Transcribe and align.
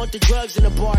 want 0.00 0.12
the 0.12 0.18
drugs 0.20 0.56
in 0.56 0.64
the 0.64 0.70
bar, 0.70 0.98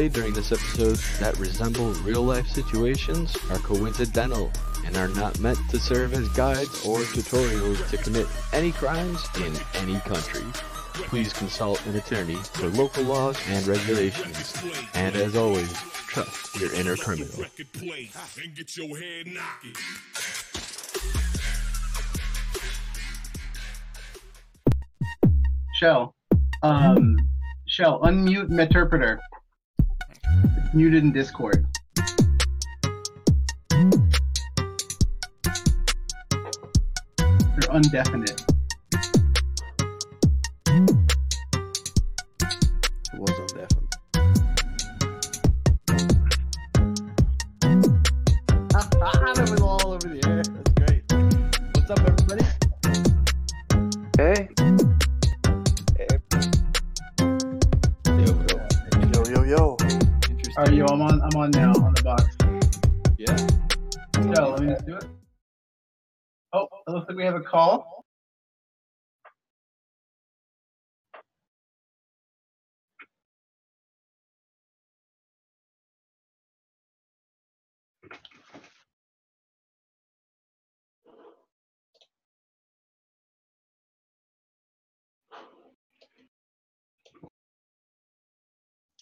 displayed 0.00 0.12
during 0.22 0.32
this 0.32 0.50
episode 0.50 0.96
that 1.20 1.38
resemble 1.38 1.92
real 2.04 2.22
life 2.22 2.46
situations 2.46 3.36
are 3.50 3.58
coincidental 3.58 4.50
and 4.86 4.96
are 4.96 5.08
not 5.08 5.38
meant 5.40 5.58
to 5.68 5.78
serve 5.78 6.14
as 6.14 6.26
guides 6.30 6.86
or 6.86 7.00
tutorials 7.00 7.86
to 7.90 7.98
commit 7.98 8.26
any 8.54 8.72
crimes 8.72 9.22
in 9.36 9.54
any 9.74 10.00
country. 10.00 10.42
Please 10.94 11.34
consult 11.34 11.84
an 11.84 11.96
attorney 11.96 12.36
for 12.36 12.68
local 12.68 13.04
laws 13.04 13.38
and 13.48 13.66
regulations. 13.66 14.54
And 14.94 15.14
as 15.16 15.36
always, 15.36 15.70
trust 16.08 16.58
your 16.58 16.72
inner 16.72 16.96
criminal. 16.96 17.44
Shell. 25.74 26.14
Um, 26.62 27.16
Shell, 27.66 28.00
unmute 28.00 28.48
Meterpreter. 28.48 29.18
Muted 30.72 31.02
in 31.02 31.12
Discord. 31.12 31.66
They're 37.28 37.70
undefinite. 37.70 38.49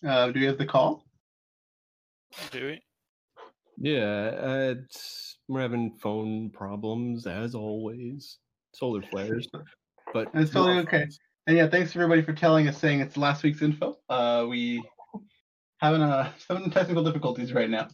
Uh, 0.07 0.31
do 0.31 0.41
we 0.41 0.47
have 0.47 0.59
the 0.59 0.67
call? 0.67 1.05
Do 2.51 2.67
we? 2.67 2.83
Yeah, 3.81 4.31
uh, 4.43 4.75
it's, 4.77 5.39
we're 5.49 5.61
having 5.61 5.93
phone 6.01 6.51
problems 6.51 7.27
as 7.27 7.55
always. 7.55 8.39
Solar 8.75 9.03
flares, 9.03 9.49
but 10.13 10.29
It's 10.35 10.53
totally 10.53 10.79
okay. 10.81 11.07
And 11.47 11.57
yeah, 11.57 11.69
thanks 11.69 11.97
everybody 11.97 12.23
for 12.23 12.33
telling 12.33 12.69
us, 12.69 12.77
saying 12.79 13.01
it's 13.01 13.17
last 13.17 13.43
week's 13.43 13.63
info. 13.63 13.97
Uh, 14.09 14.47
we 14.49 14.83
having 15.81 16.03
uh, 16.03 16.31
some 16.47 16.71
technical 16.71 17.03
difficulties 17.03 17.53
right 17.53 17.71
now. 17.71 17.89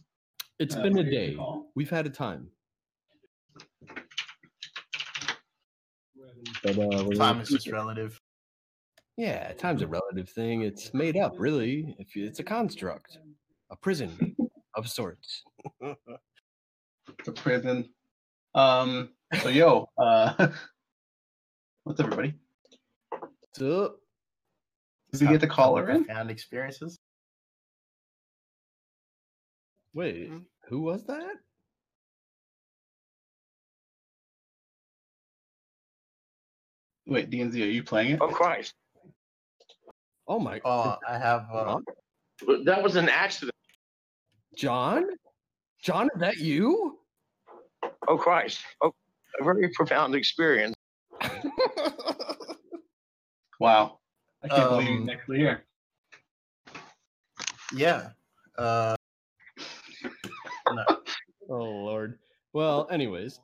It's 0.59 0.75
Uh, 0.75 0.83
been 0.83 0.97
a 0.97 1.03
day. 1.03 1.37
We've 1.75 1.89
had 1.89 2.05
a 2.05 2.09
time. 2.09 2.49
But 6.63 6.77
uh, 6.77 7.09
Time 7.15 7.41
is 7.41 7.49
just 7.49 7.71
relative. 7.71 8.19
Yeah, 9.17 9.53
time's 9.53 9.81
a 9.81 9.87
relative 9.87 10.29
thing. 10.29 10.61
It's 10.63 10.93
made 10.93 11.15
up, 11.15 11.35
really. 11.37 11.95
If 11.99 12.15
you, 12.15 12.25
it's 12.25 12.39
a 12.39 12.43
construct, 12.43 13.17
a 13.71 13.75
prison 13.75 14.35
of 14.75 14.89
sorts. 14.89 15.43
It's 17.19 17.27
a 17.27 17.31
prison. 17.31 17.87
Um. 18.55 19.09
So 19.43 19.49
yo, 19.49 19.87
uh, 19.97 20.47
what's 21.83 21.99
everybody? 21.99 22.33
So, 23.53 23.95
Did 25.11 25.21
we 25.21 25.27
get 25.27 25.41
the 25.41 25.47
caller 25.47 25.89
in? 25.91 26.03
Found 26.05 26.31
experiences. 26.31 26.97
wait, 29.93 30.31
who 30.67 30.81
was 30.81 31.05
that? 31.05 31.35
Wait, 37.05 37.29
DNZ, 37.29 37.53
are 37.53 37.65
you 37.65 37.83
playing 37.83 38.11
it? 38.13 38.19
Oh 38.21 38.27
Christ! 38.29 38.73
Oh 40.27 40.39
my! 40.39 40.59
Oh, 40.65 40.95
I 41.07 41.17
have. 41.17 41.45
Uh, 41.53 41.79
That 42.65 42.81
was 42.81 42.95
an 42.95 43.09
accident. 43.09 43.53
John? 44.57 45.05
John, 45.83 46.09
is 46.15 46.19
that 46.19 46.37
you? 46.37 46.99
Oh 48.07 48.17
Christ! 48.17 48.61
Oh, 48.81 48.93
a 49.39 49.43
very 49.43 49.69
profound 49.69 50.15
experience. 50.15 50.75
Wow, 53.59 53.99
I 54.43 54.49
can't 54.49 54.69
believe 54.69 54.87
Um, 54.89 55.01
he's 55.07 55.09
actually 55.15 55.37
here. 55.37 55.63
yeah. 57.73 58.09
Uh, 58.57 58.95
no. 60.71 60.83
Oh 61.49 61.63
Lord. 61.63 62.17
Well, 62.53 62.87
anyways, 62.91 63.39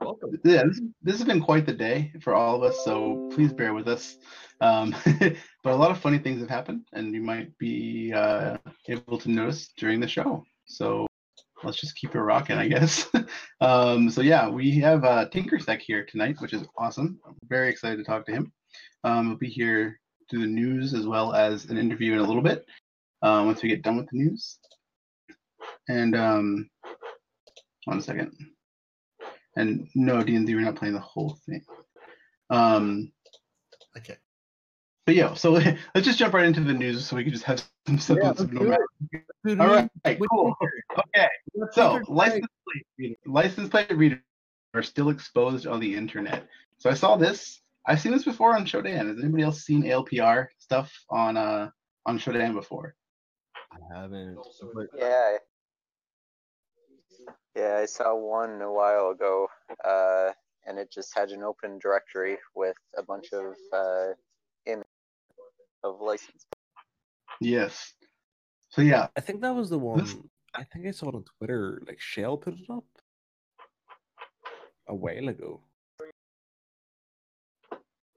welcome. 0.00 0.38
Yeah, 0.44 0.64
this, 0.64 0.80
this 1.02 1.18
has 1.18 1.24
been 1.24 1.40
quite 1.40 1.66
the 1.66 1.72
day 1.72 2.12
for 2.22 2.34
all 2.34 2.56
of 2.56 2.62
us, 2.62 2.84
so 2.84 3.28
please 3.32 3.52
bear 3.52 3.74
with 3.74 3.88
us. 3.88 4.16
Um, 4.60 4.94
but 5.62 5.72
a 5.72 5.76
lot 5.76 5.90
of 5.90 5.98
funny 5.98 6.18
things 6.18 6.40
have 6.40 6.50
happened, 6.50 6.86
and 6.92 7.14
you 7.14 7.20
might 7.20 7.56
be 7.58 8.12
uh, 8.12 8.56
able 8.88 9.18
to 9.18 9.30
notice 9.30 9.72
during 9.76 10.00
the 10.00 10.08
show. 10.08 10.44
So 10.66 11.06
let's 11.62 11.80
just 11.80 11.96
keep 11.96 12.14
it 12.14 12.20
rocking, 12.20 12.56
I 12.56 12.68
guess. 12.68 13.08
um, 13.60 14.10
so 14.10 14.20
yeah, 14.20 14.48
we 14.48 14.78
have 14.80 15.04
uh, 15.04 15.28
Tinkersec 15.28 15.80
here 15.80 16.04
tonight, 16.04 16.36
which 16.40 16.52
is 16.52 16.66
awesome. 16.76 17.20
I'm 17.26 17.36
very 17.48 17.68
excited 17.68 17.96
to 17.96 18.04
talk 18.04 18.26
to 18.26 18.32
him. 18.32 18.52
Um, 19.04 19.28
we'll 19.28 19.38
be 19.38 19.48
here 19.48 19.98
to 20.30 20.38
the 20.38 20.46
news 20.46 20.94
as 20.94 21.06
well 21.06 21.34
as 21.34 21.66
an 21.66 21.78
interview 21.78 22.12
in 22.12 22.18
a 22.20 22.26
little 22.26 22.42
bit 22.42 22.64
uh, 23.22 23.42
once 23.44 23.62
we 23.62 23.68
get 23.68 23.82
done 23.82 23.96
with 23.96 24.08
the 24.10 24.18
news. 24.18 24.58
And 25.88 26.14
um, 26.14 26.70
one 27.84 28.00
second. 28.00 28.32
And 29.60 29.88
no, 29.94 30.22
D 30.22 30.34
and 30.36 30.46
D, 30.46 30.54
we're 30.54 30.62
not 30.62 30.76
playing 30.76 30.94
the 30.94 31.00
whole 31.00 31.38
thing. 31.46 31.62
Um, 32.48 33.12
Okay. 33.96 34.16
but 35.06 35.14
yeah, 35.14 35.34
so 35.34 35.50
let's 35.94 36.06
just 36.06 36.18
jump 36.18 36.32
right 36.34 36.44
into 36.46 36.60
the 36.60 36.72
news 36.72 37.06
so 37.06 37.16
we 37.16 37.24
can 37.24 37.32
just 37.32 37.44
have 37.44 37.62
some 37.86 37.98
simple. 37.98 38.28
let's 38.28 38.38
some 38.38 38.48
do 38.48 38.54
normal- 38.54 38.78
Dude, 39.44 39.60
All 39.60 39.68
we- 39.68 39.72
right, 39.74 40.20
we- 40.20 40.26
cool. 40.30 40.54
Okay, 40.98 41.28
so 41.72 41.98
Tinker 41.98 42.12
license 42.12 42.46
plate 42.64 42.86
reader, 42.98 43.14
license 43.26 43.68
plate 43.68 43.90
readers 43.96 44.20
are 44.74 44.82
still 44.82 45.10
exposed 45.10 45.66
on 45.66 45.80
the 45.80 45.94
internet. 45.94 46.46
So 46.78 46.88
I 46.90 46.94
saw 46.94 47.16
this. 47.16 47.60
I've 47.86 48.00
seen 48.00 48.12
this 48.12 48.24
before 48.24 48.54
on 48.54 48.64
Shodan. 48.66 49.08
Has 49.08 49.18
anybody 49.18 49.42
else 49.42 49.62
seen 49.62 49.82
ALPR 49.82 50.48
stuff 50.58 50.92
on 51.10 51.36
uh 51.36 51.70
on 52.06 52.18
Shodan 52.18 52.54
before? 52.54 52.94
I 53.72 53.78
haven't. 54.00 54.38
but- 54.74 54.86
Yeah. 54.96 55.36
Yeah, 57.56 57.78
I 57.82 57.86
saw 57.86 58.14
one 58.14 58.60
a 58.62 58.72
while 58.72 59.10
ago, 59.10 59.48
uh, 59.84 60.30
and 60.66 60.78
it 60.78 60.90
just 60.92 61.16
had 61.16 61.30
an 61.30 61.42
open 61.42 61.78
directory 61.78 62.38
with 62.54 62.76
a 62.96 63.02
bunch 63.02 63.32
of 63.32 63.54
uh, 63.72 64.14
images 64.66 64.86
of 65.82 66.00
license. 66.00 66.44
Yes. 67.40 67.92
So 68.68 68.82
yeah, 68.82 69.08
I 69.16 69.20
think 69.20 69.40
that 69.42 69.54
was 69.54 69.70
the 69.70 69.78
one. 69.78 69.98
This- 70.00 70.16
I 70.54 70.64
think 70.64 70.86
I 70.86 70.90
saw 70.90 71.08
it 71.10 71.14
on 71.14 71.24
Twitter. 71.38 71.80
Like 71.86 72.00
Shale 72.00 72.36
put 72.36 72.54
it 72.54 72.68
up. 72.70 72.84
a 74.88 74.94
while 74.94 75.28
ago. 75.28 75.60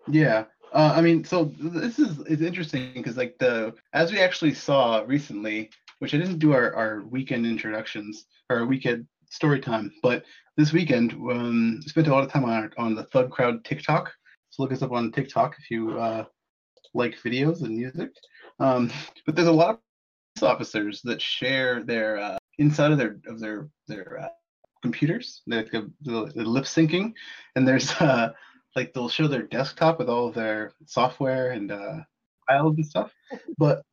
Yeah. 0.07 0.45
Uh, 0.73 0.93
I 0.95 1.01
mean, 1.01 1.23
so 1.23 1.45
this 1.59 1.99
is 1.99 2.17
it's 2.21 2.41
interesting 2.41 2.91
because 2.95 3.15
like 3.17 3.37
the 3.37 3.75
as 3.93 4.11
we 4.11 4.19
actually 4.19 4.55
saw 4.55 5.03
recently, 5.05 5.69
which 6.03 6.13
I 6.13 6.17
didn't 6.17 6.39
do 6.39 6.51
our, 6.51 6.75
our 6.75 7.01
weekend 7.03 7.45
introductions 7.45 8.25
or 8.49 8.65
weekend 8.65 9.07
story 9.29 9.61
time, 9.61 9.89
but 10.01 10.25
this 10.57 10.73
weekend 10.73 11.13
um 11.13 11.81
spent 11.85 12.07
a 12.07 12.11
lot 12.11 12.25
of 12.25 12.29
time 12.29 12.43
on 12.43 12.69
on 12.77 12.93
the 12.93 13.05
Thug 13.05 13.31
Crowd 13.31 13.63
TikTok. 13.63 14.11
So 14.49 14.63
look 14.63 14.73
us 14.73 14.81
up 14.81 14.91
on 14.91 15.13
TikTok 15.13 15.55
if 15.57 15.71
you 15.71 15.97
uh, 15.97 16.25
like 16.93 17.15
videos 17.25 17.61
and 17.61 17.77
music. 17.77 18.09
Um, 18.59 18.91
but 19.25 19.37
there's 19.37 19.47
a 19.47 19.51
lot 19.53 19.69
of 19.69 19.79
police 20.35 20.51
officers 20.51 20.99
that 21.05 21.21
share 21.21 21.85
their 21.85 22.17
uh, 22.17 22.37
inside 22.57 22.91
of 22.91 22.97
their 22.97 23.21
of 23.29 23.39
their 23.39 23.69
their 23.87 24.23
uh, 24.23 24.27
computers, 24.81 25.41
the, 25.47 25.89
the, 26.01 26.43
lip 26.43 26.65
syncing, 26.65 27.13
and 27.55 27.65
there's 27.65 27.89
uh 28.01 28.33
like 28.75 28.93
they'll 28.93 29.07
show 29.07 29.29
their 29.29 29.43
desktop 29.43 29.99
with 29.99 30.09
all 30.09 30.27
of 30.27 30.35
their 30.35 30.73
software 30.85 31.51
and 31.51 31.71
uh, 31.71 31.99
files 32.45 32.75
and 32.75 32.85
stuff. 32.85 33.09
But 33.57 33.83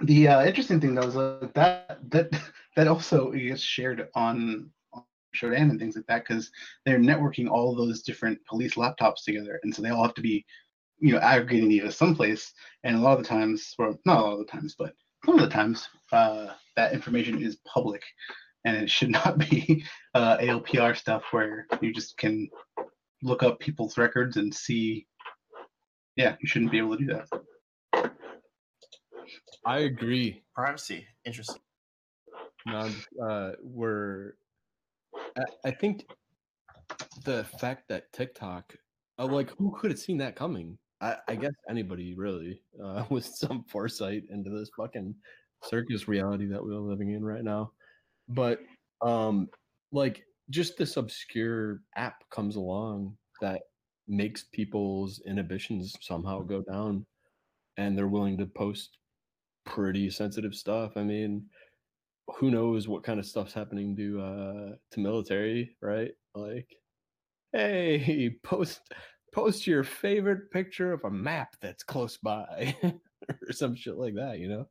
the 0.00 0.28
uh, 0.28 0.44
interesting 0.44 0.80
thing 0.80 0.94
though 0.94 1.08
is 1.08 1.16
uh, 1.16 1.48
that 1.54 1.98
that 2.10 2.30
that 2.76 2.88
also 2.88 3.32
gets 3.32 3.60
shared 3.60 4.08
on, 4.14 4.70
Shodan 5.34 5.70
and 5.70 5.78
things 5.78 5.96
like 5.96 6.06
that 6.06 6.24
because 6.26 6.50
they're 6.84 6.98
networking 6.98 7.48
all 7.48 7.74
those 7.74 8.02
different 8.02 8.38
police 8.46 8.74
laptops 8.74 9.24
together, 9.24 9.60
and 9.62 9.74
so 9.74 9.82
they 9.82 9.90
all 9.90 10.04
have 10.04 10.14
to 10.14 10.22
be, 10.22 10.44
you 10.98 11.12
know, 11.12 11.20
aggregating 11.20 11.68
data 11.68 11.92
someplace. 11.92 12.52
And 12.84 12.96
a 12.96 13.00
lot 13.00 13.18
of 13.18 13.24
the 13.24 13.28
times, 13.28 13.74
well, 13.78 13.98
not 14.06 14.20
a 14.20 14.22
lot 14.22 14.32
of 14.32 14.38
the 14.38 14.52
times, 14.52 14.74
but 14.78 14.94
some 15.26 15.34
of 15.34 15.40
the 15.40 15.48
times, 15.48 15.88
uh, 16.12 16.48
that 16.76 16.92
information 16.92 17.42
is 17.42 17.58
public, 17.66 18.02
and 18.64 18.76
it 18.76 18.90
should 18.90 19.10
not 19.22 19.38
be 19.38 19.84
uh, 20.14 20.38
ALPR 20.38 20.96
stuff 20.96 21.24
where 21.32 21.66
you 21.80 21.92
just 21.92 22.16
can 22.16 22.48
look 23.22 23.42
up 23.42 23.58
people's 23.58 23.98
records 23.98 24.36
and 24.36 24.54
see. 24.54 25.06
Yeah, 26.16 26.36
you 26.40 26.48
shouldn't 26.48 26.72
be 26.72 26.78
able 26.78 26.96
to 26.96 27.04
do 27.04 27.12
that. 27.12 27.28
I 29.64 29.80
agree. 29.80 30.42
Privacy, 30.54 31.06
interesting. 31.24 31.60
No, 32.66 32.90
uh, 33.22 33.52
we're. 33.62 34.34
I, 35.14 35.68
I 35.68 35.70
think 35.70 36.04
the 37.24 37.44
fact 37.60 37.88
that 37.88 38.12
TikTok, 38.12 38.74
uh, 39.18 39.26
like, 39.26 39.50
who 39.58 39.74
could 39.78 39.90
have 39.90 40.00
seen 40.00 40.18
that 40.18 40.36
coming? 40.36 40.78
I, 41.00 41.16
I 41.28 41.36
guess 41.36 41.52
anybody 41.68 42.14
really, 42.16 42.62
uh, 42.82 43.04
with 43.10 43.24
some 43.24 43.64
foresight 43.68 44.24
into 44.30 44.50
this 44.50 44.70
fucking 44.76 45.14
circus 45.62 46.08
reality 46.08 46.46
that 46.46 46.62
we're 46.62 46.74
living 46.74 47.12
in 47.12 47.24
right 47.24 47.44
now. 47.44 47.72
But, 48.28 48.60
um, 49.02 49.48
like, 49.92 50.22
just 50.50 50.76
this 50.76 50.96
obscure 50.96 51.80
app 51.96 52.16
comes 52.30 52.56
along 52.56 53.16
that 53.40 53.60
makes 54.06 54.44
people's 54.52 55.20
inhibitions 55.26 55.94
somehow 56.00 56.40
go 56.40 56.62
down 56.62 57.04
and 57.76 57.96
they're 57.96 58.08
willing 58.08 58.38
to 58.38 58.46
post 58.46 58.98
pretty 59.68 60.10
sensitive 60.10 60.54
stuff. 60.54 60.92
I 60.96 61.02
mean, 61.02 61.44
who 62.36 62.50
knows 62.50 62.88
what 62.88 63.04
kind 63.04 63.20
of 63.20 63.26
stuff's 63.26 63.52
happening 63.52 63.94
to 63.96 64.20
uh 64.20 64.72
to 64.92 65.00
military, 65.00 65.76
right? 65.80 66.12
Like, 66.34 66.68
hey, 67.52 68.36
post 68.42 68.80
post 69.32 69.66
your 69.66 69.84
favorite 69.84 70.50
picture 70.50 70.92
of 70.92 71.04
a 71.04 71.10
map 71.10 71.54
that's 71.60 71.82
close 71.82 72.16
by 72.16 72.74
or 72.82 73.52
some 73.52 73.76
shit 73.76 73.96
like 73.96 74.14
that, 74.14 74.38
you 74.38 74.48
know? 74.48 74.66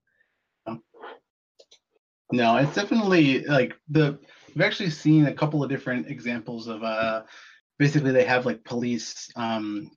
No, 2.34 2.58
it's 2.58 2.76
definitely 2.76 3.46
like 3.46 3.74
the 3.88 4.20
we've 4.50 4.66
actually 4.66 4.90
seen 4.90 5.28
a 5.28 5.34
couple 5.34 5.64
of 5.64 5.70
different 5.70 6.08
examples 6.08 6.68
of 6.68 6.84
uh 6.84 7.24
basically 7.80 8.12
they 8.12 8.26
have 8.26 8.46
like 8.46 8.64
police 8.66 9.30
um 9.36 9.90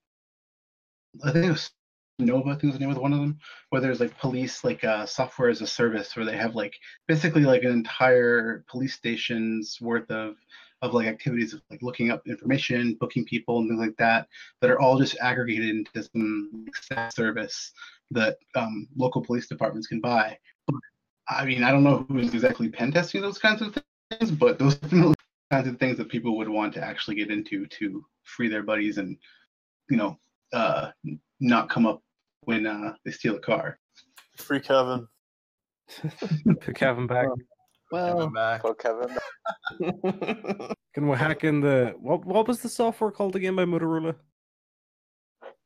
I 1.24 1.32
think 1.32 1.46
it 1.46 1.50
was 1.50 1.70
Nova, 2.20 2.50
I 2.50 2.52
think 2.52 2.64
was 2.64 2.74
the 2.74 2.80
name 2.80 2.90
of 2.90 2.98
one 2.98 3.12
of 3.12 3.20
them, 3.20 3.38
where 3.70 3.80
there's 3.80 4.00
like 4.00 4.18
police 4.18 4.64
like 4.64 4.84
uh 4.84 5.06
software 5.06 5.50
as 5.50 5.60
a 5.60 5.66
service 5.66 6.16
where 6.16 6.24
they 6.24 6.36
have 6.36 6.54
like 6.54 6.74
basically 7.08 7.42
like 7.42 7.62
an 7.62 7.72
entire 7.72 8.64
police 8.68 8.94
station's 8.94 9.78
worth 9.80 10.10
of 10.10 10.36
of 10.82 10.94
like 10.94 11.06
activities 11.06 11.52
of 11.52 11.60
like 11.70 11.82
looking 11.82 12.10
up 12.10 12.26
information, 12.26 12.96
booking 13.00 13.24
people 13.24 13.58
and 13.58 13.68
things 13.68 13.80
like 13.80 13.96
that 13.98 14.26
that 14.60 14.70
are 14.70 14.80
all 14.80 14.98
just 14.98 15.16
aggregated 15.20 15.68
into 15.70 16.02
some 16.02 16.66
service 17.14 17.72
that 18.10 18.38
um, 18.54 18.88
local 18.96 19.22
police 19.22 19.46
departments 19.46 19.86
can 19.86 20.00
buy. 20.00 20.38
I 21.28 21.44
mean, 21.44 21.62
I 21.62 21.70
don't 21.70 21.84
know 21.84 22.06
who's 22.08 22.32
exactly 22.32 22.68
pen 22.68 22.92
testing 22.92 23.20
those 23.20 23.38
kinds 23.38 23.62
of 23.62 23.76
things, 24.10 24.30
but 24.30 24.58
those 24.58 24.76
kinds 25.50 25.68
of 25.68 25.78
things 25.78 25.98
that 25.98 26.08
people 26.08 26.36
would 26.38 26.48
want 26.48 26.74
to 26.74 26.82
actually 26.82 27.16
get 27.16 27.30
into 27.30 27.66
to 27.66 28.04
free 28.24 28.48
their 28.48 28.62
buddies 28.62 28.98
and, 28.98 29.16
you 29.90 29.96
know, 29.96 30.18
uh, 30.52 30.90
not 31.40 31.68
come 31.68 31.86
up 31.86 32.02
when 32.44 32.66
uh, 32.66 32.94
they 33.04 33.10
steal 33.10 33.36
a 33.36 33.40
car. 33.40 33.78
Free 34.36 34.60
Kevin. 34.60 35.06
Put 36.60 36.74
Kevin 36.74 37.06
back. 37.06 37.26
Well, 37.90 38.28
back. 38.28 38.62
Put 38.62 38.78
Kevin 38.78 39.08
back. 39.08 40.74
Can 40.94 41.08
we 41.08 41.16
hack 41.16 41.44
in 41.44 41.60
the 41.60 41.94
what? 41.98 42.24
What 42.24 42.48
was 42.48 42.60
the 42.60 42.68
software 42.68 43.10
called 43.10 43.36
again 43.36 43.56
by 43.56 43.64
Motorola? 43.64 44.14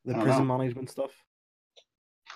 The 0.04 0.14
prison 0.14 0.46
know. 0.46 0.58
management 0.58 0.90
stuff. 0.90 1.10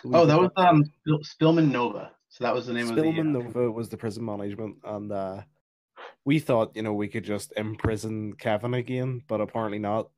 Oh, 0.04 0.26
that 0.26 0.38
was 0.38 0.50
um 0.56 0.84
Spil- 1.06 1.24
Spillman 1.24 1.70
Nova. 1.70 2.12
So 2.28 2.44
that 2.44 2.54
was 2.54 2.66
the 2.66 2.72
name 2.74 2.86
Spillman 2.88 3.34
of 3.34 3.34
the. 3.34 3.40
uh, 3.40 3.42
Nova 3.42 3.70
was 3.70 3.88
the 3.88 3.96
prison 3.96 4.24
management, 4.24 4.76
and 4.84 5.10
uh, 5.10 5.42
we 6.24 6.38
thought 6.38 6.76
you 6.76 6.82
know 6.82 6.92
we 6.92 7.08
could 7.08 7.24
just 7.24 7.52
imprison 7.56 8.34
Kevin 8.34 8.74
again, 8.74 9.22
but 9.26 9.40
apparently 9.40 9.78
not. 9.78 10.08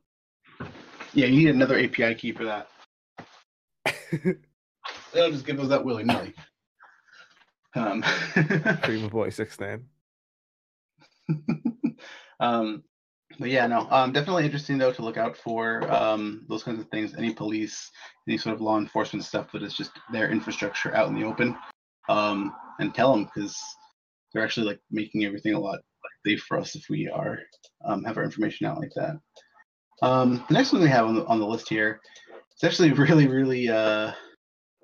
Yeah, 1.12 1.26
you 1.26 1.38
need 1.38 1.54
another 1.54 1.78
API 1.78 2.14
key 2.14 2.32
for 2.32 2.44
that. 2.44 2.68
They'll 5.12 5.30
just 5.30 5.46
give 5.46 5.60
us 5.60 5.68
that 5.68 5.84
willy 5.84 6.04
nilly. 6.04 6.34
Um, 7.74 8.02
Prima 8.82 9.08
Boy 9.08 9.30
six 9.30 9.58
nine. 9.60 9.84
um, 12.40 12.82
but 13.38 13.48
yeah, 13.50 13.66
no, 13.66 13.86
um, 13.90 14.12
definitely 14.12 14.44
interesting 14.44 14.76
though 14.78 14.92
to 14.92 15.02
look 15.02 15.16
out 15.16 15.36
for 15.36 15.90
um, 15.92 16.44
those 16.48 16.62
kinds 16.62 16.80
of 16.80 16.88
things. 16.88 17.14
Any 17.14 17.32
police, 17.32 17.90
any 18.28 18.38
sort 18.38 18.54
of 18.54 18.60
law 18.60 18.78
enforcement 18.78 19.24
stuff 19.24 19.52
that 19.52 19.62
is 19.62 19.74
just 19.74 19.92
their 20.12 20.30
infrastructure 20.30 20.94
out 20.94 21.08
in 21.08 21.14
the 21.14 21.24
open, 21.24 21.56
um, 22.08 22.52
and 22.80 22.94
tell 22.94 23.12
them 23.12 23.24
because 23.24 23.56
they're 24.32 24.44
actually 24.44 24.66
like 24.66 24.80
making 24.90 25.24
everything 25.24 25.54
a 25.54 25.60
lot 25.60 25.80
safe 26.26 26.42
for 26.46 26.58
us 26.58 26.74
if 26.74 26.84
we 26.90 27.08
are 27.08 27.38
um, 27.84 28.04
have 28.04 28.16
our 28.16 28.24
information 28.24 28.66
out 28.66 28.78
like 28.78 28.92
that. 28.96 29.16
Um, 30.02 30.44
the 30.48 30.54
next 30.54 30.72
one 30.72 30.82
we 30.82 30.88
have 30.88 31.06
on 31.06 31.14
the 31.14 31.24
on 31.26 31.38
the 31.38 31.46
list 31.46 31.68
here, 31.68 32.00
it's 32.60 32.64
actually 32.64 32.92
really, 33.04 33.26
really, 33.26 33.70
uh, 33.70 34.12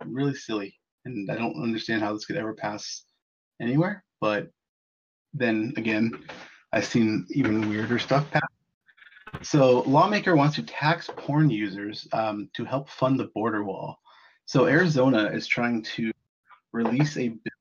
really 0.06 0.34
silly, 0.34 0.74
and 1.04 1.30
I 1.30 1.34
don't 1.34 1.62
understand 1.62 2.02
how 2.02 2.14
this 2.14 2.24
could 2.24 2.36
ever 2.36 2.54
pass 2.54 3.04
anywhere. 3.60 4.02
But 4.18 4.48
then 5.34 5.74
again, 5.76 6.24
I've 6.72 6.86
seen 6.86 7.26
even 7.30 7.68
weirder 7.68 7.98
stuff 7.98 8.30
pass. 8.30 8.42
So, 9.42 9.80
lawmaker 9.80 10.34
wants 10.34 10.56
to 10.56 10.62
tax 10.62 11.10
porn 11.16 11.50
users 11.50 12.08
um, 12.12 12.48
to 12.54 12.64
help 12.64 12.88
fund 12.88 13.20
the 13.20 13.30
border 13.34 13.62
wall. 13.62 13.98
So, 14.46 14.66
Arizona 14.66 15.24
is 15.26 15.46
trying 15.46 15.82
to 15.82 16.12
release 16.72 17.18
a 17.18 17.28
bill 17.28 17.52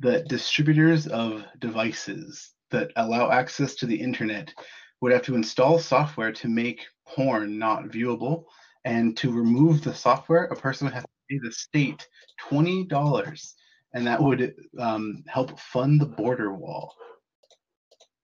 that 0.00 0.28
distributors 0.28 1.06
of 1.06 1.42
devices 1.58 2.50
that 2.70 2.90
allow 2.96 3.30
access 3.30 3.74
to 3.76 3.86
the 3.86 3.98
internet 3.98 4.52
would 5.00 5.12
have 5.12 5.22
to 5.22 5.34
install 5.34 5.78
software 5.78 6.32
to 6.32 6.48
make 6.48 6.84
porn 7.06 7.58
not 7.58 7.84
viewable. 7.84 8.44
And 8.88 9.14
to 9.18 9.30
remove 9.30 9.84
the 9.84 9.92
software, 9.92 10.44
a 10.44 10.56
person 10.56 10.86
would 10.86 10.94
have 10.94 11.02
to 11.02 11.08
pay 11.28 11.38
the 11.42 11.52
state 11.52 12.08
$20, 12.50 13.52
and 13.92 14.06
that 14.06 14.22
would 14.22 14.54
um, 14.78 15.22
help 15.28 15.60
fund 15.60 16.00
the 16.00 16.06
border 16.06 16.54
wall. 16.54 16.94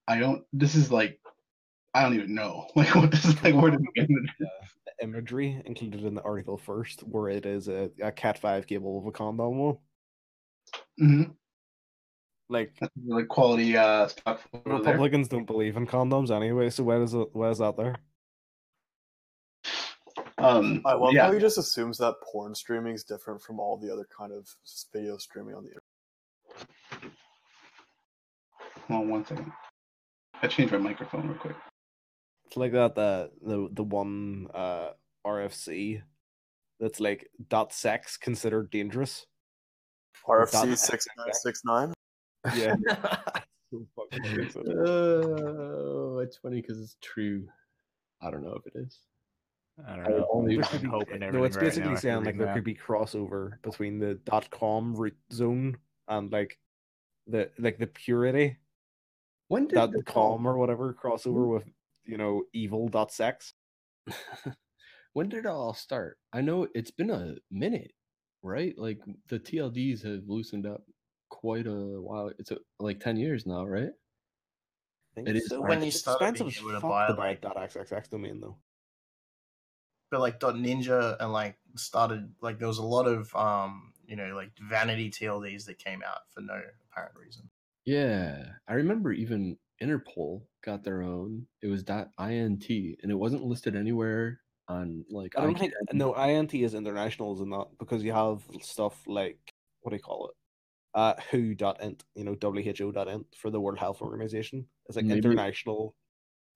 I 0.07 0.17
don't, 0.17 0.43
this 0.53 0.73
is 0.73 0.91
like, 0.91 1.19
I 1.93 2.01
don't 2.01 2.15
even 2.15 2.33
know. 2.33 2.65
Like, 2.75 2.95
what 2.95 3.11
this 3.11 3.25
is 3.25 3.43
like, 3.43 3.53
where 3.53 3.69
did 3.69 3.77
to 3.77 3.91
begin? 3.93 4.27
The 4.87 5.03
imagery 5.03 5.61
included 5.65 6.03
in 6.03 6.15
the 6.15 6.23
article 6.23 6.57
first, 6.57 7.01
where 7.01 7.29
it 7.29 7.45
is 7.45 7.67
a, 7.67 7.91
a 8.01 8.11
Cat 8.11 8.39
five 8.39 8.65
cable 8.65 8.97
of 8.97 9.05
a 9.05 9.11
condom 9.11 9.57
one. 9.59 9.77
hmm 10.97 11.23
Like 12.49 12.73
like 13.05 13.27
quality 13.27 13.77
uh, 13.77 14.07
stuff. 14.07 14.47
over 14.53 14.83
there. 14.83 14.93
Republicans 14.93 15.27
don't 15.27 15.45
believe 15.45 15.77
in 15.77 15.85
condoms 15.85 16.35
anyway, 16.35 16.71
so 16.71 16.83
where 16.83 17.03
is 17.03 17.13
it 17.13 17.29
why 17.33 17.49
is 17.49 17.59
that 17.59 17.77
there? 17.77 17.95
Um, 20.37 20.81
I 20.85 20.93
love 20.93 21.13
yeah. 21.13 21.25
how 21.25 21.31
he 21.31 21.39
just 21.39 21.57
assumes 21.57 21.97
that 21.99 22.15
porn 22.21 22.53
streaming 22.55 22.93
is 22.93 23.03
different 23.03 23.41
from 23.41 23.59
all 23.59 23.77
the 23.77 23.91
other 23.91 24.07
kind 24.17 24.33
of 24.33 24.47
video 24.91 25.17
streaming 25.17 25.55
on 25.55 25.63
the 25.63 25.69
internet. 25.69 27.13
Hold 28.87 29.01
on 29.01 29.09
one 29.09 29.25
second. 29.25 29.51
I 30.41 30.47
changed 30.47 30.73
my 30.73 30.79
microphone 30.79 31.29
real 31.29 31.37
quick. 31.37 31.55
It's 32.45 32.57
like 32.57 32.73
that 32.73 32.95
the 32.95 33.31
the 33.41 33.69
the 33.71 33.83
one 33.83 34.47
uh 34.53 34.89
RFC 35.25 36.01
that's 36.79 36.99
like 36.99 37.29
dot 37.49 37.73
sex 37.73 38.17
considered 38.17 38.69
dangerous. 38.69 39.25
RFC 40.27 40.51
Dot- 40.51 40.77
six 40.77 41.07
nine 41.17 41.33
six 41.33 41.61
nine. 41.65 41.93
Yeah. 42.55 42.75
Oh, 43.73 43.79
it's 46.19 46.37
funny 46.37 46.61
because 46.61 46.79
it's 46.79 46.95
true. 47.01 47.45
I 48.21 48.31
don't 48.31 48.43
know 48.43 48.53
if 48.53 48.65
it 48.67 48.73
is. 48.79 48.99
I 49.87 49.95
don't 49.97 50.05
I 50.05 50.09
know. 50.09 50.27
only- 50.31 50.55
I'm 50.55 50.61
There 50.61 50.69
could 50.69 50.81
be- 50.83 50.87
hoping 50.87 51.19
no, 51.19 51.43
it's 51.43 51.55
right 51.57 51.65
basically 51.65 51.89
after 51.91 52.01
saying 52.01 52.23
like 52.23 52.37
there 52.37 52.47
that. 52.47 52.55
could 52.55 52.63
be 52.63 52.75
crossover 52.75 53.61
between 53.61 53.99
the 53.99 54.15
dot 54.25 54.49
com 54.49 54.95
root 54.95 55.17
zone 55.33 55.77
and 56.07 56.31
like 56.31 56.57
the 57.27 57.49
like 57.59 57.77
the 57.77 57.87
purity 57.87 58.57
When 59.49 59.67
did 59.67 59.75
dot 59.75 59.91
the 59.91 60.03
com 60.03 60.47
or 60.47 60.57
whatever 60.57 60.93
crossover 60.93 61.43
hmm? 61.45 61.49
with 61.55 61.63
you 62.05 62.17
know 62.17 62.43
evil 62.53 62.87
dot 62.87 63.11
sex. 63.11 63.53
when 65.13 65.29
did 65.29 65.39
it 65.39 65.45
all 65.45 65.73
start? 65.73 66.17
I 66.31 66.41
know 66.41 66.67
it's 66.75 66.91
been 66.91 67.09
a 67.09 67.35
minute, 67.51 67.91
right? 68.43 68.77
Like 68.77 68.99
the 69.27 69.39
TLDs 69.39 70.03
have 70.03 70.23
loosened 70.27 70.65
up 70.67 70.83
quite 71.29 71.67
a 71.67 71.71
while. 72.01 72.31
It's 72.39 72.51
a, 72.51 72.57
like 72.79 72.99
ten 72.99 73.17
years 73.17 73.45
now, 73.45 73.65
right? 73.65 73.89
think 75.15 75.27
It 75.29 75.35
is 75.37 75.47
so. 75.47 75.61
When 75.61 75.81
you 75.81 75.87
It's 75.87 75.99
started 75.99 76.25
expensive 76.25 76.47
being 76.47 76.57
as 76.57 76.61
able 76.61 76.69
to 76.71 76.81
fuck 76.81 76.89
buy, 76.89 77.07
to 77.07 77.13
buy 77.13 77.27
like- 77.29 77.41
dot 77.41 77.57
xxx 77.57 78.09
domain 78.09 78.39
though. 78.39 78.57
But 80.15 80.21
like 80.21 80.39
dot 80.39 80.55
ninja 80.55 81.17
and 81.19 81.33
like 81.33 81.57
started 81.75 82.31
like 82.41 82.57
there 82.57 82.69
was 82.69 82.77
a 82.77 82.83
lot 82.83 83.05
of 83.05 83.35
um 83.35 83.91
you 84.07 84.15
know 84.15 84.33
like 84.33 84.49
vanity 84.69 85.09
TLDs 85.09 85.65
that 85.65 85.77
came 85.77 86.01
out 86.07 86.19
for 86.33 86.39
no 86.39 86.61
apparent 86.89 87.15
reason. 87.21 87.49
Yeah, 87.83 88.45
I 88.65 88.75
remember 88.75 89.11
even 89.11 89.57
Interpol 89.83 90.43
got 90.63 90.85
their 90.85 91.01
own. 91.01 91.47
It 91.61 91.67
was 91.67 91.83
dot 91.83 92.11
.int, 92.17 92.69
and 92.69 93.11
it 93.11 93.15
wasn't 93.15 93.43
listed 93.43 93.75
anywhere 93.75 94.39
on 94.69 95.03
like. 95.09 95.33
I 95.37 95.41
don't 95.41 95.59
think 95.59 95.73
no 95.91 96.13
INT 96.13 96.53
is 96.53 96.75
international, 96.75 97.35
is 97.35 97.41
it 97.41 97.47
not? 97.47 97.77
Because 97.77 98.01
you 98.01 98.13
have 98.13 98.41
stuff 98.61 98.95
like 99.05 99.37
what 99.81 99.89
do 99.89 99.97
you 99.97 100.01
call 100.01 100.29
it? 100.29 100.35
Uh, 100.97 101.15
who 101.29 101.53
dot 101.55 101.83
int, 101.83 102.05
you 102.15 102.23
know, 102.23 102.37
WHO 102.41 102.93
dot 102.93 103.09
int 103.09 103.25
for 103.35 103.49
the 103.49 103.59
World 103.59 103.79
Health 103.79 104.01
Organization. 104.01 104.65
It's 104.85 104.95
like 104.95 105.03
Maybe- 105.03 105.17
international. 105.27 105.93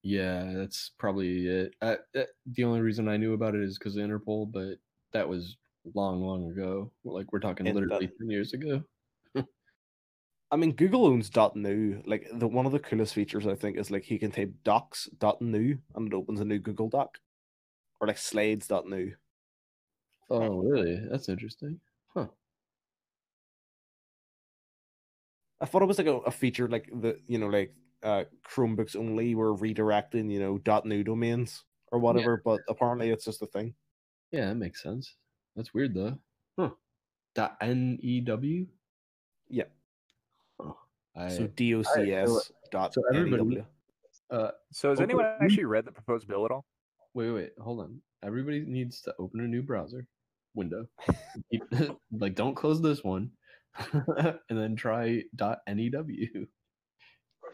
Yeah, 0.02 0.54
that's 0.56 0.92
probably 0.98 1.48
it. 1.48 1.76
Uh, 1.82 1.98
uh, 2.16 2.24
the 2.46 2.64
only 2.64 2.82
reason 2.82 3.08
I 3.08 3.18
knew 3.18 3.34
about 3.34 3.56
it 3.56 3.62
is 3.62 3.78
because 3.78 3.98
of 3.98 4.04
Interpol, 4.04 4.52
but 4.52 4.78
that 5.12 5.28
was 5.28 5.58
long, 5.94 6.22
long 6.22 6.50
ago. 6.52 6.92
Like 7.04 7.32
we're 7.34 7.40
talking 7.40 7.66
literally 7.66 8.08
ten 8.08 8.30
years 8.30 8.54
ago. 8.54 8.84
I 10.52 10.56
mean, 10.56 10.72
Google 10.74 11.06
owns 11.06 11.30
dot 11.30 11.56
new. 11.56 12.02
Like 12.06 12.28
the 12.34 12.48
one 12.48 12.66
of 12.66 12.72
the 12.72 12.80
coolest 12.80 13.14
features 13.14 13.46
I 13.46 13.56
think 13.56 13.78
is 13.78 13.92
like 13.92 14.10
you 14.10 14.20
can 14.20 14.32
type 14.32 14.54
docs 14.64 15.10
dot 15.20 15.42
new 15.42 15.78
and 15.96 16.08
it 16.08 16.16
opens 16.16 16.40
a 16.40 16.46
new 16.46 16.60
Google 16.60 16.90
Doc, 16.90 17.20
or 18.00 18.08
like 18.08 18.18
slides 18.18 18.68
dot 18.68 18.88
new. 18.88 19.14
Oh, 20.30 20.60
really? 20.60 21.00
That's 21.10 21.28
interesting. 21.28 21.80
Huh. 22.14 22.28
I 25.62 25.66
thought 25.66 25.82
it 25.82 25.88
was 25.88 25.98
like 25.98 26.08
a, 26.08 26.18
a 26.18 26.32
feature 26.32 26.68
like 26.68 26.90
the 26.94 27.20
you 27.28 27.38
know 27.38 27.48
like 27.48 27.74
uh 28.04 28.24
Chromebooks 28.48 28.96
only 28.96 29.36
were 29.36 29.56
redirecting 29.56 30.32
you 30.32 30.40
know 30.40 30.58
dot 30.60 30.86
new 30.86 31.04
domains 31.04 31.64
or 31.92 32.00
whatever, 32.00 32.42
but 32.44 32.62
apparently 32.70 33.10
it's 33.10 33.26
just 33.26 33.42
a 33.42 33.48
thing. 33.48 33.74
Yeah, 34.32 34.46
that 34.48 34.56
makes 34.56 34.82
sense. 34.84 35.16
That's 35.56 35.74
weird 35.74 35.94
though. 35.96 36.18
Huh. 36.58 36.70
Dot 37.36 37.58
N 37.62 37.98
E 38.02 38.22
W. 38.22 38.68
Yeah. 39.50 39.64
I, 41.16 41.30
So 41.30 41.44
I- 41.44 42.26
docs 42.26 42.52
dot 42.72 42.94
so 42.94 43.02
everybody- 43.14 43.44
NEW. 43.44 43.66
Uh, 44.30 44.52
So 44.72 44.90
has 44.90 45.00
open 45.00 45.10
anyone 45.10 45.26
actually 45.42 45.66
read 45.66 45.86
the 45.86 45.92
proposed 45.92 46.28
bill 46.28 46.46
at 46.46 46.52
all? 46.52 46.66
Wait, 47.16 47.32
wait, 47.32 47.52
hold 47.60 47.80
on. 47.80 48.00
Everybody 48.24 48.62
needs 48.62 49.02
to 49.02 49.16
open 49.18 49.40
a 49.40 49.48
new 49.48 49.64
browser 49.64 50.06
window. 50.54 50.88
Like, 52.12 52.36
don't 52.36 52.56
close 52.56 52.80
this 52.82 53.04
one, 53.04 53.32
and 53.94 54.40
then 54.50 54.76
try 54.76 55.24
dot 55.36 55.60
.new. 55.68 56.48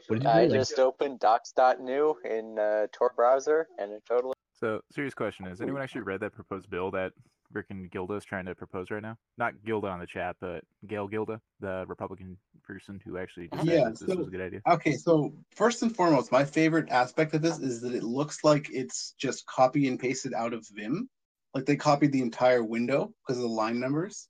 What 0.08 0.20
did 0.20 0.24
you 0.24 0.30
I 0.30 0.46
do? 0.48 0.50
Like, 0.50 0.60
just 0.60 0.80
opened 0.80 1.20
docs.new 1.20 2.18
in 2.26 2.60
uh, 2.60 2.88
Tor 2.92 3.14
browser, 3.16 3.68
and 3.80 3.92
it 3.92 4.04
totally. 4.08 4.34
So, 4.54 4.82
serious 4.92 5.14
question: 5.14 5.46
Has 5.46 5.62
anyone 5.62 5.82
actually 5.82 6.02
read 6.02 6.20
that 6.22 6.34
proposed 6.34 6.70
bill 6.70 6.92
that 6.92 7.14
frickin' 7.54 7.92
Gilda 7.92 8.16
is 8.16 8.26
trying 8.26 8.46
to 8.46 8.56
propose 8.56 8.92
right 8.92 9.02
now? 9.02 9.18
Not 9.38 9.54
Gilda 9.66 9.88
on 9.88 10.00
the 10.00 10.08
chat, 10.08 10.36
but 10.40 10.64
Gail 10.88 11.08
Gilda, 11.08 11.42
the 11.60 11.86
Republican 11.88 12.38
person 12.64 13.02
who 13.06 13.18
actually 13.18 13.48
decided 13.48 13.74
Yeah, 13.74 13.84
that 13.86 14.00
this 14.00 14.16
was 14.16 14.28
a 14.28 14.32
good 14.32 14.42
idea. 14.42 14.62
Okay, 14.68 14.94
so 14.94 15.34
first 15.56 15.82
and 15.82 15.96
foremost, 15.96 16.32
my 16.32 16.44
favorite 16.44 16.90
aspect 16.90 17.34
of 17.34 17.42
this 17.42 17.60
is 17.60 17.82
that 17.82 17.94
it 17.94 18.04
looks 18.04 18.44
like 18.44 18.68
it's 18.72 19.14
just 19.18 19.46
copy 19.46 19.88
and 19.88 20.00
pasted 20.00 20.34
out 20.34 20.54
of 20.54 20.68
Vim. 20.74 21.10
Like 21.54 21.66
they 21.66 21.76
copied 21.76 22.12
the 22.12 22.22
entire 22.22 22.64
window 22.64 23.14
because 23.22 23.38
of 23.38 23.44
the 23.44 23.50
line 23.50 23.80
numbers 23.80 24.28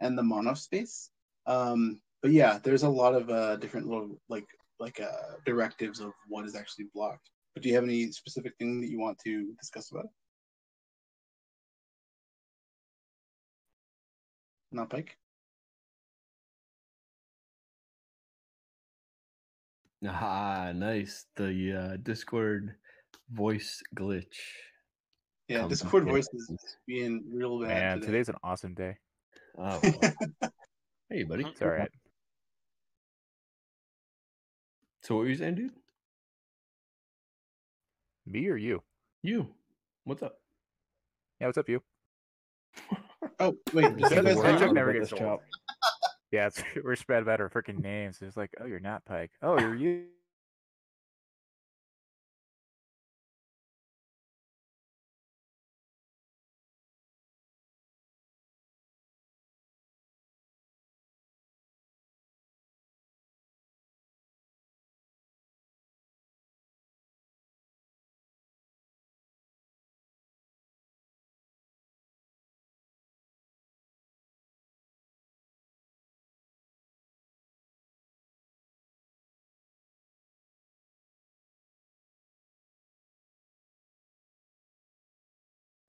and 0.00 0.16
the 0.16 0.22
monospace. 0.22 1.08
Um, 1.46 2.00
but 2.22 2.30
yeah, 2.30 2.58
there's 2.62 2.84
a 2.84 2.88
lot 2.88 3.14
of 3.14 3.30
uh, 3.30 3.56
different 3.56 3.88
little 3.88 4.20
like 4.28 4.46
like 4.80 4.98
uh, 5.00 5.36
directives 5.44 6.00
of 6.00 6.12
what 6.28 6.46
is 6.46 6.56
actually 6.56 6.86
blocked. 6.94 7.30
But 7.54 7.62
do 7.62 7.68
you 7.68 7.74
have 7.74 7.84
any 7.84 8.10
specific 8.10 8.54
thing 8.58 8.80
that 8.80 8.88
you 8.88 8.98
want 8.98 9.18
to 9.24 9.52
discuss 9.60 9.90
about 9.90 10.06
it? 10.06 10.10
Not 14.72 14.88
Pike. 14.88 15.16
ah, 20.08 20.72
nice. 20.74 21.26
The 21.36 21.72
uh, 21.74 21.96
Discord 22.02 22.74
voice 23.30 23.82
glitch. 23.94 24.24
Yeah, 25.48 25.66
Discord 25.66 26.04
voice 26.04 26.28
is 26.32 26.76
being 26.86 27.24
real 27.30 27.60
bad. 27.60 27.68
Man, 27.68 27.94
today. 27.96 28.06
today's 28.06 28.28
an 28.28 28.36
awesome 28.44 28.74
day. 28.74 28.96
Oh, 29.58 29.80
hey, 31.10 31.24
buddy. 31.24 31.44
It's 31.44 31.60
all 31.60 31.68
right. 31.68 31.90
So, 35.10 35.16
what 35.16 35.22
were 35.22 35.28
you 35.28 35.34
saying, 35.34 35.56
dude? 35.56 35.72
Me 38.26 38.46
or 38.46 38.54
you? 38.54 38.80
You. 39.24 39.48
What's 40.04 40.22
up? 40.22 40.38
Yeah, 41.40 41.48
what's 41.48 41.58
up, 41.58 41.68
you? 41.68 41.82
Oh 43.38 43.56
wait, 43.72 43.96
This 43.96 44.10
did 44.10 44.24
you 44.24 44.30
is 44.30 44.36
guys 44.36 44.36
the 44.36 44.42
that 44.42 44.58
joke 44.60 44.72
never 44.72 44.92
gets 44.92 45.12
old. 45.12 45.40
Yeah, 46.30 46.46
it's, 46.46 46.62
we're 46.84 46.94
spread 46.94 47.22
about 47.22 47.40
our 47.40 47.48
freaking 47.50 47.82
names. 47.82 48.18
It's 48.22 48.36
like, 48.36 48.50
oh, 48.60 48.66
you're 48.66 48.80
not 48.80 49.04
Pike. 49.04 49.30
Oh, 49.42 49.58
you're 49.58 49.74
you. 49.74 50.04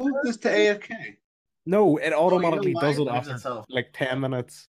Move 0.02 0.16
this 0.24 0.38
to 0.38 0.50
AFK. 0.50 1.18
No, 1.66 1.98
it 1.98 2.12
automatically 2.14 2.74
why 2.74 2.82
does 2.82 2.98
it 2.98 3.04
it 3.04 3.08
after 3.10 3.36
itself. 3.36 3.66
like 3.70 3.90
ten 3.94 4.20
minutes. 4.20 4.68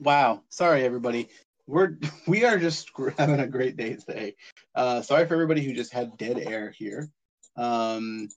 Wow. 0.00 0.42
Sorry, 0.48 0.84
everybody. 0.84 1.28
We're 1.66 1.98
we 2.26 2.44
are 2.44 2.58
just 2.58 2.90
having 3.18 3.40
a 3.40 3.46
great 3.46 3.76
day 3.76 3.94
today. 3.96 4.34
Uh, 4.74 5.02
sorry 5.02 5.26
for 5.26 5.34
everybody 5.34 5.62
who 5.64 5.72
just 5.74 5.92
had 5.92 6.16
dead 6.16 6.38
air 6.38 6.70
here. 6.76 7.10
Um, 7.56 8.28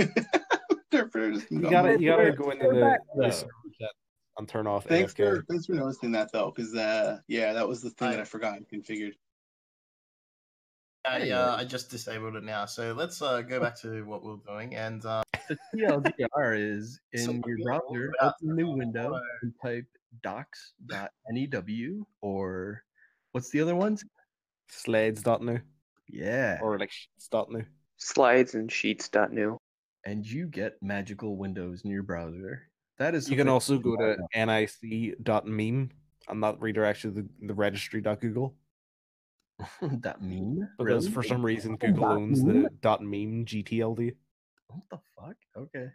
interpreter 0.91 1.31
just 1.33 1.51
You 1.51 1.61
got 1.61 1.71
gotta 1.71 1.99
you 2.01 2.09
gotta 2.09 2.31
go 2.33 2.51
into 2.51 2.67
We're 2.67 2.75
the, 2.75 2.81
back, 2.81 2.99
the 3.15 3.21
though. 3.23 3.29
chat 3.29 3.89
and 4.37 4.47
turn 4.47 4.67
off 4.67 4.85
Thanks 4.85 5.13
AFK. 5.13 5.17
for 5.37 5.43
thanks 5.49 5.65
for 5.65 5.73
noticing 5.73 6.11
that 6.13 6.31
though, 6.31 6.51
because 6.55 6.73
uh, 6.75 7.19
yeah, 7.27 7.53
that 7.53 7.67
was 7.67 7.81
the 7.81 7.89
thing 7.91 8.11
that 8.11 8.19
I- 8.19 8.21
I 8.21 8.25
forgot 8.25 8.57
and 8.57 8.67
configured. 8.67 9.13
I, 11.05 11.15
Anyway. 11.21 11.31
uh, 11.31 11.55
I 11.55 11.63
just 11.65 11.89
disabled 11.89 12.35
it 12.35 12.43
now. 12.43 12.65
So 12.65 12.93
let's 12.93 13.21
uh, 13.21 13.41
go 13.41 13.59
back 13.59 13.79
to 13.81 14.03
what 14.03 14.23
we 14.23 14.31
we're 14.31 14.53
doing. 14.53 14.75
And 14.75 15.03
uh, 15.05 15.23
The 15.49 15.57
TLDR 15.73 16.57
is 16.57 16.99
in 17.13 17.25
So 17.25 17.31
your 17.47 17.57
browser, 17.63 18.13
open 18.21 18.51
a 18.51 18.53
new 18.53 18.69
window 18.71 19.19
and 19.41 19.53
type 19.61 19.85
docs.new 20.21 22.05
or 22.21 22.83
what's 23.31 23.49
the 23.49 23.61
other 23.61 23.75
ones? 23.75 24.03
Slides.new 24.69 25.59
Yeah. 26.09 26.59
or 26.61 26.77
like 26.77 26.91
sheets.new. 26.91 27.65
Slides 27.97 28.55
and 28.55 28.71
sheets.new. 28.71 29.57
And 30.05 30.25
you 30.25 30.47
get 30.47 30.81
magical 30.81 31.35
windows 31.37 31.81
in 31.83 31.91
your 31.91 32.03
browser. 32.03 32.69
That 32.97 33.15
is 33.15 33.29
You 33.29 33.37
can 33.37 33.49
also 33.49 33.77
go 33.79 33.95
to 33.95 34.17
I 34.35 34.45
know. 34.45 34.55
nic.meme 34.55 35.89
and 36.27 36.43
that 36.43 36.59
redirects 36.59 37.03
you 37.03 37.11
to 37.11 37.21
the, 37.21 37.29
the 37.47 37.53
registry.google. 37.53 38.55
that 39.81 40.21
meme. 40.21 40.69
Because 40.77 41.05
Really? 41.05 41.11
for 41.13 41.23
some 41.23 41.45
reason 41.45 41.73
Oh, 41.73 41.77
Google 41.77 42.03
dot 42.03 42.17
owns 42.17 42.43
meme? 42.43 42.63
the 42.63 42.69
dot 42.81 43.01
meme 43.01 43.45
GTLD. 43.45 44.15
What 44.67 44.83
the 44.91 44.99
fuck? 45.15 45.35
Okay. 45.57 45.87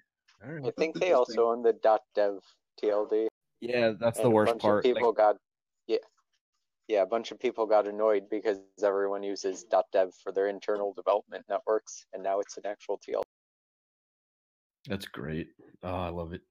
All 0.45 0.67
I 0.67 0.71
think 0.73 0.99
they 0.99 1.13
also 1.13 1.49
own 1.49 1.63
the 1.63 1.73
dot 1.75 2.03
.dev 2.15 2.39
TLD. 2.83 3.29
Yeah, 3.61 3.93
that's 3.99 4.19
the 4.19 4.25
and 4.25 4.33
a 4.33 4.35
worst 4.35 4.53
bunch 4.53 4.63
part. 4.63 4.85
Of 4.85 4.91
like- 4.91 4.95
people 4.97 5.13
got 5.13 5.37
yeah. 5.87 5.99
yeah, 6.89 7.03
a 7.03 7.07
bunch 7.07 7.31
of 7.31 7.39
people 7.39 7.65
got 7.67 7.87
annoyed 7.89 8.29
because 8.29 8.59
everyone 8.83 9.23
uses 9.23 9.65
.dev 9.93 10.13
for 10.23 10.33
their 10.33 10.49
internal 10.49 10.93
development 10.93 11.45
networks, 11.49 12.05
and 12.13 12.23
now 12.23 12.41
it's 12.41 12.57
an 12.59 12.67
actual 12.67 12.99
TL. 12.99 13.23
That's 14.87 15.07
great. 15.07 15.49
Oh, 15.83 15.89
I 15.95 16.09
love 16.11 16.35
it. 16.35 16.43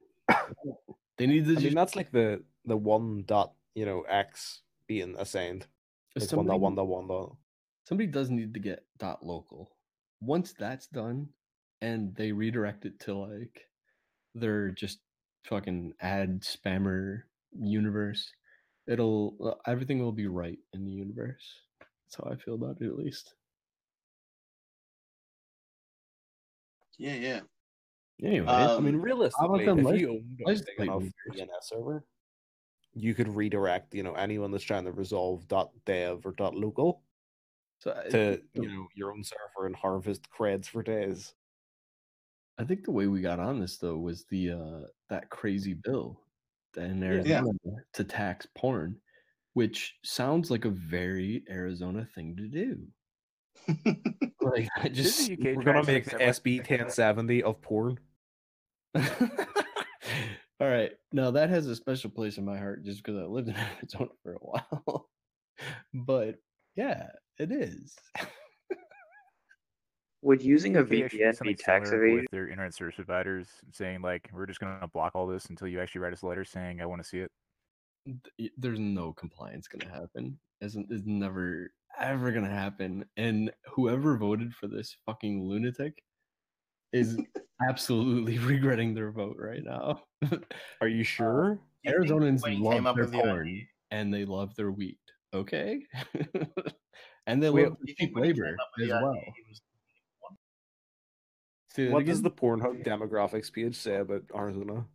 they 1.18 1.28
need 1.28 1.46
to 1.46 1.52
I 1.52 1.56
just 1.56 1.66
mean, 1.66 1.76
that's 1.76 1.96
like 1.96 2.12
the 2.12 2.44
the 2.66 2.78
one 2.78 3.24
dot 3.28 3.54
you 3.76 3.86
know 3.86 4.02
x 4.04 4.62
being 4.88 5.16
assigned. 5.20 5.68
Like 6.16 6.30
Somebody- 6.30 6.50
dot 6.60 6.88
one 6.88 7.08
dot. 7.08 7.36
somebody 7.86 8.08
does 8.08 8.30
need 8.30 8.54
to 8.54 8.60
get 8.60 8.86
dot 8.98 9.26
local. 9.26 9.76
Once 10.22 10.54
that's 10.54 10.88
done 10.88 11.28
and 11.82 12.16
they 12.16 12.32
redirect 12.32 12.86
it 12.86 13.00
to 13.02 13.14
like 13.18 13.68
their 14.36 14.70
just 14.72 15.00
fucking 15.46 15.94
ad 16.00 16.42
spammer 16.42 17.24
universe, 17.52 18.32
it'll 18.88 19.36
uh, 19.44 19.70
everything 19.70 20.00
will 20.00 20.12
be 20.12 20.28
right 20.28 20.60
in 20.74 20.86
the 20.86 20.92
universe. 20.92 21.44
That's 21.80 22.16
how 22.24 22.32
I 22.32 22.36
feel 22.38 22.56
about 22.56 22.80
it 22.80 22.88
at 22.88 22.96
least. 22.96 23.34
Yeah, 26.98 27.16
yeah. 27.16 27.40
Anyway, 28.24 28.48
I 28.48 28.80
mean, 28.80 28.96
Um, 28.96 29.02
realistically, 29.02 29.66
them 29.66 29.80
if 29.80 29.86
license- 29.86 30.02
you 30.02 30.10
owned 30.12 30.42
a 30.42 30.48
license 30.48 30.66
big 30.68 30.76
plate 30.78 30.86
enough 30.88 31.02
readers? 31.02 31.50
DNS 31.50 31.64
server, 31.64 32.06
you 32.96 33.14
could 33.16 33.30
redirect, 33.36 33.94
you 33.94 34.04
know, 34.04 34.14
anyone 34.14 34.52
that's 34.52 34.64
trying 34.64 34.86
to 34.86 34.92
resolve 34.92 35.48
.dev 35.86 36.26
or 36.26 36.34
.local 36.40 37.04
So 37.80 37.92
I 37.92 38.10
to 38.10 38.18
think 38.18 38.44
you 38.54 38.68
know 38.68 38.88
your 38.96 39.12
own 39.12 39.24
server 39.24 39.68
and 39.68 39.76
harvest 39.76 40.30
creds 40.32 40.66
for 40.68 40.82
days. 40.84 41.36
I 42.58 42.64
think 42.66 42.84
the 42.84 42.92
way 42.92 43.08
we 43.08 43.22
got 43.22 43.40
on 43.40 43.60
this 43.60 43.78
though 43.78 43.98
was 43.98 44.26
the 44.26 44.52
uh 44.52 44.88
that 45.10 45.30
crazy 45.30 45.74
bill 45.74 46.20
in 46.78 47.02
Yeah. 47.24 47.42
Arizona 47.42 47.52
to 47.94 48.04
tax 48.04 48.48
porn, 48.56 49.02
which 49.54 49.98
sounds 50.04 50.52
like 50.52 50.66
a 50.66 50.70
very 50.70 51.44
Arizona 51.50 52.06
thing 52.06 52.36
to 52.38 52.48
do. 52.48 52.88
like 54.42 54.70
I 54.78 54.90
just 54.90 55.14
Didn't 55.16 55.44
the 55.44 55.52
UK 55.52 55.58
We're 55.58 55.64
gonna 55.64 55.84
make 55.84 56.10
the? 56.10 56.18
SB 56.20 56.60
1070 56.64 57.44
of 57.44 57.62
porn. 57.62 58.00
All 60.60 60.68
right. 60.70 60.92
Now 61.12 61.32
that 61.32 61.50
has 61.50 61.68
a 61.68 61.76
special 61.76 62.10
place 62.10 62.38
in 62.38 62.46
my 62.46 62.58
heart 62.58 62.84
just 62.86 63.04
because 63.04 63.20
I 63.22 63.26
lived 63.26 63.50
in 63.50 63.56
Arizona 63.78 64.10
for 64.22 64.34
a 64.34 64.38
while. 64.38 65.10
but 65.94 66.36
yeah, 66.76 67.10
it 67.38 67.52
is. 67.52 67.96
Would 70.22 70.42
using 70.42 70.78
a 70.78 70.84
They 70.84 71.04
actually 71.04 71.20
did 71.20 71.36
VPN 71.36 71.44
be 71.44 71.56
tax 71.56 71.90
similar 71.90 72.06
evasion? 72.06 72.22
with 72.22 72.32
their 72.32 72.48
internet 72.48 72.74
service 72.74 72.96
providers, 72.96 73.50
saying 73.72 74.02
like, 74.02 74.30
"We're 74.34 74.46
just 74.46 74.62
going 74.62 74.80
to 74.80 74.88
block 74.88 75.12
all 75.16 75.28
this 75.28 75.48
until 75.48 75.68
you 75.68 75.82
actually 75.82 76.00
write 76.00 76.14
us 76.14 76.22
a 76.22 76.28
letter 76.28 76.46
saying 76.46 76.80
I 76.82 76.86
want 76.86 77.04
to 77.04 77.08
see 77.08 77.20
it." 77.20 77.32
There's 78.58 78.80
no 78.80 79.12
compliance 79.14 79.68
gonna 79.68 79.92
happen. 79.92 80.40
Isn't 80.62 80.90
is 80.92 81.04
never 81.06 81.72
ever 82.00 82.32
gonna 82.32 82.50
happen. 82.50 83.06
And 83.18 83.52
whoever 83.66 84.18
voted 84.18 84.54
for 84.56 84.68
this 84.68 84.96
fucking 85.06 85.44
lunatic 85.44 86.02
is 86.94 87.18
absolutely 87.68 88.38
regretting 88.54 88.94
their 88.94 89.12
vote 89.12 89.36
right 89.38 89.64
now. 89.64 90.02
Are 90.82 90.88
you 90.88 91.04
sure? 91.04 91.60
Do 91.84 91.92
you 91.92 92.00
think 92.00 92.12
Arizonans 92.12 92.42
love 92.62 92.74
came 92.74 92.84
their 92.86 92.94
with 92.94 93.12
the 93.12 93.18
corn 93.20 93.68
and 93.92 94.14
they 94.14 94.26
love 94.26 94.56
their 94.56 94.72
wheat. 94.72 94.98
Okay, 95.34 95.82
and 97.26 97.42
they 97.42 97.50
Wait, 97.50 97.68
love 97.70 97.78
do 97.80 97.86
cheap 97.88 97.98
think 97.98 98.16
when 98.16 98.24
he 98.26 98.34
came 98.34 98.44
labor 98.44 98.56
as 98.82 98.88
the 98.88 98.94
well. 99.02 99.14
he 99.14 99.44
was- 99.50 99.62
Say 101.70 101.86
that 101.86 101.92
What 101.92 102.06
does 102.06 102.22
the 102.22 102.30
Pornhub 102.30 102.86
demographics 102.86 103.52
page 103.52 103.76
say 103.76 103.96
about 103.96 104.22
Arizona? 104.36 104.86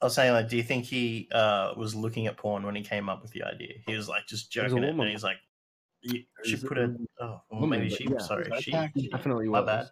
I 0.00 0.04
was 0.06 0.14
saying, 0.14 0.32
like, 0.32 0.48
do 0.48 0.56
you 0.56 0.62
think 0.62 0.84
he 0.84 1.28
uh, 1.32 1.74
was 1.76 1.96
looking 1.96 2.28
at 2.28 2.36
porn 2.36 2.62
when 2.64 2.76
he 2.76 2.82
came 2.82 3.08
up 3.08 3.20
with 3.20 3.32
the 3.32 3.42
idea? 3.42 3.74
He 3.84 3.96
was 3.96 4.08
like 4.08 4.26
just 4.28 4.52
joking 4.52 4.84
it, 4.84 4.90
and 4.90 5.08
he's 5.08 5.24
like, 5.24 5.38
she 6.04 6.28
There's 6.36 6.48
should 6.50 6.64
a 6.64 6.68
put 6.68 6.78
a 6.78 6.94
oh, 7.20 7.40
well, 7.50 7.60
woman, 7.62 7.80
maybe 7.80 7.90
she. 7.94 8.08
yeah, 8.08 8.18
sorry, 8.18 8.48
she, 8.60 8.70
she- 8.96 9.08
definitely 9.08 9.48
my 9.48 9.58
was. 9.60 9.66
bad. 9.66 9.86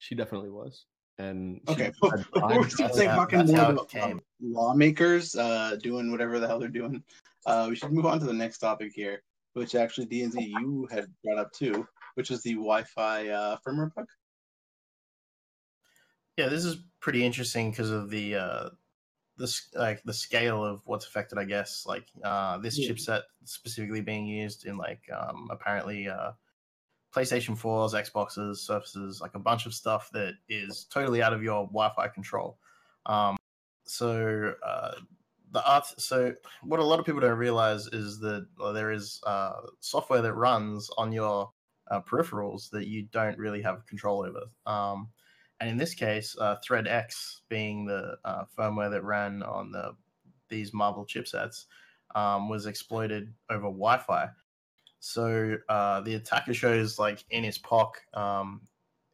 She 0.00 0.14
definitely 0.14 0.50
was. 0.50 0.86
And 1.18 1.60
Okay, 1.68 1.84
had 2.02 2.24
before 2.24 2.24
five 2.40 2.58
we 2.58 2.70
start 2.70 2.90
jobs. 2.90 2.96
saying 2.96 3.10
fucking 3.10 3.46
more 3.46 3.60
about 3.70 3.94
um, 4.02 4.20
lawmakers 4.42 5.36
uh, 5.36 5.76
doing 5.82 6.10
whatever 6.10 6.40
the 6.40 6.46
hell 6.48 6.58
they're 6.58 6.68
doing, 6.68 7.02
uh, 7.46 7.66
we 7.68 7.76
should 7.76 7.92
move 7.92 8.06
on 8.06 8.18
to 8.18 8.24
the 8.24 8.32
next 8.32 8.58
topic 8.58 8.92
here, 8.94 9.22
which 9.52 9.74
actually 9.74 10.06
DNZ 10.06 10.48
you 10.48 10.88
had 10.90 11.06
brought 11.22 11.38
up 11.38 11.52
too, 11.52 11.86
which 12.14 12.30
is 12.30 12.42
the 12.42 12.54
Wi-Fi 12.54 13.28
uh, 13.28 13.56
firmware 13.64 13.94
bug. 13.94 14.06
Yeah, 16.38 16.48
this 16.48 16.64
is 16.64 16.78
pretty 17.00 17.24
interesting 17.24 17.70
because 17.70 17.90
of 17.90 18.08
the 18.08 18.36
uh, 18.36 18.68
this 19.36 19.68
like 19.74 20.02
the 20.04 20.14
scale 20.14 20.64
of 20.64 20.80
what's 20.86 21.06
affected. 21.06 21.38
I 21.38 21.44
guess 21.44 21.84
like 21.86 22.06
uh, 22.24 22.56
this 22.58 22.78
Yeah. 22.78 22.92
chipset 22.92 23.22
specifically 23.44 24.00
being 24.00 24.26
used 24.26 24.64
in 24.64 24.78
like 24.78 25.02
um, 25.14 25.48
apparently 25.50 26.08
uh, 26.08 26.32
PlayStation 27.14 27.58
4s, 27.58 27.92
Xboxes, 27.92 28.58
Surfaces, 28.58 29.20
like 29.20 29.34
a 29.34 29.38
bunch 29.38 29.66
of 29.66 29.74
stuff 29.74 30.10
that 30.12 30.34
is 30.48 30.86
totally 30.90 31.22
out 31.22 31.32
of 31.32 31.42
your 31.42 31.66
Wi-Fi 31.66 32.08
control. 32.08 32.58
Um, 33.06 33.36
so 33.84 34.54
uh, 34.64 34.92
the 35.52 35.64
art. 35.68 35.86
So 36.00 36.34
what 36.62 36.80
a 36.80 36.84
lot 36.84 37.00
of 37.00 37.06
people 37.06 37.20
don't 37.20 37.38
realize 37.38 37.86
is 37.88 38.20
that 38.20 38.46
well, 38.58 38.72
there 38.72 38.92
is 38.92 39.20
uh, 39.26 39.52
software 39.80 40.22
that 40.22 40.34
runs 40.34 40.90
on 40.96 41.12
your 41.12 41.50
uh, 41.90 42.00
peripherals 42.00 42.70
that 42.70 42.86
you 42.86 43.02
don't 43.10 43.38
really 43.38 43.62
have 43.62 43.86
control 43.86 44.24
over. 44.24 44.42
Um, 44.66 45.08
and 45.60 45.68
in 45.68 45.76
this 45.76 45.94
case, 45.94 46.36
uh, 46.40 46.56
ThreadX 46.66 47.40
being 47.48 47.84
the 47.84 48.16
uh, 48.24 48.44
firmware 48.56 48.90
that 48.90 49.04
ran 49.04 49.42
on 49.42 49.72
the 49.72 49.94
these 50.48 50.72
Marvell 50.72 51.06
chipsets 51.06 51.66
um, 52.14 52.48
was 52.48 52.66
exploited 52.66 53.32
over 53.50 53.62
Wi-Fi. 53.62 54.28
So 55.00 55.56
uh, 55.68 56.02
the 56.02 56.14
attacker 56.14 56.54
shows 56.54 56.98
like 56.98 57.24
in 57.30 57.42
his 57.42 57.58
POC, 57.58 57.92
um, 58.14 58.60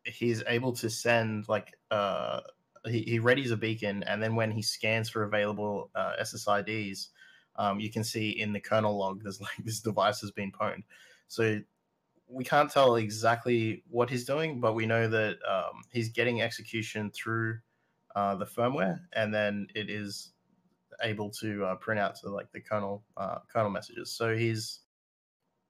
he's 0.05 0.42
able 0.49 0.72
to 0.75 0.90
send 0.90 1.49
like 1.49 1.79
uh, 1.90 2.40
he, 2.87 3.03
he 3.03 3.20
readies 3.20 3.53
a 3.53 3.57
beacon, 3.57 4.03
and 4.03 4.22
then 4.22 4.35
when 4.35 4.51
he 4.51 4.62
scans 4.62 5.09
for 5.09 5.22
available 5.22 5.90
uh, 5.94 6.14
SSIDs, 6.20 7.09
um, 7.55 7.81
you 7.81 7.90
can 7.90 8.05
see 8.05 8.31
in 8.31 8.53
the 8.53 8.61
kernel 8.61 8.99
log 8.99 9.22
there's 9.22 9.40
like 9.40 9.64
this 9.64 9.81
device 9.81 10.20
has 10.20 10.33
been 10.33 10.53
pwned. 10.53 10.83
So 11.29 11.61
we 12.29 12.42
can't 12.42 12.70
tell 12.70 12.96
exactly 12.96 13.85
what 13.88 14.11
he's 14.11 14.25
doing, 14.25 14.61
but 14.61 14.75
we 14.75 14.87
know 14.87 15.09
that 15.09 15.38
um, 15.49 15.83
he's 15.92 16.09
getting 16.09 16.42
execution 16.42 17.12
through 17.12 17.59
uh, 18.16 18.35
the 18.35 18.44
firmware, 18.44 19.01
and 19.12 19.33
then 19.33 19.68
it 19.77 19.88
is 19.88 20.33
able 21.03 21.31
to 21.31 21.64
uh, 21.64 21.75
print 21.77 22.01
out 22.01 22.16
to 22.16 22.29
like 22.29 22.51
the 22.51 22.61
kernel 22.61 23.05
uh, 23.16 23.38
kernel 23.53 23.70
messages. 23.70 24.11
So 24.11 24.35
he's 24.37 24.81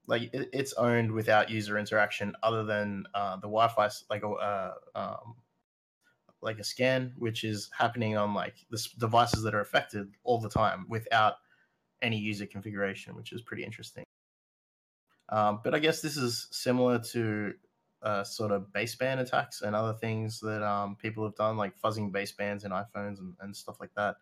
like 0.06 0.30
it, 0.32 0.48
it's 0.52 0.72
owned 0.74 1.12
without 1.12 1.50
user 1.50 1.78
interaction, 1.78 2.34
other 2.42 2.64
than 2.64 3.04
uh, 3.14 3.36
the 3.36 3.48
Wi-Fi 3.48 3.88
like 4.10 4.22
a 4.22 4.28
uh, 4.28 4.74
um, 4.94 5.34
like 6.40 6.58
a 6.58 6.64
scan, 6.64 7.12
which 7.18 7.44
is 7.44 7.70
happening 7.76 8.16
on 8.16 8.34
like 8.34 8.54
the 8.70 8.84
devices 8.98 9.42
that 9.42 9.54
are 9.54 9.60
affected 9.60 10.08
all 10.24 10.40
the 10.40 10.48
time 10.48 10.86
without 10.88 11.34
any 12.02 12.18
user 12.18 12.46
configuration, 12.46 13.16
which 13.16 13.32
is 13.32 13.42
pretty 13.42 13.64
interesting. 13.64 14.04
Um, 15.28 15.60
but 15.64 15.74
I 15.74 15.80
guess 15.80 16.00
this 16.00 16.16
is 16.16 16.46
similar 16.52 17.00
to 17.12 17.54
uh, 18.02 18.22
sort 18.22 18.52
of 18.52 18.66
baseband 18.72 19.18
attacks 19.18 19.62
and 19.62 19.74
other 19.74 19.94
things 19.94 20.38
that 20.40 20.62
um, 20.62 20.96
people 20.96 21.24
have 21.24 21.34
done, 21.34 21.56
like 21.56 21.72
fuzzing 21.80 22.12
basebands 22.12 22.64
in 22.64 22.70
iPhones 22.70 23.18
and, 23.18 23.34
and 23.40 23.56
stuff 23.56 23.80
like 23.80 23.94
that. 23.96 24.16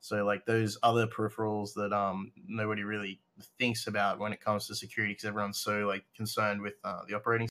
So 0.00 0.24
like 0.24 0.46
those 0.46 0.78
other 0.82 1.06
peripherals 1.06 1.74
that 1.74 1.92
um, 1.92 2.32
nobody 2.46 2.84
really 2.84 3.20
thinks 3.58 3.86
about 3.86 4.18
when 4.18 4.32
it 4.32 4.40
comes 4.40 4.66
to 4.66 4.74
security 4.74 5.14
because 5.14 5.26
everyone's 5.26 5.58
so 5.58 5.86
like 5.86 6.04
concerned 6.16 6.62
with 6.62 6.74
uh, 6.84 7.00
the 7.08 7.14
operating. 7.14 7.48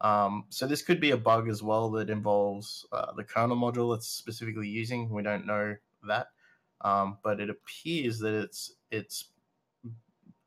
Um, 0.00 0.44
so 0.48 0.66
this 0.66 0.82
could 0.82 1.00
be 1.00 1.10
a 1.10 1.16
bug 1.16 1.48
as 1.48 1.62
well 1.62 1.90
that 1.92 2.08
involves 2.08 2.86
uh, 2.92 3.12
the 3.14 3.24
kernel 3.24 3.56
module 3.56 3.94
it's 3.96 4.08
specifically 4.08 4.68
using. 4.68 5.10
We 5.10 5.22
don't 5.22 5.46
know 5.46 5.74
that, 6.06 6.28
um, 6.82 7.18
but 7.24 7.40
it 7.40 7.50
appears 7.50 8.20
that 8.20 8.34
it's 8.34 8.74
it's 8.90 9.30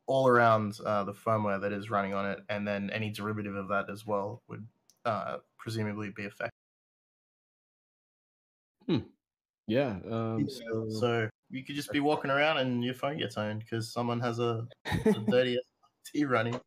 all 0.07 0.27
around 0.27 0.77
uh, 0.85 1.03
the 1.03 1.13
firmware 1.13 1.59
that 1.61 1.73
is 1.73 1.89
running 1.89 2.13
on 2.13 2.25
it, 2.25 2.39
and 2.49 2.67
then 2.67 2.89
any 2.91 3.09
derivative 3.09 3.55
of 3.55 3.67
that 3.69 3.89
as 3.89 4.05
well 4.05 4.41
would 4.47 4.65
uh, 5.05 5.37
presumably 5.57 6.11
be 6.15 6.25
affected. 6.25 6.51
Hmm. 8.87 8.99
Yeah. 9.67 9.99
Um, 10.09 10.49
so, 10.49 10.89
So 10.89 11.29
you 11.51 11.63
could 11.63 11.75
just 11.75 11.91
be 11.91 11.99
walking 11.99 12.31
around 12.31 12.57
and 12.57 12.83
your 12.83 12.93
phone 12.93 13.17
gets 13.17 13.37
owned 13.37 13.59
because 13.59 13.91
someone 13.91 14.19
has 14.21 14.39
a, 14.39 14.65
a 15.05 15.13
dirty 15.29 15.59
T 16.05 16.25
running. 16.25 16.59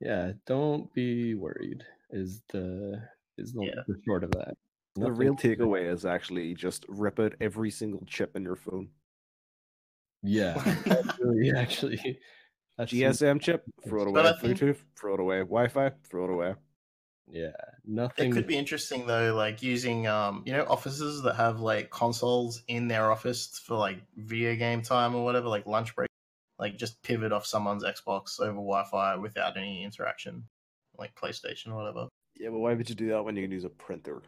yeah, 0.00 0.32
don't 0.46 0.92
be 0.94 1.34
worried. 1.34 1.84
Is 2.10 2.42
the 2.52 3.00
is 3.36 3.52
the, 3.52 3.64
Yeah. 3.64 3.82
the 3.86 3.94
short 4.04 4.24
of 4.24 4.30
that? 4.32 4.54
The 4.94 5.02
Nothing- 5.02 5.14
real 5.16 5.36
takeaway 5.36 5.92
is 5.92 6.04
actually 6.04 6.54
just 6.54 6.84
rip 6.88 7.20
out 7.20 7.34
every 7.40 7.70
single 7.70 8.02
chip 8.06 8.34
in 8.36 8.42
your 8.42 8.56
phone. 8.56 8.88
Yeah, 10.22 10.54
actually, 10.90 11.52
actually, 11.56 12.18
that's 12.76 12.90
the- 12.90 13.02
GSM 13.02 13.40
chip, 13.40 13.62
throw 13.86 14.02
it 14.02 14.08
away. 14.08 14.32
Think- 14.40 14.58
Bluetooth, 14.58 14.78
throw 14.98 15.14
it 15.14 15.20
away. 15.20 15.38
Wi-Fi, 15.40 15.92
throw 16.10 16.24
it 16.24 16.30
away. 16.30 16.54
Yeah, 17.30 17.52
nothing. 17.84 18.30
It 18.30 18.34
could 18.34 18.46
be 18.46 18.56
interesting 18.56 19.06
though, 19.06 19.34
like 19.34 19.62
using 19.62 20.06
um, 20.06 20.42
you 20.46 20.52
know, 20.52 20.64
offices 20.68 21.22
that 21.22 21.36
have 21.36 21.60
like 21.60 21.90
consoles 21.90 22.62
in 22.68 22.88
their 22.88 23.10
office 23.10 23.60
for 23.64 23.76
like 23.76 23.98
video 24.16 24.54
game 24.56 24.82
time 24.82 25.14
or 25.14 25.24
whatever, 25.24 25.48
like 25.48 25.66
lunch 25.66 25.94
break. 25.94 26.08
like 26.58 26.76
just 26.76 27.02
pivot 27.02 27.32
off 27.32 27.46
someone's 27.46 27.84
Xbox 27.84 28.40
over 28.40 28.52
Wi-Fi 28.52 29.16
without 29.16 29.56
any 29.56 29.84
interaction, 29.84 30.44
like 30.98 31.14
PlayStation 31.14 31.68
or 31.68 31.76
whatever. 31.76 32.08
Yeah, 32.38 32.50
but 32.50 32.58
why 32.58 32.74
would 32.74 32.88
you 32.88 32.94
do 32.94 33.08
that 33.08 33.24
when 33.24 33.36
you 33.36 33.42
can 33.42 33.52
use 33.52 33.64
a 33.64 33.68
printer? 33.70 34.22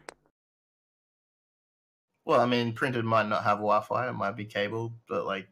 Well, 2.25 2.39
I 2.39 2.45
mean, 2.45 2.73
printed 2.73 3.03
might 3.03 3.27
not 3.27 3.43
have 3.43 3.57
Wi-Fi; 3.57 4.09
it 4.09 4.13
might 4.13 4.37
be 4.37 4.45
cable. 4.45 4.93
but 5.09 5.25
like, 5.25 5.47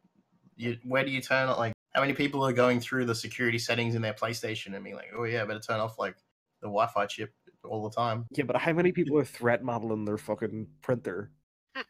you 0.55 0.77
where 0.83 1.03
do 1.03 1.11
you 1.11 1.21
turn 1.21 1.49
it? 1.49 1.57
Like, 1.57 1.73
how 1.93 2.01
many 2.01 2.13
people 2.13 2.45
are 2.45 2.53
going 2.53 2.79
through 2.79 3.05
the 3.05 3.15
security 3.15 3.57
settings 3.57 3.95
in 3.95 4.01
their 4.01 4.13
PlayStation 4.13 4.75
and 4.75 4.83
being 4.83 4.95
like, 4.95 5.09
"Oh 5.15 5.23
yeah, 5.23 5.45
better 5.45 5.59
turn 5.59 5.79
off 5.79 5.97
like 5.97 6.15
the 6.61 6.67
Wi-Fi 6.67 7.05
chip 7.07 7.33
all 7.63 7.83
the 7.87 7.95
time." 7.95 8.25
Yeah, 8.31 8.45
but 8.45 8.57
how 8.57 8.73
many 8.73 8.91
people 8.91 9.17
are 9.17 9.25
threat 9.25 9.63
modeling 9.63 10.05
their 10.05 10.17
fucking 10.17 10.67
printer? 10.81 11.31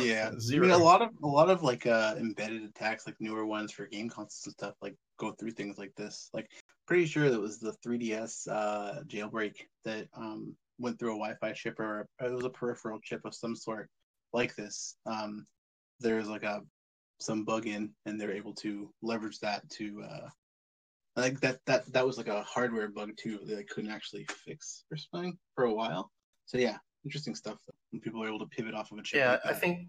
Yeah, 0.00 0.30
I 0.34 0.38
Zero. 0.38 0.62
mean, 0.62 0.70
a 0.72 0.78
lot 0.78 1.02
of 1.02 1.10
a 1.22 1.26
lot 1.26 1.50
of 1.50 1.62
like 1.62 1.86
uh 1.86 2.14
embedded 2.18 2.64
attacks, 2.64 3.06
like 3.06 3.14
newer 3.20 3.46
ones 3.46 3.70
for 3.70 3.86
game 3.86 4.08
consoles 4.08 4.46
and 4.46 4.52
stuff, 4.54 4.74
like 4.82 4.96
go 5.18 5.32
through 5.32 5.52
things 5.52 5.78
like 5.78 5.94
this. 5.94 6.30
Like, 6.32 6.50
pretty 6.88 7.06
sure 7.06 7.30
that 7.30 7.40
was 7.40 7.60
the 7.60 7.74
3DS 7.86 8.48
uh 8.50 9.02
jailbreak 9.06 9.54
that 9.84 10.08
um 10.14 10.56
went 10.78 10.98
through 10.98 11.10
a 11.10 11.18
Wi-Fi 11.18 11.52
chip 11.52 11.78
or 11.78 12.08
it 12.20 12.32
was 12.32 12.44
a 12.44 12.50
peripheral 12.50 12.98
chip 13.00 13.20
of 13.24 13.34
some 13.34 13.54
sort 13.54 13.88
like 14.32 14.56
this. 14.56 14.96
Um, 15.06 15.46
there's 16.00 16.28
like 16.28 16.42
a 16.42 16.62
some 17.20 17.44
bug 17.44 17.66
in, 17.66 17.90
and 18.06 18.20
they're 18.20 18.32
able 18.32 18.54
to 18.54 18.90
leverage 19.02 19.38
that 19.40 19.68
to 19.70 20.02
uh. 20.02 20.28
I 21.16 21.22
think 21.22 21.40
that 21.40 21.64
that 21.66 21.92
that 21.92 22.06
was 22.06 22.18
like 22.18 22.28
a 22.28 22.42
hardware 22.42 22.88
bug 22.88 23.16
too 23.16 23.38
that 23.44 23.54
they 23.54 23.64
couldn't 23.64 23.90
actually 23.90 24.24
fix 24.44 24.84
or 24.90 24.96
something 24.96 25.38
for 25.54 25.64
a 25.64 25.72
while. 25.72 26.10
So 26.46 26.58
yeah, 26.58 26.78
interesting 27.04 27.34
stuff 27.34 27.58
though. 27.66 27.74
When 27.90 28.00
people 28.00 28.22
are 28.22 28.28
able 28.28 28.40
to 28.40 28.46
pivot 28.46 28.74
off 28.74 28.90
of 28.92 28.98
a 28.98 29.02
chip. 29.02 29.18
Yeah, 29.18 29.32
like 29.32 29.46
I 29.46 29.52
think 29.52 29.88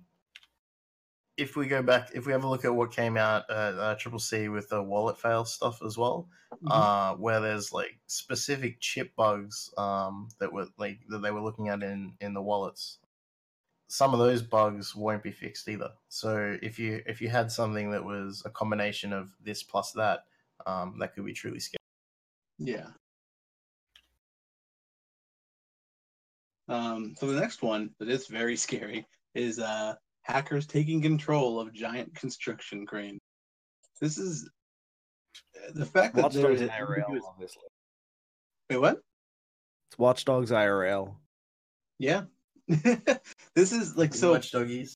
if 1.38 1.56
we 1.56 1.68
go 1.68 1.82
back, 1.82 2.12
if 2.14 2.26
we 2.26 2.32
have 2.32 2.44
a 2.44 2.48
look 2.48 2.64
at 2.64 2.74
what 2.74 2.92
came 2.92 3.18
out 3.18 3.50
at 3.50 3.76
uh, 3.76 3.96
Triple 3.96 4.20
C 4.20 4.48
with 4.48 4.70
the 4.70 4.82
wallet 4.82 5.20
fail 5.20 5.44
stuff 5.46 5.82
as 5.84 5.98
well, 5.98 6.30
Mhm. 6.64 6.72
uh, 6.72 7.16
where 7.18 7.42
there's 7.42 7.74
like 7.74 7.98
specific 8.08 8.80
chip 8.80 9.14
bugs 9.16 9.74
um, 9.78 10.30
that 10.40 10.54
were 10.54 10.68
like 10.78 11.00
that 11.10 11.20
they 11.20 11.32
were 11.32 11.42
looking 11.42 11.70
at 11.70 11.84
in 11.84 12.16
in 12.22 12.34
the 12.34 12.42
wallets. 12.42 13.00
Some 13.88 14.14
of 14.14 14.20
those 14.20 14.42
bugs 14.42 14.96
won't 14.96 15.24
be 15.24 15.32
fixed 15.32 15.68
either. 15.68 15.92
So 16.08 16.58
if 16.62 16.80
you 16.80 17.02
if 17.06 17.20
you 17.22 17.30
had 17.30 17.52
something 17.52 17.92
that 17.92 18.04
was 18.04 18.44
a 18.46 18.50
combination 18.50 19.12
of 19.12 19.32
this 19.44 19.64
plus 19.64 19.92
that, 19.94 20.26
um, 20.66 20.98
that 21.00 21.14
could 21.14 21.26
be 21.26 21.34
truly 21.34 21.60
scary. 21.60 21.78
Yeah. 22.60 22.88
Um, 26.68 27.14
so 27.18 27.28
the 27.28 27.40
next 27.40 27.62
one 27.62 27.92
that 28.00 28.10
is 28.10 28.28
very 28.28 28.56
scary 28.56 29.06
is 29.34 29.60
uh, 29.60 29.96
hackers 30.24 30.66
taking 30.66 31.02
control 31.02 31.60
of 31.60 31.74
giant 31.74 32.16
construction 32.16 32.86
crane. 32.86 33.20
This 34.02 34.18
is 34.18 34.50
the 35.74 35.86
fact 35.86 36.16
that 36.16 36.24
Watch 36.24 36.34
there 36.34 36.50
Dogs 36.50 36.62
is 36.62 36.70
IRL, 36.70 37.20
obviously. 37.30 37.64
Wait, 38.70 38.78
what? 38.78 39.00
It's 39.90 39.98
Watch 39.98 40.26
Dogs 40.26 40.52
IRL. 40.52 41.16
Yeah. 42.00 42.24
this 42.68 43.72
is 43.72 43.96
like 43.96 44.14
so 44.14 44.32
Watch 44.32 44.52
Doggies. 44.52 44.96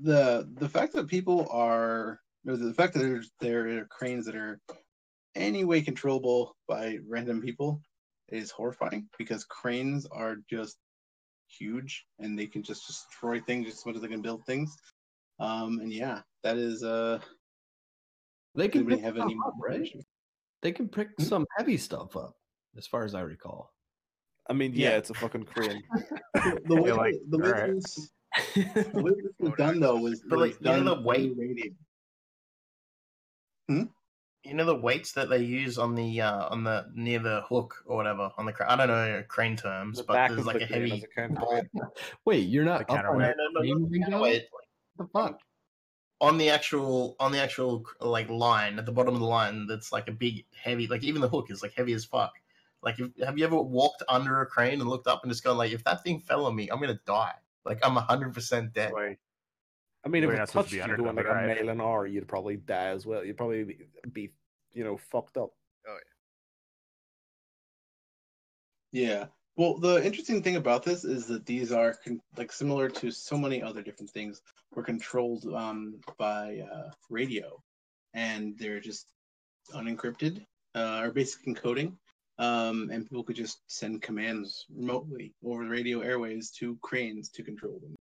the 0.00 0.48
the 0.54 0.68
fact 0.68 0.94
that 0.94 1.08
people 1.08 1.46
are 1.50 2.20
or 2.46 2.56
the 2.56 2.74
fact 2.74 2.94
that 2.94 3.00
there's 3.00 3.30
there 3.40 3.78
are 3.78 3.84
cranes 3.86 4.26
that 4.26 4.36
are 4.36 4.60
any 5.34 5.64
way 5.64 5.80
controllable 5.82 6.56
by 6.66 6.98
random 7.08 7.40
people 7.40 7.80
is 8.28 8.50
horrifying 8.50 9.08
because 9.18 9.44
cranes 9.44 10.06
are 10.12 10.36
just 10.50 10.78
huge 11.48 12.04
and 12.18 12.38
they 12.38 12.46
can 12.46 12.62
just 12.62 12.86
destroy 12.86 13.40
things 13.40 13.66
just 13.66 13.78
as 13.78 13.86
much 13.86 13.96
as 13.96 14.02
they 14.02 14.08
can 14.08 14.22
build 14.22 14.44
things. 14.44 14.76
Um 15.38 15.78
and 15.80 15.92
yeah, 15.92 16.20
that 16.42 16.56
is 16.56 16.82
uh 16.84 17.20
They 18.54 18.68
can 18.68 18.80
anybody 18.80 18.96
pick 18.96 19.04
have 19.04 19.16
any 19.18 19.36
up, 19.46 19.54
right? 19.60 19.90
They 20.62 20.72
can 20.72 20.88
pick 20.88 21.08
Hmm? 21.18 21.24
some 21.24 21.46
heavy 21.56 21.76
stuff 21.76 22.16
up, 22.16 22.34
as 22.76 22.86
far 22.86 23.04
as 23.04 23.14
I 23.14 23.20
recall. 23.20 23.72
I 24.50 24.52
mean, 24.54 24.72
yeah, 24.74 24.90
Yeah. 24.90 24.96
it's 24.96 25.10
a 25.10 25.14
fucking 25.14 25.44
crane. 25.44 25.82
The 26.64 26.76
way, 26.76 26.92
like, 26.92 27.14
the 27.28 27.38
way 27.38 27.48
alright. 27.48 27.74
this 27.74 28.10
the 28.54 29.00
way 29.02 29.10
this 29.22 29.32
was 29.40 29.52
done 29.58 29.80
though 29.80 29.96
was, 29.96 30.22
But, 30.28 30.38
was 30.38 30.50
like, 30.50 30.60
you 30.60 30.64
done 30.64 30.84
the 30.84 31.00
weight? 31.00 31.34
through 31.34 31.74
radio. 33.68 33.88
You 34.44 34.54
know 34.54 34.64
the 34.64 34.76
weights 34.76 35.12
that 35.12 35.28
they 35.28 35.42
use 35.42 35.78
on 35.78 35.94
the 35.94 36.20
uh, 36.20 36.48
on 36.48 36.64
the 36.64 36.86
near 36.94 37.18
the 37.18 37.42
hook 37.48 37.74
or 37.84 37.96
whatever 37.96 38.30
on 38.38 38.46
the 38.46 38.52
crane. 38.52 38.70
I 38.70 38.76
don't 38.76 38.88
know 38.88 39.22
crane 39.28 39.56
terms, 39.56 39.98
The 39.98 40.04
but 40.04 40.28
there's 40.28 40.46
like 40.46 40.58
the 40.58 40.64
a 40.64 40.66
heavy 40.66 41.04
has 41.16 41.30
a 41.30 41.34
ball. 41.34 41.62
Wait, 42.24 42.48
you're 42.48 42.64
not 42.64 42.86
The 42.86 42.92
up 42.94 42.98
on 42.98 43.04
counterweight. 43.04 43.26
that 43.26 43.36
No, 43.36 43.60
no, 43.60 43.74
no, 43.74 43.88
crane 43.88 44.02
counterweight. 44.04 44.46
The 44.96 45.06
fuck? 45.12 45.40
on 46.20 46.36
the 46.38 46.50
actual 46.50 47.16
on 47.20 47.32
the 47.32 47.40
actual 47.40 47.84
like 48.00 48.28
line 48.28 48.78
at 48.78 48.86
the 48.86 48.92
bottom 48.92 49.14
of 49.14 49.20
the 49.20 49.26
line 49.26 49.66
that's 49.66 49.92
like 49.92 50.08
a 50.08 50.12
big 50.12 50.44
heavy 50.54 50.86
like 50.86 51.04
even 51.04 51.20
the 51.20 51.28
hook 51.28 51.50
is 51.50 51.62
like 51.62 51.72
heavy 51.74 51.92
as 51.92 52.04
fuck 52.04 52.32
like 52.82 52.98
if, 52.98 53.08
have 53.24 53.38
you 53.38 53.44
ever 53.44 53.60
walked 53.60 54.02
under 54.08 54.40
a 54.40 54.46
crane 54.46 54.80
and 54.80 54.88
looked 54.88 55.06
up 55.06 55.22
and 55.22 55.30
just 55.30 55.44
gone 55.44 55.56
like 55.56 55.72
if 55.72 55.84
that 55.84 56.02
thing 56.02 56.20
fell 56.20 56.46
on 56.46 56.56
me 56.56 56.68
i'm 56.70 56.80
gonna 56.80 56.98
die 57.06 57.34
like 57.64 57.78
i'm 57.84 57.96
100% 57.96 58.72
dead 58.72 58.92
Wait, 58.92 59.18
I 60.04 60.08
mean, 60.08 60.24
if 60.24 60.30
it 60.30 60.48
touched 60.48 60.70
to 60.70 60.76
you 60.76 60.82
them, 60.82 61.16
like 61.16 61.24
a 61.24 61.28
right? 61.28 61.56
mile 61.56 61.68
an 61.68 61.80
hour, 61.80 62.06
you'd 62.06 62.28
probably 62.28 62.56
die 62.56 62.88
as 62.88 63.04
well. 63.04 63.24
You'd 63.24 63.36
probably 63.36 63.64
be, 63.64 63.78
be 64.12 64.30
you 64.72 64.84
know, 64.84 64.96
fucked 64.96 65.36
up. 65.36 65.50
Oh 65.86 65.98
yeah. 68.92 69.08
Yeah. 69.08 69.26
Well, 69.56 69.78
the 69.78 70.04
interesting 70.04 70.42
thing 70.42 70.56
about 70.56 70.84
this 70.84 71.04
is 71.04 71.26
that 71.26 71.44
these 71.44 71.72
are 71.72 71.94
con- 72.04 72.20
like 72.36 72.52
similar 72.52 72.88
to 72.90 73.10
so 73.10 73.36
many 73.36 73.60
other 73.60 73.82
different 73.82 74.10
things. 74.10 74.40
Were 74.74 74.84
controlled 74.84 75.46
um, 75.52 76.00
by 76.16 76.60
uh, 76.72 76.90
radio, 77.10 77.60
and 78.14 78.56
they're 78.58 78.80
just 78.80 79.06
unencrypted 79.72 80.44
uh, 80.74 81.00
or 81.02 81.10
basic 81.10 81.44
encoding, 81.46 81.94
um, 82.38 82.90
and 82.92 83.04
people 83.04 83.24
could 83.24 83.36
just 83.36 83.60
send 83.66 84.02
commands 84.02 84.66
remotely 84.72 85.34
over 85.44 85.64
the 85.64 85.70
radio 85.70 86.00
airways 86.00 86.50
to 86.52 86.78
cranes 86.82 87.30
to 87.30 87.42
control 87.42 87.80
them. 87.80 87.96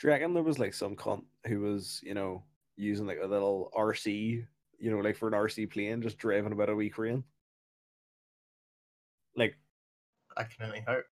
Do 0.00 0.06
you 0.06 0.12
reckon 0.12 0.32
there 0.32 0.42
was 0.42 0.58
like 0.58 0.72
some 0.72 0.96
cunt 0.96 1.24
who 1.46 1.60
was, 1.60 2.00
you 2.02 2.14
know, 2.14 2.42
using 2.76 3.06
like 3.06 3.18
a 3.22 3.26
little 3.26 3.70
RC, 3.76 4.46
you 4.78 4.90
know, 4.90 4.98
like 4.98 5.16
for 5.16 5.28
an 5.28 5.34
RC 5.34 5.70
plane, 5.70 6.00
just 6.00 6.16
driving 6.16 6.52
about 6.52 6.70
a 6.70 6.74
wee 6.74 6.88
crane? 6.88 7.22
Like, 9.36 9.56
i 10.36 10.44
can 10.44 10.66
only 10.66 10.82
hope 10.86 11.04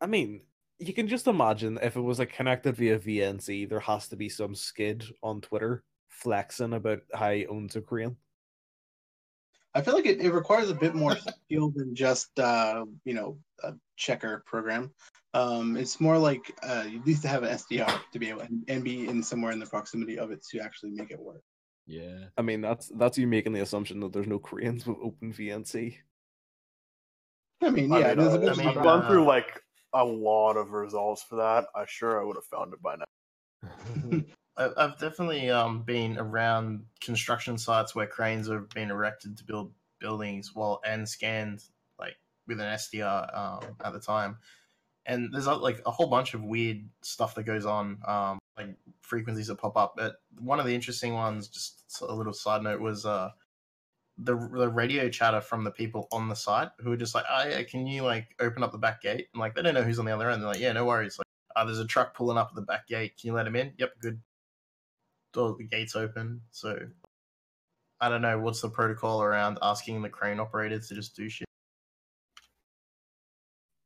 I 0.00 0.06
mean, 0.06 0.42
you 0.78 0.92
can 0.92 1.08
just 1.08 1.26
imagine 1.26 1.78
if 1.80 1.96
it 1.96 2.00
was 2.00 2.18
like 2.18 2.32
connected 2.32 2.76
via 2.76 2.98
VNC, 2.98 3.68
there 3.68 3.80
has 3.80 4.08
to 4.08 4.16
be 4.16 4.28
some 4.28 4.54
skid 4.54 5.04
on 5.22 5.40
Twitter 5.40 5.84
flexing 6.08 6.74
about 6.74 7.00
how 7.14 7.30
he 7.30 7.46
owns 7.46 7.76
a 7.76 7.80
crane. 7.80 8.16
I 9.74 9.82
feel 9.82 9.94
like 9.94 10.06
it, 10.06 10.20
it 10.20 10.32
requires 10.32 10.70
a 10.70 10.74
bit 10.74 10.94
more 10.94 11.16
skill 11.16 11.70
than 11.74 11.94
just 11.94 12.38
uh, 12.38 12.84
you 13.04 13.14
know 13.14 13.38
a 13.62 13.74
checker 13.96 14.42
program. 14.46 14.92
Um, 15.34 15.76
it's 15.76 16.00
more 16.00 16.16
like 16.16 16.52
uh, 16.62 16.84
you 16.88 17.02
need 17.04 17.20
to 17.22 17.28
have 17.28 17.42
an 17.42 17.50
SDR 17.50 18.00
to 18.12 18.18
be 18.18 18.28
able 18.28 18.42
and, 18.42 18.62
and 18.68 18.84
be 18.84 19.08
in 19.08 19.22
somewhere 19.22 19.50
in 19.50 19.58
the 19.58 19.66
proximity 19.66 20.18
of 20.18 20.30
it 20.30 20.44
to 20.52 20.60
actually 20.60 20.92
make 20.92 21.10
it 21.10 21.18
work. 21.18 21.42
Yeah. 21.86 22.26
I 22.38 22.42
mean, 22.42 22.60
that's 22.60 22.88
that's 22.96 23.18
you 23.18 23.26
making 23.26 23.52
the 23.52 23.60
assumption 23.60 24.00
that 24.00 24.12
there's 24.12 24.28
no 24.28 24.38
Koreans 24.38 24.86
with 24.86 24.96
open 25.02 25.32
VNC. 25.32 25.96
I 27.62 27.70
mean, 27.70 27.92
I 27.92 27.98
yeah, 27.98 28.08
mean, 28.08 28.18
there's 28.18 28.34
a 28.34 28.36
uh, 28.36 28.40
bit 28.40 28.50
I 28.50 28.54
mean, 28.54 28.68
I've 28.68 28.82
gone 28.82 29.02
uh, 29.02 29.08
through 29.08 29.24
like 29.24 29.60
a 29.92 30.04
lot 30.04 30.56
of 30.56 30.70
results 30.70 31.22
for 31.22 31.36
that. 31.36 31.66
I 31.74 31.84
sure 31.86 32.20
I 32.20 32.24
would 32.24 32.36
have 32.36 32.44
found 32.44 32.72
it 32.72 32.82
by 32.82 32.96
now. 32.96 34.20
I've 34.56 34.98
definitely 34.98 35.50
um, 35.50 35.82
been 35.82 36.16
around 36.18 36.84
construction 37.00 37.58
sites 37.58 37.94
where 37.94 38.06
cranes 38.06 38.48
have 38.48 38.68
been 38.70 38.90
erected 38.90 39.36
to 39.38 39.44
build 39.44 39.72
buildings, 39.98 40.54
while 40.54 40.80
and 40.86 41.08
scanned 41.08 41.64
like 41.98 42.16
with 42.46 42.60
an 42.60 42.66
SDR 42.66 43.36
um, 43.36 43.76
at 43.84 43.92
the 43.92 44.00
time. 44.00 44.38
And 45.06 45.32
there's 45.32 45.46
like 45.46 45.82
a 45.84 45.90
whole 45.90 46.06
bunch 46.06 46.34
of 46.34 46.42
weird 46.42 46.88
stuff 47.02 47.34
that 47.34 47.42
goes 47.42 47.66
on, 47.66 47.98
um, 48.06 48.38
like 48.56 48.68
frequencies 49.02 49.48
that 49.48 49.58
pop 49.58 49.76
up. 49.76 49.94
But 49.96 50.16
one 50.38 50.60
of 50.60 50.66
the 50.66 50.74
interesting 50.74 51.14
ones, 51.14 51.48
just 51.48 51.82
a 52.00 52.14
little 52.14 52.32
side 52.32 52.62
note, 52.62 52.80
was 52.80 53.04
uh, 53.04 53.30
the 54.18 54.36
the 54.36 54.68
radio 54.68 55.08
chatter 55.08 55.40
from 55.40 55.64
the 55.64 55.70
people 55.72 56.06
on 56.12 56.28
the 56.28 56.36
site 56.36 56.68
who 56.78 56.92
are 56.92 56.96
just 56.96 57.14
like, 57.14 57.24
"Oh 57.28 57.48
yeah, 57.48 57.62
can 57.64 57.86
you 57.86 58.02
like 58.02 58.28
open 58.40 58.62
up 58.62 58.72
the 58.72 58.78
back 58.78 59.02
gate?" 59.02 59.28
And 59.34 59.40
like 59.40 59.54
they 59.54 59.62
don't 59.62 59.74
know 59.74 59.82
who's 59.82 59.98
on 59.98 60.04
the 60.04 60.14
other 60.14 60.30
end. 60.30 60.40
They're 60.40 60.48
like, 60.48 60.60
"Yeah, 60.60 60.72
no 60.72 60.84
worries." 60.84 61.18
Like, 61.18 61.26
uh, 61.56 61.64
there's 61.64 61.80
a 61.80 61.86
truck 61.86 62.14
pulling 62.14 62.38
up 62.38 62.48
at 62.50 62.54
the 62.54 62.62
back 62.62 62.86
gate. 62.86 63.18
Can 63.18 63.28
you 63.28 63.34
let 63.34 63.46
him 63.46 63.56
in? 63.56 63.72
Yep, 63.78 63.90
good 64.00 64.20
door 65.34 65.54
the 65.58 65.64
gates 65.64 65.94
open. 65.96 66.40
So 66.50 66.78
I 68.00 68.08
don't 68.08 68.22
know 68.22 68.38
what's 68.38 68.60
the 68.60 68.70
protocol 68.70 69.22
around 69.22 69.58
asking 69.60 70.00
the 70.02 70.08
crane 70.08 70.40
operator 70.40 70.78
to 70.78 70.94
just 70.94 71.14
do 71.14 71.28
shit. 71.28 71.46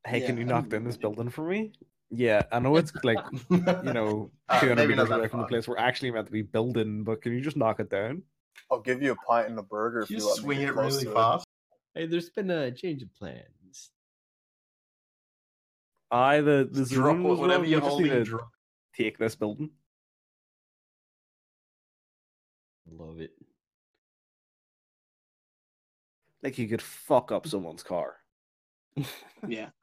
Hey, 0.06 0.20
can 0.20 0.36
you 0.36 0.44
I 0.44 0.46
knock 0.46 0.62
mean, 0.64 0.70
down 0.70 0.84
this 0.84 0.96
building 0.96 1.28
for 1.28 1.46
me? 1.48 1.72
Yeah, 2.10 2.42
I 2.52 2.58
know 2.60 2.76
it's 2.76 2.92
like 3.04 3.18
you 3.50 3.92
know 3.92 4.30
Uh, 4.48 4.60
200 4.60 4.88
meters 4.88 5.10
away 5.10 5.28
from 5.28 5.40
the 5.40 5.46
place 5.46 5.68
we're 5.68 5.76
actually 5.76 6.10
meant 6.10 6.24
to 6.26 6.32
be 6.32 6.40
building, 6.40 7.04
but 7.04 7.20
can 7.20 7.32
you 7.34 7.40
just 7.42 7.56
knock 7.58 7.80
it 7.80 7.90
down? 7.90 8.22
I'll 8.70 8.80
give 8.80 9.02
you 9.02 9.12
a 9.12 9.16
pint 9.16 9.48
and 9.50 9.58
a 9.58 9.62
burger 9.62 10.00
if 10.00 10.10
You 10.10 10.16
you 10.16 10.26
let 10.26 10.36
swing 10.36 10.58
me 10.60 10.64
it 10.64 10.74
really 10.74 11.04
to 11.04 11.12
fast. 11.12 11.46
Hey, 11.94 12.06
there's 12.06 12.30
been 12.30 12.50
a 12.50 12.70
change 12.70 13.02
of 13.02 13.14
plans. 13.14 13.90
I 16.10 16.40
the 16.40 16.66
the 16.70 16.86
Drop 16.86 17.18
was 17.18 17.38
whatever 17.38 17.64
you're 17.66 17.80
we 17.80 17.86
just 17.86 17.98
need 17.98 18.08
holding. 18.08 18.24
to 18.24 18.30
Drop. 18.30 18.48
take 18.96 19.18
this 19.18 19.34
building. 19.36 19.70
Love 22.90 23.20
it. 23.20 23.32
Like 26.42 26.58
you 26.58 26.68
could 26.68 26.82
fuck 26.82 27.32
up 27.32 27.46
someone's 27.46 27.82
car. 27.82 28.16
Yeah. 29.46 29.70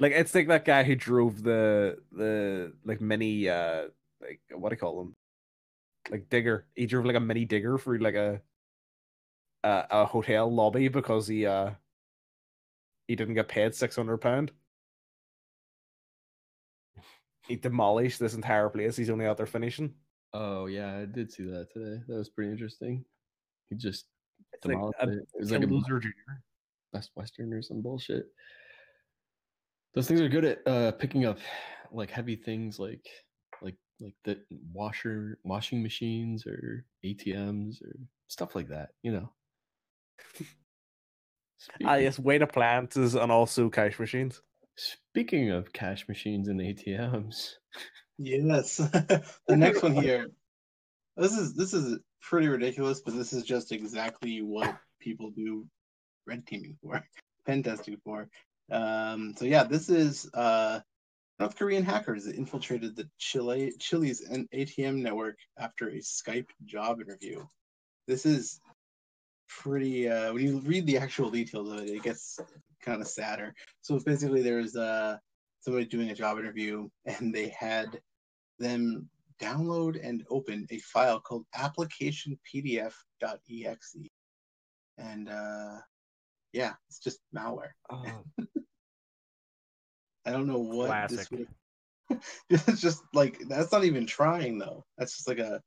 Like 0.00 0.12
it's 0.12 0.34
like 0.34 0.48
that 0.48 0.64
guy 0.64 0.82
who 0.82 0.96
drove 0.96 1.42
the 1.42 1.98
the 2.12 2.72
like 2.84 3.00
mini 3.02 3.48
uh 3.50 3.88
like 4.20 4.40
what 4.50 4.70
do 4.70 4.74
you 4.74 4.78
call 4.80 4.98
them? 4.98 5.16
Like 6.10 6.28
digger. 6.30 6.66
He 6.74 6.86
drove 6.86 7.06
like 7.06 7.16
a 7.16 7.20
mini 7.20 7.44
digger 7.44 7.78
through 7.78 7.98
like 7.98 8.14
a 8.14 8.40
a, 9.64 9.86
a 9.90 10.06
hotel 10.06 10.52
lobby 10.52 10.88
because 10.88 11.26
he 11.28 11.46
uh 11.46 11.70
he 13.06 13.14
didn't 13.16 13.34
get 13.34 13.48
paid 13.48 13.74
six 13.74 13.96
hundred 13.96 14.18
pound. 14.18 14.52
He 17.46 17.56
demolished 17.56 18.18
this 18.18 18.32
entire 18.34 18.70
place. 18.70 18.96
He's 18.96 19.10
only 19.10 19.26
out 19.26 19.36
there 19.36 19.44
finishing. 19.46 19.94
Oh 20.32 20.66
yeah, 20.66 20.96
I 20.98 21.04
did 21.06 21.32
see 21.32 21.44
that 21.44 21.68
today. 21.72 22.02
That 22.06 22.16
was 22.16 22.28
pretty 22.28 22.50
interesting. 22.52 23.04
He 23.68 23.76
just 23.76 24.06
It's 24.52 24.64
like 24.64 24.74
demolished 24.76 24.98
a- 25.00 25.08
it. 25.08 25.18
It 25.34 25.40
was 25.40 25.50
like 25.50 25.62
a 25.62 25.66
loser 25.66 25.98
junior. 26.00 26.42
Best 26.92 27.10
Western 27.14 27.52
or 27.52 27.62
some 27.62 27.82
bullshit. 27.82 28.26
Those 29.94 30.06
things 30.08 30.20
are 30.20 30.28
good 30.28 30.44
at 30.44 30.66
uh, 30.66 30.92
picking 30.92 31.24
up 31.24 31.38
like 31.92 32.10
heavy 32.10 32.36
things 32.36 32.78
like 32.78 33.04
like 33.62 33.76
like 34.00 34.14
the 34.24 34.40
washer 34.72 35.38
washing 35.44 35.82
machines 35.82 36.46
or 36.46 36.84
ATMs 37.04 37.82
or 37.82 37.96
stuff 38.28 38.54
like 38.54 38.68
that. 38.68 38.90
You 39.02 39.12
know. 39.12 39.32
Ah 41.84 41.96
yes, 41.96 42.18
weight 42.18 42.42
appliances 42.42 43.14
and 43.14 43.30
also 43.30 43.68
cash 43.68 43.98
machines. 43.98 44.40
Speaking 44.76 45.50
of 45.50 45.72
cash 45.72 46.08
machines 46.08 46.48
and 46.48 46.60
ATMs, 46.60 47.50
Yes. 48.22 48.76
the 49.46 49.56
next 49.56 49.82
one 49.82 49.94
here. 49.94 50.30
This 51.16 51.32
is 51.32 51.54
this 51.54 51.72
is 51.72 51.98
pretty 52.20 52.48
ridiculous, 52.48 53.00
but 53.00 53.14
this 53.14 53.32
is 53.32 53.44
just 53.44 53.72
exactly 53.72 54.42
what 54.42 54.76
people 55.00 55.30
do 55.30 55.66
red 56.26 56.46
teaming 56.46 56.76
for, 56.82 57.02
pen 57.46 57.62
testing 57.62 57.96
for. 58.04 58.28
Um, 58.70 59.34
so 59.38 59.46
yeah, 59.46 59.64
this 59.64 59.88
is 59.88 60.28
uh, 60.34 60.80
North 61.38 61.56
Korean 61.56 61.82
hackers 61.82 62.26
that 62.26 62.36
infiltrated 62.36 62.94
the 62.94 63.08
Chile 63.18 63.72
Chile's 63.78 64.20
ATM 64.20 64.96
network 64.96 65.36
after 65.58 65.88
a 65.88 65.96
Skype 65.96 66.48
job 66.66 67.00
interview. 67.00 67.42
This 68.06 68.26
is 68.26 68.60
pretty. 69.48 70.10
Uh, 70.10 70.34
when 70.34 70.46
you 70.46 70.58
read 70.58 70.86
the 70.86 70.98
actual 70.98 71.30
details 71.30 71.72
of 71.72 71.78
it, 71.78 71.88
it 71.88 72.02
gets 72.02 72.38
kind 72.82 73.00
of 73.00 73.08
sadder. 73.08 73.54
So 73.80 73.98
basically, 73.98 74.42
there's 74.42 74.76
uh, 74.76 75.16
somebody 75.60 75.86
doing 75.86 76.10
a 76.10 76.14
job 76.14 76.38
interview, 76.38 76.90
and 77.06 77.34
they 77.34 77.48
had 77.48 77.98
them 78.60 79.08
download 79.42 79.98
and 80.06 80.22
open 80.30 80.66
a 80.70 80.78
file 80.78 81.18
called 81.18 81.44
applicationpdf.exe. 81.56 83.96
And 84.98 85.28
uh, 85.28 85.78
yeah, 86.52 86.74
it's 86.88 87.00
just 87.00 87.18
malware. 87.34 87.72
I 90.26 90.32
don't 90.32 90.46
know 90.46 90.58
what 90.58 91.08
this 91.08 91.28
Classic. 91.28 91.46
would. 92.10 92.20
it's 92.50 92.80
just 92.80 93.02
like 93.14 93.38
that's 93.48 93.72
not 93.72 93.84
even 93.84 94.06
trying 94.06 94.58
though. 94.58 94.84
That's 94.98 95.16
just 95.16 95.28
like 95.28 95.38
a. 95.38 95.62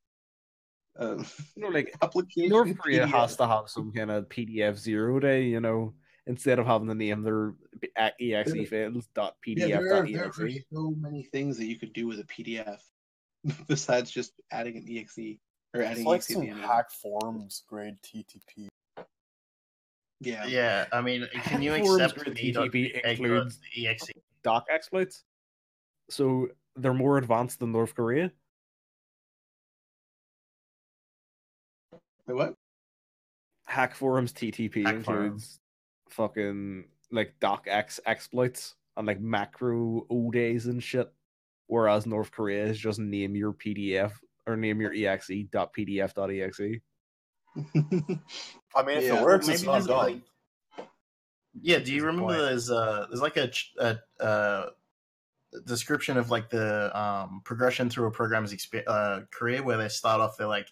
a 0.97 1.15
You 1.55 1.63
know, 1.63 1.69
like 1.69 1.95
application. 2.01 2.49
North 2.49 2.77
Korea 2.77 3.07
PDF. 3.07 3.11
has 3.11 3.35
to 3.37 3.47
have 3.47 3.69
some 3.69 3.91
kind 3.91 4.11
of 4.11 4.29
PDF 4.29 4.77
zero 4.77 5.19
day, 5.19 5.45
you 5.45 5.59
know, 5.59 5.95
instead 6.27 6.57
of 6.59 6.65
having 6.65 6.87
the 6.87 6.95
name 6.95 7.21
their 7.23 7.53
e- 8.19 8.33
exe 8.33 8.53
There- 8.53 8.65
files 8.89 9.07
dot 9.13 9.35
Yeah, 9.45 9.55
PDF 9.55 9.67
there 9.67 9.89
dot 9.89 10.03
are, 10.03 10.11
there 10.11 10.27
are 10.47 10.49
so 10.73 10.91
many 10.97 11.23
things 11.23 11.57
that 11.57 11.65
you 11.65 11.77
could 11.77 11.93
do 11.93 12.07
with 12.07 12.19
a 12.19 12.23
PDF 12.23 12.79
besides 13.67 14.09
just 14.11 14.33
adding 14.51 14.77
an 14.77 14.85
exe 14.89 15.17
or 15.73 15.81
It's 15.81 15.91
adding 15.91 16.05
like 16.05 16.17
exe 16.19 16.29
at 16.31 16.33
some 16.33 16.41
the 16.43 16.49
end. 16.49 16.59
of 16.59 16.63
it. 16.65 16.67
hack 16.67 16.91
forums 16.91 17.63
grade 17.67 17.97
TTP. 18.01 18.67
Yeah. 20.21 20.45
Yeah, 20.45 20.85
I 20.93 21.01
mean, 21.01 21.27
can 21.43 21.61
you 21.61 21.71
Forums 21.71 21.99
accept 22.01 22.23
grid 22.23 22.37
TTP 22.37 22.95
egg 23.03 23.17
dot 23.17 23.25
includes 23.25 23.59
exe? 23.85 24.09
doc 24.43 24.65
exploits. 24.69 25.23
So 26.09 26.47
they're 26.77 26.93
more 26.93 27.17
advanced 27.17 27.59
than 27.59 27.73
North 27.73 27.93
Korea. 27.95 28.31
Wait, 32.27 32.33
what? 32.35 32.55
Hack 33.65 33.95
forums 33.95 34.31
TTP 34.31 34.85
Hack 34.85 34.95
includes 34.95 35.05
forums. 35.05 35.59
Fucking 36.15 36.85
like 37.11 37.33
docx 37.41 37.99
exploits 38.05 38.75
and 38.97 39.07
like 39.07 39.19
macro 39.19 40.05
O 40.09 40.31
days 40.31 40.65
and 40.67 40.81
shit. 40.81 41.11
Whereas 41.67 42.05
North 42.05 42.31
Korea 42.31 42.65
is 42.65 42.77
just 42.79 42.99
name 42.99 43.35
your 43.35 43.53
PDF 43.53 44.11
or 44.45 44.55
name 44.57 44.81
your 44.81 44.93
exe 44.95 45.31
dot 45.51 45.73
PDF 45.73 46.13
dot 46.13 46.29
exe. 46.31 46.81
I 47.55 48.83
mean, 48.83 48.97
if 48.97 49.03
Yeah, 49.03 49.19
it 49.19 49.23
works, 49.23 49.47
maybe 49.47 49.55
it's 49.55 49.63
not 49.63 49.73
there's, 49.73 49.87
like- 49.87 50.21
Yeah, 51.61 51.79
do 51.79 51.91
you 51.91 51.97
Is 51.97 52.03
remember 52.03 52.41
there's 52.41 52.69
uh 52.71 53.05
there's 53.09 53.21
like 53.21 53.37
a 53.37 53.47
ch- 53.49 53.73
a, 53.79 53.97
uh 54.19 54.69
description 55.65 56.17
of 56.17 56.31
like 56.31 56.49
the 56.49 56.89
um 56.99 57.41
progression 57.45 57.87
through 57.89 58.07
a 58.07 58.11
program's 58.11 58.51
exp- 58.53 58.83
uh 58.87 59.21
career 59.31 59.61
where 59.63 59.77
they 59.77 59.87
start 59.87 60.19
off 60.19 60.35
they're 60.35 60.47
like 60.47 60.67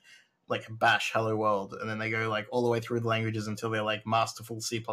like 0.47 0.65
bash 0.69 1.11
hello 1.13 1.35
world 1.35 1.75
and 1.79 1.89
then 1.89 1.97
they 1.97 2.09
go 2.09 2.29
like 2.29 2.47
all 2.51 2.63
the 2.63 2.69
way 2.69 2.79
through 2.79 2.99
the 2.99 3.07
languages 3.07 3.47
until 3.47 3.69
they're 3.69 3.81
like 3.81 4.05
masterful 4.05 4.59
C++ 4.61 4.83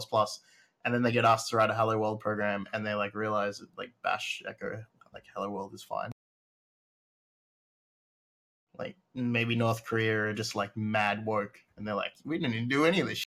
and 0.85 0.95
then 0.95 1.03
they 1.03 1.13
get 1.13 1.25
asked 1.25 1.51
to 1.51 1.57
write 1.57 1.71
a 1.71 1.75
hello 1.75 1.99
world 1.99 2.21
program 2.21 2.67
and 2.73 2.87
they 2.87 2.95
like 2.95 3.15
realize 3.15 3.59
that, 3.59 3.69
like 3.77 3.91
bash 4.03 4.43
echo 4.49 4.83
like 5.13 5.25
hello 5.35 5.51
world 5.51 5.75
is 5.75 5.83
fine 5.83 6.11
like 8.79 8.97
maybe 9.15 9.57
north 9.57 9.85
korea 9.85 10.17
are 10.27 10.33
just 10.33 10.55
like 10.55 10.77
mad 10.77 11.27
woke 11.27 11.59
and 11.77 11.87
they're 11.87 11.95
like 11.95 12.13
we 12.25 12.39
didn't 12.39 12.55
even 12.55 12.69
do 12.69 12.85
any 12.85 13.01
of 13.01 13.09
this 13.09 13.19
shit. 13.19 13.27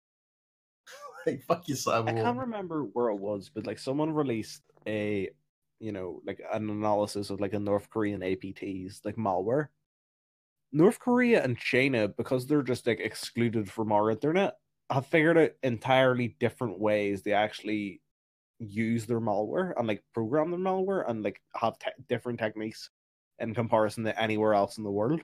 like 1.26 1.42
fuck 1.42 1.68
you 1.68 1.74
cyber 1.74 2.08
I 2.08 2.12
can't 2.12 2.38
remember 2.38 2.82
where 2.82 3.08
it 3.10 3.16
was, 3.16 3.50
but 3.52 3.66
like 3.66 3.78
someone 3.78 4.12
released 4.12 4.62
a, 4.86 5.30
you 5.80 5.92
know, 5.92 6.20
like 6.24 6.40
an 6.52 6.70
analysis 6.70 7.30
of 7.30 7.40
like 7.40 7.52
a 7.52 7.58
North 7.58 7.90
Korean 7.90 8.20
APTs 8.20 9.04
like 9.04 9.16
malware. 9.16 9.68
North 10.76 10.98
Korea 10.98 11.42
and 11.42 11.56
China, 11.56 12.06
because 12.06 12.46
they're 12.46 12.62
just 12.62 12.86
like 12.86 13.00
excluded 13.00 13.70
from 13.70 13.92
our 13.92 14.10
internet, 14.10 14.58
have 14.90 15.06
figured 15.06 15.38
out 15.38 15.50
entirely 15.62 16.36
different 16.38 16.78
ways 16.78 17.22
they 17.22 17.32
actually 17.32 18.02
use 18.58 19.06
their 19.06 19.20
malware 19.20 19.72
and 19.78 19.88
like 19.88 20.04
program 20.12 20.50
their 20.50 20.60
malware 20.60 21.08
and 21.08 21.22
like 21.22 21.40
have 21.54 21.78
te- 21.78 22.02
different 22.10 22.38
techniques 22.38 22.90
in 23.38 23.54
comparison 23.54 24.04
to 24.04 24.20
anywhere 24.20 24.52
else 24.52 24.76
in 24.76 24.84
the 24.84 24.90
world. 24.90 25.22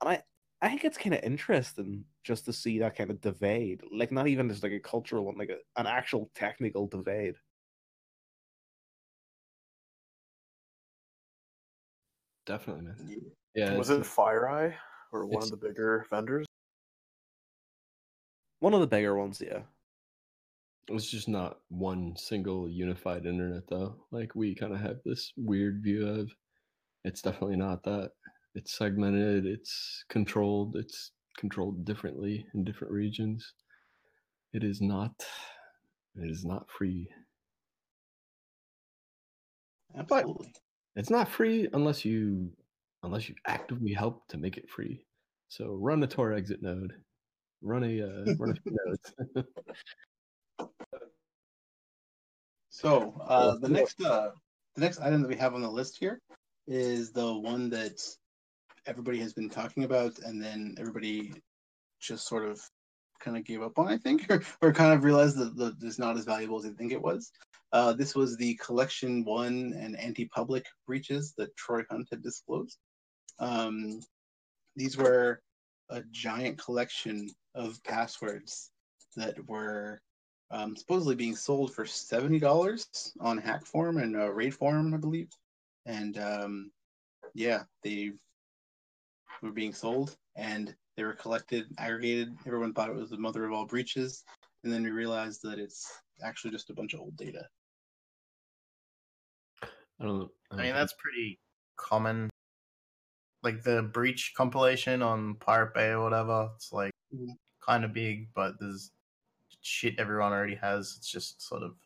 And 0.00 0.10
I, 0.10 0.22
I 0.62 0.68
think 0.68 0.84
it's 0.84 0.96
kind 0.96 1.16
of 1.16 1.24
interesting 1.24 2.04
just 2.22 2.44
to 2.44 2.52
see 2.52 2.78
that 2.78 2.94
kind 2.96 3.10
of 3.10 3.20
divide, 3.20 3.80
like 3.92 4.12
not 4.12 4.28
even 4.28 4.48
just 4.48 4.62
like 4.62 4.70
a 4.70 4.78
cultural 4.78 5.24
one, 5.24 5.36
like 5.38 5.50
a, 5.50 5.58
an 5.80 5.88
actual 5.88 6.30
technical 6.36 6.86
divide. 6.86 7.34
definitely, 12.46 12.84
man. 12.84 12.96
Yeah, 13.56 13.74
was 13.74 13.88
it 13.88 14.02
FireEye 14.02 14.74
or 15.12 15.24
one 15.24 15.42
of 15.42 15.50
the 15.50 15.56
bigger 15.56 16.04
vendors? 16.10 16.44
One 18.60 18.74
of 18.74 18.80
the 18.80 18.86
bigger 18.86 19.16
ones, 19.16 19.42
yeah. 19.44 19.60
It's 20.88 21.10
just 21.10 21.26
not 21.26 21.58
one 21.68 22.14
single 22.16 22.68
unified 22.68 23.24
internet 23.24 23.62
though. 23.68 23.96
Like 24.12 24.34
we 24.34 24.54
kind 24.54 24.74
of 24.74 24.80
have 24.80 24.98
this 25.04 25.32
weird 25.38 25.82
view 25.82 26.06
of 26.06 26.30
it's 27.04 27.22
definitely 27.22 27.56
not 27.56 27.82
that. 27.84 28.10
It's 28.54 28.76
segmented, 28.76 29.46
it's 29.46 30.04
controlled, 30.10 30.76
it's 30.76 31.12
controlled 31.38 31.84
differently 31.86 32.46
in 32.54 32.62
different 32.62 32.92
regions. 32.92 33.54
It 34.52 34.64
is 34.64 34.82
not 34.82 35.14
it 36.14 36.30
is 36.30 36.44
not 36.44 36.66
free. 36.70 37.08
Absolutely. 39.96 40.52
It's 40.94 41.10
not 41.10 41.28
free 41.28 41.68
unless 41.72 42.04
you 42.04 42.50
unless 43.06 43.28
you 43.28 43.34
actively 43.46 43.92
help 43.92 44.26
to 44.28 44.36
make 44.36 44.56
it 44.56 44.68
free. 44.68 45.04
So 45.48 45.74
run 45.74 46.02
a 46.02 46.06
Tor 46.06 46.32
exit 46.32 46.62
node. 46.62 46.92
Run 47.62 47.84
a 47.84 48.02
uh, 48.02 48.34
run 48.38 48.50
a 48.50 48.54
few 48.54 48.76
nodes. 48.86 49.46
So 52.76 53.18
uh, 53.26 53.56
the 53.56 53.70
next 53.70 54.04
uh, 54.04 54.32
the 54.74 54.82
next 54.82 55.00
item 55.00 55.22
that 55.22 55.28
we 55.28 55.36
have 55.36 55.54
on 55.54 55.62
the 55.62 55.70
list 55.70 55.96
here 55.98 56.20
is 56.66 57.10
the 57.10 57.32
one 57.32 57.70
that 57.70 58.02
everybody 58.84 59.18
has 59.20 59.32
been 59.32 59.48
talking 59.48 59.84
about, 59.84 60.18
and 60.18 60.42
then 60.42 60.74
everybody 60.78 61.32
just 62.02 62.28
sort 62.28 62.44
of 62.44 62.60
kind 63.18 63.34
of 63.34 63.44
gave 63.44 63.62
up 63.62 63.78
on, 63.78 63.88
I 63.88 63.96
think, 63.96 64.26
or, 64.30 64.42
or 64.60 64.74
kind 64.74 64.92
of 64.92 65.04
realized 65.04 65.38
that 65.38 65.56
the, 65.56 65.74
it's 65.86 65.98
not 65.98 66.18
as 66.18 66.26
valuable 66.26 66.58
as 66.58 66.64
they 66.64 66.70
think 66.70 66.92
it 66.92 67.00
was. 67.00 67.32
Uh, 67.72 67.94
this 67.94 68.14
was 68.14 68.36
the 68.36 68.54
collection 68.56 69.24
one 69.24 69.74
and 69.80 69.98
anti-public 69.98 70.66
breaches 70.86 71.32
that 71.38 71.56
Troy 71.56 71.80
Hunt 71.90 72.08
had 72.10 72.22
disclosed. 72.22 72.76
Um, 73.38 74.00
these 74.76 74.96
were 74.96 75.40
a 75.90 76.02
giant 76.10 76.58
collection 76.58 77.30
of 77.54 77.82
passwords 77.84 78.70
that 79.16 79.36
were 79.48 80.00
um, 80.50 80.76
supposedly 80.76 81.14
being 81.14 81.36
sold 81.36 81.74
for 81.74 81.86
seventy 81.86 82.38
dollars 82.38 82.86
on 83.20 83.38
Hack 83.38 83.64
Forum 83.64 83.98
and 83.98 84.16
uh, 84.16 84.32
Raid 84.32 84.54
Forum, 84.54 84.94
I 84.94 84.98
believe. 84.98 85.28
And 85.86 86.18
um, 86.18 86.70
yeah, 87.34 87.62
they 87.82 88.12
were 89.42 89.52
being 89.52 89.72
sold, 89.72 90.16
and 90.36 90.74
They 90.96 91.04
were 91.04 91.12
collected, 91.12 91.66
aggregated. 91.78 92.34
Everyone 92.46 92.72
thought 92.72 92.88
it 92.88 92.96
was 92.96 93.10
the 93.10 93.18
mother 93.18 93.44
of 93.44 93.52
all 93.52 93.66
breaches, 93.66 94.24
and 94.64 94.72
then 94.72 94.82
we 94.82 94.90
realized 94.90 95.42
that 95.42 95.58
it's 95.58 95.86
actually 96.22 96.52
just 96.52 96.70
a 96.70 96.74
bunch 96.74 96.94
of 96.94 97.00
old 97.00 97.16
data. 97.16 97.46
I 99.62 100.04
don't 100.04 100.18
know. 100.18 100.30
I 100.50 100.56
mean, 100.56 100.74
that's 100.74 100.94
pretty 100.98 101.38
common. 101.76 102.30
Like 103.46 103.62
the 103.62 103.82
breach 103.82 104.32
compilation 104.36 105.02
on 105.02 105.36
Pirate 105.36 105.72
Bay 105.72 105.90
or 105.90 106.02
whatever, 106.02 106.50
it's 106.56 106.72
like 106.72 106.90
kind 107.64 107.84
of 107.84 107.92
big, 107.92 108.26
but 108.34 108.54
there's 108.58 108.90
shit 109.60 109.94
everyone 109.98 110.32
already 110.32 110.56
has. 110.56 110.96
It's 110.98 111.08
just 111.08 111.40
sort 111.46 111.62
of 111.62 111.76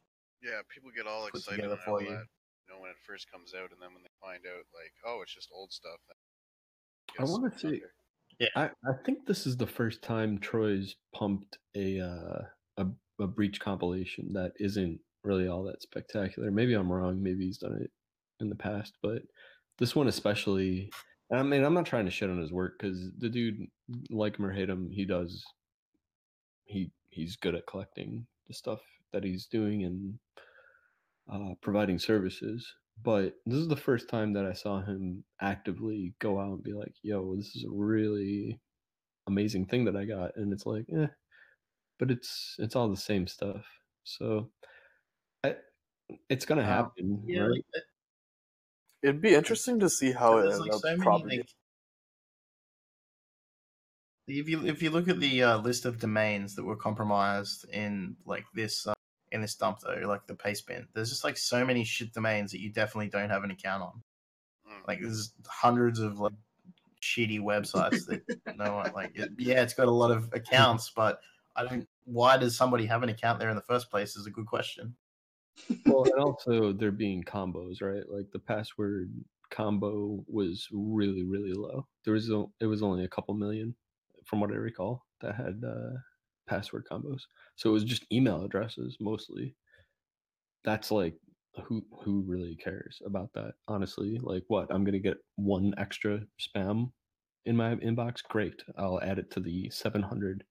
Yeah, 0.43 0.61
people 0.73 0.91
get 0.97 1.07
all 1.07 1.27
excited 1.27 1.57
together 1.57 1.79
for 1.85 1.91
all 1.91 2.01
you. 2.01 2.09
that, 2.09 2.25
you 2.65 2.75
know, 2.75 2.81
when 2.81 2.89
it 2.89 2.97
first 3.07 3.31
comes 3.31 3.53
out, 3.53 3.73
and 3.73 3.81
then 3.83 3.93
when 3.93 4.03
they 4.03 4.09
find 4.23 4.41
out, 4.47 4.65
like, 4.75 4.93
oh, 5.05 5.21
it's 5.23 5.35
just 5.35 5.51
old 5.53 5.71
stuff. 5.71 6.01
Then 6.09 7.27
I 7.27 7.31
want 7.31 7.53
to 7.53 7.59
say, 7.59 7.83
I, 8.57 8.65
I 8.65 8.93
think 9.05 9.27
this 9.27 9.47
is 9.47 9.59
the 9.59 9.67
first 9.67 10.01
time 10.01 10.39
Troy's 10.39 10.97
pumped 11.15 11.59
a 11.77 12.01
uh, 12.01 12.43
a 12.79 12.87
a 13.23 13.27
breach 13.27 13.61
compilation 13.61 14.33
that 14.33 14.53
isn't 14.59 14.99
really 15.25 15.47
all 15.47 15.63
that 15.65 15.83
spectacular. 15.83 16.51
Maybe 16.51 16.73
I'm 16.73 16.91
wrong. 16.91 17.23
Maybe 17.23 17.45
he's 17.45 17.59
done 17.59 17.79
it 17.83 17.91
in 18.41 18.49
the 18.49 18.55
past, 18.55 18.95
but 19.03 19.21
this 19.79 19.95
one 19.95 20.09
especially. 20.09 20.91
I 21.33 21.43
mean, 21.43 21.63
I'm 21.65 21.75
not 21.75 21.87
trying 21.87 22.07
to 22.07 22.11
shit 22.11 22.31
on 22.31 22.41
his 22.41 22.53
work 22.53 22.79
because 22.79 23.13
the 23.19 23.29
dude, 23.29 23.67
like 24.11 24.37
him 24.39 24.47
or 24.47 24.53
hate 24.53 24.69
him, 24.69 24.91
he 24.91 25.05
does. 25.05 25.45
He 26.65 26.91
he's 27.11 27.37
good 27.37 27.55
at 27.55 27.67
collecting 27.67 28.27
the 28.47 28.55
stuff 28.55 28.81
that 29.13 29.25
he's 29.25 29.47
doing 29.47 29.85
and 29.85 30.19
uh, 31.29 31.55
providing 31.61 31.99
services. 31.99 32.75
But 33.03 33.37
this 33.47 33.57
is 33.59 33.69
the 33.69 33.77
first 33.77 34.09
time 34.09 34.33
that 34.35 34.45
I 34.45 34.53
saw 34.53 34.83
him 34.83 35.25
actively 35.41 36.15
go 36.19 36.39
out 36.39 36.53
and 36.55 36.63
be 36.63 36.73
like, 36.75 36.95
"Yo, 37.03 37.35
this 37.37 37.57
is 37.57 37.65
a 37.65 37.71
really 37.71 38.61
amazing 39.29 39.67
thing 39.67 39.85
that 39.87 39.97
I 39.97 40.05
got," 40.07 40.37
and 40.37 40.53
it's 40.53 40.67
like, 40.67 40.87
eh, 40.93 41.09
but 41.99 42.11
it's 42.11 42.57
it's 42.61 42.77
all 42.77 42.89
the 42.91 42.97
same 42.97 43.27
stuff. 43.29 43.67
So, 44.05 44.53
I, 45.45 45.57
it's 46.31 46.47
gonna 46.47 46.65
happen, 46.67 47.25
yeah, 47.27 47.43
right? 47.43 47.65
Like, 49.03 49.11
It'd 49.11 49.21
be 49.21 49.35
interesting 49.35 49.81
to 49.81 49.91
see 49.91 50.13
how 50.13 50.39
it 50.39 50.43
there's 50.43 50.55
ends 50.55 50.67
like 50.67 50.73
up 50.73 50.81
so 50.81 50.97
many 50.97 51.39
like 51.39 51.51
if 54.27 54.49
you 54.49 54.67
if 54.67 54.83
you 54.83 54.91
look 54.91 55.09
at 55.09 55.21
the 55.21 55.43
uh, 55.43 55.59
list 55.59 55.85
of 55.85 55.99
domains 55.99 56.55
that 56.55 56.65
were 56.65 56.77
compromised 56.77 57.69
in 57.73 58.17
like 58.25 58.45
this 58.55 58.87
uh, 58.87 58.95
in 59.33 59.41
this 59.41 59.55
dump 59.55 59.79
though, 59.81 60.07
like 60.07 60.27
the 60.27 60.35
paste 60.35 60.67
bin, 60.67 60.87
there's 60.95 61.11
just 61.11 61.25
like 61.25 61.37
so 61.37 61.65
many 61.65 61.85
shit 61.85 62.13
domains 62.13 62.53
that 62.53 62.61
you 62.61 62.73
definitely 62.73 63.09
don't 63.09 63.31
have 63.31 63.45
an 63.45 63.51
account 63.51 63.83
on. 63.83 64.03
Like 64.87 65.01
there's 65.01 65.33
hundreds 65.47 66.01
of 66.01 66.19
like 66.21 66.33
shitty 67.03 67.41
websites 67.41 68.07
that 68.07 68.23
no 68.57 68.75
one 68.75 68.93
like. 68.95 69.13
It, 69.15 69.31
yeah, 69.39 69.63
it's 69.63 69.75
got 69.75 69.89
a 69.89 69.93
lot 69.93 70.11
of 70.11 70.29
accounts, 70.33 70.91
but 70.95 71.21
I 71.57 71.65
don't. 71.65 71.89
Why 72.05 72.37
does 72.37 72.57
somebody 72.57 72.87
have 72.87 73.03
an 73.03 73.09
account 73.09 73.39
there 73.39 73.51
in 73.51 73.57
the 73.57 73.63
first 73.63 73.91
place? 73.91 74.17
Is 74.17 74.27
a 74.27 74.31
good 74.31 74.47
question. 74.47 74.97
Well, 75.87 76.05
and 76.05 76.15
also 76.23 76.73
there 76.73 76.93
being 76.93 77.23
combos, 77.23 77.83
right? 77.83 78.09
Like 78.09 78.31
the 78.33 78.39
password 78.39 79.13
combo 79.51 80.25
was 80.27 80.69
really, 80.73 81.25
really 81.25 81.53
low. 81.53 81.87
There 82.05 82.15
was 82.15 82.31
o- 82.31 82.53
it 82.61 82.67
was 82.67 82.83
only 82.83 83.05
a 83.05 83.09
couple 83.09 83.35
million, 83.35 83.75
from 84.25 84.41
what 84.41 84.51
I 84.51 84.55
recall, 84.55 85.05
that 85.21 85.35
had 85.35 85.63
uh, 85.67 85.99
password 86.47 86.87
combos. 86.91 87.23
So 87.57 87.71
it 87.71 87.73
was 87.73 87.85
just 87.85 88.07
email 88.13 88.43
addresses 88.45 88.97
mostly. 89.01 89.57
That's 90.65 90.91
like 90.91 91.17
who 91.65 91.85
who 92.05 92.23
really 92.23 92.57
cares 92.57 93.03
about 93.05 93.33
that? 93.35 93.55
Honestly, 93.69 94.19
like 94.23 94.45
what? 94.49 94.73
I'm 94.73 94.85
gonna 94.85 94.99
get 94.99 95.19
one 95.37 95.75
extra 95.79 96.21
spam 96.41 96.93
in 97.47 97.57
my 97.57 97.75
inbox. 97.77 98.23
Great, 98.23 98.63
I'll 98.77 99.01
add 99.03 99.19
it 99.19 99.31
to 99.33 99.41
the 99.41 99.69
700 99.71 100.45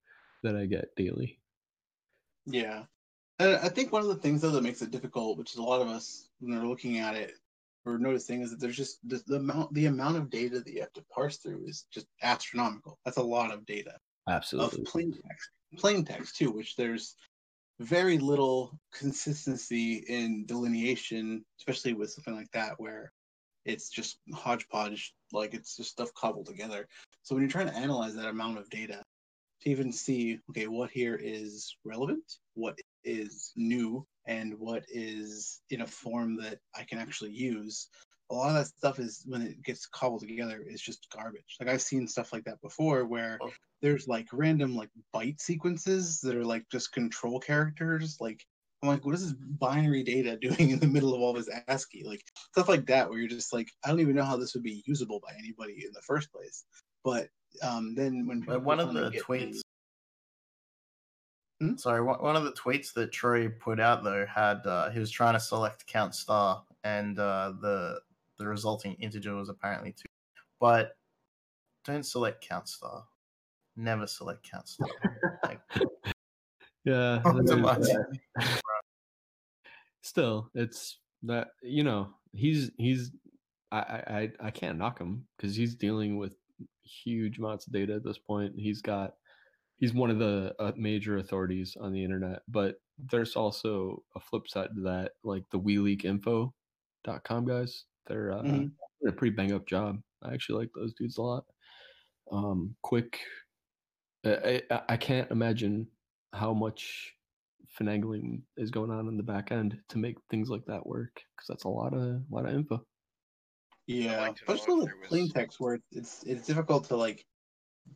that 0.43 0.55
I 0.55 0.65
get 0.65 0.95
daily. 0.95 1.39
Yeah. 2.45 2.85
And 3.39 3.55
I 3.55 3.69
think 3.69 3.91
one 3.91 4.01
of 4.01 4.09
the 4.09 4.15
things 4.15 4.41
though 4.41 4.51
that 4.51 4.63
makes 4.63 4.81
it 4.81 4.91
difficult, 4.91 5.37
which 5.37 5.53
is 5.53 5.57
a 5.57 5.63
lot 5.63 5.81
of 5.81 5.87
us 5.87 6.29
when 6.39 6.59
we're 6.59 6.67
looking 6.67 6.99
at 6.99 7.15
it, 7.15 7.33
we're 7.85 7.97
noticing 7.97 8.41
is 8.41 8.51
that 8.51 8.59
there's 8.59 8.77
just 8.77 8.99
the, 9.07 9.21
the 9.27 9.37
amount 9.37 9.73
the 9.73 9.85
amount 9.85 10.17
of 10.17 10.29
data 10.29 10.59
that 10.59 10.71
you 10.71 10.81
have 10.81 10.93
to 10.93 11.05
parse 11.13 11.37
through 11.37 11.63
is 11.65 11.85
just 11.91 12.07
astronomical. 12.21 12.99
That's 13.05 13.17
a 13.17 13.23
lot 13.23 13.53
of 13.53 13.65
data 13.65 13.93
Absolutely. 14.27 14.81
of 14.81 14.85
plain 14.85 15.11
text, 15.11 15.49
plain 15.77 16.05
text 16.05 16.35
too, 16.35 16.51
which 16.51 16.75
there's 16.75 17.15
very 17.79 18.17
little 18.17 18.77
consistency 18.93 20.03
in 20.09 20.45
delineation, 20.45 21.45
especially 21.59 21.93
with 21.93 22.11
something 22.11 22.35
like 22.35 22.51
that 22.51 22.73
where 22.77 23.11
it's 23.63 23.89
just 23.89 24.19
hodgepodge, 24.33 25.13
like 25.31 25.53
it's 25.53 25.77
just 25.77 25.91
stuff 25.91 26.13
cobbled 26.13 26.45
together. 26.45 26.87
So 27.23 27.35
when 27.35 27.43
you're 27.43 27.51
trying 27.51 27.69
to 27.69 27.75
analyze 27.75 28.15
that 28.15 28.27
amount 28.27 28.57
of 28.57 28.69
data, 28.69 29.01
to 29.61 29.69
even 29.69 29.91
see, 29.91 30.39
okay, 30.49 30.67
what 30.67 30.89
here 30.89 31.19
is 31.21 31.75
relevant, 31.83 32.23
what 32.53 32.79
is 33.09 33.51
new, 33.55 34.05
and 34.27 34.53
what 34.57 34.83
is 34.89 35.61
in 35.69 35.81
a 35.81 35.87
form 35.87 36.37
that 36.41 36.59
I 36.75 36.83
can 36.83 36.99
actually 36.99 37.31
use. 37.31 37.89
A 38.31 38.35
lot 38.35 38.49
of 38.49 38.55
that 38.55 38.67
stuff 38.67 38.99
is 38.99 39.23
when 39.25 39.41
it 39.41 39.63
gets 39.63 39.87
cobbled 39.87 40.21
together 40.21 40.63
is 40.67 40.81
just 40.81 41.07
garbage. 41.11 41.57
Like 41.59 41.67
I've 41.67 41.81
seen 41.81 42.07
stuff 42.07 42.31
like 42.31 42.43
that 42.43 42.61
before 42.61 43.05
where 43.05 43.39
there's 43.81 44.07
like 44.07 44.27
random 44.31 44.75
like 44.75 44.89
byte 45.15 45.41
sequences 45.41 46.21
that 46.21 46.35
are 46.35 46.45
like 46.45 46.65
just 46.71 46.91
control 46.91 47.39
characters. 47.39 48.17
Like 48.19 48.45
I'm 48.83 48.89
like, 48.89 49.03
what 49.05 49.15
is 49.15 49.23
this 49.23 49.33
binary 49.59 50.03
data 50.03 50.37
doing 50.41 50.69
in 50.69 50.79
the 50.79 50.87
middle 50.87 51.15
of 51.15 51.21
all 51.21 51.33
this 51.33 51.49
ASCII? 51.67 52.03
Like 52.05 52.21
stuff 52.51 52.69
like 52.69 52.85
that 52.85 53.09
where 53.09 53.17
you're 53.17 53.27
just 53.27 53.51
like, 53.51 53.69
I 53.83 53.89
don't 53.89 53.99
even 53.99 54.15
know 54.15 54.23
how 54.23 54.37
this 54.37 54.53
would 54.53 54.63
be 54.63 54.83
usable 54.85 55.19
by 55.25 55.33
anybody 55.37 55.83
in 55.85 55.91
the 55.93 56.01
first 56.01 56.31
place. 56.31 56.65
But 57.03 57.29
um, 57.63 57.95
then 57.95 58.27
when 58.27 58.43
one 58.63 58.79
of 58.79 58.93
the 58.93 59.11
tweets. 59.27 59.61
Hmm? 61.61 61.75
Sorry, 61.75 62.01
one 62.01 62.35
of 62.35 62.43
the 62.45 62.53
tweets 62.53 62.93
that 62.93 63.11
Troy 63.11 63.49
put 63.49 63.79
out 63.79 64.03
though 64.03 64.25
had 64.25 64.65
uh, 64.65 64.89
he 64.91 64.99
was 64.99 65.11
trying 65.11 65.33
to 65.33 65.39
select 65.39 65.85
count 65.87 66.15
star, 66.15 66.63
and 66.83 67.19
uh, 67.19 67.53
the 67.61 67.99
the 68.37 68.47
resulting 68.47 68.93
integer 68.95 69.35
was 69.35 69.49
apparently 69.49 69.91
two. 69.91 70.05
But 70.59 70.95
don't 71.85 72.05
select 72.05 72.47
count 72.47 72.69
star. 72.69 73.03
Never 73.75 74.07
select 74.07 74.49
count 74.49 74.67
star. 74.69 74.87
Like, 75.43 75.59
Yeah. 76.85 77.21
Much. 77.25 77.85
Still, 80.01 80.49
it's 80.55 80.97
that 81.23 81.49
you 81.61 81.83
know 81.83 82.09
he's 82.33 82.71
he's 82.77 83.11
I 83.71 83.79
I- 84.39 84.47
I 84.47 84.51
can't 84.51 84.77
knock 84.77 84.97
him 84.99 85.25
because 85.35 85.55
he's 85.55 85.75
dealing 85.75 86.17
with 86.17 86.35
huge 86.83 87.37
amounts 87.37 87.67
of 87.67 87.73
data 87.73 87.95
at 87.95 88.03
this 88.03 88.17
point. 88.17 88.53
He's 88.57 88.81
got 88.81 89.15
he's 89.79 89.93
one 89.93 90.09
of 90.11 90.19
the 90.19 90.55
uh, 90.59 90.73
major 90.77 91.17
authorities 91.17 91.75
on 91.77 91.93
the 91.93 92.03
internet, 92.03 92.43
but 92.47 92.81
there's 92.97 93.35
also 93.35 94.03
a 94.15 94.19
flip 94.19 94.47
side 94.47 94.69
to 94.75 94.81
that, 94.81 95.13
like 95.23 95.45
the 95.51 95.59
WeLeakInfo.com 95.59 97.45
guys. 97.45 97.85
They're 98.07 98.31
uh, 98.31 98.43
Mhm. 98.43 98.75
doing 99.01 99.09
a 99.09 99.11
pretty 99.13 99.35
bang 99.35 99.53
up 99.53 99.65
job. 99.67 100.01
I 100.21 100.33
actually 100.33 100.59
like 100.59 100.71
those 100.75 100.93
dudes 100.93 101.17
a 101.17 101.21
lot. 101.21 101.45
Um, 102.31 102.75
quick. 102.83 103.21
I, 104.25 104.61
I, 104.69 104.81
I 104.89 104.97
can't 104.97 105.31
imagine 105.31 105.89
how 106.33 106.53
much 106.53 107.15
finagling 107.79 108.43
is 108.57 108.71
going 108.71 108.91
on 108.91 109.07
in 109.07 109.17
the 109.17 109.23
back 109.23 109.51
end 109.51 109.81
to 109.89 109.97
make 109.97 110.17
things 110.29 110.49
like 110.49 110.65
that 110.65 110.85
work 110.85 111.15
because 111.35 111.47
that's 111.47 111.63
a 111.63 111.69
lot 111.69 111.93
of 111.93 112.01
a 112.01 112.23
lot 112.29 112.45
of 112.45 112.53
info. 112.53 112.85
Yeah, 113.87 114.31
especially 114.31 114.75
with 114.81 115.01
plain 115.01 115.29
text 115.29 115.59
where 115.59 115.79
it's 115.91 116.23
it's 116.23 116.45
difficult 116.45 116.85
to 116.85 116.95
like 116.95 117.25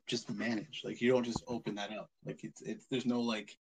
just 0.08 0.30
manage. 0.30 0.82
Like 0.84 1.02
you 1.02 1.12
don't 1.12 1.24
just 1.24 1.44
open 1.48 1.76
that 1.76 1.92
up. 1.92 2.10
Like 2.26 2.44
it's 2.44 2.62
it's 2.62 2.86
there's 2.90 3.06
no 3.06 3.22
like 3.22 3.58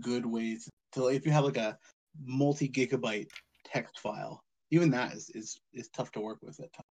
good 0.00 0.26
ways 0.26 0.68
to 0.92 1.04
like, 1.04 1.16
if 1.16 1.26
you 1.26 1.32
have 1.32 1.44
like 1.44 1.56
a 1.56 1.78
multi 2.24 2.68
gigabyte 2.68 3.28
text 3.64 4.00
file, 4.00 4.40
even 4.70 4.90
that 4.90 5.12
is 5.12 5.30
is 5.30 5.60
is 5.72 5.88
tough 5.88 6.12
to 6.12 6.20
work 6.20 6.38
with 6.42 6.60
at 6.60 6.72
times. 6.72 6.86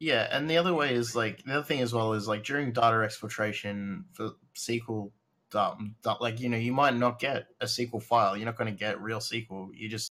Yeah, 0.00 0.28
and 0.30 0.48
the 0.48 0.58
other 0.58 0.74
way 0.74 0.94
is 0.94 1.16
like 1.16 1.42
the 1.44 1.54
other 1.54 1.64
thing 1.64 1.80
as 1.80 1.92
well 1.92 2.12
is 2.12 2.28
like 2.28 2.44
during 2.44 2.72
data 2.72 2.96
exfiltration 2.96 4.04
for 4.12 4.30
SQL, 4.54 5.10
like 6.20 6.40
you 6.40 6.48
know 6.48 6.56
you 6.56 6.72
might 6.72 6.94
not 6.94 7.18
get 7.18 7.46
a 7.60 7.66
SQL 7.66 8.02
file. 8.02 8.36
You're 8.36 8.46
not 8.46 8.56
going 8.56 8.72
to 8.72 8.78
get 8.78 9.00
real 9.00 9.18
SQL. 9.18 9.70
You're 9.74 9.90
just 9.90 10.12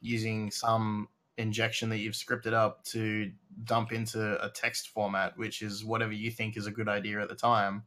using 0.00 0.50
some 0.50 1.08
injection 1.38 1.90
that 1.90 1.98
you've 1.98 2.14
scripted 2.14 2.52
up 2.54 2.84
to 2.84 3.32
dump 3.64 3.92
into 3.92 4.42
a 4.44 4.50
text 4.50 4.88
format, 4.88 5.36
which 5.36 5.62
is 5.62 5.84
whatever 5.84 6.12
you 6.12 6.30
think 6.30 6.56
is 6.56 6.66
a 6.66 6.70
good 6.70 6.88
idea 6.88 7.20
at 7.20 7.28
the 7.28 7.34
time. 7.34 7.84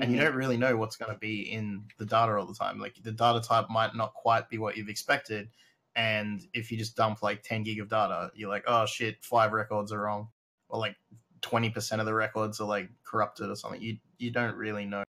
And 0.00 0.12
you 0.12 0.18
Mhm. 0.18 0.20
don't 0.20 0.34
really 0.36 0.56
know 0.56 0.76
what's 0.76 0.96
going 0.96 1.12
to 1.12 1.18
be 1.18 1.42
in 1.50 1.88
the 1.98 2.06
data 2.06 2.32
all 2.36 2.46
the 2.46 2.54
time. 2.54 2.78
Like 2.78 3.02
the 3.02 3.12
data 3.12 3.40
type 3.40 3.68
might 3.68 3.94
not 3.96 4.14
quite 4.14 4.48
be 4.48 4.58
what 4.58 4.76
you've 4.76 4.88
expected. 4.88 5.50
And 5.96 6.46
if 6.52 6.70
you 6.70 6.78
just 6.78 6.96
dump 6.96 7.22
like 7.22 7.42
10 7.42 7.64
gig 7.64 7.80
of 7.80 7.88
data, 7.88 8.30
you're 8.34 8.48
like, 8.48 8.64
oh 8.66 8.86
shit, 8.86 9.24
five 9.24 9.52
records 9.52 9.90
are 9.92 10.00
wrong 10.00 10.30
or 10.68 10.78
like 10.78 10.96
20% 11.40 12.00
of 12.00 12.06
the 12.06 12.14
records 12.14 12.60
are 12.60 12.66
like 12.68 12.90
corrupted 13.04 13.50
or 13.50 13.56
something. 13.56 13.80
You 13.82 13.98
you 14.18 14.30
don't 14.30 14.54
really 14.56 14.84
know. 14.86 15.02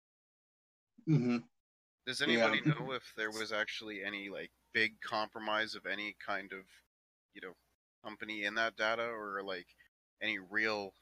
Mm-hmm. 1.08 1.38
Does 2.06 2.22
Yeah. 2.24 2.28
anybody 2.28 2.60
know 2.62 2.92
if 2.92 3.12
there 3.16 3.32
was 3.32 3.52
actually 3.52 4.04
any 4.04 4.28
like 4.30 4.52
big 4.74 5.00
compromise 5.02 5.74
of 5.74 5.86
any 5.86 6.14
kind 6.24 6.52
of, 6.52 6.66
you 7.34 7.42
know, 7.42 7.54
company 8.04 8.44
in 8.44 8.54
that 8.56 8.76
data 8.76 9.04
or 9.04 9.42
like 9.44 9.68
any 10.22 10.38
real, 10.38 10.92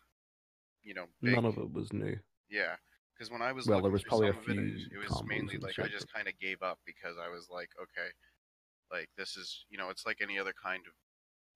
you 0.83 0.95
know, 0.95 1.07
big 1.25 1.37
None 1.37 1.45
of 1.45 1.59
it 1.59 1.71
was 1.73 1.93
new. 1.93 2.21
Yeah, 2.49 2.77
because 3.15 3.31
when 3.31 3.43
I 3.43 3.53
was 3.53 3.67
Well, 3.67 3.83
there 3.83 3.91
was 3.91 4.05
probably 4.05 4.29
a 4.29 4.33
some 4.33 4.39
of 4.39 4.49
it, 4.49 4.59
few 4.59 4.59
it, 4.59 4.95
it 4.95 4.99
was 4.99 5.23
mainly 5.25 5.59
like 5.59 5.77
I 5.83 5.89
just 5.89 6.07
kind 6.13 6.29
of 6.29 6.39
gave 6.39 6.63
up 6.63 6.81
because 6.87 7.17
I 7.19 7.29
was 7.29 7.49
like, 7.51 7.71
okay, 7.81 8.11
like 8.93 9.11
this 9.17 9.37
is 9.37 9.67
you 9.71 9.79
know, 9.79 9.91
it's 9.91 10.07
like 10.07 10.21
any 10.23 10.39
other 10.39 10.55
kind 10.55 10.87
of 10.87 10.95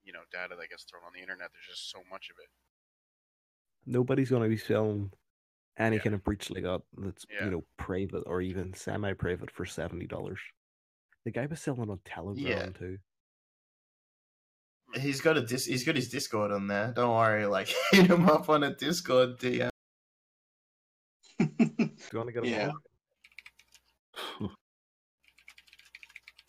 you 0.05 0.13
know 0.13 0.25
data 0.33 0.57
that 0.57 0.71
gets 0.71 0.85
thrown 0.85 1.05
on 1.05 1.13
the 1.15 1.21
internet. 1.23 1.51
There's 1.53 1.67
just 1.79 1.91
so 1.91 2.03
much 2.11 2.31
of 2.31 2.39
it. 2.43 2.51
Nobody's 3.87 4.31
going 4.31 4.43
to 4.43 4.49
be 4.49 4.57
selling 4.57 5.13
any 5.79 6.01
kind 6.01 6.15
of 6.15 6.25
breach 6.25 6.51
like 6.51 6.65
that 6.65 6.83
that's 6.99 7.27
Yeah. 7.29 7.39
you 7.39 7.51
know 7.51 7.67
private 7.79 8.23
or 8.27 8.43
even 8.43 8.75
semi-private 8.75 9.51
for 9.51 9.67
seventy 9.67 10.07
dollars. 10.07 10.41
The 11.25 11.33
guy 11.33 11.47
was 11.47 11.61
selling 11.63 11.91
on 11.91 12.01
Telegram 12.05 12.73
Yeah. 12.73 12.73
too. 12.75 12.99
He's 14.95 15.21
got 15.21 15.37
a 15.37 15.43
dis- 15.43 15.67
he's 15.67 15.85
got 15.85 15.95
his 15.97 16.09
Discord 16.09 16.51
on 16.51 16.67
there. 16.67 16.93
Don't 16.95 17.15
worry, 17.15 17.47
like 17.47 17.69
hit 17.93 18.07
him 18.07 18.29
up 18.29 18.49
on 18.49 18.65
a 18.65 18.75
Discord 18.75 19.39
DM. 19.39 19.71
Do 21.39 21.47
you 21.79 21.91
want 22.15 22.29
to 22.29 22.33
get 22.33 22.45
him 22.45 22.51
Yeah. 22.53 22.71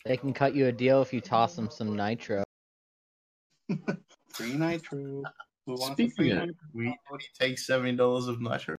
They 0.04 0.16
can 0.16 0.32
cut 0.32 0.56
you 0.56 0.66
a 0.66 0.72
deal 0.72 1.00
if 1.00 1.12
you 1.12 1.20
toss 1.20 1.54
them 1.54 1.70
some 1.70 1.94
nitro. 1.94 2.42
Free 4.30 4.54
nitro. 4.54 4.98
Who 4.98 5.22
wants 5.66 5.90
a 5.90 5.92
Speaking 5.92 6.10
free 6.16 6.32
nitro? 6.32 6.54
We 6.74 6.98
would 7.10 7.20
he 7.20 7.28
take 7.38 7.56
seventy 7.56 7.92
dollars 7.96 8.26
of 8.26 8.40
nitro? 8.40 8.74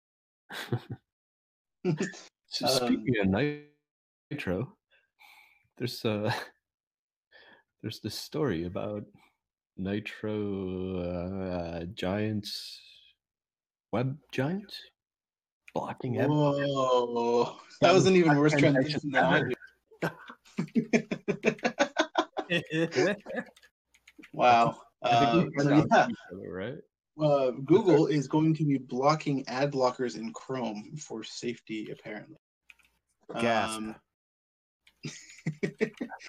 So 2.53 2.67
Um, 2.67 2.87
speaking 2.87 3.15
of 3.19 3.27
Nitro, 4.29 4.77
there's 5.77 6.05
uh 6.05 6.31
there's 7.81 7.99
this 7.99 8.13
story 8.13 8.65
about 8.65 9.03
Nitro 9.77 10.99
uh, 10.99 11.85
giants, 11.93 12.79
web 13.91 14.17
giants, 14.31 14.79
blocking 15.73 16.19
ad- 16.19 16.29
Whoa, 16.29 17.57
that 17.81 17.93
was 17.93 18.05
an 18.05 18.15
even 18.15 18.35
worse 18.37 18.53
transition 18.53 19.11
than 19.11 19.25
I 19.25 19.43
did. 19.43 19.57
Wow. 24.33 24.81
I 25.03 25.09
Uh, 25.09 25.19
think 25.19 25.33
we 25.55 25.61
so 25.61 25.69
heard 25.69 25.77
yeah, 25.77 25.83
on 25.83 26.11
each 26.11 26.17
other, 26.31 26.51
right? 26.51 26.77
uh, 27.21 27.51
Google 27.65 28.07
is 28.07 28.27
going 28.27 28.55
to 28.55 28.63
be 28.65 28.77
blocking 28.77 29.47
ad 29.47 29.71
blockers 29.71 30.15
in 30.15 30.33
Chrome 30.33 30.95
for 30.97 31.23
safety, 31.23 31.89
apparently. 31.91 32.37
Gasp. 33.39 33.77
Um, 33.79 33.95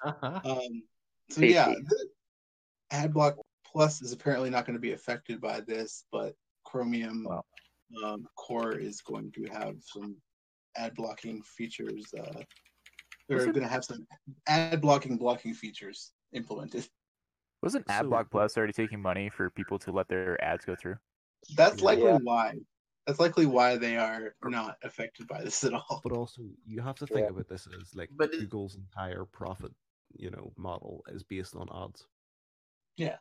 Uh-huh. 0.03 0.39
um, 0.45 0.83
so 1.29 1.41
yeah, 1.41 1.65
Safety. 1.65 1.85
The 3.01 3.07
AdBlock 3.09 3.35
Plus 3.65 4.01
is 4.01 4.11
apparently 4.11 4.49
not 4.49 4.65
going 4.65 4.75
to 4.75 4.81
be 4.81 4.93
affected 4.93 5.41
by 5.41 5.59
this, 5.61 6.05
but 6.11 6.33
Chromium 6.63 7.27
um, 8.03 8.27
Core 8.37 8.77
is 8.77 9.01
going 9.01 9.31
to 9.33 9.43
have 9.51 9.75
some 9.81 10.15
ad 10.77 10.93
blocking 10.95 11.41
features. 11.43 12.05
Uh, 12.17 12.41
they're 13.27 13.37
Was 13.37 13.45
it- 13.45 13.53
going 13.53 13.63
to 13.65 13.71
have 13.71 13.83
some 13.85 14.05
ad 14.47 14.81
blocking 14.81 15.17
blocking 15.17 15.53
features 15.53 16.11
implemented. 16.33 16.87
Wasn't 17.61 17.87
So- 17.87 17.93
AdBlock 17.93 18.29
Plus 18.31 18.57
already 18.57 18.73
taking 18.73 19.01
money 19.01 19.29
for 19.29 19.49
people 19.49 19.79
to 19.79 19.91
let 19.91 20.07
their 20.07 20.41
ads 20.43 20.65
go 20.65 20.75
through? 20.75 20.95
That's 21.55 21.81
likely 21.81 22.05
Yeah. 22.05 22.19
why. 22.21 22.59
That's 23.07 23.19
likely 23.19 23.45
why 23.45 23.77
they 23.77 23.97
are 23.97 24.35
not 24.43 24.77
affected 24.83 25.27
by 25.27 25.43
this 25.43 25.63
at 25.63 25.73
all. 25.73 26.01
But 26.03 26.11
also, 26.13 26.41
you 26.65 26.81
have 26.81 26.95
to 26.97 27.07
think 27.07 27.21
Yeah. 27.25 27.29
about 27.29 27.47
this 27.47 27.67
as 27.79 27.93
like 27.95 28.09
But 28.13 28.33
it- 28.33 28.39
Google's 28.41 28.75
entire 28.75 29.25
profit, 29.25 29.71
you 30.15 30.31
know, 30.31 30.53
model 30.57 31.03
is 31.09 31.23
based 31.23 31.55
on 31.55 31.67
ads. 31.71 32.07
Yeah. 32.97 33.17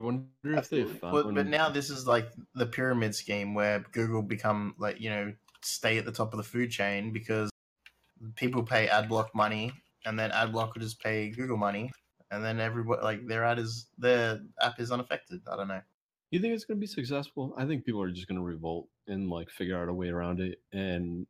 I 0.00 0.04
wonder 0.04 0.26
if 0.44 0.68
they 0.68 0.80
Absolutely. 0.82 0.94
found. 0.94 1.12
But, 1.12 1.34
but 1.34 1.46
now 1.46 1.68
this 1.68 1.90
is 1.90 2.06
like 2.06 2.30
the 2.54 2.66
pyramid 2.66 3.14
scheme 3.14 3.54
where 3.54 3.84
Google 3.92 4.22
become 4.22 4.74
like 4.78 5.00
you 5.00 5.10
know 5.10 5.32
stay 5.62 5.98
at 5.98 6.06
the 6.06 6.12
top 6.12 6.32
of 6.32 6.38
the 6.38 6.42
food 6.44 6.70
chain 6.70 7.12
because 7.12 7.50
people 8.36 8.62
pay 8.62 8.86
AdBlock 8.86 9.28
money 9.34 9.72
and 10.06 10.18
then 10.18 10.30
AdBlock 10.30 10.74
will 10.74 10.80
just 10.80 11.02
pay 11.02 11.30
Google 11.30 11.58
money 11.58 11.90
and 12.30 12.44
then 12.44 12.60
everybody 12.60 13.02
like 13.02 13.26
their 13.26 13.44
ad 13.44 13.58
is 13.58 13.86
their 13.98 14.40
app 14.60 14.78
is 14.78 14.92
unaffected. 14.92 15.40
I 15.50 15.56
don't 15.56 15.68
know. 15.68 15.82
You 16.30 16.40
think 16.40 16.54
it's 16.54 16.64
going 16.64 16.78
to 16.78 16.80
be 16.80 16.86
successful? 16.86 17.54
I 17.56 17.66
think 17.66 17.84
people 17.84 18.00
are 18.02 18.10
just 18.10 18.28
going 18.28 18.38
to 18.38 18.44
revolt 18.44 18.88
and 19.08 19.28
like 19.28 19.50
figure 19.50 19.80
out 19.80 19.88
a 19.88 19.92
way 19.92 20.08
around 20.08 20.40
it, 20.40 20.60
and 20.72 21.26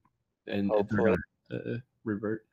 and 0.47 0.71
they're 0.71 0.83
going 0.83 1.17
to 1.51 1.57
uh, 1.57 1.79
revert. 2.05 2.45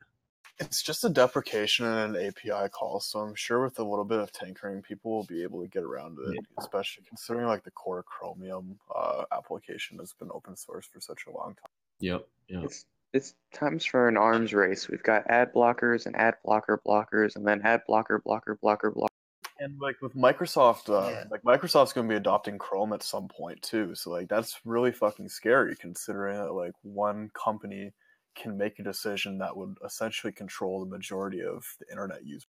It's 0.60 0.82
just 0.82 1.04
a 1.04 1.08
deprecation 1.08 1.86
and 1.86 2.16
an 2.16 2.26
API 2.26 2.68
call, 2.70 2.98
so 3.00 3.20
I'm 3.20 3.34
sure 3.34 3.62
with 3.62 3.78
a 3.78 3.84
little 3.84 4.04
bit 4.04 4.18
of 4.18 4.32
tinkering, 4.32 4.82
people 4.82 5.12
will 5.12 5.24
be 5.24 5.42
able 5.44 5.62
to 5.62 5.68
get 5.68 5.84
around 5.84 6.18
it. 6.18 6.44
Especially 6.58 7.04
considering 7.08 7.46
like 7.46 7.62
the 7.62 7.70
core 7.70 8.02
Chromium 8.02 8.78
uh, 8.94 9.24
application 9.32 9.98
has 9.98 10.12
been 10.14 10.30
open 10.32 10.56
source 10.56 10.86
for 10.86 11.00
such 11.00 11.26
a 11.28 11.30
long 11.30 11.54
time. 11.54 11.70
Yep. 12.00 12.26
Yep. 12.48 12.64
It's 12.64 12.86
it's 13.12 13.34
times 13.54 13.84
for 13.84 14.08
an 14.08 14.16
arms 14.16 14.52
race. 14.52 14.88
We've 14.88 15.02
got 15.02 15.30
ad 15.30 15.52
blockers 15.54 16.06
and 16.06 16.16
ad 16.16 16.34
blocker 16.44 16.80
blockers, 16.86 17.36
and 17.36 17.46
then 17.46 17.62
ad 17.62 17.82
blocker 17.86 18.18
blocker 18.18 18.58
blocker 18.60 18.90
blocker. 18.90 19.12
And 19.60 19.78
like 19.80 19.96
with 20.02 20.14
Microsoft, 20.14 20.88
uh, 20.88 21.08
Yeah. 21.08 21.24
like 21.30 21.42
Microsoft's 21.42 21.92
going 21.92 22.06
to 22.06 22.12
be 22.12 22.16
adopting 22.16 22.58
Chrome 22.58 22.92
at 22.92 23.02
some 23.02 23.26
point 23.28 23.60
too. 23.62 23.94
So 23.94 24.10
like 24.10 24.28
that's 24.28 24.60
really 24.64 24.92
fucking 24.92 25.28
scary, 25.28 25.74
considering 25.76 26.36
that 26.36 26.52
like 26.52 26.74
one 26.82 27.30
company 27.34 27.92
can 28.38 28.56
make 28.56 28.78
a 28.78 28.82
decision 28.82 29.38
that 29.38 29.56
would 29.56 29.76
essentially 29.84 30.32
control 30.32 30.80
the 30.80 30.90
majority 30.90 31.42
of 31.42 31.64
the 31.80 31.90
internet 31.90 32.24
use. 32.24 32.46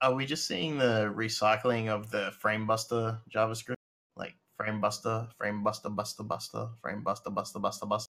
Are 0.00 0.14
we 0.14 0.26
just 0.26 0.46
seeing 0.46 0.78
the 0.78 1.12
recycling 1.14 1.88
of 1.88 2.10
the 2.10 2.32
framebuster 2.42 3.20
JavaScript? 3.34 3.74
Like 4.16 4.36
framebuster, 4.60 5.28
framebuster, 5.40 5.94
buster, 5.94 6.22
buster, 6.22 6.68
framebuster, 6.84 7.34
buster, 7.34 7.58
buster, 7.58 7.86
buster. 7.86 8.08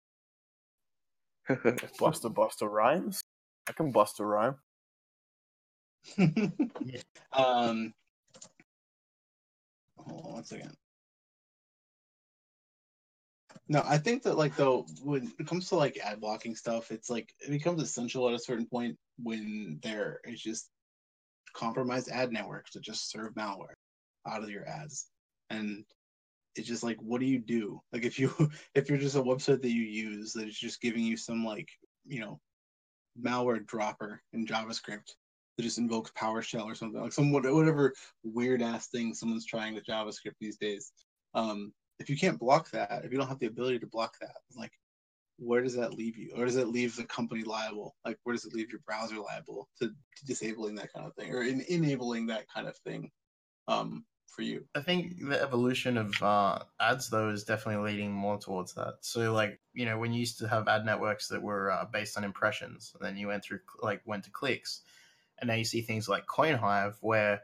Buster, 1.47 1.89
buster. 1.99 2.29
Busta 2.29 2.33
Busta 2.33 2.69
rhymes. 2.71 3.21
I 3.67 3.73
can 3.73 3.91
bust 3.91 4.19
a 4.19 4.25
rhyme. 4.25 4.55
um, 7.33 7.93
hold 9.97 10.25
on 10.25 10.33
one 10.33 10.43
second. 10.43 10.75
No, 13.73 13.81
I 13.83 13.97
think 13.97 14.21
that 14.23 14.37
like 14.37 14.55
though 14.55 14.85
when 15.01 15.33
it 15.39 15.47
comes 15.47 15.69
to 15.69 15.75
like 15.75 15.97
ad 15.97 16.21
blocking 16.21 16.55
stuff, 16.55 16.91
it's 16.91 17.09
like 17.09 17.33
it 17.39 17.49
becomes 17.49 17.81
essential 17.81 18.29
at 18.29 18.35
a 18.35 18.39
certain 18.39 18.67
point 18.67 18.95
when 19.17 19.79
there 19.81 20.19
is 20.25 20.39
just 20.39 20.69
compromised 21.55 22.07
ad 22.07 22.31
networks 22.31 22.73
that 22.73 22.83
just 22.83 23.09
serve 23.09 23.33
malware 23.33 23.73
out 24.27 24.43
of 24.43 24.51
your 24.51 24.67
ads. 24.67 25.07
And 25.49 25.85
it's 26.55 26.67
just 26.67 26.83
like 26.83 26.97
what 27.01 27.19
do 27.19 27.25
you 27.25 27.39
do? 27.39 27.81
Like 27.91 28.05
if 28.05 28.19
you 28.19 28.31
if 28.75 28.89
you're 28.89 28.99
just 28.99 29.15
a 29.15 29.23
website 29.23 29.63
that 29.63 29.71
you 29.71 29.81
use 29.81 30.33
that 30.33 30.47
is 30.47 30.59
just 30.59 30.79
giving 30.79 31.03
you 31.03 31.17
some 31.17 31.43
like, 31.43 31.69
you 32.05 32.19
know, 32.19 32.39
malware 33.19 33.65
dropper 33.65 34.21
in 34.33 34.45
JavaScript 34.45 35.15
that 35.57 35.63
just 35.63 35.79
invokes 35.79 36.11
PowerShell 36.11 36.65
or 36.65 36.75
something 36.75 37.01
like 37.01 37.11
some 37.11 37.31
whatever 37.31 37.91
weird 38.23 38.61
ass 38.61 38.89
thing 38.89 39.15
someone's 39.15 39.47
trying 39.47 39.73
with 39.73 39.87
JavaScript 39.87 40.35
these 40.39 40.57
days. 40.57 40.91
Um, 41.33 41.73
if 41.99 42.09
you 42.09 42.17
can't 42.17 42.39
block 42.39 42.71
that, 42.71 43.03
if 43.03 43.11
you 43.11 43.17
don't 43.17 43.27
have 43.27 43.39
the 43.39 43.47
ability 43.47 43.79
to 43.79 43.87
block 43.87 44.17
that, 44.19 44.37
like 44.55 44.71
where 45.37 45.61
does 45.61 45.75
that 45.75 45.93
leave 45.93 46.17
you? 46.17 46.31
Or 46.35 46.45
does 46.45 46.55
it 46.55 46.67
leave 46.67 46.95
the 46.95 47.03
company 47.05 47.43
liable? 47.43 47.95
Like 48.05 48.17
where 48.23 48.33
does 48.33 48.45
it 48.45 48.53
leave 48.53 48.71
your 48.71 48.81
browser 48.85 49.17
liable 49.17 49.69
to, 49.79 49.87
to 49.87 50.25
disabling 50.25 50.75
that 50.75 50.93
kind 50.93 51.05
of 51.05 51.13
thing 51.15 51.33
or 51.33 51.43
in, 51.43 51.61
enabling 51.61 52.27
that 52.27 52.45
kind 52.53 52.67
of 52.67 52.75
thing 52.77 53.11
um, 53.67 54.05
for 54.27 54.41
you? 54.41 54.65
I 54.75 54.81
think 54.81 55.27
the 55.27 55.41
evolution 55.41 55.97
of 55.97 56.21
uh, 56.21 56.59
ads 56.79 57.09
though 57.09 57.29
is 57.29 57.43
definitely 57.43 57.91
leading 57.91 58.11
more 58.11 58.37
towards 58.37 58.73
that. 58.75 58.95
So 59.01 59.33
like 59.33 59.59
you 59.73 59.85
know 59.85 59.97
when 59.97 60.13
you 60.13 60.19
used 60.19 60.39
to 60.39 60.47
have 60.47 60.67
ad 60.67 60.85
networks 60.85 61.27
that 61.29 61.41
were 61.41 61.71
uh, 61.71 61.85
based 61.85 62.17
on 62.17 62.23
impressions, 62.23 62.91
and 62.95 63.05
then 63.05 63.17
you 63.17 63.27
went 63.27 63.43
through 63.43 63.59
like 63.81 64.01
went 64.05 64.23
to 64.25 64.31
clicks, 64.31 64.81
and 65.39 65.47
now 65.47 65.55
you 65.55 65.65
see 65.65 65.81
things 65.81 66.07
like 66.07 66.25
CoinHive 66.27 66.95
where 67.01 67.41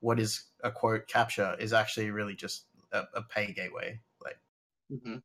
what 0.00 0.18
is 0.18 0.44
a 0.64 0.70
quote 0.70 1.06
captcha 1.06 1.58
is 1.60 1.72
actually 1.72 2.10
really 2.10 2.34
just 2.34 2.66
a, 2.92 3.08
a 3.14 3.22
pay 3.22 3.52
gateway. 3.52 4.00
Like 4.24 4.38
Mm-hmm. 4.90 5.18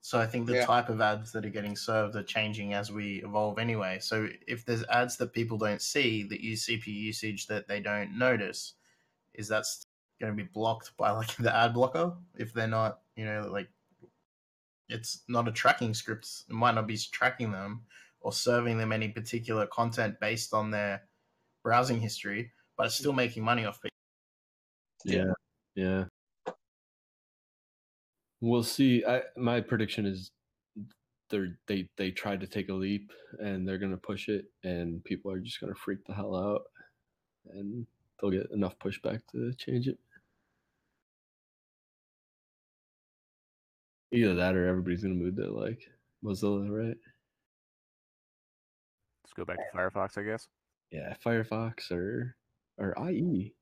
so, 0.00 0.18
I 0.18 0.26
think 0.26 0.46
the 0.46 0.54
Yeah. 0.54 0.66
type 0.66 0.88
of 0.88 1.00
ads 1.00 1.30
that 1.32 1.44
are 1.46 1.50
getting 1.50 1.76
served 1.76 2.16
are 2.16 2.24
changing 2.24 2.74
as 2.74 2.90
we 2.90 3.22
evolve 3.22 3.58
anyway. 3.58 4.00
So 4.00 4.28
if 4.48 4.64
there's 4.64 4.82
ads 4.84 5.16
that 5.18 5.32
people 5.32 5.58
don't 5.58 5.80
see 5.80 6.24
that 6.24 6.40
use 6.40 6.66
CPU 6.66 6.92
usage 6.92 7.46
that 7.46 7.68
they 7.68 7.80
don't 7.80 8.18
notice, 8.18 8.74
is 9.34 9.48
that 9.48 9.66
going 10.20 10.36
to 10.36 10.42
be 10.44 10.48
blocked 10.48 10.96
by 10.96 11.10
like 11.20 11.36
the 11.36 11.54
ad 11.54 11.74
blocker 11.74 12.16
if 12.36 12.52
they're 12.52 12.68
not 12.68 13.02
you 13.16 13.24
know 13.24 13.48
like 13.50 13.70
it's 14.88 15.22
not 15.28 15.48
a 15.48 15.52
tracking 15.52 15.94
script 15.94 16.44
it 16.48 16.52
might 16.52 16.74
not 16.74 16.86
be 16.86 16.96
tracking 16.96 17.50
them 17.52 17.84
or 18.20 18.32
serving 18.32 18.78
them 18.78 18.92
any 18.92 19.08
particular 19.08 19.66
content 19.66 20.18
based 20.20 20.52
on 20.54 20.70
their 20.70 21.08
browsing 21.62 22.00
history 22.00 22.52
but 22.76 22.86
it's 22.86 22.96
still 22.96 23.12
making 23.12 23.44
money 23.44 23.64
off 23.64 23.80
people. 23.82 23.90
Yeah, 25.04 25.32
yeah. 25.74 26.04
We'll 28.42 28.64
see. 28.64 29.04
I 29.06 29.22
my 29.36 29.60
prediction 29.60 30.04
is 30.04 30.32
they're 31.30 31.56
they 31.68 31.88
they 31.96 32.10
tried 32.10 32.40
to 32.40 32.46
take 32.48 32.68
a 32.70 32.74
leap 32.74 33.12
and 33.38 33.66
they're 33.66 33.78
gonna 33.78 33.96
push 33.96 34.28
it 34.28 34.46
and 34.64 35.02
people 35.04 35.30
are 35.30 35.38
just 35.38 35.60
gonna 35.60 35.76
freak 35.76 36.04
the 36.06 36.12
hell 36.12 36.34
out 36.34 36.62
and 37.54 37.86
they'll 38.20 38.32
get 38.32 38.50
enough 38.50 38.76
pushback 38.80 39.20
to 39.30 39.52
change 39.54 39.86
it. 39.86 39.96
Either 44.10 44.34
that 44.34 44.56
or 44.56 44.66
everybody's 44.66 45.04
gonna 45.04 45.14
move 45.14 45.36
to 45.36 45.48
like 45.48 45.88
Mozilla, 46.24 46.68
right? 46.68 46.98
Let's 49.22 49.34
go 49.36 49.44
back 49.44 49.58
to 49.58 49.78
Firefox, 49.78 50.18
I 50.18 50.24
guess. 50.24 50.48
Yeah, 50.90 51.14
Firefox 51.24 51.92
or 51.92 52.34
or 52.76 53.08
IE. 53.08 53.54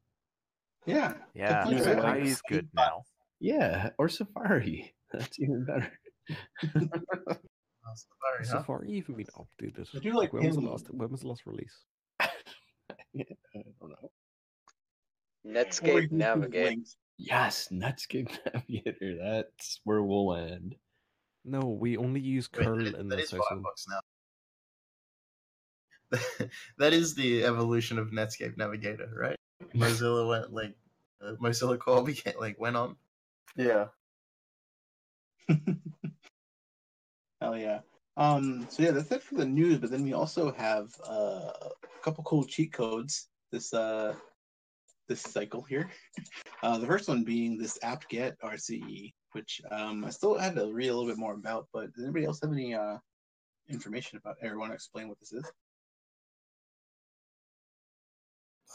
Yeah. 0.86 1.12
Yeah, 1.34 1.64
Completely 1.64 2.22
IE 2.22 2.30
is 2.30 2.40
good 2.48 2.70
now. 2.72 3.04
Yeah, 3.40 3.90
or 3.98 4.08
Safari. 4.08 4.94
That's 5.12 5.38
even 5.40 5.64
better. 5.64 5.90
Safari, 6.68 8.38
huh? 8.40 8.44
Safari 8.44 8.90
even 8.92 9.16
been 9.16 9.26
updated? 9.36 9.88
I 9.94 9.98
do 9.98 10.12
like 10.16 10.32
when 10.32 10.46
was 10.46 10.56
the 10.56 10.62
last 10.62 10.86
when 10.90 11.10
was 11.10 11.20
the 11.22 11.28
last 11.28 11.42
release? 11.46 11.76
yeah, 13.12 13.24
I 13.56 13.62
don't 13.80 13.90
know. 13.90 14.10
Netscape 15.46 16.12
Navigator. 16.12 16.82
Yes, 17.18 17.68
Netscape 17.72 18.30
Navigator. 18.54 19.16
That's 19.20 19.80
where 19.84 20.02
we'll 20.02 20.34
end. 20.36 20.76
No, 21.44 21.60
we 21.60 21.96
only 21.96 22.20
use 22.20 22.48
Wait, 22.54 22.66
curl 22.66 22.76
that- 22.84 22.94
in 22.94 23.08
that 23.08 23.16
the 23.16 23.22
is 23.22 23.30
session. 23.30 23.42
Firefox 23.50 23.86
now. 23.88 24.00
that 26.78 26.92
is 26.92 27.14
the 27.14 27.44
evolution 27.44 27.98
of 27.98 28.08
Netscape 28.10 28.56
Navigator, 28.56 29.08
right? 29.16 29.36
Mozilla 29.74 30.28
went 30.28 30.52
like 30.52 30.74
uh, 31.24 31.32
Mozilla 31.42 31.78
Core 31.78 32.04
became 32.04 32.34
like 32.38 32.58
went 32.60 32.76
on. 32.76 32.96
Yeah. 33.56 33.86
Hell 37.40 37.56
yeah. 37.56 37.80
Um, 38.16 38.66
so 38.68 38.82
yeah, 38.82 38.90
that's 38.90 39.10
it 39.12 39.22
for 39.22 39.36
the 39.36 39.46
news. 39.46 39.78
But 39.78 39.90
then 39.90 40.02
we 40.02 40.12
also 40.12 40.52
have 40.52 40.88
uh, 41.08 41.52
a 41.52 41.70
couple 42.02 42.24
cool 42.24 42.44
cheat 42.44 42.72
codes 42.72 43.28
this 43.50 43.72
uh 43.74 44.14
this 45.08 45.22
cycle 45.22 45.62
here. 45.62 45.90
Uh, 46.62 46.76
the 46.76 46.86
first 46.86 47.08
one 47.08 47.24
being 47.24 47.56
this 47.56 47.78
apt-get 47.82 48.38
RCE, 48.42 49.14
which 49.32 49.62
um, 49.70 50.04
I 50.04 50.10
still 50.10 50.36
had 50.36 50.54
to 50.56 50.70
read 50.70 50.88
a 50.88 50.94
little 50.94 51.08
bit 51.08 51.16
more 51.16 51.32
about. 51.32 51.66
But 51.72 51.90
does 51.94 52.04
anybody 52.04 52.26
else 52.26 52.38
have 52.42 52.52
any 52.52 52.74
uh 52.74 52.98
information 53.70 54.18
about 54.18 54.36
it 54.42 54.46
or 54.46 54.58
want 54.58 54.72
to 54.72 54.74
explain 54.74 55.08
what 55.08 55.18
this 55.18 55.32
is? 55.32 55.50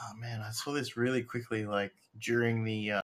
Oh 0.02 0.18
man, 0.18 0.42
I 0.42 0.50
saw 0.50 0.74
this 0.74 0.98
really 0.98 1.22
quickly, 1.22 1.68
like 1.68 1.94
during 2.20 2.64
the 2.64 3.04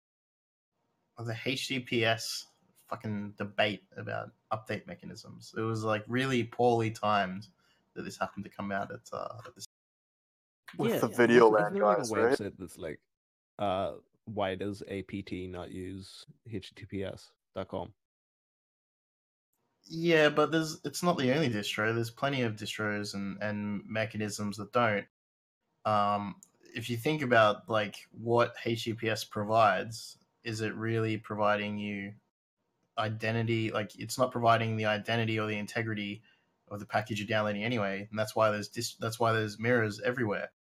the 1.25 1.33
HTTPS 1.33 2.45
fucking 2.89 3.35
debate 3.39 3.85
about 3.97 4.31
update 4.53 4.87
mechanisms. 4.87 5.55
It 5.57 5.62
was 5.62 5.83
like 5.83 6.05
really 6.07 6.45
poorly 6.45 6.91
timed 6.91 7.49
that 7.95 8.03
this 8.03 8.19
happened 8.19 8.45
to 8.45 8.51
come 8.51 8.71
out 8.71 8.93
at, 8.93 9.01
uh, 9.12 9.39
at 9.47 9.55
this. 9.55 9.67
With 10.77 11.01
the 11.01 11.09
yeah, 11.09 11.17
VideoLAN 11.17 11.71
isn't 11.71 11.81
like, 11.81 11.97
guys, 11.97 12.11
a 12.11 12.14
right? 12.14 12.39
website 12.39 12.53
that's 12.59 12.79
like, 12.79 13.01
uh, 13.59 13.93
why 14.27 14.55
does 14.55 14.83
APT 14.83 15.33
not 15.49 15.71
use 15.71 16.27
HTTPS.com? 16.53 17.93
Yeah, 19.89 20.29
but 20.29 20.51
there's 20.51 20.81
it's 20.85 21.03
not 21.03 21.17
the 21.17 21.33
only 21.33 21.49
distro. 21.49 21.95
There's 21.95 22.11
plenty 22.11 22.43
of 22.43 22.57
distros 22.57 23.14
and 23.14 23.41
and 23.41 23.83
mechanisms 23.87 24.57
that 24.57 24.73
don't. 24.73 25.07
Um, 25.85 26.37
if 26.75 26.91
you 26.91 26.97
think 26.97 27.23
about 27.23 27.69
like 27.69 27.95
what 28.11 28.57
HTTPS 28.64 29.31
provides, 29.31 30.19
is 30.47 30.62
it 30.62 30.74
really 30.76 31.18
providing 31.18 31.76
you 31.76 32.14
identity? 32.99 33.70
Like 33.72 33.99
it's 33.99 34.18
not 34.18 34.32
providing 34.32 34.76
the 34.76 34.86
identity 34.86 35.38
or 35.40 35.47
the 35.49 35.59
integrity 35.59 36.22
of 36.70 36.80
the 36.80 36.86
package 36.86 37.18
you're 37.20 37.26
downloading 37.28 37.64
anyway, 37.64 38.07
and 38.11 38.18
that's 38.18 38.34
why 38.36 38.51
there's 38.51 38.68
dis- 38.68 38.97
that's 38.97 39.20
why 39.20 39.32
there's 39.32 39.59
mirrors 39.59 40.01
everywhere. 40.01 40.51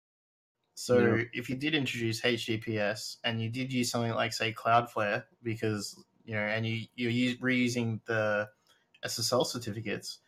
So 0.74 0.98
Yeah. 0.98 1.24
if 1.32 1.48
you 1.48 1.56
did 1.56 1.74
introduce 1.74 2.20
HTTPS 2.20 3.16
and 3.24 3.40
you 3.40 3.48
did 3.48 3.72
use 3.72 3.90
something 3.90 4.12
like 4.12 4.32
say 4.34 4.52
Cloudflare 4.52 5.24
because 5.42 5.96
you 6.24 6.34
know 6.34 6.40
and 6.40 6.66
you 6.66 6.86
you're 6.96 7.10
use, 7.10 7.38
reusing 7.38 8.04
the 8.06 8.48
SSL 9.04 9.46
certificates, 9.46 10.18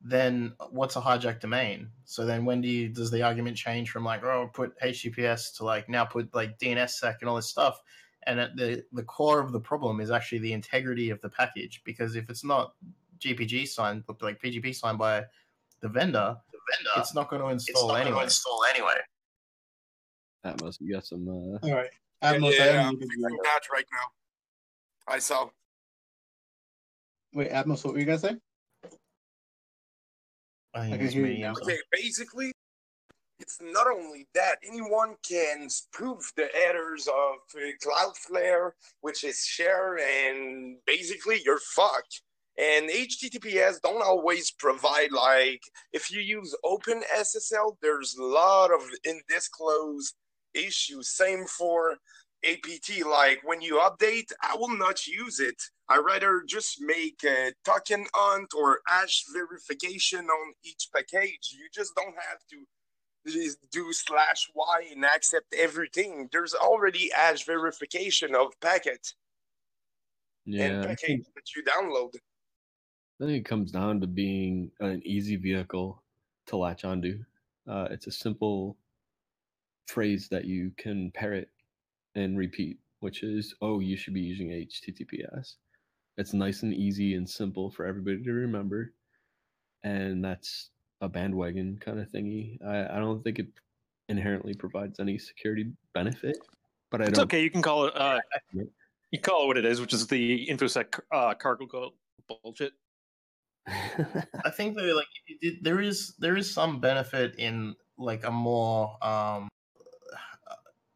then 0.00 0.54
what's 0.70 0.96
a 0.96 1.00
hijacked 1.00 1.40
domain? 1.40 1.90
So 2.04 2.26
then 2.26 2.44
when 2.44 2.60
do 2.60 2.68
you 2.68 2.88
does 2.90 3.10
the 3.10 3.22
argument 3.22 3.56
change 3.56 3.90
from 3.90 4.04
like 4.04 4.22
oh 4.24 4.50
put 4.52 4.78
HTTPS 4.80 5.56
to 5.56 5.64
like 5.64 5.88
now 5.88 6.04
put 6.04 6.34
like 6.34 6.58
DNSSEC 6.58 7.16
and 7.20 7.28
all 7.30 7.36
this 7.36 7.48
stuff? 7.48 7.80
And 8.26 8.40
at 8.40 8.56
the 8.56 8.84
the 8.92 9.04
core 9.04 9.40
of 9.40 9.52
the 9.52 9.60
problem 9.60 10.00
is 10.00 10.10
actually 10.10 10.38
the 10.40 10.52
integrity 10.52 11.10
of 11.10 11.20
the 11.20 11.28
package 11.28 11.80
because 11.84 12.16
if 12.16 12.28
it's 12.28 12.44
not 12.44 12.74
GPG 13.20 13.68
signed 13.68 14.02
like 14.20 14.42
PGP 14.42 14.74
signed 14.74 14.98
by 14.98 15.24
the 15.80 15.88
vendor, 15.88 16.36
the 16.52 16.58
vendor 16.72 16.90
it's 17.00 17.14
not 17.14 17.30
going 17.30 17.40
to 17.42 17.48
install 17.48 17.74
It's 17.74 17.82
not 17.82 17.88
gonna 17.98 18.04
anyway. 18.10 18.24
install 18.24 18.64
anyway. 18.64 18.94
Atmos, 20.44 20.76
you 20.80 20.92
got 20.94 21.06
some. 21.06 21.28
Uh... 21.28 21.58
All 21.66 21.74
right. 21.74 21.90
Yeah, 22.22 22.34
Atmos, 22.34 22.48
I 22.48 22.50
yeah, 22.56 22.64
haven't 22.64 22.80
I'm 22.86 22.94
even- 22.94 23.08
figuring 23.08 23.38
that 23.42 23.60
right 23.72 23.86
now. 23.92 25.14
I 25.14 25.18
saw. 25.20 25.48
Wait, 27.32 27.50
Atmos, 27.50 27.84
what 27.84 27.94
were 27.94 28.00
you 28.00 28.06
gonna 28.06 28.18
say? 28.18 28.36
I 30.74 30.92
I 30.92 30.96
can 30.98 31.08
hear 31.08 31.26
you 31.26 31.38
now. 31.44 31.52
Okay, 31.52 31.78
basically, 31.92 32.52
it's 33.38 33.58
not 33.60 33.86
only 33.86 34.26
that 34.34 34.56
anyone 34.66 35.14
can 35.26 35.68
spoof 35.68 36.32
the 36.36 36.48
headers 36.54 37.06
of 37.06 37.36
uh, 37.54 37.66
Cloudflare, 37.84 38.70
which 39.00 39.24
is 39.24 39.44
share, 39.44 39.98
and 39.98 40.76
basically 40.86 41.40
you're 41.44 41.60
fucked. 41.74 42.22
And 42.58 42.88
HTTPS 42.88 43.82
don't 43.82 44.02
always 44.02 44.50
provide 44.50 45.12
like 45.12 45.60
if 45.92 46.10
you 46.10 46.20
use 46.20 46.56
OpenSSL, 46.64 47.76
there's 47.82 48.16
a 48.16 48.24
lot 48.24 48.70
of 48.72 48.80
undisclosed 49.06 50.14
issues. 50.54 51.14
Same 51.14 51.44
for 51.44 51.96
APT. 52.44 53.04
Like 53.06 53.40
when 53.44 53.60
you 53.60 53.76
update, 53.76 54.32
I 54.42 54.56
will 54.56 54.74
not 54.74 55.06
use 55.06 55.38
it. 55.38 55.60
I 55.88 55.98
rather 55.98 56.42
just 56.48 56.80
make 56.80 57.22
a 57.24 57.52
token 57.64 58.06
hunt 58.14 58.48
or 58.56 58.80
hash 58.86 59.24
verification 59.34 60.24
on 60.26 60.52
each 60.64 60.88
package. 60.94 61.50
You 61.52 61.68
just 61.74 61.92
don't 61.94 62.14
have 62.28 62.40
to 62.50 62.56
do 63.70 63.92
slash 63.92 64.50
y 64.54 64.88
and 64.92 65.04
accept 65.04 65.54
everything. 65.54 66.28
There's 66.32 66.54
already 66.54 67.10
hash 67.14 67.44
verification 67.44 68.34
of 68.34 68.58
packet 68.60 69.14
Yeah, 70.44 70.66
and 70.66 70.84
I 70.84 70.86
package 70.88 71.26
that 71.34 71.54
you 71.54 71.62
download. 71.64 72.14
I 73.20 73.24
think 73.24 73.38
it 73.38 73.48
comes 73.48 73.72
down 73.72 74.00
to 74.00 74.06
being 74.06 74.70
an 74.80 75.02
easy 75.04 75.36
vehicle 75.36 76.02
to 76.46 76.56
latch 76.56 76.84
onto. 76.84 77.24
Uh, 77.66 77.88
it's 77.90 78.06
a 78.06 78.12
simple 78.12 78.76
phrase 79.86 80.28
that 80.28 80.44
you 80.44 80.72
can 80.76 81.10
parrot 81.12 81.50
and 82.14 82.38
repeat, 82.38 82.80
which 83.00 83.22
is, 83.22 83.54
"Oh, 83.60 83.80
you 83.80 83.96
should 83.96 84.14
be 84.14 84.20
using 84.22 84.52
HTTPS." 84.52 85.56
It's 86.18 86.34
nice 86.34 86.62
and 86.62 86.74
easy 86.74 87.14
and 87.14 87.28
simple 87.28 87.70
for 87.70 87.86
everybody 87.86 88.22
to 88.24 88.32
remember, 88.32 88.94
and 89.84 90.24
that's 90.24 90.70
a 91.00 91.08
bandwagon 91.08 91.78
kind 91.78 92.00
of 92.00 92.08
thingy. 92.10 92.62
I, 92.64 92.96
I 92.96 92.98
don't 92.98 93.22
think 93.22 93.38
it 93.38 93.48
inherently 94.08 94.54
provides 94.54 95.00
any 95.00 95.18
security 95.18 95.72
benefit, 95.94 96.38
but 96.90 97.00
I 97.02 97.04
It's 97.06 97.18
don't. 97.18 97.24
okay. 97.24 97.42
You 97.42 97.50
can 97.50 97.62
call 97.62 97.86
it. 97.86 97.96
Uh, 97.96 98.20
you 99.10 99.20
call 99.20 99.44
it 99.44 99.46
what 99.48 99.56
it 99.58 99.64
is, 99.64 99.80
which 99.80 99.92
is 99.92 100.06
the 100.06 100.46
infosec 100.48 100.98
uh, 101.12 101.34
cargo 101.34 101.66
cult 101.66 101.94
bullshit. 102.42 102.72
I 103.66 104.50
think 104.50 104.76
that 104.76 104.84
like 104.94 105.06
it- 105.26 105.38
it- 105.42 105.64
there 105.64 105.80
is 105.80 106.14
there 106.18 106.36
is 106.36 106.52
some 106.52 106.80
benefit 106.80 107.34
in 107.38 107.74
like 107.98 108.24
a 108.24 108.30
more 108.30 108.96
um 109.04 109.48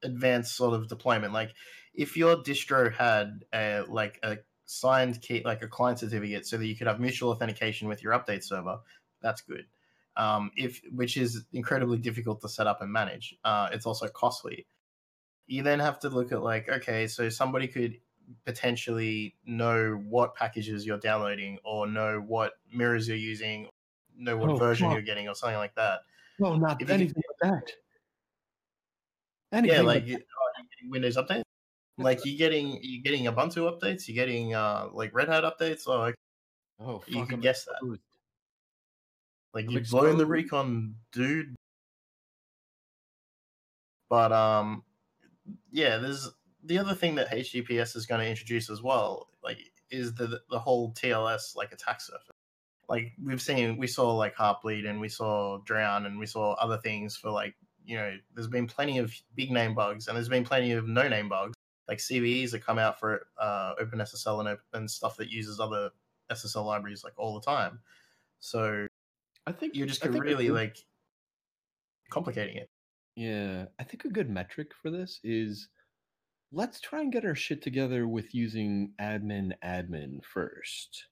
advanced 0.02 0.54
sort 0.56 0.74
of 0.74 0.88
deployment. 0.88 1.32
Like 1.32 1.52
if 1.94 2.16
your 2.16 2.36
distro 2.36 2.92
had 2.92 3.44
a 3.52 3.82
like 3.88 4.18
a 4.22 4.38
signed 4.66 5.20
key 5.20 5.42
like 5.44 5.62
a 5.62 5.68
client 5.68 5.98
certificate 5.98 6.46
so 6.46 6.56
that 6.56 6.66
you 6.66 6.76
could 6.76 6.86
have 6.86 7.00
mutual 7.00 7.30
authentication 7.30 7.88
with 7.88 8.02
your 8.02 8.12
update 8.12 8.44
server, 8.44 8.78
that's 9.20 9.40
good. 9.42 9.66
Um, 10.20 10.50
if 10.56 10.82
which 10.92 11.16
is 11.16 11.44
incredibly 11.52 11.96
difficult 11.98 12.40
to 12.42 12.48
set 12.48 12.66
up 12.66 12.82
and 12.82 12.92
manage. 12.92 13.34
Uh, 13.42 13.68
it's 13.72 13.86
also 13.86 14.06
costly. 14.08 14.66
You 15.46 15.62
then 15.62 15.80
have 15.80 15.98
to 16.00 16.08
look 16.10 16.30
at 16.32 16.42
like 16.42 16.68
okay, 16.68 17.06
so 17.06 17.28
somebody 17.30 17.66
could 17.68 17.96
potentially 18.44 19.34
know 19.46 20.00
what 20.08 20.34
packages 20.34 20.84
you're 20.86 20.98
downloading 20.98 21.58
or 21.64 21.86
know 21.86 22.22
what 22.34 22.52
mirrors 22.72 23.08
you're 23.08 23.16
using, 23.32 23.68
know 24.16 24.36
what 24.36 24.50
Oh, 24.50 24.56
version 24.56 24.86
fuck. 24.88 24.94
you're 24.94 25.02
getting 25.10 25.26
or 25.28 25.34
something 25.34 25.56
like 25.56 25.74
that. 25.76 26.00
No, 26.38 26.54
not 26.56 26.80
If 26.82 26.90
anything 26.90 27.22
like 27.28 27.50
that. 27.50 27.72
yeah, 29.52 29.58
Anything 29.58 29.86
like 29.86 30.02
but- 30.02 30.08
you- 30.08 30.18
oh, 30.18 30.90
Windows 30.90 31.16
updates. 31.16 31.42
Like 31.98 32.24
you're 32.24 32.38
getting 32.38 32.78
you're 32.82 33.02
getting 33.02 33.24
Ubuntu 33.24 33.68
updates, 33.70 34.08
you're 34.08 34.14
getting 34.14 34.54
uh 34.54 34.88
like 34.92 35.12
Red 35.14 35.28
Hat 35.28 35.44
updates, 35.44 35.86
or 35.86 35.98
like 35.98 36.14
oh, 36.80 37.02
you 37.06 37.26
can 37.26 37.40
guess 37.40 37.64
that. 37.66 37.98
Like 39.54 39.70
you've 39.70 39.88
blown 39.88 40.18
the 40.18 40.26
recon, 40.26 40.94
dude. 41.12 41.54
But 44.08 44.32
um, 44.32 44.84
yeah, 45.70 45.98
there's 45.98 46.30
the 46.64 46.78
other 46.78 46.94
thing 46.94 47.16
that 47.16 47.30
HTTPS 47.30 47.96
is 47.96 48.06
going 48.06 48.20
to 48.20 48.28
introduce 48.28 48.70
as 48.70 48.82
well, 48.82 49.28
like 49.42 49.58
is 49.90 50.14
the 50.14 50.40
the 50.50 50.58
whole 50.58 50.92
TLS 50.92 51.56
like 51.56 51.72
attack 51.72 52.00
surface. 52.00 52.28
Like 52.88 53.12
we've 53.22 53.42
seen, 53.42 53.76
we 53.76 53.86
saw 53.86 54.14
like 54.14 54.34
Heartbleed 54.34 54.88
and 54.88 55.00
we 55.00 55.08
saw 55.08 55.58
Drown 55.58 56.06
and 56.06 56.18
we 56.18 56.26
saw 56.26 56.54
other 56.54 56.78
things 56.78 57.16
for 57.16 57.30
like 57.30 57.54
you 57.84 57.96
know, 57.96 58.16
there's 58.34 58.48
been 58.48 58.66
plenty 58.66 58.98
of 58.98 59.12
big 59.34 59.50
name 59.50 59.74
bugs 59.74 60.06
and 60.06 60.16
there's 60.16 60.28
been 60.28 60.44
plenty 60.44 60.72
of 60.72 60.86
no 60.86 61.08
name 61.08 61.28
bugs 61.28 61.54
like 61.88 61.98
CVEs 61.98 62.52
that 62.52 62.64
come 62.64 62.78
out 62.78 63.00
for 63.00 63.26
uh, 63.38 63.74
OpenSSL 63.82 64.48
and, 64.48 64.58
and 64.72 64.88
stuff 64.90 65.16
that 65.16 65.28
uses 65.28 65.58
other 65.58 65.90
SSL 66.30 66.64
libraries 66.64 67.02
like 67.02 67.14
all 67.16 67.34
the 67.34 67.44
time. 67.44 67.80
So 68.38 68.86
I 69.50 69.52
think 69.52 69.74
you're 69.74 69.86
just 69.86 70.04
I 70.04 70.08
think 70.08 70.24
a 70.24 70.28
really 70.28 70.46
good- 70.46 70.54
like 70.54 70.76
complicating 72.08 72.56
it. 72.56 72.70
Yeah, 73.16 73.66
I 73.78 73.84
think 73.84 74.04
a 74.04 74.08
good 74.08 74.30
metric 74.30 74.68
for 74.80 74.90
this 74.90 75.18
is 75.24 75.68
let's 76.52 76.80
try 76.80 77.00
and 77.00 77.12
get 77.12 77.24
our 77.24 77.34
shit 77.34 77.62
together 77.62 78.06
with 78.06 78.34
using 78.34 78.92
admin 79.00 79.52
admin 79.64 80.24
first. 80.24 81.06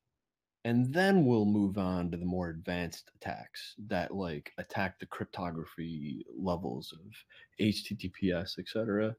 And 0.65 0.93
then 0.93 1.25
we'll 1.25 1.47
move 1.47 1.79
on 1.79 2.11
to 2.11 2.17
the 2.17 2.25
more 2.25 2.51
advanced 2.51 3.11
attacks 3.17 3.75
that 3.89 4.15
like 4.15 4.53
attack 4.59 4.99
the 5.01 5.07
cryptography 5.07 6.25
levels 6.37 6.93
of 6.93 7.13
HTTPS, 7.61 8.59
etc. 8.59 9.17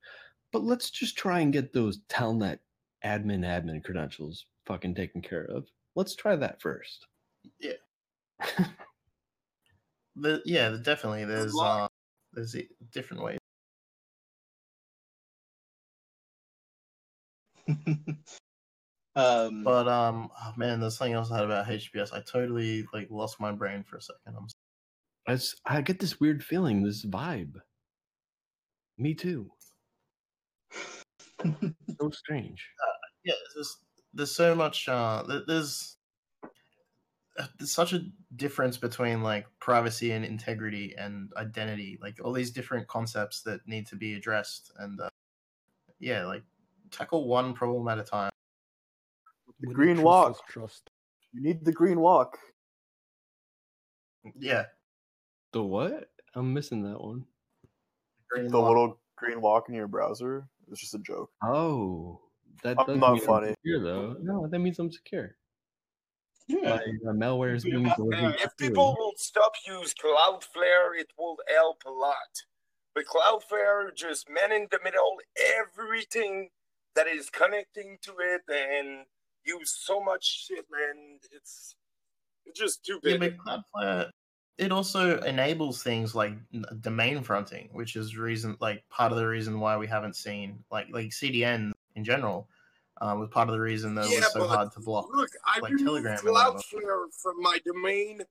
But 0.53 0.63
let's 0.63 0.89
just 0.89 1.17
try 1.17 1.41
and 1.41 1.51
get 1.53 1.73
those 1.73 1.99
telnet 2.09 2.59
admin 3.03 3.45
admin 3.45 3.83
credentials 3.83 4.45
fucking 4.65 4.95
taken 4.95 5.21
care 5.21 5.45
of. 5.45 5.67
Let's 5.95 6.15
try 6.15 6.35
that 6.37 6.61
first. 6.61 7.07
Yeah. 7.59 7.73
the, 10.21 10.41
yeah, 10.45 10.77
definitely. 10.81 11.25
There's 11.25 11.55
uh, 11.59 11.87
there's 12.33 12.55
different 12.91 13.23
ways. 13.23 13.39
Um, 19.15 19.63
but 19.63 19.87
um, 19.87 20.29
oh 20.41 20.53
man, 20.55 20.79
there's 20.79 20.97
something 20.97 21.13
else 21.13 21.31
I 21.31 21.37
had 21.37 21.45
about 21.45 21.65
HBS. 21.65 22.13
I 22.13 22.21
totally 22.21 22.85
like 22.93 23.07
lost 23.09 23.41
my 23.41 23.51
brain 23.51 23.83
for 23.83 23.97
a 23.97 24.01
second. 24.01 24.35
I'm 24.37 25.39
i 25.65 25.81
get 25.81 25.99
this 25.99 26.19
weird 26.19 26.43
feeling, 26.43 26.83
this 26.83 27.05
vibe. 27.05 27.55
Me 28.97 29.13
too. 29.13 29.51
so 31.43 32.09
strange. 32.11 32.69
yeah, 33.23 33.33
there's 33.55 33.77
there's 34.13 34.35
so 34.35 34.55
much. 34.55 34.87
Uh, 34.87 35.23
th- 35.27 35.43
there's 35.47 35.47
uh, 35.47 35.47
there's 35.47 35.97
such 37.61 37.93
a 37.93 38.01
difference 38.35 38.77
between 38.77 39.21
like 39.21 39.45
privacy 39.59 40.11
and 40.11 40.25
integrity 40.25 40.95
and 40.97 41.31
identity. 41.37 41.97
Like 42.01 42.17
all 42.23 42.33
these 42.33 42.51
different 42.51 42.87
concepts 42.87 43.41
that 43.43 43.67
need 43.67 43.87
to 43.87 43.95
be 43.95 44.13
addressed, 44.13 44.71
and 44.77 44.99
uh, 44.99 45.09
yeah, 45.99 46.25
like 46.25 46.43
tackle 46.91 47.27
one 47.27 47.53
problem 47.53 47.87
at 47.87 47.99
a 47.99 48.03
time. 48.03 48.31
The 49.61 49.73
green 49.73 50.01
walk. 50.01 50.47
trust 50.47 50.89
You 51.33 51.41
need 51.43 51.65
the 51.65 51.71
green 51.71 51.99
walk. 51.99 52.37
Yeah. 54.37 54.65
The 55.51 55.63
what? 55.63 56.09
I'm 56.35 56.53
missing 56.53 56.83
that 56.83 57.01
one. 57.01 57.25
Green 58.31 58.47
the 58.49 58.59
walk. 58.59 58.67
little 58.67 58.99
green 59.15 59.41
walk 59.41 59.69
in 59.69 59.75
your 59.75 59.87
browser. 59.87 60.47
It's 60.71 60.81
just 60.81 60.93
a 60.93 60.99
joke. 60.99 61.31
Oh, 61.43 62.21
that 62.63 62.77
I'm 62.79 62.85
does 62.85 62.97
not 62.97 63.13
mean 63.13 63.25
funny. 63.25 63.49
secure 63.49 63.83
though. 63.83 64.15
No, 64.21 64.47
that 64.47 64.59
means 64.59 64.79
I'm 64.79 64.91
secure. 64.91 65.35
Yeah. 66.49 66.69
My 66.69 67.09
uh, 67.09 67.13
malware 67.13 67.55
is 67.55 67.63
being 67.63 67.83
delivered. 67.95 68.33
if 68.35 68.41
securely. 68.41 68.69
people 68.73 68.95
will 68.97 69.13
stop 69.17 69.53
use 69.67 69.93
Cloudflare, 69.93 70.99
it 70.99 71.07
will 71.17 71.37
help 71.55 71.83
a 71.85 71.91
lot. 71.91 72.15
But 72.95 73.05
Cloudflare 73.05 73.95
just 73.95 74.27
man 74.29 74.51
in 74.51 74.67
the 74.71 74.79
middle 74.83 75.17
everything 75.57 76.49
that 76.95 77.07
is 77.07 77.29
connecting 77.29 77.99
to 78.01 78.13
it 78.19 78.41
and 78.51 79.05
use 79.45 79.77
so 79.79 80.01
much 80.03 80.47
shit, 80.47 80.65
man. 80.71 81.19
It's 81.31 81.75
it's 82.45 82.59
just 82.59 82.81
Yeah, 82.87 82.95
stupid. 82.95 83.37
but 83.45 83.63
Cloudflare 83.75 84.09
it 84.59 84.73
also 84.73 85.19
enables 85.21 85.81
things 85.81 86.13
like 86.13 86.33
domain 86.81 87.23
fronting, 87.23 87.69
which 87.71 87.95
is 87.95 88.17
reason 88.17 88.57
like 88.59 88.83
part 88.89 89.11
of 89.13 89.17
the 89.17 89.25
reason 89.25 89.59
why 89.61 89.77
we 89.77 89.87
haven't 89.87 90.15
seen 90.17 90.63
like 90.69 90.87
like 90.91 91.11
CDN 91.11 91.71
in 91.95 92.03
general 92.03 92.49
um, 93.01 93.19
was 93.19 93.29
part 93.29 93.49
of 93.49 93.53
the 93.53 93.61
reason 93.61 93.95
that 93.95 94.05
it 94.05 94.19
was 94.19 94.31
so 94.33 94.47
hard 94.47 94.71
to 94.73 94.79
block. 94.79 95.07
Look, 95.13 95.29
I 95.45 95.59
like 95.59 95.77
Telegram. 95.77 96.17
Cloudflare 96.17 97.05
from 97.21 97.41
my 97.41 97.57
domain 97.65 98.21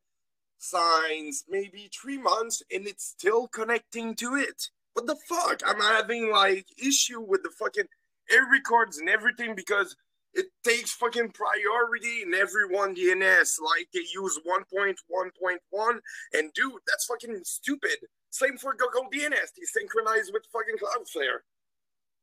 signs 0.58 1.44
maybe 1.48 1.90
three 1.92 2.18
months, 2.18 2.62
and 2.72 2.86
it's 2.86 3.04
still 3.04 3.48
connecting 3.48 4.14
to 4.16 4.34
it. 4.34 4.68
What 4.92 5.06
the 5.06 5.16
fuck? 5.28 5.62
I'm 5.66 5.80
having 5.80 6.30
like 6.30 6.66
issue 6.76 7.20
with 7.20 7.42
the 7.42 7.50
fucking 7.58 7.86
air 8.30 8.46
records 8.50 8.98
and 8.98 9.08
everything 9.08 9.54
because 9.54 9.96
it 10.34 10.46
takes 10.64 10.92
fucking 10.92 11.30
priority 11.30 12.22
in 12.22 12.34
every 12.34 12.66
one 12.68 12.94
DNS. 12.94 13.60
Like 13.64 13.88
they 13.94 14.04
use 14.12 14.38
1.1.1, 14.46 15.98
and 16.34 16.52
dude, 16.52 16.72
that's 16.86 17.06
fucking 17.06 17.40
stupid. 17.44 17.96
Same 18.30 18.58
for 18.58 18.74
Google 18.74 19.08
DNS. 19.10 19.30
They 19.56 19.64
synchronize 19.64 20.30
with 20.32 20.44
fucking 20.52 20.76
Cloudflare. 20.76 21.38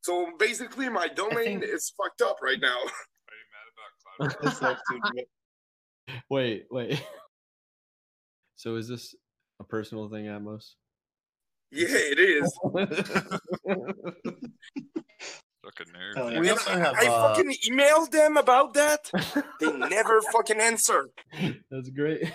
So 0.05 0.29
basically, 0.37 0.87
my 0.87 1.07
domain 1.07 1.63
is 1.63 1.91
fucked 1.97 2.21
up 2.21 2.37
right 2.43 2.59
now. 2.61 2.77
That's 4.43 4.61
like 4.61 4.77
too 4.87 4.99
good. 5.11 5.25
Wait, 6.29 6.65
wait. 6.69 7.01
So 8.57 8.75
is 8.75 8.87
this 8.87 9.13
a 9.59 9.63
personal 9.63 10.07
thing, 10.07 10.25
Atmos? 10.25 10.75
Yeah, 11.71 11.87
it 11.89 12.19
is. 12.19 12.57
Fucking 12.63 12.85
Hell 16.15 16.25
nerd. 16.25 16.33
yeah. 16.33 16.39
We 16.39 16.49
also 16.51 16.71
I, 16.71 16.77
have 16.77 16.95
I 16.95 17.07
uh, 17.07 17.35
fucking 17.35 17.53
emailed 17.69 18.11
them 18.11 18.37
about 18.37 18.73
that. 18.75 19.11
They 19.59 19.71
never 19.71 20.21
fucking 20.31 20.61
answer. 20.61 21.09
That's 21.69 21.89
great. 21.89 22.31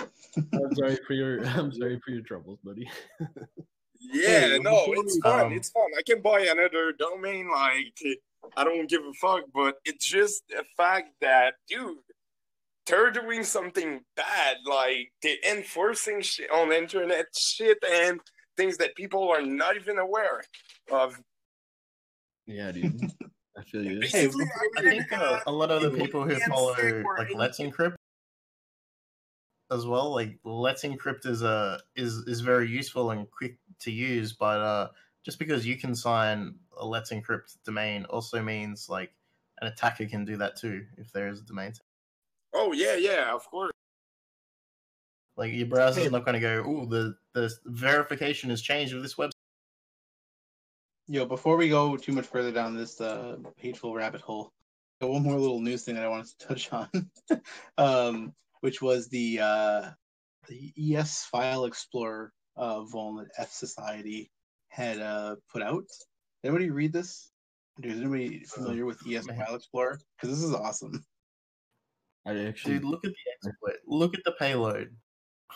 I'm 0.00 0.74
sorry 0.74 0.98
for 1.06 1.12
your 1.12 1.44
I'm 1.44 1.72
sorry 1.72 2.00
for 2.04 2.12
your 2.12 2.22
troubles, 2.22 2.58
buddy. 2.64 2.88
Yeah, 4.00 4.40
Hey, 4.40 4.58
no, 4.60 4.84
it's 4.88 5.18
fun. 5.18 5.46
um, 5.46 5.52
it's 5.52 5.70
fun. 5.70 5.86
I 5.98 6.02
can 6.02 6.22
buy 6.22 6.40
another 6.40 6.92
domain. 6.92 7.50
Like, 7.50 7.94
I 8.56 8.64
don't 8.64 8.88
give 8.88 9.02
a 9.04 9.12
fuck. 9.14 9.42
But 9.54 9.76
it's 9.84 10.06
just 10.06 10.42
the 10.48 10.64
fact 10.76 11.10
that, 11.20 11.54
dude, 11.68 11.98
they're 12.86 13.10
doing 13.10 13.44
something 13.44 14.00
bad. 14.16 14.56
Like, 14.66 15.12
they're 15.22 15.36
enforcing 15.48 16.22
shit 16.22 16.50
on 16.50 16.72
internet 16.72 17.26
shit 17.36 17.78
and 17.88 18.20
things 18.56 18.78
that 18.78 18.94
people 18.96 19.28
are 19.28 19.42
not 19.42 19.76
even 19.76 19.98
aware 19.98 20.42
of. 20.90 21.20
Yeah, 22.46 22.72
dude. 22.72 23.00
I 23.58 23.62
feel 23.64 23.84
you. 23.84 24.00
Hey, 24.04 24.26
Basically, 24.26 24.46
I 24.78 24.82
think 24.82 25.12
uh, 25.12 25.40
a 25.46 25.52
lot 25.52 25.70
of 25.70 25.82
the 25.82 25.90
people 25.90 26.24
who 26.24 26.34
follow 26.48 26.74
like 27.18 27.28
Let's 27.34 27.58
Encrypt 27.60 27.96
as 29.70 29.86
well, 29.86 30.10
like 30.10 30.38
Let's 30.44 30.82
Encrypt 30.82 31.26
is 31.26 31.42
a 31.42 31.80
is 31.96 32.18
is 32.26 32.40
very 32.40 32.68
useful 32.68 33.10
and 33.10 33.30
quick 33.30 33.58
to 33.80 33.90
use, 33.90 34.32
but 34.32 34.60
uh, 34.60 34.88
just 35.24 35.38
because 35.38 35.66
you 35.66 35.76
can 35.76 35.94
sign 35.94 36.54
a 36.78 36.86
Let's 36.86 37.10
Encrypt 37.10 37.56
domain 37.64 38.04
also 38.06 38.42
means 38.42 38.88
like 38.88 39.12
an 39.60 39.68
attacker 39.68 40.06
can 40.06 40.24
do 40.24 40.36
that 40.38 40.56
too 40.56 40.84
if 40.96 41.12
there 41.12 41.28
is 41.28 41.40
a 41.40 41.44
domain. 41.44 41.72
Oh, 42.52 42.72
yeah, 42.72 42.96
yeah, 42.96 43.32
of 43.32 43.48
course. 43.48 43.72
Like 45.36 45.52
your 45.52 45.66
browser's 45.66 46.10
not 46.10 46.24
going 46.24 46.34
to 46.34 46.40
go, 46.40 46.64
oh, 46.66 46.84
the 46.84 47.16
the 47.32 47.50
verification 47.64 48.50
has 48.50 48.60
changed 48.60 48.92
with 48.92 49.02
this 49.02 49.14
website." 49.14 49.30
Yo, 51.08 51.24
before 51.24 51.56
we 51.56 51.68
go 51.68 51.96
too 51.96 52.12
much 52.12 52.26
further 52.26 52.52
down 52.52 52.76
this 52.76 53.00
uh, 53.00 53.36
hateful 53.56 53.94
rabbit 53.94 54.20
hole, 54.20 54.52
one 54.98 55.22
more 55.22 55.38
little 55.38 55.60
news 55.60 55.84
thing 55.84 55.94
that 55.94 56.04
I 56.04 56.08
wanted 56.08 56.38
to 56.38 56.46
touch 56.46 56.72
on, 56.72 56.88
um, 57.78 58.34
which 58.60 58.82
was 58.82 59.08
the 59.08 59.40
uh, 59.40 59.90
the 60.48 60.72
ES 60.78 61.24
File 61.24 61.64
Explorer 61.64 62.32
uh, 62.56 62.80
vuln 62.80 63.18
that 63.18 63.30
F 63.38 63.50
Society 63.50 64.30
had 64.68 65.00
uh, 65.00 65.36
put 65.52 65.62
out. 65.62 65.84
Anybody 66.44 66.70
read 66.70 66.92
this? 66.92 67.30
Is 67.82 68.00
anybody 68.00 68.44
familiar 68.44 68.84
with 68.84 69.00
ES 69.08 69.26
File 69.26 69.54
Explorer? 69.54 69.98
Because 70.16 70.36
this 70.36 70.46
is 70.46 70.54
awesome. 70.54 71.04
I 72.26 72.36
actually 72.46 72.74
Dude, 72.74 72.84
look 72.84 73.04
at 73.04 73.12
the 73.12 73.48
exploit. 73.48 73.78
Look 73.86 74.14
at 74.14 74.24
the 74.24 74.32
payload. 74.32 74.94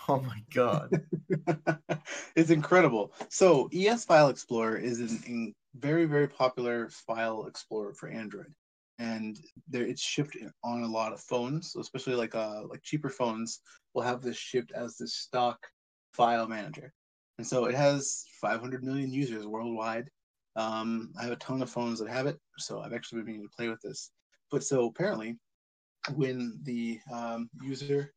Oh 0.08 0.20
my 0.20 0.42
god. 0.52 0.90
it's 2.36 2.50
incredible. 2.50 3.12
So 3.28 3.68
ES 3.72 4.04
File 4.04 4.28
Explorer 4.28 4.76
is 4.76 5.00
an, 5.00 5.22
in 5.26 5.54
very 5.76 6.04
very 6.04 6.28
popular 6.28 6.88
file 6.88 7.46
explorer 7.46 7.92
for 7.94 8.08
Android, 8.08 8.52
and 8.98 9.38
there 9.68 9.84
it's 9.84 10.02
shipped 10.02 10.36
on 10.62 10.82
a 10.82 10.88
lot 10.88 11.12
of 11.12 11.20
phones, 11.20 11.72
so 11.72 11.80
especially 11.80 12.14
like 12.14 12.34
uh 12.34 12.62
like 12.68 12.82
cheaper 12.82 13.10
phones 13.10 13.60
will 13.94 14.02
have 14.02 14.22
this 14.22 14.36
shipped 14.36 14.72
as 14.72 14.96
the 14.96 15.08
stock 15.08 15.58
file 16.12 16.46
manager, 16.46 16.92
and 17.38 17.46
so 17.46 17.66
it 17.66 17.74
has 17.74 18.24
500 18.40 18.84
million 18.84 19.10
users 19.10 19.46
worldwide. 19.46 20.08
Um, 20.56 21.12
I 21.18 21.24
have 21.24 21.32
a 21.32 21.36
ton 21.36 21.62
of 21.62 21.70
phones 21.70 21.98
that 21.98 22.08
have 22.08 22.26
it, 22.26 22.38
so 22.58 22.80
I've 22.80 22.92
actually 22.92 23.22
been 23.22 23.26
meaning 23.26 23.48
to 23.48 23.56
play 23.56 23.68
with 23.68 23.80
this. 23.82 24.10
But 24.50 24.62
so 24.62 24.86
apparently, 24.86 25.36
when 26.14 26.60
the 26.62 27.00
um, 27.12 27.50
user 27.60 28.12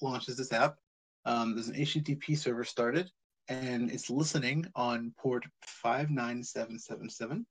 launches 0.00 0.36
this 0.36 0.52
app, 0.52 0.76
um, 1.26 1.54
there's 1.54 1.68
an 1.68 1.74
HTTP 1.74 2.38
server 2.38 2.64
started, 2.64 3.10
and 3.48 3.90
it's 3.90 4.08
listening 4.08 4.66
on 4.74 5.12
port 5.18 5.44
59777. 5.82 7.44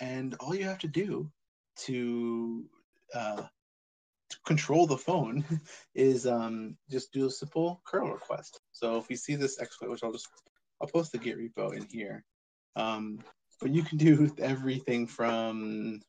And 0.00 0.34
all 0.40 0.54
you 0.54 0.64
have 0.64 0.78
to 0.78 0.88
do 0.88 1.30
to, 1.76 2.64
uh, 3.14 3.42
control 4.46 4.86
the 4.86 4.96
phone 4.96 5.44
is 5.94 6.26
um, 6.26 6.76
just 6.90 7.12
do 7.12 7.26
a 7.26 7.30
simple 7.30 7.80
curl 7.84 8.10
request. 8.10 8.60
So 8.72 8.98
if 8.98 9.08
we 9.08 9.16
see 9.16 9.36
this 9.36 9.60
exploit, 9.60 9.90
which 9.90 10.02
I'll 10.02 10.12
just 10.12 10.28
I'll 10.80 10.88
post 10.88 11.12
the 11.12 11.18
Git 11.18 11.38
repo 11.38 11.74
in 11.74 11.86
here. 11.90 12.24
Um, 12.76 13.20
but 13.60 13.70
you 13.70 13.82
can 13.82 13.96
do 13.96 14.34
everything 14.38 15.06
from 15.06 16.00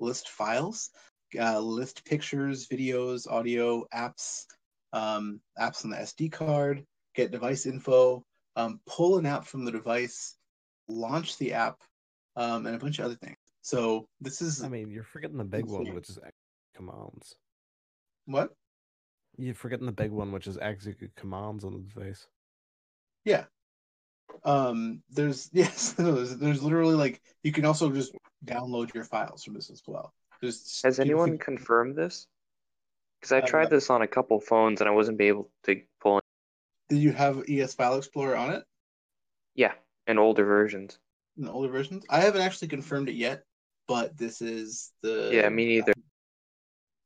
list 0.00 0.30
files 0.30 0.90
uh, 1.38 1.60
list 1.60 2.04
pictures, 2.04 2.66
videos, 2.66 3.30
audio, 3.30 3.84
apps, 3.94 4.44
um, 4.92 5.40
apps 5.58 5.84
on 5.84 5.90
the 5.90 5.96
SD 5.96 6.32
card, 6.32 6.84
get 7.14 7.30
device 7.30 7.66
info, 7.66 8.24
um, 8.56 8.80
pull 8.86 9.18
an 9.18 9.26
app 9.26 9.46
from 9.46 9.64
the 9.64 9.72
device, 9.72 10.36
launch 10.88 11.38
the 11.38 11.52
app, 11.52 11.78
um, 12.36 12.66
and 12.66 12.74
a 12.74 12.78
bunch 12.78 12.98
of 12.98 13.06
other 13.06 13.14
things. 13.16 13.36
So 13.62 14.08
this 14.20 14.40
is 14.42 14.62
I 14.62 14.68
mean, 14.68 14.90
you're 14.90 15.04
forgetting 15.04 15.36
the 15.36 15.44
big 15.44 15.66
one, 15.66 15.94
which 15.94 16.08
is 16.08 16.18
ex- 16.24 16.34
commands. 16.74 17.34
what? 18.26 18.50
You're 19.36 19.54
forgetting 19.54 19.86
the 19.86 19.92
big 19.92 20.10
one, 20.10 20.32
which 20.32 20.46
is 20.46 20.58
execute 20.58 21.14
commands 21.16 21.64
on 21.64 21.72
the 21.72 21.78
device. 21.80 22.26
Yeah. 23.24 23.44
Um, 24.44 25.02
there's 25.10 25.50
yes, 25.52 25.92
there's, 25.98 26.36
there's 26.36 26.62
literally 26.62 26.94
like 26.94 27.20
you 27.42 27.52
can 27.52 27.64
also 27.64 27.90
just 27.90 28.12
download 28.44 28.94
your 28.94 29.04
files 29.04 29.44
from 29.44 29.54
this 29.54 29.70
as 29.70 29.82
well. 29.86 30.12
There's 30.40 30.80
Has 30.84 30.98
anyone 30.98 31.30
think- 31.30 31.42
confirmed 31.42 31.96
this? 31.96 32.26
Because 33.20 33.32
I 33.32 33.38
Uh, 33.40 33.46
tried 33.46 33.68
this 33.70 33.90
on 33.90 34.00
a 34.00 34.06
couple 34.08 34.40
phones 34.40 34.80
and 34.80 34.88
I 34.88 34.92
wasn't 34.92 35.18
be 35.18 35.26
able 35.28 35.50
to 35.64 35.82
pull 36.00 36.16
in. 36.16 36.20
Did 36.88 37.02
you 37.02 37.12
have 37.12 37.44
ES 37.48 37.74
File 37.74 37.98
Explorer 37.98 38.34
on 38.34 38.50
it? 38.54 38.64
Yeah, 39.54 39.74
and 40.06 40.18
older 40.18 40.44
versions. 40.46 40.98
in 41.36 41.44
the 41.44 41.52
older 41.52 41.68
versions. 41.68 42.04
I 42.08 42.20
haven't 42.20 42.40
actually 42.40 42.68
confirmed 42.68 43.10
it 43.10 43.14
yet, 43.16 43.44
but 43.90 44.16
this 44.16 44.40
is 44.40 44.92
the. 45.02 45.30
Yeah, 45.32 45.48
me 45.48 45.66
neither. 45.66 45.92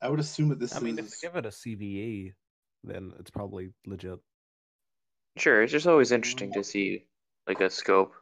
I 0.03 0.11
would 0.11 0.20
assume 0.20 0.51
that 0.51 0.61
this 0.61 0.76
I 0.76 0.80
mean, 0.80 0.99
if 0.99 1.09
they 1.09 1.16
give 1.22 1.37
it 1.37 1.47
a 1.47 1.49
CVE, 1.49 2.35
then 2.85 3.11
it's 3.18 3.30
probably 3.30 3.70
legit. 3.87 4.18
Sure, 5.39 5.62
it's 5.62 5.72
just 5.72 5.87
always 5.87 6.12
interesting 6.12 6.53
to 6.53 6.62
see 6.62 7.07
like 7.49 7.62
a 7.62 7.70
scope. 7.70 8.12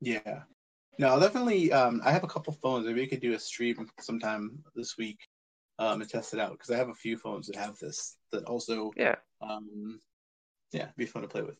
Yeah. 0.00 0.42
No, 0.98 1.10
I'll 1.10 1.20
definitely. 1.20 1.70
Um, 1.70 2.02
I 2.04 2.10
have 2.10 2.24
a 2.24 2.28
couple 2.28 2.52
phones. 2.52 2.84
Maybe 2.84 3.00
we 3.00 3.06
could 3.06 3.20
do 3.20 3.34
a 3.34 3.38
stream 3.38 3.88
sometime 4.00 4.58
this 4.74 4.98
week, 4.98 5.20
um, 5.78 6.00
and 6.00 6.10
test 6.10 6.34
it 6.34 6.40
out 6.40 6.50
because 6.50 6.70
I 6.70 6.76
have 6.76 6.88
a 6.88 6.94
few 6.94 7.16
phones 7.16 7.46
that 7.46 7.56
have 7.56 7.78
this 7.78 8.16
that 8.32 8.44
also. 8.46 8.90
Yeah. 8.96 9.14
Um, 9.40 10.00
yeah, 10.72 10.88
be 10.96 11.06
fun 11.06 11.22
to 11.22 11.28
play 11.28 11.42
with. 11.42 11.58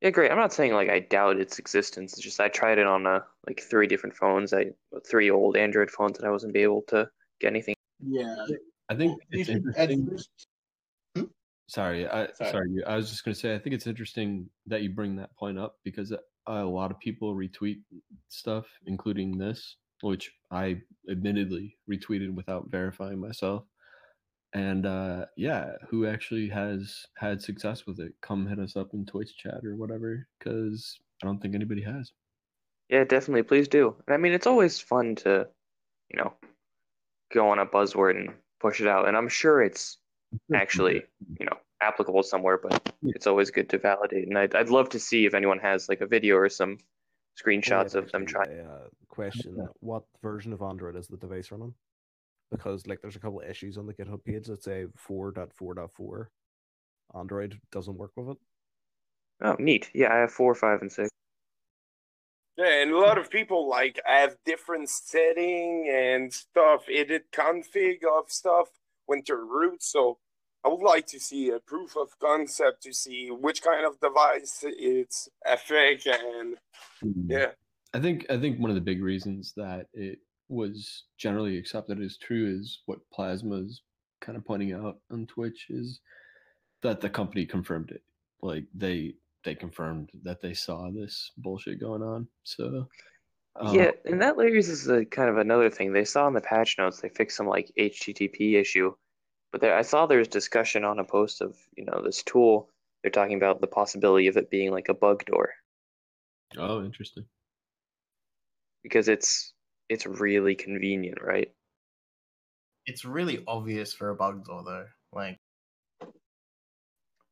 Yeah, 0.00 0.10
great. 0.10 0.30
I'm 0.30 0.38
not 0.38 0.52
saying 0.52 0.72
like 0.72 0.88
I 0.88 1.00
doubt 1.00 1.36
its 1.38 1.58
existence. 1.58 2.14
It's 2.14 2.22
just 2.22 2.40
I 2.40 2.48
tried 2.48 2.78
it 2.78 2.86
on 2.86 3.06
uh, 3.06 3.20
like 3.46 3.60
three 3.60 3.86
different 3.86 4.16
phones. 4.16 4.52
I 4.54 4.70
three 5.06 5.30
old 5.30 5.56
Android 5.56 5.90
phones 5.90 6.18
and 6.18 6.26
I 6.26 6.30
wasn't 6.30 6.54
be 6.54 6.62
able 6.62 6.82
to 6.88 7.08
get 7.40 7.48
anything. 7.48 7.74
Yeah. 8.02 8.34
I 8.88 8.94
think 8.94 9.20
it's 9.30 9.48
interesting. 9.48 10.06
first- 10.08 10.30
Sorry, 11.68 12.08
I 12.08 12.26
Sorry. 12.32 12.50
sorry. 12.50 12.84
I 12.84 12.96
was 12.96 13.10
just 13.10 13.24
going 13.24 13.32
to 13.32 13.40
say 13.40 13.54
I 13.54 13.58
think 13.58 13.74
it's 13.74 13.86
interesting 13.86 14.50
that 14.66 14.82
you 14.82 14.90
bring 14.90 15.14
that 15.16 15.36
point 15.36 15.56
up 15.56 15.76
because 15.84 16.10
uh, 16.10 16.16
a 16.48 16.64
lot 16.64 16.90
of 16.90 16.98
people 16.98 17.36
retweet 17.36 17.82
stuff, 18.28 18.66
including 18.86 19.38
this, 19.38 19.76
which 20.00 20.32
I 20.50 20.80
admittedly 21.08 21.76
retweeted 21.88 22.34
without 22.34 22.68
verifying 22.70 23.20
myself. 23.20 23.66
And 24.52 24.84
uh, 24.84 25.26
yeah, 25.36 25.72
who 25.88 26.06
actually 26.06 26.48
has 26.48 27.06
had 27.16 27.40
success 27.40 27.86
with 27.86 28.00
it? 28.00 28.12
Come 28.20 28.46
hit 28.46 28.58
us 28.58 28.76
up 28.76 28.94
in 28.94 29.06
Twitch 29.06 29.36
chat 29.36 29.64
or 29.64 29.76
whatever, 29.76 30.26
because 30.38 30.98
I 31.22 31.26
don't 31.26 31.40
think 31.40 31.54
anybody 31.54 31.82
has. 31.82 32.12
Yeah, 32.88 33.04
definitely. 33.04 33.44
Please 33.44 33.68
do. 33.68 33.94
And 34.06 34.14
I 34.14 34.16
mean, 34.16 34.32
it's 34.32 34.48
always 34.48 34.80
fun 34.80 35.14
to, 35.16 35.46
you 36.12 36.18
know, 36.18 36.32
go 37.32 37.50
on 37.50 37.60
a 37.60 37.66
buzzword 37.66 38.16
and 38.16 38.30
push 38.58 38.80
it 38.80 38.88
out. 38.88 39.06
And 39.06 39.16
I'm 39.16 39.28
sure 39.28 39.62
it's 39.62 39.98
actually, 40.54 41.02
you 41.38 41.46
know, 41.46 41.56
applicable 41.80 42.24
somewhere, 42.24 42.58
but 42.58 42.92
it's 43.04 43.28
always 43.28 43.52
good 43.52 43.70
to 43.70 43.78
validate. 43.78 44.26
And 44.26 44.36
I'd, 44.36 44.56
I'd 44.56 44.70
love 44.70 44.88
to 44.90 44.98
see 44.98 45.26
if 45.26 45.34
anyone 45.34 45.60
has 45.60 45.88
like 45.88 46.00
a 46.00 46.06
video 46.06 46.36
or 46.36 46.48
some 46.48 46.78
screenshots 47.40 47.94
of 47.94 48.10
them 48.10 48.26
trying. 48.26 48.50
A 48.50 48.62
uh, 48.62 48.88
question: 49.08 49.56
What 49.80 50.02
version 50.22 50.52
of 50.52 50.62
Android 50.62 50.96
is 50.96 51.06
the 51.06 51.16
device 51.16 51.50
running? 51.50 51.74
Because 52.50 52.86
like, 52.86 53.00
there's 53.00 53.16
a 53.16 53.20
couple 53.20 53.40
of 53.40 53.48
issues 53.48 53.78
on 53.78 53.86
the 53.86 53.94
GitHub 53.94 54.24
page 54.24 54.46
that 54.46 54.62
say 54.62 54.86
4.4.4. 55.08 56.26
Android 57.14 57.58
doesn't 57.72 57.96
work 57.96 58.12
with 58.16 58.30
it. 58.30 58.36
Oh, 59.42 59.56
neat. 59.58 59.90
Yeah, 59.94 60.12
I 60.12 60.18
have 60.18 60.32
four, 60.32 60.54
five, 60.54 60.82
and 60.82 60.92
six. 60.92 61.08
Yeah, 62.56 62.82
and 62.82 62.90
a 62.90 62.98
lot 62.98 63.16
of 63.16 63.30
people 63.30 63.68
like 63.68 64.00
have 64.04 64.36
different 64.44 64.90
setting 64.90 65.90
and 65.90 66.32
stuff, 66.32 66.84
edit 66.92 67.32
config 67.32 68.00
of 68.04 68.30
stuff 68.30 68.68
when 69.06 69.22
to 69.22 69.36
root. 69.36 69.82
So 69.82 70.18
I 70.64 70.68
would 70.68 70.82
like 70.82 71.06
to 71.06 71.18
see 71.18 71.50
a 71.50 71.58
proof 71.58 71.96
of 71.96 72.18
concept 72.18 72.82
to 72.82 72.92
see 72.92 73.30
which 73.30 73.62
kind 73.62 73.86
of 73.86 73.98
device 74.00 74.62
it's 74.62 75.28
affect 75.46 76.06
and 76.06 76.56
hmm. 77.00 77.30
yeah. 77.30 77.52
I 77.94 77.98
think 77.98 78.26
I 78.30 78.38
think 78.38 78.60
one 78.60 78.70
of 78.70 78.76
the 78.76 78.82
big 78.82 79.02
reasons 79.02 79.52
that 79.56 79.86
it 79.94 80.18
was 80.50 81.04
generally 81.16 81.56
accepted 81.58 82.00
as 82.02 82.16
true 82.18 82.46
is 82.60 82.80
what 82.86 82.98
Plasma's 83.16 83.82
kind 84.20 84.36
of 84.36 84.44
pointing 84.44 84.72
out 84.72 84.98
on 85.10 85.26
Twitch 85.26 85.66
is 85.70 86.00
that 86.82 87.00
the 87.00 87.10
company 87.10 87.46
confirmed 87.46 87.90
it. 87.90 88.02
Like 88.42 88.64
they 88.74 89.14
they 89.44 89.54
confirmed 89.54 90.10
that 90.22 90.40
they 90.42 90.54
saw 90.54 90.90
this 90.90 91.32
bullshit 91.38 91.80
going 91.80 92.02
on. 92.02 92.28
So 92.44 92.88
um, 93.56 93.74
Yeah, 93.74 93.92
and 94.04 94.20
that 94.22 94.36
layers 94.38 94.68
is 94.68 94.88
a 94.88 95.04
kind 95.04 95.30
of 95.30 95.38
another 95.38 95.70
thing. 95.70 95.92
They 95.92 96.04
saw 96.04 96.26
in 96.28 96.34
the 96.34 96.40
patch 96.40 96.76
notes 96.78 97.00
they 97.00 97.08
fixed 97.10 97.36
some 97.36 97.46
like 97.46 97.70
HTTP 97.78 98.54
issue, 98.60 98.94
but 99.52 99.60
there 99.60 99.76
I 99.76 99.82
saw 99.82 100.06
there's 100.06 100.28
discussion 100.28 100.84
on 100.84 100.98
a 100.98 101.04
post 101.04 101.42
of 101.42 101.56
you 101.76 101.84
know 101.84 102.02
this 102.02 102.22
tool. 102.22 102.70
They're 103.02 103.10
talking 103.10 103.36
about 103.36 103.60
the 103.60 103.66
possibility 103.66 104.26
of 104.28 104.36
it 104.36 104.50
being 104.50 104.70
like 104.72 104.88
a 104.88 104.94
bug 104.94 105.24
door 105.26 105.50
Oh, 106.56 106.84
interesting. 106.84 107.26
because 108.82 109.08
it's 109.08 109.52
it's 109.90 110.06
really 110.06 110.54
convenient, 110.54 111.20
right? 111.20 111.52
It's 112.86 113.04
really 113.04 113.44
obvious 113.46 113.92
for 113.92 114.08
a 114.10 114.14
bug 114.14 114.44
door 114.46 114.62
though. 114.64 114.86
Like, 115.12 115.36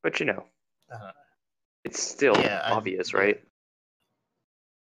But 0.02 0.20
you 0.20 0.26
know, 0.26 0.44
uh, 0.92 1.12
it's 1.84 2.02
still 2.02 2.34
Yeah, 2.36 2.60
I- 2.64 2.72
obvious, 2.72 3.14
right? 3.14 3.40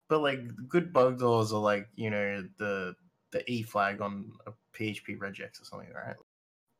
but 0.09 0.19
like 0.21 0.41
good 0.67 0.91
bug 0.91 1.19
doors 1.19 1.53
are 1.53 1.61
like 1.61 1.87
you 1.95 2.09
know 2.09 2.43
the 2.57 2.95
the 3.31 3.49
E 3.49 3.63
flag 3.63 4.01
on 4.01 4.31
a 4.45 4.51
PHP 4.73 5.17
regex 5.17 5.61
or 5.61 5.65
something, 5.65 5.93
right? 5.93 6.17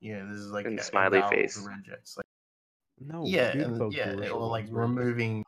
Yeah, 0.02 0.26
this 0.26 0.40
is 0.40 0.52
like 0.52 0.66
And 0.66 0.80
a 0.80 0.84
smiley 0.84 1.22
face. 1.22 1.58
regex. 1.58 2.18
Like, 2.18 2.26
No. 3.04 3.24
yeah, 3.26 3.52
and- 3.52 3.94
yeah, 3.94 4.30
or 4.30 4.48
like 4.48 4.68
removing 4.70 5.44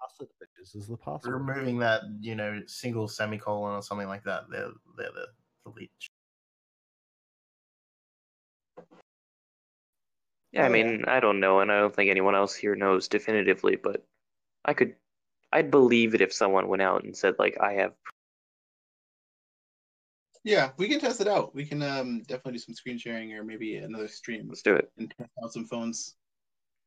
is 0.75 0.87
the 0.87 0.97
password. 0.97 1.33
removing 1.35 1.79
that 1.79 2.01
you 2.19 2.35
know 2.35 2.61
single 2.67 3.07
semicolon 3.07 3.75
or 3.75 3.81
something 3.81 4.07
like 4.07 4.23
that. 4.23 4.49
They're 4.49 4.71
they're 4.97 5.11
the 5.11 5.27
the 5.65 5.71
leech. 5.71 6.09
Yeah, 10.51 10.65
I 10.65 10.69
mean, 10.69 11.05
I 11.07 11.19
don't 11.19 11.39
know, 11.39 11.61
and 11.61 11.71
I 11.71 11.79
don't 11.79 11.95
think 11.95 12.11
anyone 12.11 12.35
else 12.35 12.53
here 12.55 12.75
knows 12.75 13.07
definitively, 13.07 13.75
but 13.75 14.05
I 14.63 14.73
could, 14.73 14.95
I'd 15.51 15.71
believe 15.71 16.13
it 16.13 16.21
if 16.21 16.31
someone 16.31 16.67
went 16.67 16.83
out 16.83 17.03
and 17.03 17.17
said 17.17 17.35
like, 17.39 17.57
I 17.59 17.73
have. 17.73 17.93
Yeah, 20.43 20.71
we 20.77 20.87
can 20.87 20.99
test 20.99 21.21
it 21.21 21.27
out. 21.27 21.55
We 21.55 21.65
can 21.65 21.81
um 21.81 22.21
definitely 22.27 22.53
do 22.53 22.59
some 22.59 22.75
screen 22.75 22.97
sharing 22.97 23.33
or 23.33 23.43
maybe 23.43 23.77
another 23.77 24.07
stream. 24.07 24.47
Let's 24.47 24.61
do 24.61 24.75
it. 24.75 24.91
And 24.97 25.11
test 25.17 25.31
out 25.43 25.53
some 25.53 25.65
phones. 25.65 26.15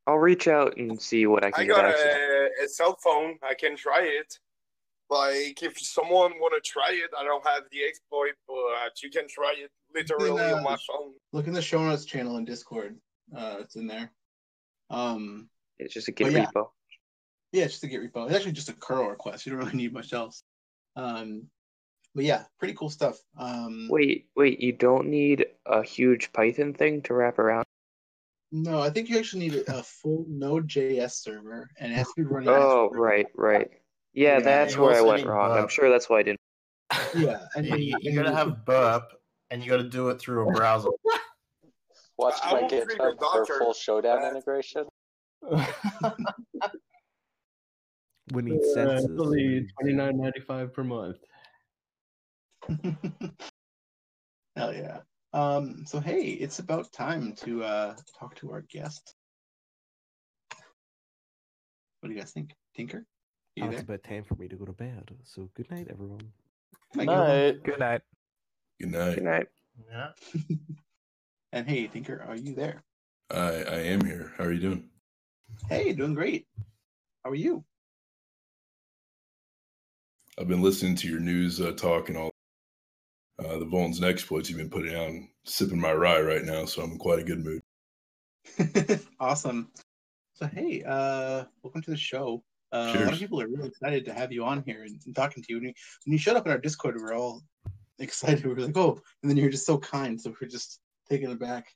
I'll 0.07 0.19
reach 0.19 0.47
out 0.49 0.77
and 0.77 1.01
see 1.01 1.27
what 1.27 1.45
I 1.45 1.51
can 1.51 1.65
I 1.65 1.67
get 1.67 1.77
got 1.77 1.85
access. 1.87 2.17
a, 2.17 2.65
a 2.65 2.69
cell 2.69 2.97
phone. 3.03 3.39
I 3.43 3.55
can 3.55 3.77
try 3.77 4.03
it. 4.03 4.39
Like 5.09 5.63
if 5.63 5.79
someone 5.79 6.33
want 6.41 6.55
to 6.55 6.69
try 6.69 6.91
it, 6.93 7.11
I 7.17 7.25
don't 7.25 7.47
have 7.47 7.63
the 7.71 7.85
exploit, 7.85 8.35
but 8.49 9.03
you 9.03 9.11
can 9.11 9.29
try 9.29 9.55
it 9.57 9.71
literally 9.95 10.41
uh, 10.41 10.57
on 10.57 10.65
my 10.65 10.77
phone. 10.89 11.13
Look 11.33 11.47
in 11.47 11.53
the 11.53 11.63
show 11.63 11.83
notes 11.85 12.05
channel 12.05 12.37
in 12.39 12.45
Discord. 12.45 12.97
Uh, 13.37 13.57
it's 13.61 13.77
in 13.77 13.87
there. 13.87 14.11
Um, 14.91 15.49
It's 15.79 15.95
just 15.95 16.09
a 16.09 16.13
Git 16.13 16.33
yeah. 16.33 16.47
repo. 16.47 16.71
Yeah, 17.53 17.65
it's 17.65 17.75
just 17.75 17.85
a 17.85 17.89
Git 17.89 18.01
repo. 18.01 18.27
It's 18.27 18.35
actually 18.35 18.53
just 18.53 18.69
a 18.69 18.73
curl 18.75 19.09
request. 19.09 19.47
You 19.47 19.53
don't 19.53 19.61
really 19.61 19.77
need 19.77 19.93
much 19.93 20.13
else. 20.13 20.43
Um, 20.97 21.45
but 22.15 22.25
yeah, 22.25 22.45
pretty 22.59 22.75
cool 22.75 22.89
stuff. 22.89 23.19
Um, 23.39 23.89
Wait, 23.91 24.29
wait, 24.37 24.59
you 24.61 24.73
don't 24.73 25.09
need 25.09 25.47
a 25.67 25.83
huge 25.83 26.33
Python 26.33 26.73
thing 26.73 27.03
to 27.03 27.15
wrap 27.15 27.39
around? 27.39 27.66
No, 28.53 28.81
I 28.81 28.91
think 28.91 29.09
you 29.09 29.19
actually 29.19 29.49
need 29.49 29.55
a, 29.69 29.79
a 29.79 29.83
full 29.83 30.25
Node.js 30.29 31.13
server, 31.13 31.69
and 31.79 31.93
it 31.93 31.95
has 31.97 32.07
to 32.09 32.13
be 32.17 32.23
running. 32.23 32.49
Oh, 32.49 32.89
right, 32.93 33.27
right. 33.35 33.69
Yeah, 34.15 34.39
Yeah, 34.39 34.45
that's 34.45 34.77
where 34.79 34.95
I 34.95 35.01
went 35.03 35.23
need 35.23 35.29
wrong. 35.29 35.53
I'm 35.59 35.69
sure 35.69 35.91
that's 35.91 36.09
why 36.09 36.21
I 36.21 36.23
didn't. 36.23 36.41
Yeah, 37.15 37.39
and 37.57 37.67
Yeah, 37.67 37.75
you, 37.77 37.99
you 38.01 38.15
gotta 38.15 38.35
have 38.35 38.65
burp, 38.65 39.13
and 39.51 39.63
you 39.63 39.71
gotta 39.71 39.89
do 39.89 40.09
it 40.11 40.21
through 40.21 40.49
a 40.49 40.53
browser. 40.53 40.89
Watch 42.19 42.37
my 42.51 42.63
GitHub 42.63 43.19
for 43.19 43.45
full 43.45 43.75
showdown 43.75 44.23
Uh, 44.23 44.31
integration. 44.31 44.87
We 48.33 48.43
need 48.43 48.61
Uh, 48.61 48.75
senses. 48.75 49.17
twenty 49.79 49.93
nine 49.93 50.19
ninety 50.19 50.41
five 50.41 50.73
per 50.75 50.83
month. 50.83 51.19
Hell 54.57 54.75
yeah. 54.75 55.03
Um, 55.33 55.85
so 55.87 56.01
hey, 56.01 56.23
it's 56.23 56.59
about 56.59 56.93
time 56.93 57.35
to 57.45 57.63
uh 57.65 57.95
talk 58.19 58.35
to 58.37 58.51
our 58.53 58.63
guest. 58.63 59.15
What 62.01 62.09
do 62.09 62.15
you 62.15 62.21
guys 62.21 62.33
think? 62.33 62.53
Tinker? 62.77 63.05
Oh, 63.61 63.71
it's 63.71 63.83
about 63.83 64.03
time 64.03 64.25
for 64.25 64.35
me 64.35 64.49
to 64.49 64.57
go 64.57 64.67
to 64.67 64.73
bed. 64.73 65.11
So 65.25 65.51
good 65.57 65.71
night, 65.71 65.89
everyone. 65.91 66.21
Good 66.95 67.07
Night, 67.07 67.63
Gilbert. 67.65 67.65
Good 67.65 67.79
night. 67.79 68.01
Good 68.79 68.93
night. 68.93 69.15
Good 69.15 69.25
night. 69.25 69.47
Yeah. 69.91 70.09
And 71.53 71.67
hey, 71.67 71.87
Tinker, 71.87 72.23
are 72.29 72.37
you 72.37 72.55
there? 72.55 72.83
I 73.31 73.39
I 73.39 73.79
am 73.79 74.05
here. 74.05 74.33
How 74.37 74.45
are 74.45 74.53
you 74.53 74.61
doing? 74.61 74.91
Hey, 75.71 75.93
doing 75.95 76.13
great. 76.13 76.47
How 77.25 77.31
are 77.31 77.35
you? 77.35 77.65
I've 80.39 80.49
been 80.49 80.61
listening 80.61 80.97
to 80.97 81.09
your 81.09 81.21
news 81.21 81.61
uh, 81.61 81.73
talk 81.73 82.11
and 82.11 82.19
all 82.19 82.31
uh, 83.39 83.59
the 83.59 83.67
vulns 83.67 83.97
and 83.97 84.05
exploits 84.05 84.49
you've 84.49 84.59
been 84.59 84.71
putting 84.71 84.95
out. 84.95 85.09
and 85.09 85.29
sipping 85.45 85.81
my 85.81 85.93
rye 85.93 86.21
right 86.21 86.45
now, 86.45 86.65
so 86.65 86.83
I'm 86.83 86.93
in 86.93 86.99
quite 86.99 87.19
a 87.19 87.25
good 87.25 87.45
mood. 87.45 87.61
Awesome. 89.21 89.71
So 90.35 90.47
hey, 90.47 90.83
uh, 90.87 91.45
welcome 91.63 91.83
to 91.83 91.91
the 91.91 91.97
show. 91.97 92.43
Uh, 92.73 92.95
a 92.95 93.05
lot 93.05 93.13
of 93.15 93.19
people 93.19 93.41
are 93.41 93.49
really 93.49 93.69
excited 93.69 94.05
to 94.05 94.13
have 94.13 94.33
you 94.33 94.45
on 94.45 94.63
here 94.67 94.83
and, 94.83 95.01
and 95.07 95.15
talking 95.15 95.43
to 95.43 95.47
you. 95.49 95.57
When, 95.57 95.65
you. 95.69 95.73
when 96.05 96.13
you 96.13 96.19
showed 96.19 96.37
up 96.37 96.45
in 96.45 96.53
our 96.53 96.59
Discord, 96.59 96.97
we 96.97 97.03
were 97.03 97.15
all 97.15 97.43
excited. 97.99 98.45
We 98.45 98.53
were 98.53 98.61
like, 98.61 98.77
"Oh!" 98.77 99.01
And 99.23 99.31
then 99.31 99.39
you're 99.39 99.51
just 99.51 99.67
so 99.67 99.79
kind, 99.79 100.21
so 100.21 100.35
we're 100.41 100.49
just 100.49 100.81
taken 101.09 101.31
aback. 101.31 101.69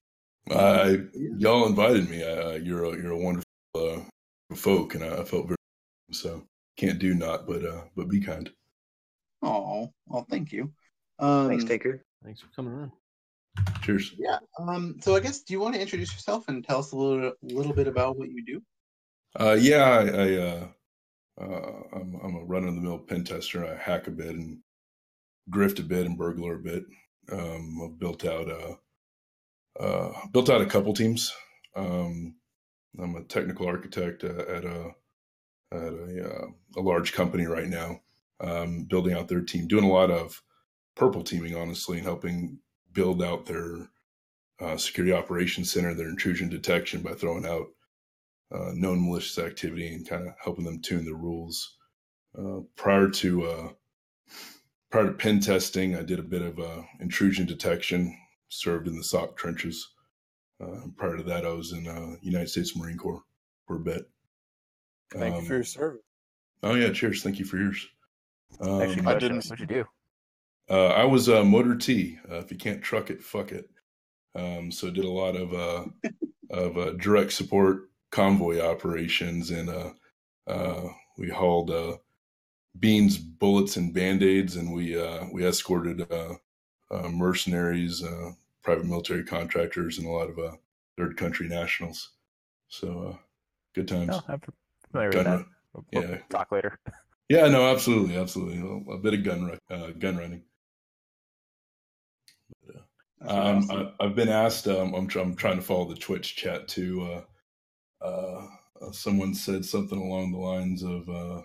I 0.51 0.99
y'all 1.15 1.67
invited 1.67 2.11
me. 2.11 2.23
Uh, 2.23 2.53
you're 2.53 2.85
a 2.85 2.91
you're 2.91 3.13
a 3.13 3.19
wonderful 3.19 3.45
uh, 3.75 4.01
folk, 4.55 4.95
and 4.95 5.05
I, 5.05 5.21
I 5.21 5.25
felt 5.25 5.47
very 5.47 5.57
so. 6.13 6.43
Can't 6.77 6.99
do 6.99 7.15
not, 7.15 7.47
but 7.47 7.65
uh, 7.65 7.83
but 7.97 8.09
be 8.09 8.21
kind. 8.21 8.51
Oh, 9.43 9.93
well, 10.07 10.27
thank 10.31 10.53
you. 10.53 10.73
Um, 11.21 11.49
Thanks, 11.49 11.65
Taker. 11.65 12.05
Thanks 12.25 12.41
for 12.41 12.49
coming 12.55 12.75
on. 12.75 12.93
Cheers. 13.83 14.15
Yeah. 14.19 14.39
Um. 14.59 14.97
So 15.01 15.15
I 15.15 15.21
guess, 15.21 15.41
do 15.43 15.53
you 15.53 15.61
want 15.61 15.75
to 15.75 15.81
introduce 15.81 16.13
yourself 16.13 16.49
and 16.49 16.65
tell 16.65 16.79
us 16.79 16.93
a 16.93 16.97
little 16.97 17.33
little 17.43 17.73
bit 17.73 17.89
about 17.89 18.19
what 18.19 18.31
you 18.31 18.45
do? 18.45 18.63
Uh, 19.39 19.57
yeah, 19.59 19.85
I, 19.85 20.05
I 20.07 20.35
uh, 20.35 20.69
uh, 21.41 21.83
I'm 21.93 22.21
I'm 22.23 22.37
a 22.37 22.45
run 22.45 22.65
of 22.65 22.75
the 22.75 22.81
mill 22.81 22.99
pen 22.99 23.25
tester. 23.25 23.67
I 23.67 23.77
hack 23.77 24.07
a 24.07 24.11
bit 24.11 24.35
and 24.35 24.59
grift 25.51 25.79
a 25.79 25.83
bit 25.83 26.07
and 26.07 26.17
burglar 26.17 26.55
a 26.55 26.59
bit. 26.59 26.85
Um, 27.31 27.81
I've 27.85 27.99
built 27.99 28.25
out 28.25 28.49
a 28.49 28.79
uh, 29.83 30.13
built 30.33 30.51
out 30.51 30.61
a 30.61 30.67
couple 30.67 30.93
teams. 30.95 31.33
Um, 31.77 32.37
I'm 32.99 33.17
a 33.17 33.23
technical 33.25 33.67
architect 33.67 34.25
uh, 34.25 34.45
at 34.49 34.65
a 34.65 34.91
at 35.73 35.93
a 35.93 36.31
uh, 36.31 36.47
a 36.77 36.81
large 36.81 37.13
company 37.13 37.47
right 37.47 37.69
now, 37.69 38.01
um, 38.41 38.85
building 38.85 39.15
out 39.15 39.29
their 39.29 39.43
team, 39.43 39.69
doing 39.69 39.85
a 39.85 39.93
lot 39.93 40.11
of 40.11 40.43
purple 40.97 41.23
teaming, 41.23 41.57
honestly, 41.57 41.99
and 41.99 42.07
helping 42.07 42.59
build 42.93 43.23
out 43.23 43.47
their 43.47 43.89
uh, 44.61 44.77
security 44.77 45.13
operations 45.13 45.73
center, 45.73 45.95
their 45.95 46.09
intrusion 46.09 46.49
detection 46.49 47.01
by 47.03 47.13
throwing 47.15 47.47
out 47.47 47.67
uh, 48.53 48.73
known 48.75 49.05
malicious 49.05 49.39
activity 49.39 49.95
and 49.95 50.09
kind 50.09 50.27
of 50.27 50.35
helping 50.43 50.65
them 50.65 50.81
tune 50.81 51.05
the 51.05 51.15
rules. 51.15 51.77
Uh, 52.39 52.61
prior 52.77 53.09
to 53.09 53.45
uh, 53.47 53.69
prior 54.91 55.07
to 55.07 55.13
pen 55.13 55.41
testing, 55.41 55.97
I 55.97 56.03
did 56.03 56.19
a 56.19 56.23
bit 56.25 56.43
of 56.43 56.59
uh, 56.59 56.83
intrusion 57.01 57.47
detection. 57.47 58.17
Served 58.53 58.89
in 58.89 58.97
the 58.97 59.05
SOC 59.05 59.37
trenches. 59.37 59.89
Uh, 60.61 60.89
prior 60.97 61.17
to 61.17 61.23
that, 61.23 61.47
I 61.47 61.53
was 61.53 61.71
in 61.73 61.87
uh, 61.87 62.17
United 62.21 62.49
States 62.49 62.77
Marine 62.77 62.99
Corps 62.99 63.23
for 63.67 63.77
a 63.77 63.81
bit. 63.81 64.11
Thank 65.13 65.37
you 65.37 65.41
for 65.43 65.47
Um, 65.47 65.57
your 65.59 65.65
service. 65.65 66.01
Oh 66.65 66.75
yeah, 66.75 66.93
cheers. 66.93 67.23
Thank 67.23 67.39
you 67.39 67.45
for 67.45 67.57
yours. 67.59 67.87
Actually, 68.61 69.01
Um, 69.01 69.09
I 69.09 69.15
didn't. 69.15 69.45
What'd 69.47 69.61
you 69.61 69.67
do? 69.67 69.85
Uh, 70.71 70.89
I 70.89 71.05
was 71.05 71.29
uh, 71.29 71.45
motor 71.45 71.77
T. 71.77 72.19
Uh, 72.31 72.37
if 72.37 72.51
you 72.51 72.57
can't 72.57 72.83
truck 72.83 73.11
it, 73.11 73.23
fuck 73.23 73.53
it. 73.53 73.69
Um, 74.35 74.71
so 74.71 74.91
did 74.91 75.05
a 75.05 75.11
lot 75.11 75.35
of 75.37 75.53
uh, 75.53 75.85
of 76.51 76.79
uh, 76.79 76.91
direct 76.93 77.33
support 77.33 77.91
convoy 78.13 78.61
operations, 78.61 79.51
and 79.51 79.69
uh, 79.69 79.91
uh, 80.47 80.89
we 81.19 81.29
hauled 81.29 81.71
uh, 81.71 81.97
beans, 82.79 83.19
bullets, 83.19 83.77
and 83.77 83.93
band 83.93 84.23
aids, 84.23 84.57
and 84.57 84.73
we 84.73 85.01
uh, 85.01 85.25
we 85.33 85.45
escorted 85.45 86.07
uh, 86.13 86.35
uh, 86.91 87.09
mercenaries, 87.09 88.03
uh, 88.05 88.31
private 88.63 88.87
military 88.87 89.25
contractors, 89.25 89.99
and 89.99 90.07
a 90.07 90.11
lot 90.11 90.31
of 90.31 90.39
uh, 90.39 90.53
third 90.97 91.17
country 91.17 91.49
nationals. 91.49 92.11
So 92.69 93.09
uh, 93.13 93.17
good 93.75 93.89
times. 93.89 94.09
No, 94.09 94.21
I'm 94.29 94.41
familiar 94.91 95.09
with 95.09 95.15
Gun 95.17 95.25
that. 95.25 95.31
run- 95.31 95.47
We'll- 95.73 95.85
we'll 95.93 96.11
Yeah, 96.11 96.19
talk 96.29 96.51
later. 96.51 96.81
yeah, 97.29 97.47
no, 97.49 97.69
absolutely, 97.73 98.17
absolutely. 98.17 98.59
A, 98.59 98.95
a 98.95 98.99
bit 98.99 99.15
of 99.15 99.23
gun 99.25 99.57
uh, 99.71 99.91
gun 99.99 100.17
running. 100.17 100.43
That's 103.21 103.35
Um, 103.35 103.71
awesome. 103.71 103.89
I, 104.01 104.05
I've 104.05 104.17
been 104.17 104.31
asked. 104.31 104.69
Um, 104.69 104.95
I'm, 104.95 105.09
I'm 105.17 105.37
trying 105.37 105.57
to 105.59 105.63
follow 105.63 105.87
the 105.89 105.97
Twitch 105.97 106.37
chat 106.37 106.69
too. 106.69 107.23
Uh, 108.03 108.07
uh, 108.07 108.49
uh, 108.83 108.93
someone 108.93 109.35
said 109.35 109.65
something 109.65 109.99
along 109.99 110.33
the 110.33 110.39
lines 110.39 110.83
of, 110.85 111.09
uh, 111.09 111.43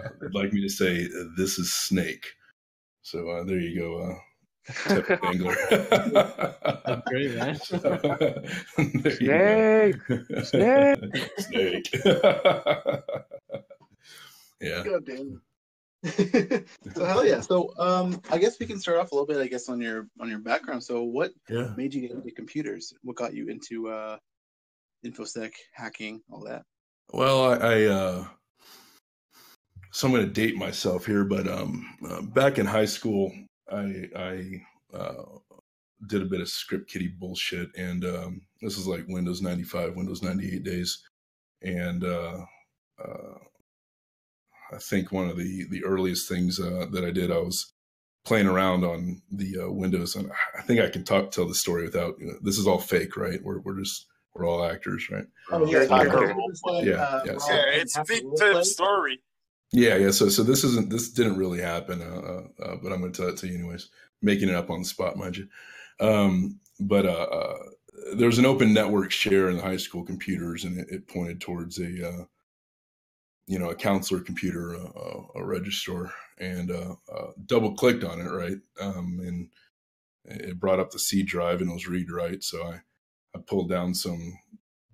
uh, 0.00 0.10
"They'd 0.20 0.34
like 0.34 0.52
me 0.52 0.62
to 0.62 0.70
say 0.70 1.08
this 1.36 1.58
is 1.58 1.74
Snake." 1.74 2.26
So 3.02 3.28
uh, 3.30 3.44
there 3.44 3.58
you 3.60 3.78
go, 3.80 4.02
uh, 4.02 4.14
Tep 4.88 5.06
Dangler. 5.22 5.58
That's 6.86 7.02
great, 7.08 7.34
man. 7.34 7.60
There 9.04 9.22
you 9.22 9.38
Snake! 10.40 11.06
Snake. 11.38 11.90
yeah. 14.60 14.84
God 14.84 15.06
damn 15.06 15.16
it. 15.34 15.47
So 16.04 17.04
hell 17.04 17.26
yeah. 17.26 17.40
So 17.40 17.72
um, 17.78 18.20
I 18.30 18.38
guess 18.38 18.58
we 18.60 18.66
can 18.66 18.78
start 18.78 18.98
off 18.98 19.10
a 19.10 19.14
little 19.14 19.26
bit. 19.26 19.38
I 19.38 19.46
guess 19.48 19.68
on 19.68 19.80
your 19.80 20.06
on 20.20 20.28
your 20.28 20.38
background. 20.38 20.82
So 20.84 21.02
what 21.02 21.32
Yeah. 21.48 21.74
made 21.76 21.94
you 21.94 22.00
get 22.00 22.12
into 22.12 22.30
computers? 22.30 22.92
What 23.02 23.16
got 23.16 23.34
you 23.34 23.48
into 23.48 23.88
uh, 23.88 24.18
infosec 25.04 25.52
hacking, 25.72 26.22
all 26.30 26.44
that? 26.44 26.62
Well, 27.12 27.52
I, 27.52 27.56
I 27.56 27.84
uh, 27.84 28.28
so 29.90 30.06
I'm 30.06 30.12
going 30.12 30.26
to 30.26 30.32
date 30.32 30.56
myself 30.56 31.06
here, 31.06 31.24
but 31.24 31.48
um, 31.48 31.96
uh, 32.08 32.22
back 32.22 32.58
in 32.58 32.66
high 32.66 32.84
school, 32.84 33.32
I 33.72 34.08
I 34.14 34.62
uh, 34.94 35.24
did 36.06 36.22
a 36.22 36.26
bit 36.26 36.40
of 36.40 36.48
script 36.48 36.90
kiddie 36.90 37.08
bullshit, 37.08 37.70
and 37.76 38.04
um, 38.04 38.42
this 38.60 38.78
is 38.78 38.86
like 38.86 39.04
Windows 39.08 39.42
95, 39.42 39.96
Windows 39.96 40.22
98 40.22 40.62
days, 40.62 41.02
and 41.62 42.04
uh, 42.04 42.44
uh, 43.02 43.34
I 44.72 44.78
think 44.78 45.12
one 45.12 45.28
of 45.28 45.36
the 45.36 45.64
the 45.70 45.84
earliest 45.84 46.28
things 46.28 46.60
uh, 46.60 46.86
that 46.92 47.04
I 47.04 47.10
did, 47.10 47.30
I 47.30 47.38
was 47.38 47.72
playing 48.24 48.46
around 48.46 48.84
on 48.84 49.22
the 49.30 49.64
uh, 49.66 49.70
Windows, 49.70 50.16
and 50.16 50.30
I 50.56 50.62
think 50.62 50.80
I 50.80 50.88
can 50.88 51.04
talk 51.04 51.30
tell 51.30 51.46
the 51.48 51.54
story 51.54 51.84
without. 51.84 52.16
You 52.20 52.26
know, 52.28 52.34
this 52.42 52.58
is 52.58 52.66
all 52.66 52.78
fake, 52.78 53.16
right? 53.16 53.42
We're 53.42 53.60
we're 53.60 53.78
just 53.78 54.06
we're 54.34 54.46
all 54.46 54.64
actors, 54.64 55.08
right? 55.10 55.26
Oh, 55.50 55.66
yeah, 55.66 55.82
Yeah, 55.82 56.02
you're 56.02 56.12
yeah, 56.84 56.84
yeah, 56.84 57.22
yeah. 57.24 57.38
So- 57.38 57.52
Yeah, 57.52 57.62
it's 57.66 57.98
big 58.06 58.64
story. 58.64 59.20
Yeah, 59.72 59.96
yeah. 59.96 60.10
So, 60.12 60.28
so 60.30 60.42
this 60.42 60.64
isn't 60.64 60.90
this 60.90 61.10
didn't 61.10 61.36
really 61.36 61.60
happen, 61.60 62.00
uh, 62.00 62.04
uh, 62.04 62.64
uh, 62.64 62.76
but 62.82 62.92
I'm 62.92 63.00
going 63.00 63.12
to 63.12 63.20
tell 63.20 63.28
it 63.30 63.36
to 63.38 63.48
you 63.48 63.54
anyways. 63.58 63.90
Making 64.22 64.48
it 64.48 64.54
up 64.54 64.70
on 64.70 64.80
the 64.80 64.84
spot, 64.84 65.16
mind 65.16 65.36
you. 65.36 65.48
Um, 66.00 66.58
but 66.80 67.04
uh, 67.06 67.10
uh, 67.10 67.58
there 68.14 68.26
was 68.26 68.38
an 68.38 68.46
open 68.46 68.72
network 68.72 69.10
share 69.10 69.50
in 69.50 69.56
the 69.56 69.62
high 69.62 69.76
school 69.76 70.04
computers, 70.04 70.64
and 70.64 70.78
it, 70.78 70.88
it 70.90 71.08
pointed 71.08 71.40
towards 71.40 71.78
a, 71.78 72.08
uh, 72.08 72.24
you 73.48 73.58
know, 73.58 73.70
a 73.70 73.74
counselor 73.74 74.20
computer, 74.20 74.74
a, 74.74 74.78
a, 74.78 75.26
a 75.36 75.44
registrar, 75.44 76.12
and 76.38 76.70
uh, 76.70 76.94
uh, 77.12 77.28
double 77.46 77.74
clicked 77.74 78.04
on 78.04 78.20
it, 78.20 78.30
right? 78.30 78.58
Um, 78.80 79.20
and 79.24 79.48
it 80.24 80.60
brought 80.60 80.78
up 80.78 80.90
the 80.90 80.98
C 80.98 81.22
drive, 81.22 81.60
and 81.60 81.70
it 81.70 81.74
was 81.74 81.88
read 81.88 82.10
write. 82.10 82.44
So 82.44 82.62
I, 82.62 82.80
I 83.34 83.40
pulled 83.46 83.70
down 83.70 83.94
some 83.94 84.38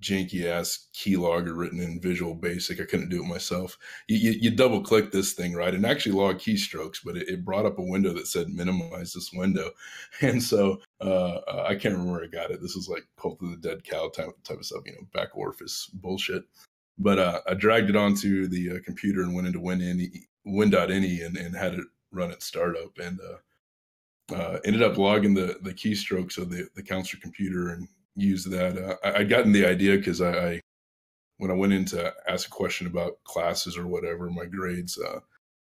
janky 0.01 0.45
ass 0.45 0.89
keylogger 0.95 1.57
written 1.57 1.81
in 1.81 2.01
Visual 2.01 2.35
Basic. 2.35 2.81
I 2.81 2.85
couldn't 2.85 3.09
do 3.09 3.25
it 3.25 3.27
myself. 3.27 3.77
You, 4.07 4.19
you, 4.19 4.39
you 4.43 4.51
double 4.53 4.83
click 4.83 5.11
this 5.11 5.33
thing, 5.33 5.55
right, 5.55 5.75
and 5.75 5.85
actually 5.85 6.13
log 6.13 6.39
keystrokes, 6.39 6.99
but 7.05 7.17
it, 7.17 7.29
it 7.29 7.45
brought 7.45 7.67
up 7.67 7.79
a 7.79 7.83
window 7.83 8.13
that 8.13 8.29
said 8.29 8.49
minimize 8.51 9.13
this 9.15 9.33
window, 9.33 9.71
and 10.21 10.41
so 10.41 10.81
uh, 11.01 11.39
uh, 11.49 11.67
I 11.69 11.75
can't 11.75 11.95
remember 11.95 12.13
where 12.13 12.25
I 12.25 12.29
got 12.29 12.53
it. 12.53 12.63
This 12.63 12.77
was 12.77 12.89
like 12.89 13.05
Cult 13.21 13.43
of 13.43 13.51
the 13.51 13.69
Dead 13.69 13.83
Cow 13.83 14.11
type 14.11 14.31
type 14.45 14.59
of 14.59 14.65
stuff, 14.65 14.83
you 14.87 14.93
know, 14.93 15.09
back 15.13 15.37
orifice 15.37 15.91
bullshit. 15.93 16.45
But 16.99 17.19
uh, 17.19 17.41
I 17.49 17.55
dragged 17.55 17.91
it 17.91 17.97
onto 17.97 18.47
the 18.47 18.77
uh, 18.77 18.79
computer 18.85 19.23
and 19.23 19.35
went 19.35 19.47
into 19.47 19.61
Win.ini, 19.61 20.11
Win.ini 20.45 21.27
and, 21.27 21.37
and 21.37 21.57
had 21.57 21.75
it 21.75 21.85
run 22.13 22.31
at 22.31 22.43
startup, 22.43 22.97
and 22.99 23.19
uh, 23.21 24.35
uh, 24.35 24.59
ended 24.65 24.83
up 24.83 24.97
logging 24.97 25.35
the 25.35 25.59
the 25.63 25.75
keystrokes 25.75 26.39
of 26.39 26.51
the 26.51 26.69
the 26.75 26.83
counselor 26.83 27.21
computer 27.21 27.71
and 27.71 27.89
used 28.17 28.51
that. 28.51 28.79
Uh, 28.79 28.97
I, 29.05 29.21
I'd 29.21 29.29
gotten 29.29 29.53
the 29.53 29.67
idea 29.67 29.97
because 29.97 30.21
I, 30.21 30.53
I 30.53 30.61
when 31.39 31.51
I 31.51 31.55
went 31.55 31.73
in 31.73 31.85
to 31.87 32.15
ask 32.29 32.47
a 32.47 32.51
question 32.51 32.87
about 32.87 33.23
classes 33.25 33.77
or 33.77 33.87
whatever, 33.87 34.31
my 34.31 34.47
grades, 34.47 34.99
uh, 34.99 35.21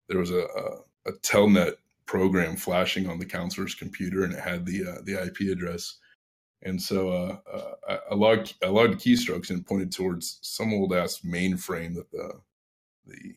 there 0.08 0.18
was 0.18 0.32
a, 0.32 0.48
a, 0.58 1.10
a 1.10 1.14
telnet 1.22 1.76
program 2.06 2.56
flashing 2.56 3.08
on 3.08 3.20
the 3.20 3.26
counselor's 3.26 3.76
computer, 3.76 4.24
and 4.24 4.34
it 4.34 4.40
had 4.40 4.66
the 4.66 5.02
the 5.04 5.24
IP 5.24 5.52
address. 5.52 5.98
And 6.64 6.82
so 6.82 7.10
uh, 7.10 7.38
uh, 7.52 7.98
I, 8.12 8.16
logged 8.16 8.56
I 8.64 8.68
logged 8.68 9.00
keystrokes 9.00 9.50
and 9.50 9.66
pointed 9.66 9.92
towards 9.92 10.40
some 10.42 10.74
old 10.74 10.94
ass 10.94 11.22
mainframe 11.26 11.96
that 11.96 12.12
the 12.12 12.42
the 13.06 13.36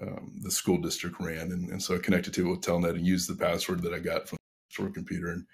um, 0.00 0.40
the 0.42 0.50
school 0.50 0.78
district 0.78 1.20
ran, 1.20 1.52
and, 1.52 1.70
and 1.70 1.80
so 1.80 1.94
I 1.94 1.98
connected 1.98 2.34
to 2.34 2.46
it 2.46 2.50
with 2.50 2.62
Telnet 2.62 2.96
and 2.96 3.06
used 3.06 3.28
the 3.28 3.36
password 3.36 3.80
that 3.82 3.94
I 3.94 4.00
got 4.00 4.28
from 4.28 4.38
the 4.68 4.74
store 4.74 4.90
computer, 4.90 5.30
and 5.30 5.46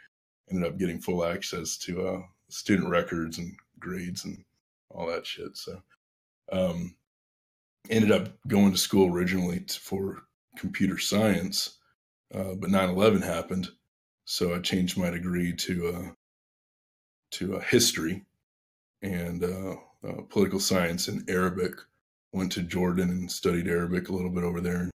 ended 0.50 0.66
up 0.66 0.78
getting 0.78 1.00
full 1.00 1.26
access 1.26 1.76
to 1.78 2.06
uh, 2.06 2.22
student 2.48 2.88
records 2.88 3.36
and 3.36 3.54
grades 3.78 4.24
and 4.24 4.42
all 4.90 5.06
that 5.08 5.26
shit. 5.26 5.56
So, 5.56 5.82
um, 6.52 6.94
ended 7.90 8.12
up 8.12 8.28
going 8.46 8.72
to 8.72 8.78
school 8.78 9.12
originally 9.12 9.64
for 9.68 10.22
computer 10.56 10.98
science, 10.98 11.78
uh, 12.32 12.54
but 12.54 12.70
9/11 12.70 13.22
happened, 13.22 13.68
so 14.24 14.54
I 14.54 14.60
changed 14.60 14.96
my 14.96 15.10
degree 15.10 15.52
to 15.52 15.88
uh, 15.88 16.10
to 17.32 17.56
uh, 17.56 17.60
history 17.60 18.24
and 19.02 19.44
uh, 19.44 19.76
uh, 20.06 20.22
political 20.28 20.60
science 20.60 21.08
and 21.08 21.28
Arabic. 21.28 21.74
Went 22.32 22.52
to 22.52 22.62
Jordan 22.62 23.10
and 23.10 23.30
studied 23.30 23.66
Arabic 23.66 24.08
a 24.08 24.12
little 24.12 24.30
bit 24.30 24.44
over 24.44 24.60
there, 24.60 24.82
and 24.82 24.90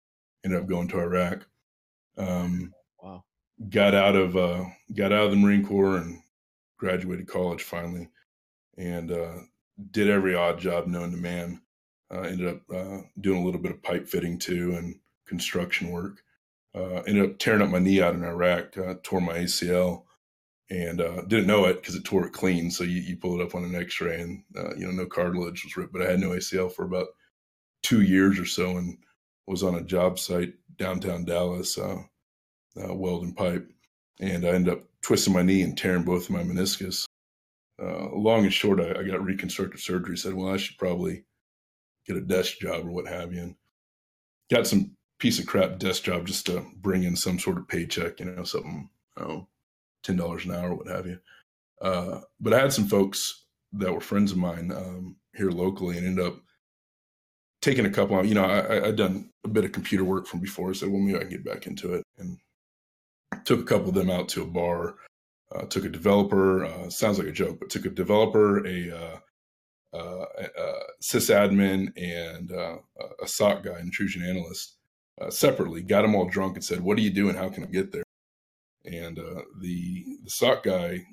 ended 0.45 0.61
up 0.61 0.69
going 0.69 0.89
to 0.89 0.99
Iraq. 0.99 1.47
Um, 2.17 2.75
wow. 3.01 3.23
Got 3.69 3.95
out 3.95 4.17
of 4.17 4.37
uh, 4.37 4.65
got 4.95 5.13
out 5.13 5.27
of 5.27 5.31
the 5.31 5.37
Marine 5.37 5.65
Corps 5.65 5.99
and 5.99 6.23
graduated 6.77 7.29
college 7.29 7.63
finally, 7.63 8.09
and 8.77 9.13
uh, 9.13 9.35
did 9.93 10.09
every 10.09 10.35
odd 10.35 10.59
job 10.59 10.87
known 10.87 11.13
to 11.13 11.17
man. 11.17 11.63
Uh, 12.13 12.23
ended 12.23 12.49
up 12.49 12.61
uh, 12.75 12.99
doing 13.21 13.41
a 13.41 13.45
little 13.45 13.61
bit 13.61 13.71
of 13.71 13.83
pipe 13.83 14.09
fitting 14.09 14.37
too 14.37 14.75
and 14.75 14.99
construction 15.27 15.91
work. 15.91 16.23
Uh, 16.75 17.03
ended 17.07 17.25
up 17.25 17.39
tearing 17.39 17.63
up 17.63 17.69
my 17.69 17.79
knee 17.79 18.03
out 18.03 18.15
in 18.15 18.25
Iraq, 18.25 18.77
uh, 18.77 18.95
tore 19.05 19.21
my 19.21 19.39
ACL, 19.39 20.03
and 20.71 21.01
uh, 21.01 21.23
didn't 21.23 21.49
know 21.49 21.65
it 21.65 21.81
because 21.81 21.97
it 21.97 22.05
tore 22.05 22.27
it 22.27 22.33
clean. 22.33 22.71
So 22.71 22.85
you, 22.85 23.01
you 23.01 23.17
pull 23.17 23.41
it 23.41 23.45
up 23.45 23.55
on 23.55 23.65
an 23.65 23.75
X-ray, 23.75 24.21
and 24.21 24.43
uh, 24.57 24.75
you 24.77 24.87
know 24.87 24.93
no 24.93 25.07
cartilage 25.07 25.65
was 25.65 25.77
ripped, 25.77 25.93
but 25.93 26.03
I 26.03 26.11
had 26.11 26.21
no 26.21 26.31
ACL 26.31 26.73
for 26.73 26.85
about 26.85 27.09
two 27.83 28.03
years 28.03 28.39
or 28.39 28.47
so, 28.47 28.77
and 28.77 28.99
was 29.47 29.63
on 29.63 29.75
a 29.75 29.83
job 29.83 30.19
site 30.19 30.55
downtown 30.77 31.25
Dallas, 31.25 31.79
welding 32.77 33.35
pipe, 33.35 33.69
and 34.21 34.45
I 34.45 34.51
ended 34.51 34.75
up 34.75 34.85
twisting 35.03 35.35
my 35.35 35.43
knee 35.43 35.63
and 35.63 35.77
tearing 35.77 36.05
both 36.05 36.25
of 36.25 36.31
my 36.31 36.43
meniscus. 36.43 37.05
long 37.79 38.45
and 38.45 38.53
short, 38.53 38.81
I, 38.81 39.01
I 39.01 39.03
got 39.03 39.25
reconstructive 39.25 39.81
surgery. 39.81 40.17
Said, 40.17 40.35
well, 40.35 40.55
I 40.55 40.57
should 40.57 40.79
probably 40.79 41.25
get 42.07 42.17
a 42.17 42.21
desk 42.21 42.59
job 42.59 42.87
or 42.87 42.91
what 42.91 43.09
have 43.09 43.33
you, 43.35 43.41
and 43.43 43.55
got 44.51 44.67
some 44.67 44.97
piece 45.19 45.39
of 45.39 45.47
crap 45.47 45.79
desk 45.79 46.05
job 46.05 46.27
just 46.27 46.47
to 46.47 46.65
bring 46.77 47.05
in 47.05 47.15
some 47.15 47.39
sort 47.39 47.59
of 47.59 47.69
paycheck, 47.69 48.21
you 48.21 48.27
know, 48.27 48.43
something, 48.43 48.89
oh, 49.19 49.47
ten 50.03 50.17
dollars 50.17 50.45
an 50.45 50.55
hour, 50.55 50.75
what 50.75 50.89
have 50.89 51.07
you. 51.07 51.19
Uh, 51.81 52.21
but 52.41 52.53
I 52.53 52.61
had 52.61 52.73
some 52.73 52.87
folks 52.87 53.45
that 53.73 53.93
were 53.93 54.01
friends 54.01 54.33
of 54.33 54.39
mine 54.39 54.73
um, 54.73 55.17
here 55.35 55.51
locally, 55.51 55.97
and 55.97 56.07
ended 56.07 56.27
up 56.27 56.37
taking 57.63 57.87
a 57.87 57.91
couple. 57.91 58.19
Of, 58.19 58.27
you 58.27 58.35
know, 58.35 58.45
I, 58.45 58.89
I'd 58.89 58.97
done 58.97 59.31
a 59.45 59.49
bit 59.49 59.65
of 59.65 59.73
computer 59.73 60.05
work 60.05 60.27
from 60.27 60.41
before. 60.41 60.75
Said, 60.75 60.91
well, 60.91 61.01
maybe 61.01 61.17
I 61.17 61.23
can 61.23 61.31
get 61.31 61.45
back 61.45 61.67
into 61.67 61.95
it, 61.95 62.03
and 62.19 62.39
took 63.45 63.61
a 63.61 63.65
couple 63.65 63.89
of 63.89 63.95
them 63.95 64.11
out 64.11 64.29
to 64.31 64.43
a 64.43 64.47
bar. 64.47 64.97
Uh, 65.55 65.65
took 65.65 65.85
a 65.85 65.89
developer. 65.89 66.65
Uh, 66.65 66.89
sounds 66.91 67.19
like 67.19 67.27
a 67.27 67.33
joke, 67.33 67.59
but 67.59 67.71
took 67.71 67.85
a 67.85 67.91
developer, 67.91 68.65
a 68.67 68.91
uh, 68.91 69.19
uh, 69.97 70.25
sysadmin 71.03 71.93
and 71.97 72.53
uh, 72.53 72.77
a 73.21 73.27
SOC 73.27 73.65
guy, 73.65 73.81
intrusion 73.81 74.23
analyst, 74.23 74.77
uh, 75.21 75.31
separately. 75.31 75.83
Got 75.83 76.03
them 76.03 76.15
all 76.15 76.29
drunk 76.29 76.55
and 76.55 76.65
said, 76.65 76.81
"What 76.81 76.97
do 76.97 77.03
you 77.03 77.11
do 77.11 77.29
and 77.29 77.39
how 77.39 77.49
can 77.49 77.65
I 77.65 77.67
get 77.67 77.91
there?" 77.93 78.05
And 78.85 79.19
uh, 79.19 79.43
the 79.61 80.05
the 80.23 80.31
SOC 80.31 80.63
guy, 80.65 81.05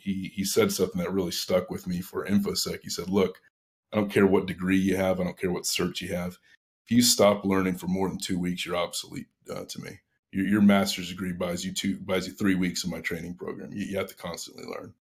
he 0.00 0.32
he 0.34 0.44
said 0.44 0.72
something 0.72 1.00
that 1.00 1.12
really 1.12 1.32
stuck 1.32 1.70
with 1.70 1.86
me 1.86 2.00
for 2.00 2.26
infosec. 2.26 2.80
He 2.82 2.90
said, 2.90 3.08
"Look, 3.08 3.40
I 3.92 3.96
don't 3.96 4.10
care 4.10 4.26
what 4.26 4.46
degree 4.46 4.78
you 4.78 4.96
have, 4.96 5.20
I 5.20 5.24
don't 5.24 5.38
care 5.38 5.50
what 5.50 5.64
cert 5.64 6.00
you 6.00 6.14
have. 6.14 6.38
If 6.84 6.96
you 6.96 7.02
stop 7.02 7.44
learning 7.44 7.76
for 7.76 7.88
more 7.88 8.08
than 8.08 8.18
two 8.18 8.38
weeks, 8.38 8.64
you're 8.64 8.76
obsolete 8.76 9.26
uh, 9.50 9.64
to 9.68 9.80
me. 9.80 10.00
Your, 10.32 10.46
your, 10.46 10.62
master's 10.62 11.08
degree 11.08 11.32
buys 11.32 11.64
you 11.64 11.72
two 11.72 11.98
buys 11.98 12.26
you 12.26 12.32
three 12.32 12.54
weeks 12.54 12.84
of 12.84 12.90
my 12.90 13.00
training 13.00 13.34
program. 13.34 13.72
You, 13.72 13.84
you 13.84 13.98
have 13.98 14.08
to 14.08 14.16
constantly 14.16 14.64
learn." 14.64 14.94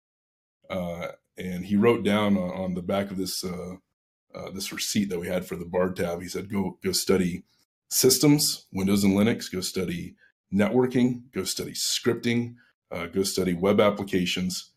Uh, 0.69 1.09
and 1.37 1.65
he 1.65 1.75
wrote 1.75 2.03
down 2.03 2.37
on, 2.37 2.51
on 2.51 2.73
the 2.73 2.81
back 2.81 3.11
of 3.11 3.17
this 3.17 3.43
uh, 3.43 3.75
uh, 4.33 4.49
this 4.51 4.71
receipt 4.71 5.09
that 5.09 5.19
we 5.19 5.27
had 5.27 5.45
for 5.45 5.55
the 5.55 5.65
bar 5.65 5.91
tab. 5.91 6.21
He 6.21 6.27
said, 6.27 6.51
"Go 6.51 6.79
go 6.83 6.91
study 6.91 7.43
systems, 7.89 8.65
Windows 8.71 9.03
and 9.03 9.15
Linux. 9.15 9.51
Go 9.51 9.61
study 9.61 10.15
networking. 10.53 11.23
Go 11.33 11.43
study 11.43 11.73
scripting. 11.73 12.55
Uh, 12.91 13.05
go 13.07 13.23
study 13.23 13.53
web 13.53 13.79
applications. 13.79 14.71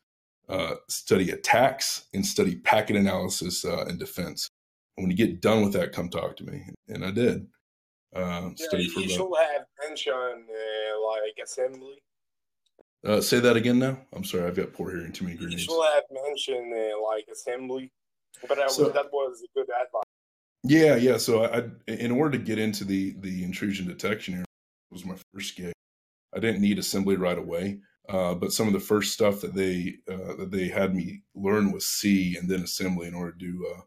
Uh, 0.48 0.74
study 0.88 1.30
attacks 1.30 2.06
and 2.12 2.26
study 2.26 2.56
packet 2.56 2.96
analysis 2.96 3.64
uh, 3.64 3.84
and 3.88 3.98
defense. 3.98 4.48
And 4.96 5.04
when 5.04 5.10
you 5.10 5.16
get 5.16 5.40
done 5.40 5.62
with 5.62 5.72
that, 5.74 5.92
come 5.92 6.08
talk 6.08 6.36
to 6.36 6.44
me." 6.44 6.64
And 6.88 7.04
I 7.04 7.10
did. 7.10 7.46
Uh, 8.14 8.50
yeah, 8.58 8.78
you 8.78 9.08
should 9.08 9.20
have 9.20 9.66
mentioned 9.88 10.48
like 11.06 11.38
assembly 11.42 11.98
uh, 13.04 13.20
say 13.20 13.40
that 13.40 13.56
again 13.56 13.78
now. 13.78 13.98
I'm 14.12 14.24
sorry, 14.24 14.46
I've 14.46 14.56
got 14.56 14.72
poor 14.72 14.90
hearing. 14.90 15.12
Too 15.12 15.24
many 15.24 15.36
grenades. 15.36 15.66
You 15.66 15.74
should 15.74 15.94
have 15.94 16.04
mentioned 16.10 16.72
uh, 16.72 17.02
like 17.02 17.26
assembly, 17.32 17.90
but 18.46 18.56
that, 18.56 18.70
so, 18.70 18.90
that 18.90 19.06
was 19.12 19.42
good 19.54 19.62
advice. 19.62 20.02
Yeah, 20.62 20.94
yeah. 20.96 21.16
So 21.16 21.44
I, 21.44 21.64
in 21.90 22.12
order 22.12 22.38
to 22.38 22.44
get 22.44 22.58
into 22.58 22.84
the 22.84 23.16
the 23.18 23.42
intrusion 23.42 23.88
detection 23.88 24.34
area, 24.34 24.44
was 24.92 25.04
my 25.04 25.16
first 25.32 25.56
gig. 25.56 25.72
I 26.34 26.40
didn't 26.40 26.62
need 26.62 26.78
assembly 26.78 27.16
right 27.16 27.38
away, 27.38 27.80
uh, 28.08 28.34
but 28.34 28.52
some 28.52 28.66
of 28.66 28.72
the 28.72 28.80
first 28.80 29.12
stuff 29.12 29.40
that 29.40 29.54
they 29.54 29.96
uh, 30.10 30.36
that 30.36 30.50
they 30.50 30.68
had 30.68 30.94
me 30.94 31.22
learn 31.34 31.72
was 31.72 31.86
C 31.86 32.36
and 32.36 32.48
then 32.48 32.62
assembly 32.62 33.06
in 33.08 33.14
order 33.14 33.32
to 33.32 33.38
do 33.38 33.66
uh, 33.74 33.80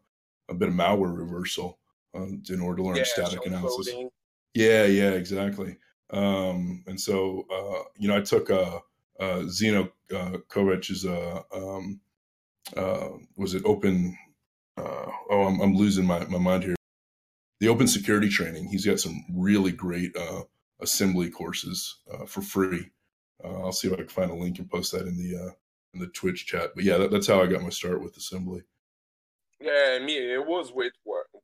a 0.48 0.54
bit 0.54 0.68
of 0.68 0.74
malware 0.74 1.16
reversal 1.16 1.78
uh, 2.14 2.26
in 2.48 2.60
order 2.60 2.76
to 2.76 2.82
learn 2.82 2.96
yeah, 2.96 3.04
static 3.04 3.44
analysis. 3.46 3.92
Coding. 3.92 4.10
Yeah, 4.54 4.84
yeah, 4.84 5.10
exactly. 5.10 5.76
Um, 6.10 6.84
and 6.86 7.00
so 7.00 7.46
uh, 7.52 7.84
you 7.98 8.08
know, 8.08 8.16
I 8.16 8.20
took 8.20 8.50
a 8.50 8.80
uh, 9.18 9.42
Xeno 9.46 9.90
uh, 10.14 10.38
Kovah 10.48 11.04
a 11.04 11.56
um, 11.56 12.00
uh, 12.76 13.08
was 13.36 13.54
it 13.54 13.62
open? 13.64 14.16
Uh, 14.76 15.10
oh, 15.30 15.46
I'm, 15.46 15.60
I'm 15.60 15.74
losing 15.74 16.04
my, 16.04 16.24
my 16.26 16.38
mind 16.38 16.64
here. 16.64 16.76
The 17.60 17.68
open 17.68 17.86
security 17.86 18.28
training. 18.28 18.68
He's 18.68 18.84
got 18.84 19.00
some 19.00 19.24
really 19.34 19.72
great 19.72 20.14
uh, 20.16 20.42
assembly 20.80 21.30
courses 21.30 21.98
uh, 22.12 22.26
for 22.26 22.42
free. 22.42 22.90
Uh, 23.44 23.62
I'll 23.62 23.72
see 23.72 23.88
if 23.88 23.94
I 23.94 23.98
can 23.98 24.08
find 24.08 24.30
a 24.30 24.34
link 24.34 24.58
and 24.58 24.70
post 24.70 24.92
that 24.92 25.06
in 25.06 25.16
the 25.16 25.36
uh, 25.36 25.52
in 25.94 26.00
the 26.00 26.08
Twitch 26.08 26.46
chat. 26.46 26.70
But 26.74 26.84
yeah, 26.84 26.98
that, 26.98 27.10
that's 27.10 27.26
how 27.26 27.42
I 27.42 27.46
got 27.46 27.62
my 27.62 27.70
start 27.70 28.02
with 28.02 28.16
assembly. 28.16 28.62
Yeah, 29.60 29.98
me 30.04 30.16
it 30.16 30.46
was 30.46 30.72
with 30.72 30.92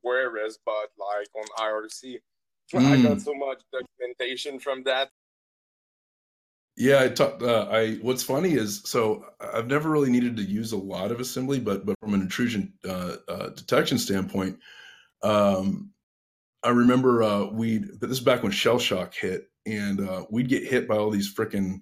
Whereas, 0.01 0.59
but 0.65 0.89
like 0.97 1.27
on 1.35 1.45
IRC, 1.59 2.19
mm. 2.73 2.85
I 2.85 3.01
got 3.01 3.21
so 3.21 3.33
much 3.33 3.61
documentation 3.71 4.59
from 4.59 4.83
that 4.83 5.09
yeah, 6.75 7.01
I 7.01 7.09
talked. 7.09 7.43
Uh, 7.43 7.67
I 7.69 7.95
what's 8.01 8.23
funny 8.23 8.53
is 8.53 8.81
so 8.85 9.25
I've 9.39 9.67
never 9.67 9.89
really 9.89 10.09
needed 10.09 10.35
to 10.37 10.43
use 10.43 10.71
a 10.71 10.77
lot 10.77 11.11
of 11.11 11.19
assembly, 11.19 11.59
but 11.59 11.85
but 11.85 11.99
from 11.99 12.15
an 12.15 12.21
intrusion 12.21 12.73
uh, 12.87 13.17
uh, 13.27 13.49
detection 13.49 13.99
standpoint, 13.99 14.57
um, 15.21 15.91
I 16.63 16.69
remember 16.69 17.23
uh. 17.23 17.45
But 17.45 18.09
this 18.09 18.17
is 18.17 18.23
back 18.23 18.43
when 18.43 18.51
shell 18.51 18.79
shock 18.79 19.13
hit, 19.13 19.49
and 19.65 20.01
uh, 20.07 20.25
we'd 20.29 20.49
get 20.49 20.63
hit 20.63 20.87
by 20.87 20.97
all 20.97 21.09
these 21.09 21.33
freaking 21.33 21.81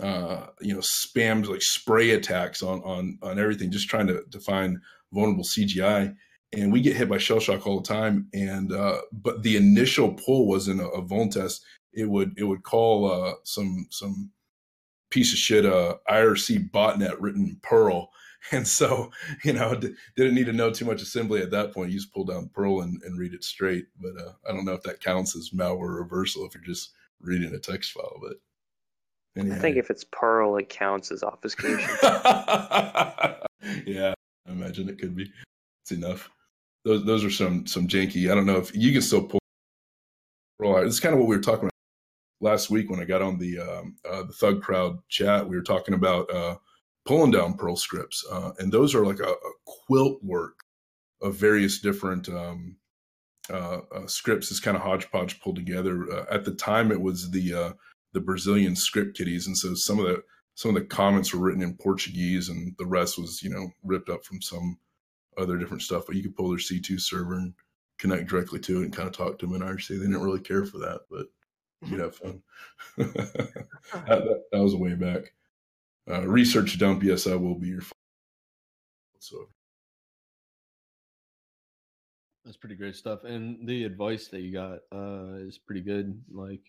uh, 0.00 0.46
you 0.60 0.74
know 0.74 0.80
spams 0.80 1.48
like 1.48 1.62
spray 1.62 2.10
attacks 2.10 2.62
on 2.62 2.80
on 2.82 3.18
on 3.22 3.38
everything, 3.38 3.70
just 3.70 3.88
trying 3.88 4.06
to 4.08 4.40
find 4.40 4.78
vulnerable 5.12 5.44
CGI. 5.44 6.14
And 6.56 6.72
we 6.72 6.80
get 6.80 6.96
hit 6.96 7.08
by 7.08 7.18
shell 7.18 7.40
shock 7.40 7.66
all 7.66 7.80
the 7.80 7.88
time, 7.88 8.28
and 8.32 8.72
uh, 8.72 8.98
but 9.12 9.42
the 9.42 9.56
initial 9.56 10.14
pull 10.14 10.46
wasn't 10.46 10.80
a, 10.80 10.88
a 10.88 11.02
vuln 11.02 11.30
test 11.30 11.64
it 11.94 12.08
would 12.08 12.34
it 12.36 12.44
would 12.44 12.62
call 12.62 13.10
uh, 13.10 13.34
some 13.44 13.86
some 13.90 14.30
piece 15.10 15.32
of 15.32 15.38
shit 15.38 15.64
uh, 15.64 15.96
IRC 16.08 16.70
botnet 16.70 17.16
written 17.20 17.44
in 17.44 17.56
Perl. 17.62 18.10
And 18.52 18.66
so, 18.66 19.10
you 19.42 19.52
know, 19.52 19.74
d- 19.74 19.94
didn't 20.16 20.34
need 20.34 20.46
to 20.46 20.52
know 20.52 20.70
too 20.70 20.84
much 20.84 21.02
assembly 21.02 21.40
at 21.42 21.50
that 21.52 21.72
point. 21.72 21.90
You 21.90 21.98
just 21.98 22.12
pull 22.12 22.24
down 22.24 22.50
Perl 22.52 22.82
and, 22.82 23.00
and 23.02 23.18
read 23.18 23.32
it 23.32 23.42
straight. 23.42 23.86
But 24.00 24.20
uh, 24.20 24.32
I 24.48 24.52
don't 24.52 24.64
know 24.64 24.74
if 24.74 24.82
that 24.82 25.00
counts 25.00 25.34
as 25.36 25.50
malware 25.50 25.98
reversal 25.98 26.44
if 26.44 26.54
you're 26.54 26.62
just 26.62 26.92
reading 27.20 27.54
a 27.54 27.58
text 27.58 27.92
file. 27.92 28.18
But 28.20 28.36
anyway. 29.40 29.56
I 29.56 29.58
think 29.58 29.76
if 29.76 29.90
it's 29.90 30.04
Perl, 30.04 30.56
it 30.58 30.68
counts 30.68 31.10
as 31.10 31.22
obfuscation. 31.22 31.90
yeah, 33.86 34.12
I 34.46 34.52
imagine 34.52 34.88
it 34.88 34.98
could 34.98 35.16
be. 35.16 35.32
It's 35.82 35.92
enough. 35.92 36.30
Those 36.84 37.04
those 37.04 37.24
are 37.24 37.30
some 37.30 37.66
some 37.66 37.88
janky. 37.88 38.30
I 38.30 38.34
don't 38.34 38.46
know 38.46 38.58
if 38.58 38.74
you 38.76 38.92
can 38.92 39.02
still 39.02 39.22
pull. 39.22 39.40
Perl. 40.58 40.86
It's 40.86 41.00
kind 41.00 41.14
of 41.14 41.18
what 41.18 41.28
we 41.28 41.36
were 41.36 41.42
talking 41.42 41.64
about 41.64 41.70
last 42.40 42.70
week 42.70 42.90
when 42.90 43.00
I 43.00 43.04
got 43.04 43.22
on 43.22 43.38
the 43.38 43.58
um, 43.58 43.96
uh, 44.08 44.22
the 44.22 44.32
Thug 44.32 44.62
Crowd 44.62 44.98
chat, 45.08 45.48
we 45.48 45.56
were 45.56 45.62
talking 45.62 45.94
about 45.94 46.30
uh, 46.32 46.56
pulling 47.04 47.30
down 47.30 47.54
Perl 47.54 47.76
scripts, 47.76 48.24
uh, 48.30 48.52
and 48.58 48.72
those 48.72 48.94
are 48.94 49.04
like 49.04 49.20
a, 49.20 49.30
a, 49.30 49.52
quilt 49.66 50.22
work 50.22 50.60
of 51.20 51.36
various 51.36 51.80
different 51.80 52.28
um, 52.28 52.76
uh, 53.50 53.80
uh, 53.94 54.06
scripts. 54.06 54.50
It's 54.50 54.60
kind 54.60 54.76
of 54.76 54.82
hodgepodge 54.82 55.40
pulled 55.40 55.56
together. 55.56 56.10
Uh, 56.10 56.24
at 56.30 56.44
the 56.44 56.54
time, 56.54 56.90
it 56.90 57.00
was 57.00 57.30
the 57.30 57.74
the 58.12 58.20
Brazilian 58.20 58.76
script 58.76 59.16
kiddies, 59.16 59.46
and 59.46 59.56
so 59.56 59.74
some 59.74 59.98
of 59.98 60.06
the 60.06 60.22
some 60.54 60.70
of 60.70 60.74
the 60.76 60.88
comments 60.88 61.34
were 61.34 61.40
written 61.40 61.62
in 61.62 61.76
Portuguese, 61.76 62.48
and 62.48 62.74
the 62.78 62.86
rest 62.86 63.18
was 63.18 63.42
you 63.42 63.50
know 63.50 63.70
ripped 63.82 64.08
up 64.08 64.24
from 64.24 64.40
some 64.40 64.78
other 65.36 65.56
different 65.56 65.82
stuff. 65.82 66.04
But 66.06 66.16
you 66.16 66.22
could 66.22 66.36
pull 66.36 66.50
their 66.50 66.58
C2 66.58 67.00
server 67.00 67.34
and 67.34 67.54
connect 67.98 68.28
directly 68.28 68.60
to 68.60 68.80
it 68.80 68.84
and 68.84 68.92
kind 68.92 69.08
of 69.08 69.16
talk 69.16 69.38
to 69.38 69.46
them 69.46 69.54
in 69.54 69.62
IRC. 69.62 69.88
They 69.88 69.96
didn't 69.96 70.22
really 70.22 70.40
care 70.40 70.64
for 70.64 70.78
that, 70.78 71.02
but 71.10 71.26
you'd 71.86 72.00
have 72.00 72.16
fun. 72.16 72.42
that, 72.96 73.14
that, 74.06 74.42
that, 74.52 74.62
was 74.62 74.74
a 74.74 74.78
way 74.78 74.94
back. 74.94 75.32
Uh, 76.08 76.26
research 76.26 76.78
dump. 76.78 77.02
Yes, 77.02 77.26
I 77.26 77.34
will 77.34 77.54
be 77.54 77.68
your. 77.68 77.82
So 79.18 79.48
that's 82.44 82.58
pretty 82.58 82.74
great 82.74 82.96
stuff, 82.96 83.24
and 83.24 83.66
the 83.66 83.84
advice 83.84 84.28
that 84.28 84.40
you 84.40 84.52
got 84.52 84.80
uh, 84.92 85.36
is 85.38 85.58
pretty 85.58 85.80
good. 85.80 86.20
Like, 86.30 86.60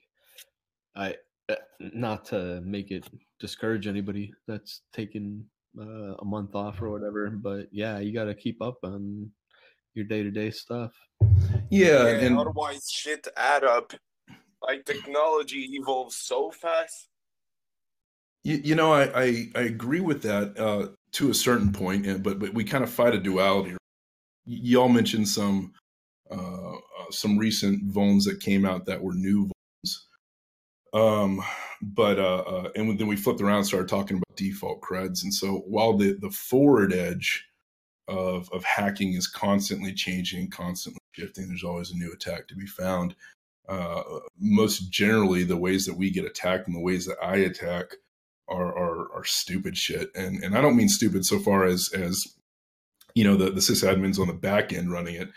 I 0.95 1.15
uh, 1.49 1.55
not 1.79 2.25
to 2.25 2.61
make 2.61 2.91
it 2.91 3.07
discourage 3.39 3.87
anybody 3.87 4.33
that's 4.47 4.81
taking 4.93 5.45
uh, 5.79 6.15
a 6.15 6.25
month 6.25 6.55
off 6.55 6.81
or 6.81 6.89
whatever. 6.89 7.29
But 7.29 7.67
yeah, 7.71 7.99
you 7.99 8.13
got 8.13 8.25
to 8.25 8.33
keep 8.33 8.61
up 8.61 8.77
on 8.83 9.29
your 9.93 10.05
day 10.05 10.23
to 10.23 10.31
day 10.31 10.51
stuff. 10.51 10.93
Yeah, 11.69 12.03
Yeah, 12.03 12.07
and 12.07 12.37
otherwise 12.37 12.89
shit 12.89 13.27
add 13.35 13.63
up. 13.63 13.93
Like 14.61 14.85
technology 14.85 15.69
evolves 15.73 16.15
so 16.17 16.51
fast. 16.51 17.09
You, 18.45 18.61
you 18.63 18.75
know, 18.75 18.93
I, 18.93 19.23
I, 19.23 19.47
I 19.55 19.61
agree 19.61 20.01
with 20.01 20.21
that 20.21 20.57
uh, 20.59 20.89
to 21.13 21.31
a 21.31 21.33
certain 21.33 21.73
point, 21.73 22.21
but 22.21 22.37
but 22.37 22.53
we 22.53 22.63
kind 22.63 22.83
of 22.83 22.91
fight 22.91 23.15
a 23.15 23.19
duality. 23.19 23.75
Y'all 24.45 24.87
mentioned 24.87 25.27
some 25.27 25.73
uh, 26.29 26.75
uh, 26.75 27.09
some 27.09 27.39
recent 27.39 27.91
vulns 27.91 28.25
that 28.25 28.39
came 28.39 28.63
out 28.63 28.85
that 28.85 29.01
were 29.01 29.15
new 29.15 29.49
vulns, 29.49 29.97
um, 30.93 31.41
but 31.81 32.19
uh, 32.19 32.43
uh, 32.45 32.69
and 32.75 32.99
then 32.99 33.07
we 33.07 33.15
flipped 33.15 33.41
around 33.41 33.57
and 33.57 33.65
started 33.65 33.89
talking 33.89 34.17
about 34.17 34.37
default 34.37 34.79
creds. 34.79 35.23
And 35.23 35.33
so 35.33 35.63
while 35.65 35.97
the 35.97 36.13
the 36.13 36.29
forward 36.29 36.93
edge 36.93 37.43
of 38.07 38.47
of 38.53 38.63
hacking 38.63 39.13
is 39.13 39.25
constantly 39.25 39.91
changing, 39.91 40.51
constantly 40.51 40.99
shifting, 41.13 41.47
there's 41.47 41.63
always 41.63 41.89
a 41.89 41.97
new 41.97 42.13
attack 42.13 42.47
to 42.49 42.55
be 42.55 42.67
found. 42.67 43.15
Uh, 43.67 44.03
most 44.39 44.91
generally, 44.91 45.43
the 45.43 45.57
ways 45.57 45.87
that 45.87 45.97
we 45.97 46.11
get 46.11 46.25
attacked 46.25 46.67
and 46.67 46.75
the 46.75 46.79
ways 46.79 47.07
that 47.07 47.17
I 47.23 47.37
attack 47.37 47.85
are 48.47 48.77
are, 48.77 49.13
are 49.13 49.23
stupid 49.25 49.77
shit. 49.77 50.09
And 50.15 50.43
and 50.43 50.57
I 50.57 50.61
don't 50.61 50.77
mean 50.77 50.89
stupid 50.89 51.25
so 51.25 51.39
far 51.39 51.65
as 51.65 51.89
as 51.93 52.23
you 53.13 53.23
know 53.23 53.35
the 53.35 53.51
the 53.51 53.61
sysadmins 53.61 54.19
on 54.19 54.27
the 54.27 54.33
back 54.33 54.73
end 54.73 54.91
running 54.91 55.15
it, 55.15 55.29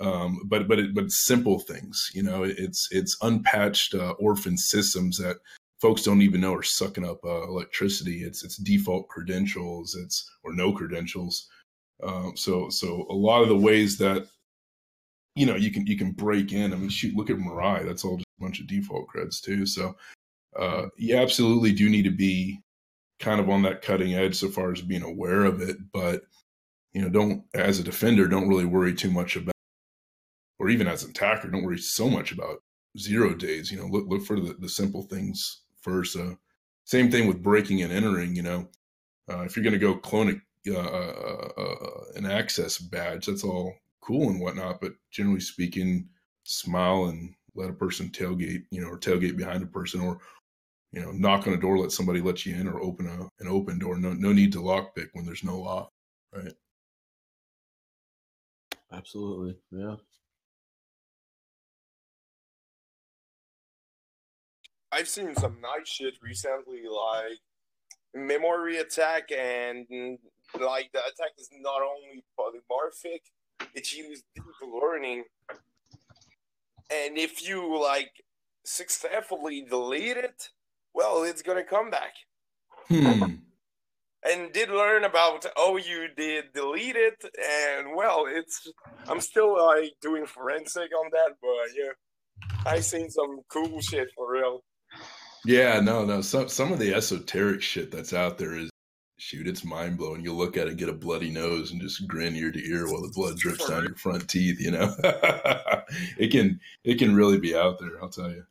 um, 0.00 0.40
but 0.46 0.68
but 0.68 0.78
it, 0.78 0.94
but 0.94 1.10
simple 1.10 1.60
things. 1.60 2.10
You 2.14 2.22
know, 2.22 2.42
it's 2.44 2.88
it's 2.90 3.16
unpatched 3.22 3.94
uh, 3.94 4.14
orphan 4.18 4.56
systems 4.56 5.18
that 5.18 5.36
folks 5.80 6.02
don't 6.02 6.22
even 6.22 6.40
know 6.40 6.54
are 6.54 6.62
sucking 6.62 7.04
up 7.04 7.18
uh, 7.24 7.42
electricity. 7.44 8.22
It's 8.22 8.44
it's 8.44 8.56
default 8.56 9.08
credentials. 9.08 9.94
It's 9.94 10.28
or 10.42 10.52
no 10.52 10.72
credentials. 10.72 11.48
Um, 12.02 12.36
so 12.36 12.68
so 12.70 13.06
a 13.10 13.14
lot 13.14 13.42
of 13.42 13.48
the 13.48 13.56
ways 13.56 13.98
that 13.98 14.26
you 15.36 15.46
know 15.46 15.56
you 15.56 15.70
can 15.70 15.86
you 15.86 15.96
can 15.96 16.12
break 16.12 16.52
in. 16.52 16.72
I 16.72 16.76
mean, 16.76 16.88
shoot, 16.88 17.14
look 17.14 17.30
at 17.30 17.36
Mirai. 17.36 17.86
That's 17.86 18.04
all 18.04 18.16
just 18.16 18.26
a 18.40 18.42
bunch 18.42 18.60
of 18.60 18.66
default 18.66 19.06
creds 19.14 19.40
too. 19.40 19.66
So 19.66 19.96
uh, 20.58 20.86
you 20.96 21.16
absolutely 21.16 21.72
do 21.72 21.88
need 21.88 22.04
to 22.04 22.10
be 22.10 22.60
kind 23.20 23.40
of 23.40 23.48
on 23.48 23.62
that 23.62 23.82
cutting 23.82 24.14
edge 24.14 24.34
so 24.34 24.48
far 24.48 24.72
as 24.72 24.80
being 24.80 25.02
aware 25.02 25.44
of 25.44 25.60
it. 25.60 25.76
But 25.92 26.22
you 26.92 27.02
know, 27.02 27.08
don't 27.08 27.44
as 27.54 27.78
a 27.78 27.84
defender, 27.84 28.28
don't 28.28 28.48
really 28.48 28.64
worry 28.64 28.94
too 28.94 29.10
much 29.10 29.36
about, 29.36 29.54
or 30.58 30.68
even 30.68 30.86
as 30.86 31.02
an 31.04 31.10
attacker, 31.10 31.48
don't 31.48 31.64
worry 31.64 31.78
so 31.78 32.08
much 32.08 32.32
about 32.32 32.62
zero 32.98 33.34
days. 33.34 33.70
You 33.70 33.78
know, 33.78 33.86
look 33.86 34.06
look 34.08 34.24
for 34.24 34.38
the, 34.40 34.54
the 34.54 34.68
simple 34.68 35.02
things 35.02 35.62
first. 35.80 36.16
Uh, 36.16 36.34
same 36.84 37.10
thing 37.10 37.26
with 37.26 37.42
breaking 37.42 37.82
and 37.82 37.92
entering. 37.92 38.36
You 38.36 38.42
know, 38.42 38.68
uh, 39.30 39.40
if 39.40 39.56
you're 39.56 39.64
going 39.64 39.72
to 39.72 39.78
go 39.78 39.96
clone 39.96 40.40
a, 40.66 40.74
uh, 40.74 40.78
uh, 40.78 41.60
uh, 41.60 42.04
an 42.16 42.26
access 42.26 42.78
badge, 42.78 43.26
that's 43.26 43.44
all 43.44 43.74
cool 44.00 44.28
and 44.28 44.40
whatnot. 44.40 44.80
But 44.80 44.92
generally 45.10 45.40
speaking, 45.40 46.08
smile 46.44 47.06
and 47.06 47.34
let 47.54 47.70
a 47.70 47.74
person 47.74 48.08
tailgate, 48.10 48.64
you 48.70 48.80
know, 48.80 48.88
or 48.88 48.98
tailgate 48.98 49.36
behind 49.36 49.62
a 49.62 49.66
person, 49.66 50.00
or 50.00 50.18
you 50.94 51.02
know, 51.02 51.10
knock 51.10 51.46
on 51.46 51.54
a 51.54 51.56
door, 51.56 51.78
let 51.78 51.90
somebody 51.90 52.20
let 52.20 52.46
you 52.46 52.54
in, 52.54 52.68
or 52.68 52.80
open 52.80 53.06
a 53.06 53.28
an 53.42 53.48
open 53.48 53.78
door. 53.78 53.98
No 53.98 54.12
no 54.12 54.32
need 54.32 54.52
to 54.52 54.60
lockpick 54.60 55.08
when 55.12 55.26
there's 55.26 55.42
no 55.42 55.58
lock, 55.60 55.90
right? 56.32 56.52
Absolutely. 58.92 59.56
Yeah. 59.72 59.96
I've 64.92 65.08
seen 65.08 65.34
some 65.34 65.56
nice 65.60 65.88
shit 65.88 66.14
recently, 66.22 66.82
like 66.88 67.40
memory 68.14 68.76
attack, 68.78 69.32
and 69.32 69.86
like 70.60 70.90
the 70.92 71.00
attack 71.00 71.32
is 71.36 71.50
not 71.60 71.80
only 71.82 72.24
polymorphic, 72.38 73.22
it's 73.74 73.92
used 73.92 74.22
deep 74.36 74.44
learning. 74.62 75.24
And 76.90 77.18
if 77.18 77.48
you 77.48 77.80
like 77.82 78.12
successfully 78.64 79.66
delete 79.68 80.16
it, 80.16 80.50
well, 80.94 81.24
it's 81.24 81.42
gonna 81.42 81.64
come 81.64 81.90
back. 81.90 82.14
Hmm. 82.88 83.36
And 84.26 84.52
did 84.52 84.70
learn 84.70 85.04
about 85.04 85.44
oh 85.56 85.76
you 85.76 86.08
did 86.16 86.52
delete 86.54 86.96
it, 86.96 87.22
and 87.22 87.94
well, 87.94 88.24
it's 88.26 88.66
I'm 89.06 89.20
still 89.20 89.54
like 89.54 89.92
doing 90.00 90.24
forensic 90.24 90.90
on 90.98 91.10
that, 91.12 91.34
but 91.42 91.76
yeah, 91.76 91.92
I 92.64 92.80
seen 92.80 93.10
some 93.10 93.40
cool 93.50 93.80
shit 93.80 94.08
for 94.16 94.32
real. 94.32 94.64
Yeah, 95.44 95.80
no, 95.80 96.06
no. 96.06 96.22
Some 96.22 96.48
some 96.48 96.72
of 96.72 96.78
the 96.78 96.94
esoteric 96.94 97.60
shit 97.60 97.90
that's 97.90 98.14
out 98.14 98.38
there 98.38 98.56
is 98.56 98.70
shoot, 99.18 99.46
it's 99.46 99.64
mind 99.64 99.96
blowing. 99.96 100.22
You 100.22 100.34
look 100.34 100.56
at 100.56 100.68
it, 100.68 100.76
get 100.76 100.88
a 100.88 100.94
bloody 100.94 101.30
nose, 101.30 101.70
and 101.70 101.80
just 101.80 102.06
grin 102.06 102.36
ear 102.36 102.50
to 102.50 102.68
ear 102.68 102.86
while 102.86 103.02
the 103.02 103.12
blood 103.14 103.36
drips 103.36 103.68
down 103.68 103.84
your 103.84 103.96
front 103.96 104.28
teeth. 104.28 104.60
You 104.60 104.72
know, 104.72 104.94
it 106.18 106.30
can 106.30 106.60
it 106.82 106.98
can 106.98 107.14
really 107.14 107.38
be 107.38 107.54
out 107.54 107.78
there. 107.78 108.02
I'll 108.02 108.08
tell 108.08 108.30
you. 108.30 108.44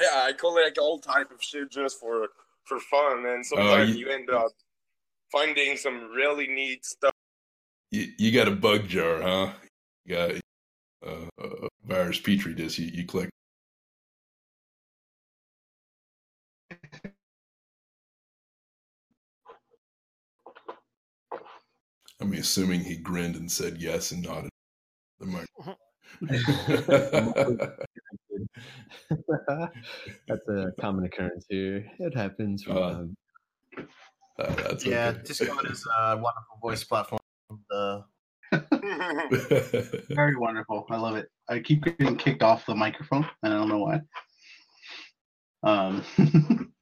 Yeah, 0.00 0.22
I 0.24 0.32
collect 0.32 0.78
all 0.78 0.98
type 0.98 1.30
of 1.30 1.42
shit 1.42 1.70
just 1.70 2.00
for 2.00 2.28
for 2.64 2.80
fun, 2.80 3.26
and 3.26 3.44
sometimes 3.46 3.90
Oh, 3.90 3.94
you- 3.94 4.06
you 4.06 4.12
end 4.12 4.30
up 4.30 4.52
finding 5.32 5.76
some 5.76 6.10
really 6.12 6.46
neat 6.48 6.84
stuff. 6.84 7.12
You, 7.90 8.08
you 8.18 8.32
got 8.32 8.48
a 8.48 8.52
bug 8.52 8.88
jar, 8.88 9.22
huh? 9.22 9.54
You 10.06 10.14
got 10.16 10.30
uh, 11.06 11.28
a 11.38 11.68
virus 11.84 12.20
petri 12.20 12.54
dish. 12.54 12.78
You, 12.78 12.86
you 12.92 13.06
click. 13.06 13.30
I 22.20 22.24
mean, 22.24 22.40
assuming 22.40 22.80
he 22.84 22.96
grinned 22.96 23.36
and 23.36 23.50
said 23.50 23.78
yes 23.78 24.12
and 24.12 24.22
nodded. 24.22 24.50
The 25.20 25.26
mic. 25.26 25.46
That's 30.28 30.48
a 30.48 30.72
common 30.80 31.04
occurrence 31.04 31.46
here. 31.48 31.86
It 31.98 32.14
happens. 32.14 32.64
From, 32.64 32.76
Uh, 32.76 32.90
time- 32.92 33.16
Uh, 34.38 34.54
that's 34.54 34.84
yeah, 34.84 35.08
okay. 35.08 35.22
Discord 35.24 35.70
is 35.70 35.86
a 35.98 36.14
wonderful 36.16 36.58
voice 36.62 36.84
platform. 36.84 37.20
The 37.68 38.04
Very 40.10 40.36
wonderful. 40.36 40.86
I 40.90 40.96
love 40.96 41.16
it. 41.16 41.28
I 41.48 41.58
keep 41.60 41.84
getting 41.84 42.16
kicked 42.16 42.42
off 42.42 42.64
the 42.66 42.74
microphone, 42.74 43.26
and 43.42 43.52
I 43.52 43.56
don't 43.58 43.68
know 43.68 43.78
why. 43.78 44.00
Um, 45.62 46.02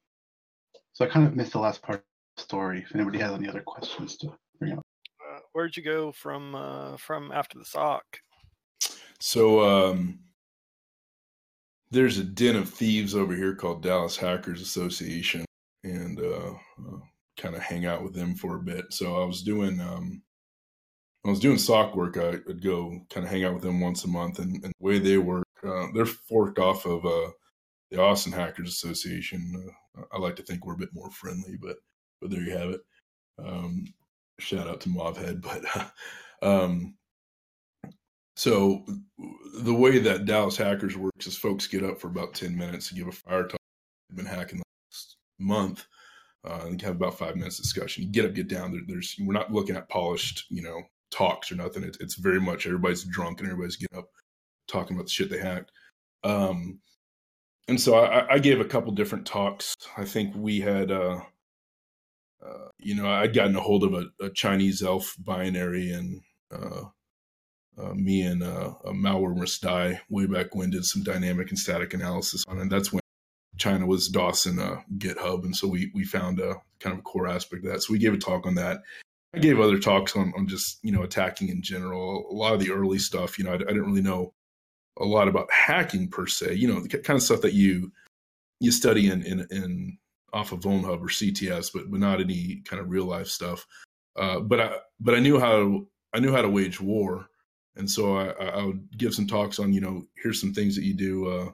so 0.93 1.05
I 1.05 1.07
kind 1.09 1.27
of 1.27 1.35
missed 1.35 1.51
the 1.53 1.59
last 1.59 1.81
part 1.81 1.99
of 1.99 2.03
the 2.37 2.41
story. 2.43 2.79
If 2.81 2.95
anybody 2.95 3.19
has 3.19 3.31
any 3.33 3.47
other 3.49 3.61
questions 3.61 4.17
to 4.17 4.33
bring 4.59 4.73
up. 4.73 4.83
Uh, 5.21 5.39
where'd 5.51 5.75
you 5.77 5.83
go 5.83 6.11
from 6.11 6.55
uh, 6.55 6.97
from 6.97 7.31
after 7.31 7.59
the 7.59 7.65
SOC? 7.65 8.03
So 9.19 9.61
um, 9.61 10.19
there's 11.91 12.17
a 12.17 12.23
den 12.23 12.55
of 12.55 12.69
thieves 12.69 13.15
over 13.15 13.35
here 13.35 13.53
called 13.53 13.83
Dallas 13.83 14.17
Hackers 14.17 14.61
Association, 14.61 15.45
and 15.83 16.19
uh, 16.19 16.53
uh, 16.53 16.99
kind 17.37 17.55
of 17.55 17.61
hang 17.61 17.85
out 17.85 18.03
with 18.03 18.13
them 18.13 18.35
for 18.35 18.55
a 18.55 18.61
bit. 18.61 18.85
So 18.91 19.21
I 19.21 19.25
was 19.25 19.43
doing 19.43 19.79
um, 19.81 20.21
I 21.25 21.29
was 21.29 21.39
doing 21.39 21.57
SOC 21.57 21.95
work. 21.95 22.17
I 22.17 22.37
would 22.47 22.63
go 22.63 23.05
kind 23.09 23.25
of 23.25 23.31
hang 23.31 23.43
out 23.43 23.53
with 23.53 23.63
them 23.63 23.81
once 23.81 24.05
a 24.05 24.07
month, 24.07 24.39
and, 24.39 24.55
and 24.63 24.73
the 24.79 24.85
way 24.85 24.99
they 24.99 25.17
work, 25.17 25.47
uh, 25.63 25.87
they're 25.93 26.05
forked 26.05 26.59
off 26.59 26.85
of 26.85 27.05
uh, 27.05 27.29
the 27.91 28.01
Austin 28.01 28.31
Hackers 28.31 28.69
Association. 28.69 29.73
Uh, 29.97 30.03
I 30.13 30.17
like 30.17 30.37
to 30.37 30.43
think 30.43 30.65
we're 30.65 30.73
a 30.73 30.77
bit 30.77 30.93
more 30.93 31.11
friendly, 31.11 31.57
but 31.61 31.77
but 32.21 32.31
there 32.31 32.41
you 32.41 32.57
have 32.57 32.69
it. 32.69 32.81
Um, 33.37 33.85
shout 34.39 34.67
out 34.67 34.79
to 34.81 34.89
Mobhead, 34.89 35.41
but 36.41 36.47
um, 36.47 36.95
so 38.41 38.83
the 39.61 39.71
way 39.71 39.99
that 39.99 40.25
Dallas 40.25 40.57
Hackers 40.57 40.97
works 40.97 41.27
is 41.27 41.37
folks 41.37 41.67
get 41.67 41.83
up 41.83 42.01
for 42.01 42.07
about 42.07 42.33
10 42.33 42.57
minutes 42.57 42.89
to 42.89 42.95
give 42.95 43.07
a 43.07 43.11
fire 43.11 43.43
talk. 43.43 43.59
They've 44.09 44.17
been 44.17 44.25
hacking 44.25 44.57
the 44.57 44.63
last 44.89 45.17
month. 45.37 45.85
Uh, 46.43 46.61
and 46.65 46.81
have 46.81 46.95
about 46.95 47.19
five 47.19 47.35
minutes 47.35 47.57
discussion. 47.57 48.01
You 48.01 48.09
get 48.09 48.25
up, 48.25 48.33
get 48.33 48.47
down. 48.47 48.71
There, 48.71 48.81
there's 48.87 49.15
we're 49.19 49.31
not 49.31 49.53
looking 49.53 49.75
at 49.75 49.89
polished, 49.89 50.45
you 50.49 50.63
know, 50.63 50.81
talks 51.11 51.51
or 51.51 51.55
nothing. 51.55 51.83
It, 51.83 51.97
it's 51.99 52.15
very 52.15 52.41
much 52.41 52.65
everybody's 52.65 53.03
drunk 53.03 53.41
and 53.41 53.47
everybody's 53.47 53.75
getting 53.75 53.99
up 53.99 54.09
talking 54.67 54.95
about 54.95 55.05
the 55.05 55.11
shit 55.11 55.29
they 55.29 55.37
hacked. 55.37 55.71
Um, 56.23 56.79
and 57.67 57.79
so 57.79 57.93
I, 57.93 58.33
I 58.33 58.39
gave 58.39 58.59
a 58.59 58.65
couple 58.65 58.91
different 58.91 59.27
talks. 59.27 59.75
I 59.95 60.03
think 60.03 60.33
we 60.35 60.59
had, 60.59 60.89
uh, 60.89 61.19
uh, 62.43 62.69
you 62.79 62.95
know, 62.95 63.07
I'd 63.07 63.35
gotten 63.35 63.55
a 63.55 63.61
hold 63.61 63.83
of 63.83 63.93
a, 63.93 64.05
a 64.19 64.31
Chinese 64.31 64.81
elf 64.81 65.15
binary 65.19 65.91
and 65.91 66.21
uh, 66.51 66.85
uh, 67.77 67.93
me 67.93 68.21
and 68.21 68.43
uh, 68.43 68.73
a 68.85 68.91
malware 68.91 69.35
must 69.35 69.61
die 69.61 69.99
way 70.09 70.25
back 70.25 70.53
when 70.53 70.69
did 70.69 70.85
some 70.85 71.03
dynamic 71.03 71.49
and 71.49 71.59
static 71.59 71.93
analysis 71.93 72.43
on 72.47 72.59
it. 72.59 72.69
That's 72.69 72.91
when 72.91 73.01
China 73.57 73.85
was 73.85 74.09
DOSing 74.09 74.59
uh, 74.59 74.81
GitHub, 74.97 75.43
and 75.43 75.55
so 75.55 75.67
we 75.67 75.91
we 75.93 76.03
found 76.03 76.39
a 76.39 76.55
kind 76.79 76.93
of 76.93 76.99
a 76.99 77.03
core 77.03 77.27
aspect 77.27 77.65
of 77.65 77.71
that. 77.71 77.81
So 77.81 77.93
we 77.93 77.99
gave 77.99 78.13
a 78.13 78.17
talk 78.17 78.45
on 78.45 78.55
that. 78.55 78.81
I 79.33 79.39
gave 79.39 79.59
other 79.59 79.79
talks 79.79 80.15
on 80.15 80.33
on 80.35 80.47
just 80.47 80.79
you 80.83 80.91
know 80.91 81.03
attacking 81.03 81.49
in 81.49 81.61
general. 81.61 82.27
A 82.29 82.33
lot 82.33 82.53
of 82.53 82.59
the 82.59 82.71
early 82.71 82.99
stuff, 82.99 83.37
you 83.37 83.45
know, 83.45 83.51
I, 83.51 83.55
I 83.55 83.57
didn't 83.57 83.85
really 83.85 84.01
know 84.01 84.33
a 84.99 85.05
lot 85.05 85.27
about 85.27 85.51
hacking 85.51 86.09
per 86.09 86.27
se. 86.27 86.55
You 86.55 86.67
know, 86.67 86.81
the 86.81 86.89
kind 86.89 87.17
of 87.17 87.23
stuff 87.23 87.41
that 87.41 87.53
you 87.53 87.91
you 88.59 88.71
study 88.71 89.09
in 89.09 89.23
in, 89.23 89.47
in 89.51 89.97
off 90.33 90.51
of 90.51 90.61
VulnHub 90.61 91.01
or 91.01 91.07
CTS, 91.07 91.71
but 91.73 91.89
but 91.89 91.99
not 91.99 92.21
any 92.21 92.61
kind 92.65 92.81
of 92.81 92.89
real 92.89 93.05
life 93.05 93.27
stuff. 93.27 93.65
Uh, 94.15 94.39
but 94.39 94.59
I 94.59 94.77
but 94.99 95.15
I 95.15 95.19
knew 95.19 95.39
how 95.39 95.85
I 96.13 96.19
knew 96.19 96.31
how 96.31 96.41
to 96.41 96.49
wage 96.49 96.81
war, 96.81 97.27
and 97.75 97.89
so 97.89 98.17
I, 98.17 98.29
I 98.29 98.63
would 98.63 98.97
give 98.97 99.13
some 99.13 99.27
talks 99.27 99.59
on 99.59 99.73
you 99.73 99.81
know 99.81 100.03
here's 100.21 100.39
some 100.39 100.53
things 100.53 100.75
that 100.75 100.83
you 100.83 100.93
do 100.93 101.27
uh, 101.27 101.51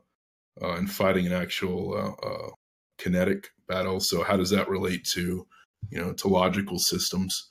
uh, 0.62 0.76
in 0.78 0.88
fighting 0.88 1.28
an 1.28 1.34
actual 1.34 1.94
uh, 1.94 2.28
uh, 2.28 2.50
kinetic 2.98 3.50
battle. 3.68 4.00
So 4.00 4.24
how 4.24 4.38
does 4.38 4.50
that 4.52 4.70
relate 4.70 5.06
to 5.14 5.46
you 5.90 6.00
know 6.00 6.14
to 6.14 6.28
logical 6.28 6.80
systems 6.80 7.50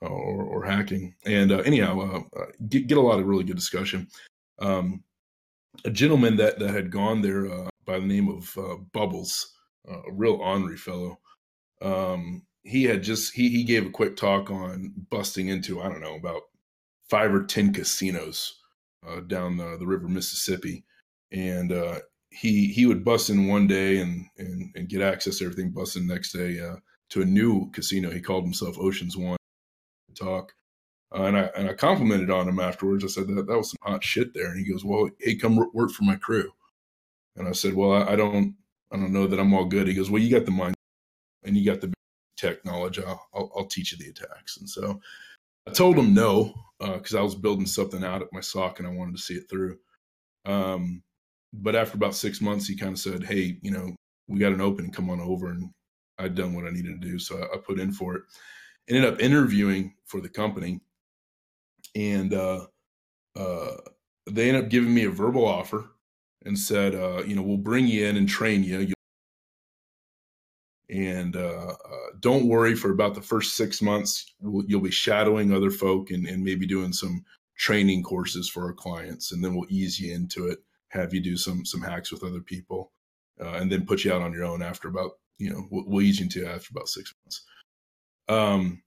or, 0.00 0.42
or 0.42 0.64
hacking? 0.64 1.14
And 1.24 1.52
uh, 1.52 1.58
anyhow, 1.58 2.24
get, 2.68 2.86
get 2.86 2.98
a 2.98 3.02
lot 3.02 3.20
of 3.20 3.26
really 3.26 3.44
good 3.44 3.56
discussion. 3.56 4.08
Um, 4.58 5.04
a 5.84 5.90
gentleman 5.90 6.36
that 6.36 6.58
that 6.58 6.70
had 6.70 6.90
gone 6.90 7.22
there 7.22 7.50
uh, 7.50 7.68
by 7.84 8.00
the 8.00 8.06
name 8.06 8.28
of 8.28 8.56
Bubbles, 8.92 9.54
a 9.88 10.12
real 10.12 10.34
ornery 10.34 10.76
fellow. 10.76 11.20
Um, 11.80 12.42
he 12.64 12.84
had 12.84 13.04
just 13.04 13.34
he 13.34 13.48
he 13.50 13.62
gave 13.62 13.86
a 13.86 13.90
quick 13.90 14.16
talk 14.16 14.50
on 14.50 14.92
busting 15.10 15.48
into 15.48 15.80
I 15.80 15.88
don't 15.88 16.00
know 16.00 16.16
about 16.16 16.42
five 17.08 17.32
or 17.34 17.44
ten 17.44 17.72
casinos 17.72 18.54
uh, 19.06 19.20
down 19.20 19.56
the, 19.56 19.76
the 19.78 19.86
river 19.86 20.08
Mississippi, 20.08 20.84
and 21.32 21.72
uh, 21.72 22.00
he 22.30 22.68
he 22.68 22.86
would 22.86 23.04
bust 23.04 23.30
in 23.30 23.48
one 23.48 23.66
day 23.66 24.00
and 24.00 24.26
and, 24.38 24.70
and 24.74 24.88
get 24.88 25.02
access 25.02 25.38
to 25.38 25.44
everything. 25.44 25.70
Bust 25.70 25.96
in 25.96 26.06
the 26.06 26.14
next 26.14 26.32
day 26.32 26.60
uh, 26.60 26.76
to 27.10 27.22
a 27.22 27.26
new 27.26 27.70
casino. 27.72 28.10
He 28.10 28.20
called 28.20 28.44
himself 28.44 28.78
Ocean's 28.78 29.16
One. 29.16 29.36
Talk, 30.14 30.52
uh, 31.14 31.24
and 31.24 31.36
I 31.36 31.42
and 31.56 31.68
I 31.68 31.74
complimented 31.74 32.30
on 32.30 32.48
him 32.48 32.58
afterwards. 32.58 33.04
I 33.04 33.08
said 33.08 33.28
that 33.28 33.46
that 33.46 33.56
was 33.56 33.70
some 33.70 33.78
hot 33.82 34.02
shit 34.02 34.34
there, 34.34 34.50
and 34.50 34.58
he 34.58 34.70
goes, 34.70 34.84
"Well, 34.84 35.10
hey, 35.20 35.36
come 35.36 35.56
work 35.72 35.90
for 35.90 36.02
my 36.02 36.16
crew." 36.16 36.50
And 37.36 37.46
I 37.46 37.52
said, 37.52 37.74
"Well, 37.74 37.92
I, 37.92 38.12
I 38.12 38.16
don't 38.16 38.56
I 38.90 38.96
don't 38.96 39.12
know 39.12 39.26
that 39.26 39.38
I'm 39.38 39.54
all 39.54 39.66
good." 39.66 39.86
He 39.86 39.94
goes, 39.94 40.10
"Well, 40.10 40.20
you 40.20 40.30
got 40.36 40.44
the 40.44 40.50
mind, 40.50 40.74
and 41.44 41.56
you 41.56 41.64
got 41.64 41.80
the 41.80 41.92
tech 42.36 42.64
knowledge. 42.64 42.98
I'll, 42.98 43.28
I'll, 43.32 43.52
I'll 43.56 43.66
teach 43.66 43.92
you 43.92 43.98
the 43.98 44.10
attacks." 44.10 44.56
And 44.56 44.68
so 44.68 45.00
I 45.68 45.70
told 45.70 45.96
him 45.96 46.14
no 46.14 46.52
because 46.80 47.14
uh, 47.14 47.20
I 47.20 47.22
was 47.22 47.34
building 47.34 47.66
something 47.66 48.04
out 48.04 48.22
at 48.22 48.32
my 48.32 48.40
SOC 48.40 48.78
and 48.78 48.88
I 48.88 48.92
wanted 48.92 49.16
to 49.16 49.22
see 49.22 49.34
it 49.34 49.48
through. 49.50 49.78
Um, 50.44 51.02
but 51.52 51.74
after 51.76 51.96
about 51.96 52.14
six 52.14 52.40
months, 52.40 52.66
he 52.66 52.76
kind 52.76 52.92
of 52.92 52.98
said, 52.98 53.24
"Hey, 53.24 53.58
you 53.62 53.70
know, 53.70 53.96
we 54.28 54.38
got 54.38 54.52
an 54.52 54.60
opening. 54.60 54.92
Come 54.92 55.10
on 55.10 55.20
over." 55.20 55.50
And 55.50 55.70
I'd 56.18 56.34
done 56.34 56.54
what 56.54 56.66
I 56.66 56.70
needed 56.70 57.00
to 57.00 57.08
do, 57.08 57.18
so 57.18 57.38
I, 57.38 57.56
I 57.56 57.58
put 57.58 57.80
in 57.80 57.92
for 57.92 58.16
it. 58.16 58.22
Ended 58.88 59.04
up 59.04 59.20
interviewing 59.20 59.94
for 60.06 60.20
the 60.20 60.28
company, 60.28 60.80
and 61.94 62.32
uh, 62.34 62.66
uh, 63.36 63.76
they 64.30 64.48
ended 64.48 64.64
up 64.64 64.70
giving 64.70 64.92
me 64.94 65.04
a 65.04 65.10
verbal 65.10 65.46
offer 65.46 65.90
and 66.44 66.58
said, 66.58 66.94
uh, 66.94 67.22
"You 67.26 67.34
know, 67.34 67.42
we'll 67.42 67.56
bring 67.56 67.86
you 67.86 68.06
in 68.06 68.16
and 68.16 68.28
train 68.28 68.62
you. 68.62 68.92
And 70.90 71.36
uh, 71.36 71.74
uh, 71.84 72.06
don't 72.20 72.48
worry 72.48 72.74
for 72.74 72.90
about 72.90 73.14
the 73.14 73.20
first 73.20 73.56
six 73.56 73.82
months, 73.82 74.32
you'll 74.40 74.80
be 74.80 74.90
shadowing 74.90 75.52
other 75.52 75.70
folk 75.70 76.10
and, 76.10 76.26
and 76.26 76.42
maybe 76.42 76.66
doing 76.66 76.92
some 76.92 77.24
training 77.58 78.02
courses 78.02 78.48
for 78.48 78.64
our 78.64 78.72
clients. 78.72 79.32
And 79.32 79.44
then 79.44 79.54
we'll 79.54 79.68
ease 79.68 80.00
you 80.00 80.14
into 80.14 80.46
it, 80.46 80.60
have 80.88 81.12
you 81.12 81.20
do 81.20 81.36
some 81.36 81.66
some 81.66 81.82
hacks 81.82 82.10
with 82.10 82.24
other 82.24 82.40
people, 82.40 82.92
uh, 83.40 83.54
and 83.54 83.70
then 83.70 83.84
put 83.84 84.04
you 84.04 84.12
out 84.12 84.22
on 84.22 84.32
your 84.32 84.44
own 84.44 84.62
after 84.62 84.88
about, 84.88 85.12
you 85.38 85.50
know, 85.50 85.66
we'll, 85.70 85.84
we'll 85.86 86.02
ease 86.02 86.20
you 86.20 86.24
into 86.24 86.46
after 86.46 86.68
about 86.70 86.88
six 86.88 87.14
months. 87.22 87.44
Um, 88.28 88.82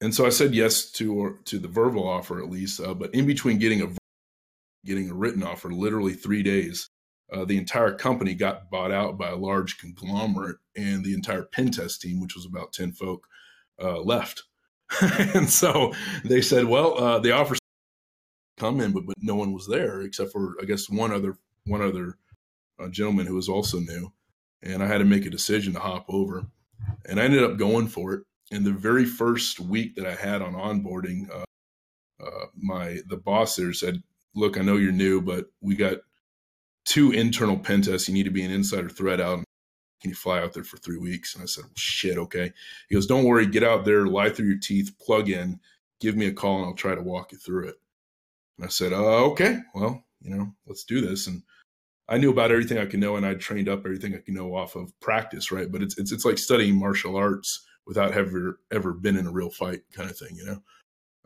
and 0.00 0.14
so 0.14 0.26
I 0.26 0.30
said 0.30 0.54
yes 0.54 0.90
to 0.92 1.14
or, 1.14 1.38
to 1.44 1.58
the 1.58 1.68
verbal 1.68 2.08
offer 2.08 2.42
at 2.42 2.50
least, 2.50 2.80
uh, 2.80 2.94
but 2.94 3.14
in 3.14 3.26
between 3.26 3.58
getting 3.58 3.82
a 3.82 3.88
getting 4.84 5.10
a 5.10 5.14
written 5.14 5.42
offer, 5.42 5.70
literally 5.70 6.14
three 6.14 6.42
days, 6.42 6.88
uh, 7.32 7.44
the 7.44 7.58
entire 7.58 7.92
company 7.92 8.34
got 8.34 8.70
bought 8.70 8.92
out 8.92 9.18
by 9.18 9.30
a 9.30 9.36
large 9.36 9.78
conglomerate, 9.78 10.56
and 10.76 11.04
the 11.04 11.14
entire 11.14 11.42
pen 11.42 11.70
test 11.70 12.00
team, 12.00 12.20
which 12.20 12.36
was 12.36 12.46
about 12.46 12.72
10 12.72 12.92
folk, 12.92 13.26
uh, 13.82 14.00
left. 14.00 14.44
and 15.34 15.50
so 15.50 15.92
they 16.24 16.40
said, 16.40 16.64
well, 16.64 16.98
uh, 16.98 17.18
the 17.18 17.32
offer 17.32 17.56
come 18.56 18.80
in, 18.80 18.92
but, 18.92 19.06
but 19.06 19.16
no 19.20 19.34
one 19.34 19.52
was 19.52 19.66
there 19.66 20.02
except 20.02 20.32
for, 20.32 20.54
I 20.60 20.64
guess, 20.64 20.88
one 20.88 21.12
other 21.12 21.38
one 21.66 21.82
other 21.82 22.16
uh, 22.78 22.88
gentleman 22.88 23.26
who 23.26 23.34
was 23.34 23.48
also 23.48 23.80
new. 23.80 24.12
And 24.62 24.82
I 24.82 24.86
had 24.86 24.98
to 24.98 25.04
make 25.04 25.26
a 25.26 25.30
decision 25.30 25.72
to 25.72 25.80
hop 25.80 26.06
over. 26.08 26.46
And 27.06 27.20
I 27.20 27.24
ended 27.24 27.42
up 27.42 27.58
going 27.58 27.88
for 27.88 28.14
it. 28.14 28.22
And 28.52 28.64
the 28.64 28.72
very 28.72 29.04
first 29.04 29.58
week 29.58 29.96
that 29.96 30.06
I 30.06 30.14
had 30.14 30.42
on 30.42 30.54
onboarding, 30.54 31.28
uh, 31.28 31.44
my 32.56 32.98
the 33.08 33.16
boss 33.16 33.56
there 33.56 33.72
said, 33.72 34.02
"Look, 34.34 34.56
I 34.56 34.62
know 34.62 34.76
you're 34.76 34.92
new, 34.92 35.20
but 35.20 35.46
we 35.60 35.74
got 35.74 35.98
two 36.86 37.10
internal 37.12 37.58
pen 37.58 37.82
tests. 37.82 38.08
You 38.08 38.14
need 38.14 38.22
to 38.24 38.30
be 38.30 38.44
an 38.44 38.50
insider 38.50 38.88
threat 38.88 39.20
out. 39.20 39.44
Can 40.00 40.10
you 40.10 40.14
fly 40.14 40.40
out 40.40 40.52
there 40.52 40.64
for 40.64 40.76
three 40.78 40.98
weeks? 40.98 41.34
And 41.34 41.42
I 41.42 41.46
said, 41.46 41.64
well, 41.64 41.72
shit, 41.76 42.16
okay. 42.16 42.52
He 42.88 42.94
goes, 42.94 43.06
don't 43.06 43.24
worry, 43.24 43.46
get 43.46 43.62
out 43.62 43.84
there, 43.84 44.06
lie 44.06 44.30
through 44.30 44.46
your 44.46 44.58
teeth, 44.58 44.92
plug 45.00 45.28
in, 45.28 45.58
give 46.00 46.16
me 46.16 46.26
a 46.26 46.32
call, 46.32 46.58
and 46.58 46.66
I'll 46.66 46.74
try 46.74 46.94
to 46.94 47.02
walk 47.02 47.32
you 47.32 47.38
through 47.38 47.68
it. 47.68 47.76
And 48.56 48.66
I 48.66 48.68
said, 48.68 48.92
uh, 48.92 49.24
okay, 49.30 49.58
well, 49.74 50.04
you 50.22 50.34
know, 50.34 50.54
let's 50.66 50.84
do 50.84 51.00
this. 51.00 51.26
And 51.26 51.42
I 52.08 52.18
knew 52.18 52.30
about 52.30 52.52
everything 52.52 52.78
I 52.78 52.86
could 52.86 53.00
know, 53.00 53.16
and 53.16 53.26
I 53.26 53.34
trained 53.34 53.68
up 53.68 53.80
everything 53.80 54.14
I 54.14 54.18
could 54.18 54.34
know 54.34 54.54
off 54.54 54.76
of 54.76 54.98
practice, 55.00 55.50
right? 55.50 55.70
But 55.70 55.82
it's 55.82 55.98
it's 55.98 56.12
it's 56.12 56.24
like 56.24 56.38
studying 56.38 56.78
martial 56.78 57.16
arts 57.16 57.66
without 57.86 58.12
ever 58.12 58.60
ever 58.70 58.92
been 58.92 59.16
in 59.16 59.26
a 59.26 59.32
real 59.32 59.50
fight, 59.50 59.80
kind 59.92 60.08
of 60.08 60.16
thing, 60.16 60.36
you 60.36 60.44
know. 60.44 60.62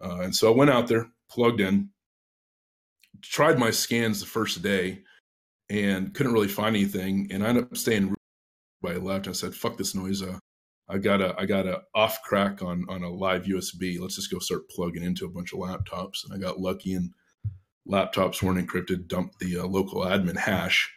Uh, 0.03 0.21
and 0.23 0.35
so 0.35 0.51
I 0.51 0.57
went 0.57 0.71
out 0.71 0.87
there, 0.87 1.11
plugged 1.31 1.61
in, 1.61 1.91
tried 3.21 3.59
my 3.59 3.71
scans 3.71 4.21
the 4.21 4.27
first 4.27 4.63
day, 4.63 5.03
and 5.71 6.13
couldn't 6.13 6.33
really 6.33 6.49
find 6.49 6.75
anything. 6.75 7.29
And 7.31 7.45
I 7.45 7.49
ended 7.49 7.65
up 7.65 7.77
staying 7.77 8.15
by 8.83 8.95
left. 8.95 9.29
I 9.29 9.33
said, 9.33 9.55
"Fuck 9.55 9.79
this 9.79 9.95
noise." 9.95 10.23
Uh, 10.23 10.39
I 10.89 10.99
got 10.99 11.21
a 11.21 11.35
I 11.39 11.47
got 11.47 11.67
a 11.67 11.83
Ophcrack 11.97 12.63
on 12.63 12.85
on 12.89 13.03
a 13.03 13.11
live 13.11 13.45
USB. 13.45 13.99
Let's 13.99 14.17
just 14.17 14.31
go 14.31 14.41
start 14.41 14.69
plugging 14.69 15.05
into 15.05 15.25
a 15.25 15.31
bunch 15.31 15.53
of 15.53 15.61
laptops. 15.61 16.25
And 16.25 16.35
I 16.35 16.39
got 16.39 16.61
lucky, 16.61 16.95
and 16.95 17.11
laptops 17.89 18.43
weren't 18.43 18.67
encrypted. 18.67 19.07
Dumped 19.07 19.39
the 19.39 19.61
uh, 19.61 19.67
local 19.67 20.03
admin 20.03 20.37
hash. 20.37 20.93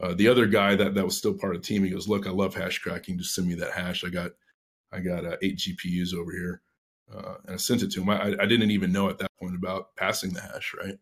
Uh, 0.00 0.14
the 0.14 0.28
other 0.28 0.46
guy 0.46 0.76
that 0.76 0.94
that 0.94 1.04
was 1.04 1.16
still 1.16 1.34
part 1.34 1.56
of 1.56 1.62
the 1.62 1.66
team, 1.66 1.84
he 1.84 1.90
goes, 1.90 2.08
"Look, 2.08 2.26
I 2.26 2.30
love 2.30 2.54
hash 2.54 2.78
cracking. 2.78 3.18
Just 3.18 3.34
send 3.34 3.48
me 3.48 3.54
that 3.56 3.72
hash. 3.72 4.04
I 4.04 4.08
got 4.08 4.30
I 4.92 5.00
got 5.00 5.24
uh, 5.24 5.36
eight 5.42 5.58
GPUs 5.58 6.14
over 6.14 6.32
here." 6.32 6.62
Uh, 7.12 7.34
and 7.46 7.54
I 7.54 7.56
sent 7.58 7.82
it 7.82 7.90
to 7.92 8.02
him. 8.02 8.08
I, 8.08 8.34
I 8.40 8.46
didn't 8.46 8.70
even 8.70 8.92
know 8.92 9.10
at 9.10 9.18
that 9.18 9.30
point 9.38 9.56
about 9.56 9.94
passing 9.96 10.32
the 10.32 10.40
hash, 10.40 10.74
right? 10.78 10.98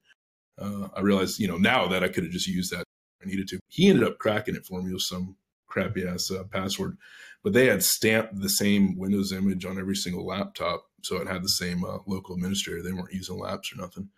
Uh, 0.59 0.89
I 0.97 1.01
realized, 1.03 1.39
you 1.39 1.47
know, 1.47 1.57
now 1.57 1.87
that 1.89 2.03
I 2.03 2.09
could 2.09 2.25
have 2.25 2.33
just 2.33 2.49
used 2.49 2.73
that 2.73 2.85
I 3.23 3.27
needed 3.27 3.49
to. 3.49 3.61
He 3.69 3.89
ended 3.89 4.07
up 4.07 4.19
cracking 4.19 4.57
it 4.57 4.67
for 4.67 4.83
me 4.83 4.93
with 4.93 5.03
some 5.03 5.37
crappy 5.67 6.07
ass 6.07 6.31
uh, 6.31 6.45
password, 6.45 6.97
but 7.43 7.53
they 7.53 7.67
had 7.67 7.83
stamped 7.83 8.41
the 8.41 8.49
same 8.49 8.99
Windows 8.99 9.33
image 9.33 9.65
on 9.65 9.79
every 9.79 9.97
single 9.97 10.27
laptop, 10.27 10.85
so 11.03 11.17
it 11.17 11.29
had 11.29 11.43
the 11.43 11.49
same 11.49 11.85
uh, 11.85 11.99
local 12.07 12.35
administrator. 12.35 12.83
They 12.83 12.93
weren't 12.93 13.13
using 13.13 13.39
LAPS 13.39 13.73
or 13.73 13.81
nothing. 13.81 14.09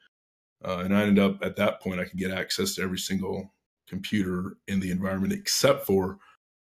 Uh, 0.65 0.79
and 0.79 0.97
I 0.97 1.03
ended 1.03 1.19
up 1.19 1.45
at 1.45 1.57
that 1.57 1.81
point, 1.81 2.01
I 2.01 2.05
could 2.05 2.19
get 2.19 2.31
access 2.31 2.75
to 2.77 2.83
every 2.83 2.99
single 2.99 3.53
computer 3.89 4.57
in 4.69 4.81
the 4.81 4.91
environment 4.91 5.33
except 5.33 5.87
for 5.87 6.19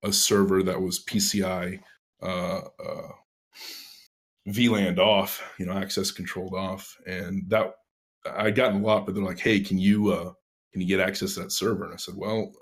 a 0.02 0.12
server 0.12 0.62
that 0.62 0.80
was 0.80 1.04
PCI 1.04 1.80
uh, 2.22 2.60
uh, 2.60 3.08
VLAN 4.48 4.98
off, 4.98 5.42
you 5.58 5.66
know, 5.66 5.72
access 5.72 6.10
controlled 6.10 6.54
off, 6.54 6.96
and 7.06 7.42
that 7.48 7.74
I 8.24 8.50
got 8.50 8.74
a 8.74 8.78
lot. 8.78 9.06
But 9.06 9.14
they're 9.14 9.24
like, 9.24 9.40
"Hey, 9.40 9.60
can 9.60 9.78
you 9.78 10.12
uh, 10.12 10.32
can 10.76 10.82
you 10.82 10.86
get 10.94 11.00
access 11.00 11.32
to 11.32 11.40
that 11.40 11.52
server? 11.52 11.84
And 11.84 11.94
I 11.94 11.96
said, 11.96 12.16
well, 12.18 12.52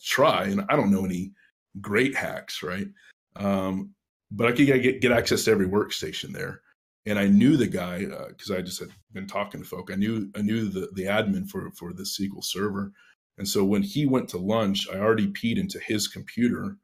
try. 0.00 0.44
And 0.44 0.64
I 0.68 0.76
don't 0.76 0.92
know 0.92 1.04
any 1.04 1.32
great 1.80 2.14
hacks, 2.14 2.62
right? 2.62 2.86
Um, 3.34 3.92
but 4.30 4.46
I 4.46 4.52
could 4.52 4.66
get, 4.66 5.00
get 5.00 5.10
access 5.10 5.42
to 5.44 5.50
every 5.50 5.66
workstation 5.66 6.32
there. 6.32 6.60
And 7.06 7.18
I 7.18 7.26
knew 7.26 7.56
the 7.56 7.66
guy 7.66 8.04
because 8.28 8.52
uh, 8.52 8.58
I 8.58 8.62
just 8.62 8.78
had 8.78 8.90
been 9.12 9.26
talking 9.26 9.60
to 9.60 9.66
folk. 9.66 9.90
I 9.90 9.96
knew 9.96 10.30
I 10.36 10.42
knew 10.42 10.68
the 10.68 10.90
the 10.92 11.04
admin 11.04 11.48
for 11.48 11.72
for 11.72 11.92
the 11.92 12.02
SQL 12.02 12.42
server, 12.42 12.92
and 13.38 13.48
so 13.48 13.64
when 13.64 13.82
he 13.82 14.06
went 14.06 14.28
to 14.30 14.38
lunch, 14.38 14.88
I 14.92 14.98
already 14.98 15.28
peed 15.28 15.56
into 15.56 15.78
his 15.78 16.08
computer, 16.08 16.78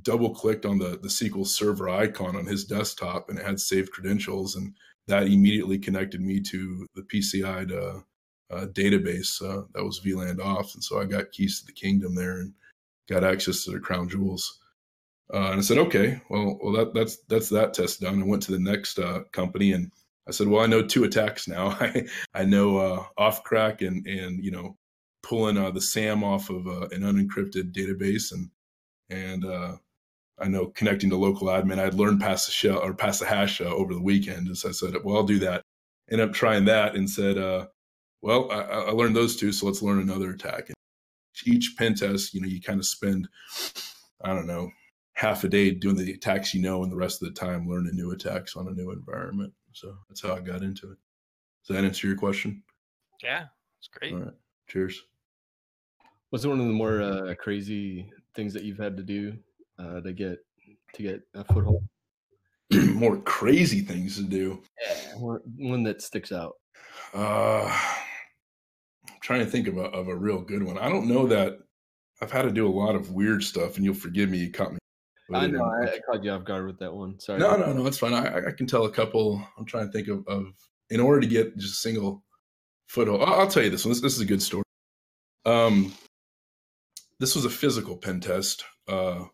double 0.00 0.34
clicked 0.34 0.64
on 0.64 0.78
the 0.78 0.98
the 1.02 1.08
SQL 1.08 1.46
server 1.46 1.90
icon 1.90 2.36
on 2.36 2.46
his 2.46 2.64
desktop, 2.64 3.28
and 3.28 3.38
it 3.38 3.44
had 3.44 3.60
saved 3.60 3.92
credentials, 3.92 4.56
and 4.56 4.74
that 5.08 5.26
immediately 5.26 5.78
connected 5.78 6.22
me 6.22 6.40
to 6.40 6.86
the 6.94 7.02
PCI 7.02 7.68
to 7.68 8.02
uh, 8.50 8.66
database 8.66 9.40
uh, 9.42 9.64
that 9.74 9.84
was 9.84 10.00
VLAN 10.00 10.40
off, 10.40 10.74
and 10.74 10.82
so 10.82 11.00
I 11.00 11.04
got 11.04 11.32
keys 11.32 11.60
to 11.60 11.66
the 11.66 11.72
kingdom 11.72 12.14
there 12.14 12.38
and 12.40 12.52
got 13.08 13.24
access 13.24 13.64
to 13.64 13.70
the 13.70 13.80
crown 13.80 14.08
jewels. 14.08 14.60
Uh, 15.32 15.50
and 15.50 15.60
I 15.60 15.62
said, 15.62 15.78
okay, 15.78 16.20
well, 16.28 16.58
well, 16.62 16.72
that, 16.72 16.94
that's 16.94 17.18
that's 17.28 17.48
that 17.50 17.74
test 17.74 18.00
done. 18.00 18.20
I 18.20 18.26
went 18.26 18.42
to 18.44 18.52
the 18.52 18.58
next 18.58 18.98
uh, 18.98 19.20
company, 19.32 19.72
and 19.72 19.92
I 20.28 20.32
said, 20.32 20.48
well, 20.48 20.62
I 20.62 20.66
know 20.66 20.82
two 20.82 21.04
attacks 21.04 21.46
now. 21.46 21.68
I 21.80 22.06
I 22.34 22.44
know 22.44 22.78
uh, 22.78 23.04
Ophcrack 23.18 23.86
and 23.86 24.06
and 24.06 24.44
you 24.44 24.50
know 24.50 24.76
pulling 25.22 25.56
uh, 25.56 25.70
the 25.70 25.80
SAM 25.80 26.24
off 26.24 26.50
of 26.50 26.66
an 26.66 27.02
unencrypted 27.02 27.72
database, 27.72 28.32
and 28.32 28.50
and 29.10 29.78
I 30.40 30.48
know 30.48 30.66
connecting 30.66 31.10
to 31.10 31.16
local 31.16 31.48
admin. 31.48 31.78
I'd 31.78 31.94
learned 31.94 32.20
past 32.20 32.46
the 32.46 32.52
shell 32.52 32.78
or 32.78 32.94
pass 32.94 33.20
the 33.20 33.26
hash 33.26 33.60
over 33.60 33.94
the 33.94 34.02
weekend, 34.02 34.48
and 34.48 34.58
so 34.58 34.70
I 34.70 34.72
said, 34.72 34.94
well, 35.04 35.16
I'll 35.16 35.22
do 35.22 35.38
that. 35.40 35.62
Ended 36.10 36.28
up 36.28 36.34
trying 36.34 36.64
that 36.64 36.96
and 36.96 37.08
said, 37.08 37.38
well, 38.22 38.50
I, 38.50 38.60
I, 38.60 38.90
learned 38.90 39.16
those 39.16 39.36
two, 39.36 39.52
so 39.52 39.66
let's 39.66 39.82
learn 39.82 40.00
another 40.00 40.30
attack. 40.30 40.68
And 40.68 40.76
each 41.46 41.74
pen 41.78 41.94
test, 41.94 42.34
you 42.34 42.40
know, 42.40 42.48
you 42.48 42.60
kind 42.60 42.78
of 42.78 42.86
spend, 42.86 43.28
I 44.22 44.34
don't 44.34 44.46
know, 44.46 44.70
half 45.14 45.44
a 45.44 45.48
day 45.48 45.70
doing 45.70 45.96
the 45.96 46.12
attacks 46.12 46.54
you 46.54 46.62
know, 46.62 46.82
and 46.82 46.92
the 46.92 46.96
rest 46.96 47.22
of 47.22 47.28
the 47.28 47.34
time 47.34 47.68
learning 47.68 47.94
new 47.94 48.10
attacks 48.12 48.56
on 48.56 48.68
a 48.68 48.72
new 48.72 48.90
environment. 48.90 49.52
So 49.72 49.96
that's 50.08 50.22
how 50.22 50.34
I 50.34 50.40
got 50.40 50.62
into 50.62 50.90
it. 50.90 50.98
Does 51.66 51.76
that 51.76 51.84
answer 51.84 52.06
your 52.06 52.16
question? 52.16 52.62
Yeah, 53.22 53.44
it's 53.78 53.88
great. 53.88 54.14
All 54.14 54.20
right. 54.20 54.34
Cheers. 54.68 55.02
Was 56.30 56.44
it 56.44 56.48
one 56.48 56.60
of 56.60 56.66
the 56.66 56.72
more 56.72 57.02
uh, 57.02 57.34
crazy 57.38 58.10
things 58.34 58.54
that 58.54 58.62
you've 58.62 58.78
had 58.78 58.96
to 58.96 59.02
do 59.02 59.36
uh, 59.78 60.00
to 60.00 60.12
get 60.12 60.38
to 60.94 61.02
get 61.02 61.20
a 61.34 61.44
foothold? 61.44 61.84
more 62.94 63.16
crazy 63.18 63.80
things 63.80 64.16
to 64.16 64.22
do. 64.22 64.62
Yeah, 64.80 65.18
one, 65.18 65.40
one 65.56 65.82
that 65.84 66.02
sticks 66.02 66.30
out. 66.30 66.54
Uh, 67.12 67.66
I'm 67.66 68.09
trying 69.20 69.40
to 69.40 69.46
think 69.46 69.68
of 69.68 69.76
a, 69.76 69.84
of 69.84 70.08
a 70.08 70.16
real 70.16 70.40
good 70.40 70.62
one. 70.62 70.78
I 70.78 70.88
don't 70.88 71.08
know 71.08 71.26
that 71.26 71.58
I've 72.20 72.32
had 72.32 72.42
to 72.42 72.50
do 72.50 72.66
a 72.66 72.70
lot 72.70 72.94
of 72.94 73.12
weird 73.12 73.42
stuff, 73.42 73.76
and 73.76 73.84
you'll 73.84 73.94
forgive 73.94 74.30
me, 74.30 74.38
you 74.38 74.50
caught 74.50 74.72
me. 74.72 74.78
I 75.32 75.46
know 75.46 75.64
I, 75.64 75.94
I 75.94 75.98
caught 76.00 76.24
you 76.24 76.32
off 76.32 76.44
guard 76.44 76.66
with 76.66 76.78
that 76.80 76.92
one. 76.92 77.18
Sorry. 77.20 77.38
No, 77.38 77.56
no, 77.56 77.72
no, 77.72 77.86
it's 77.86 77.98
fine. 77.98 78.12
I, 78.12 78.48
I 78.48 78.52
can 78.52 78.66
tell 78.66 78.84
a 78.84 78.90
couple. 78.90 79.40
I'm 79.56 79.64
trying 79.64 79.86
to 79.86 79.92
think 79.92 80.08
of, 80.08 80.26
of 80.26 80.46
in 80.90 81.00
order 81.00 81.20
to 81.20 81.26
get 81.26 81.56
just 81.56 81.74
a 81.74 81.76
single 81.76 82.24
foothold. 82.88 83.22
I'll, 83.22 83.40
I'll 83.40 83.48
tell 83.48 83.62
you 83.62 83.70
this 83.70 83.84
one. 83.84 83.92
This, 83.92 84.00
this 84.00 84.14
is 84.14 84.20
a 84.20 84.26
good 84.26 84.42
story. 84.42 84.64
Um, 85.46 85.94
this 87.20 87.36
was 87.36 87.44
a 87.44 87.50
physical 87.50 87.96
pen 87.96 88.20
test, 88.20 88.64
uh, 88.88 89.24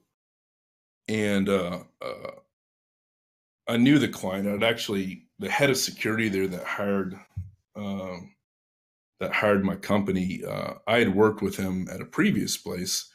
and 1.09 1.49
uh, 1.49 1.79
uh, 2.03 2.31
I 3.67 3.79
knew 3.79 3.99
the 3.99 4.09
client. 4.09 4.49
I'd 4.49 4.63
actually 4.63 5.29
the 5.39 5.49
head 5.49 5.71
of 5.71 5.77
security 5.79 6.29
there 6.29 6.47
that 6.47 6.65
hired 6.65 7.19
um, 7.75 8.36
that 9.21 9.33
hired 9.33 9.65
my 9.65 9.77
company. 9.77 10.43
Uh, 10.47 10.75
I 10.87 10.99
had 10.99 11.15
worked 11.15 11.43
with 11.43 11.57
him 11.57 11.89
at 11.93 12.01
a 12.01 12.07
previous 12.07 12.57
place, 12.57 13.11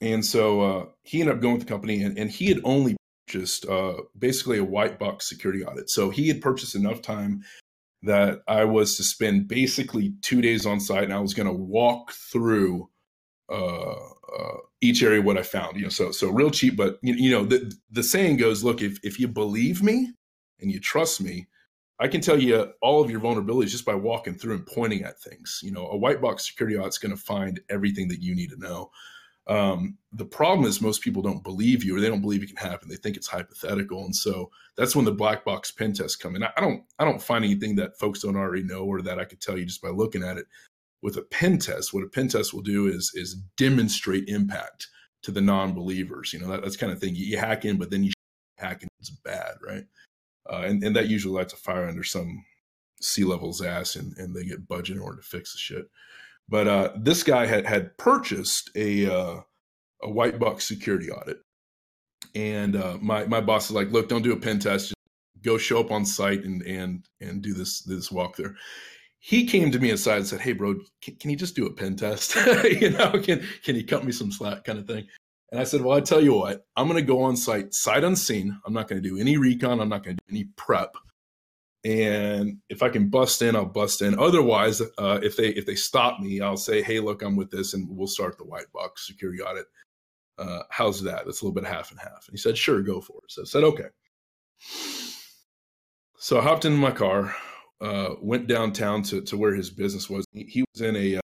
and 0.00 0.24
so 0.24 0.60
uh, 0.60 0.86
he 1.02 1.20
ended 1.20 1.36
up 1.36 1.42
going 1.42 1.54
with 1.54 1.66
the 1.66 1.72
company, 1.72 2.02
and, 2.02 2.18
and 2.18 2.30
he 2.30 2.46
had 2.46 2.60
only 2.64 2.96
purchased 3.26 3.66
uh, 3.66 3.94
basically 4.18 4.58
a 4.58 4.64
white 4.64 4.98
box 4.98 5.28
security 5.28 5.64
audit. 5.64 5.90
So 5.90 6.10
he 6.10 6.28
had 6.28 6.40
purchased 6.40 6.74
enough 6.74 7.02
time 7.02 7.42
that 8.02 8.42
I 8.46 8.64
was 8.64 8.96
to 8.96 9.02
spend 9.02 9.48
basically 9.48 10.14
two 10.22 10.40
days 10.40 10.66
on 10.66 10.80
site, 10.80 11.04
and 11.04 11.12
I 11.12 11.20
was 11.20 11.34
going 11.34 11.48
to 11.48 11.52
walk 11.52 12.12
through 12.12 12.88
uh, 13.50 13.92
uh, 13.92 14.56
each 14.80 15.02
area 15.02 15.22
what 15.22 15.38
I 15.38 15.42
found. 15.42 15.76
You 15.76 15.84
know, 15.84 15.88
so 15.88 16.12
so 16.12 16.30
real 16.30 16.50
cheap, 16.50 16.76
but 16.76 16.98
you, 17.02 17.14
you 17.14 17.30
know 17.30 17.44
the 17.44 17.74
the 17.90 18.02
saying 18.02 18.36
goes, 18.36 18.62
look, 18.62 18.82
if 18.82 18.98
if 19.02 19.18
you 19.18 19.26
believe 19.26 19.82
me 19.82 20.12
and 20.60 20.70
you 20.70 20.80
trust 20.80 21.20
me, 21.20 21.48
I 22.00 22.08
can 22.08 22.20
tell 22.20 22.40
you 22.40 22.72
all 22.80 23.02
of 23.02 23.10
your 23.10 23.20
vulnerabilities 23.20 23.70
just 23.70 23.84
by 23.84 23.94
walking 23.94 24.34
through 24.34 24.54
and 24.54 24.66
pointing 24.66 25.02
at 25.02 25.20
things. 25.20 25.60
You 25.62 25.72
know, 25.72 25.88
a 25.88 25.96
white 25.96 26.20
box 26.20 26.46
security 26.46 26.76
audit's 26.76 26.98
going 26.98 27.16
to 27.16 27.22
find 27.22 27.60
everything 27.68 28.08
that 28.08 28.22
you 28.22 28.34
need 28.34 28.50
to 28.50 28.58
know. 28.58 28.90
Um, 29.48 29.96
the 30.12 30.26
problem 30.26 30.68
is 30.68 30.82
most 30.82 31.00
people 31.00 31.22
don't 31.22 31.42
believe 31.42 31.82
you 31.82 31.96
or 31.96 32.00
they 32.00 32.08
don't 32.08 32.20
believe 32.20 32.42
it 32.42 32.54
can 32.54 32.70
happen. 32.70 32.88
They 32.88 32.96
think 32.96 33.16
it's 33.16 33.26
hypothetical, 33.26 34.04
and 34.04 34.14
so 34.14 34.50
that's 34.76 34.94
when 34.94 35.06
the 35.06 35.12
black 35.12 35.44
box 35.44 35.70
pen 35.70 35.94
tests 35.94 36.16
come 36.16 36.36
in. 36.36 36.42
I 36.42 36.52
don't 36.58 36.82
I 36.98 37.04
don't 37.04 37.22
find 37.22 37.44
anything 37.44 37.74
that 37.76 37.98
folks 37.98 38.20
don't 38.20 38.36
already 38.36 38.62
know 38.62 38.84
or 38.84 39.00
that 39.02 39.18
I 39.18 39.24
could 39.24 39.40
tell 39.40 39.56
you 39.56 39.64
just 39.64 39.80
by 39.80 39.88
looking 39.88 40.22
at 40.22 40.36
it. 40.36 40.46
With 41.00 41.16
a 41.16 41.22
pen 41.22 41.58
test, 41.58 41.94
what 41.94 42.04
a 42.04 42.08
pen 42.08 42.28
test 42.28 42.52
will 42.52 42.60
do 42.60 42.88
is 42.88 43.10
is 43.14 43.36
demonstrate 43.56 44.28
impact 44.28 44.88
to 45.22 45.30
the 45.30 45.40
non-believers. 45.40 46.32
You 46.34 46.40
know 46.40 46.48
that, 46.48 46.62
that's 46.62 46.76
kind 46.76 46.92
of 46.92 47.00
thing. 47.00 47.14
You, 47.14 47.24
you 47.24 47.38
hack 47.38 47.64
in, 47.64 47.78
but 47.78 47.90
then 47.90 48.04
you 48.04 48.12
hack 48.58 48.82
in. 48.82 48.88
It's 49.00 49.10
bad, 49.10 49.54
right? 49.66 49.84
Uh, 50.50 50.62
and 50.64 50.82
and 50.82 50.96
that 50.96 51.08
usually 51.08 51.34
lights 51.34 51.52
a 51.52 51.56
fire 51.56 51.86
under 51.86 52.04
some 52.04 52.44
C-level's 53.00 53.62
ass, 53.62 53.96
and 53.96 54.16
and 54.16 54.34
they 54.34 54.44
get 54.44 54.68
budget 54.68 54.96
in 54.96 55.02
order 55.02 55.18
to 55.18 55.26
fix 55.26 55.52
the 55.52 55.58
shit. 55.58 55.86
But 56.48 56.66
uh, 56.68 56.92
this 56.96 57.22
guy 57.22 57.46
had 57.46 57.66
had 57.66 57.96
purchased 57.98 58.70
a 58.74 59.12
uh, 59.12 59.40
a 60.02 60.10
white 60.10 60.38
box 60.38 60.66
security 60.66 61.10
audit, 61.10 61.38
and 62.34 62.76
uh, 62.76 62.96
my 63.00 63.26
my 63.26 63.40
boss 63.40 63.66
is 63.66 63.72
like, 63.72 63.90
"Look, 63.90 64.08
don't 64.08 64.22
do 64.22 64.32
a 64.32 64.40
pen 64.40 64.58
test. 64.58 64.88
Just 64.88 64.94
go 65.42 65.58
show 65.58 65.80
up 65.80 65.90
on 65.90 66.06
site 66.06 66.44
and 66.44 66.62
and 66.62 67.04
and 67.20 67.42
do 67.42 67.52
this 67.52 67.82
this 67.82 68.08
walkthrough." 68.10 68.54
He 69.20 69.46
came 69.46 69.70
to 69.72 69.78
me 69.78 69.90
aside 69.90 70.18
and 70.18 70.26
said, 70.26 70.40
"Hey, 70.40 70.52
bro, 70.52 70.76
can, 71.02 71.16
can 71.16 71.30
you 71.30 71.36
just 71.36 71.56
do 71.56 71.66
a 71.66 71.72
pen 71.72 71.96
test? 71.96 72.34
you 72.64 72.90
know, 72.90 73.12
can 73.22 73.44
can 73.62 73.76
you 73.76 73.84
cut 73.84 74.04
me 74.04 74.12
some 74.12 74.32
slack, 74.32 74.64
kind 74.64 74.78
of 74.78 74.86
thing?" 74.86 75.06
And 75.50 75.60
I 75.60 75.64
said, 75.64 75.80
"Well, 75.80 75.96
I 75.96 76.00
tell 76.00 76.22
you 76.22 76.34
what, 76.34 76.66
I'm 76.76 76.88
going 76.88 77.00
to 77.00 77.06
go 77.06 77.22
on 77.22 77.36
site, 77.36 77.72
sight 77.72 78.04
unseen. 78.04 78.60
I'm 78.66 78.74
not 78.74 78.88
going 78.88 79.02
to 79.02 79.08
do 79.08 79.18
any 79.18 79.36
recon. 79.36 79.80
I'm 79.80 79.88
not 79.88 80.04
going 80.04 80.16
to 80.16 80.22
do 80.26 80.36
any 80.36 80.44
prep. 80.56 80.94
And 81.84 82.58
if 82.68 82.82
I 82.82 82.88
can 82.88 83.08
bust 83.08 83.40
in, 83.40 83.56
I'll 83.56 83.64
bust 83.64 84.02
in. 84.02 84.18
Otherwise, 84.18 84.82
uh, 84.98 85.20
if 85.22 85.36
they 85.36 85.48
if 85.48 85.64
they 85.64 85.76
stop 85.76 86.20
me, 86.20 86.40
I'll 86.40 86.56
say, 86.56 86.82
"Hey, 86.82 87.00
look, 87.00 87.22
I'm 87.22 87.36
with 87.36 87.50
this, 87.50 87.72
and 87.74 87.88
we'll 87.88 88.08
start 88.08 88.36
the 88.36 88.44
white 88.44 88.70
box 88.72 89.06
security 89.06 89.42
audit." 89.42 89.66
Uh, 90.38 90.62
how's 90.70 91.02
that? 91.02 91.24
That's 91.24 91.40
a 91.40 91.44
little 91.44 91.54
bit 91.60 91.64
half 91.64 91.90
and 91.90 92.00
half. 92.00 92.26
And 92.28 92.32
he 92.32 92.36
said, 92.36 92.58
"Sure, 92.58 92.82
go 92.82 93.00
for 93.00 93.18
it." 93.24 93.30
So 93.30 93.42
I 93.42 93.44
said, 93.44 93.64
"Okay." 93.64 93.88
So 96.18 96.38
I 96.38 96.42
hopped 96.42 96.64
into 96.64 96.78
my 96.78 96.90
car, 96.90 97.34
uh, 97.80 98.14
went 98.20 98.48
downtown 98.48 99.02
to, 99.04 99.20
to 99.22 99.36
where 99.36 99.54
his 99.54 99.70
business 99.70 100.10
was. 100.10 100.24
He, 100.32 100.44
he 100.44 100.64
was 100.74 100.82
in 100.82 100.96
a 100.96 101.16
uh, 101.16 101.20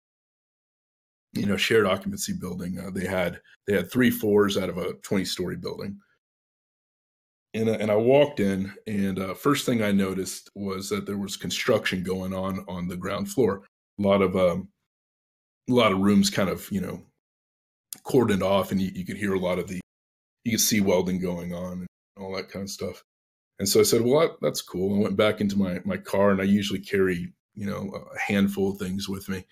you 1.38 1.46
know 1.46 1.56
shared 1.56 1.86
occupancy 1.86 2.32
building. 2.32 2.78
Uh, 2.78 2.90
they 2.90 3.06
had 3.06 3.40
they 3.66 3.74
had 3.74 3.90
three 3.90 4.10
floors 4.10 4.56
out 4.56 4.68
of 4.68 4.78
a 4.78 4.94
twenty 5.02 5.24
story 5.24 5.56
building. 5.56 5.98
And, 7.54 7.70
uh, 7.70 7.78
and 7.80 7.90
I 7.90 7.96
walked 7.96 8.40
in, 8.40 8.74
and 8.86 9.18
uh, 9.18 9.32
first 9.32 9.64
thing 9.64 9.82
I 9.82 9.90
noticed 9.90 10.50
was 10.54 10.90
that 10.90 11.06
there 11.06 11.16
was 11.16 11.36
construction 11.36 12.02
going 12.02 12.34
on 12.34 12.64
on 12.68 12.88
the 12.88 12.96
ground 12.96 13.30
floor. 13.30 13.62
A 13.98 14.02
lot 14.02 14.20
of 14.20 14.36
um, 14.36 14.68
a 15.68 15.72
lot 15.72 15.92
of 15.92 15.98
rooms 15.98 16.30
kind 16.30 16.50
of 16.50 16.70
you 16.70 16.80
know 16.80 17.02
cordoned 18.06 18.42
off, 18.42 18.70
and 18.70 18.80
you, 18.80 18.90
you 18.94 19.04
could 19.04 19.16
hear 19.16 19.34
a 19.34 19.40
lot 19.40 19.58
of 19.58 19.68
the 19.68 19.80
you 20.44 20.52
could 20.52 20.60
see 20.60 20.80
welding 20.80 21.20
going 21.20 21.54
on 21.54 21.72
and 21.72 21.86
all 22.18 22.34
that 22.36 22.48
kind 22.48 22.64
of 22.64 22.70
stuff. 22.70 23.02
And 23.58 23.68
so 23.68 23.80
I 23.80 23.82
said, 23.82 24.02
well, 24.02 24.20
that, 24.20 24.36
that's 24.40 24.62
cool. 24.62 24.96
I 24.96 25.02
went 25.02 25.16
back 25.16 25.40
into 25.40 25.58
my, 25.58 25.80
my 25.84 25.96
car 25.96 26.30
and 26.30 26.40
I 26.40 26.44
usually 26.44 26.78
carry, 26.78 27.32
you 27.54 27.66
know, 27.66 28.06
a 28.14 28.18
handful 28.18 28.72
of 28.72 28.78
things 28.78 29.08
with 29.08 29.28
me. 29.28 29.44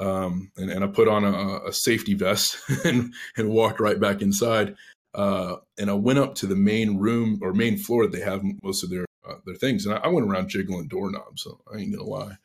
Um, 0.00 0.50
and, 0.56 0.70
and 0.70 0.82
I 0.82 0.86
put 0.86 1.08
on 1.08 1.24
a, 1.24 1.68
a 1.68 1.72
safety 1.72 2.14
vest 2.14 2.58
and, 2.84 3.12
and 3.36 3.50
walked 3.50 3.80
right 3.80 4.00
back 4.00 4.22
inside. 4.22 4.74
Uh, 5.14 5.56
and 5.78 5.90
I 5.90 5.94
went 5.94 6.18
up 6.18 6.34
to 6.36 6.46
the 6.46 6.56
main 6.56 6.98
room 6.98 7.38
or 7.42 7.52
main 7.52 7.76
floor 7.76 8.06
that 8.06 8.12
they 8.12 8.24
have 8.24 8.42
most 8.62 8.82
of 8.82 8.90
their, 8.90 9.04
uh, 9.28 9.34
their 9.44 9.56
things. 9.56 9.84
And 9.84 9.94
I, 9.94 9.98
I 9.98 10.08
went 10.08 10.26
around 10.26 10.48
jiggling 10.48 10.88
doorknobs. 10.88 11.42
So 11.42 11.60
I 11.72 11.78
ain't 11.78 11.94
gonna 11.94 12.08
lie. 12.08 12.36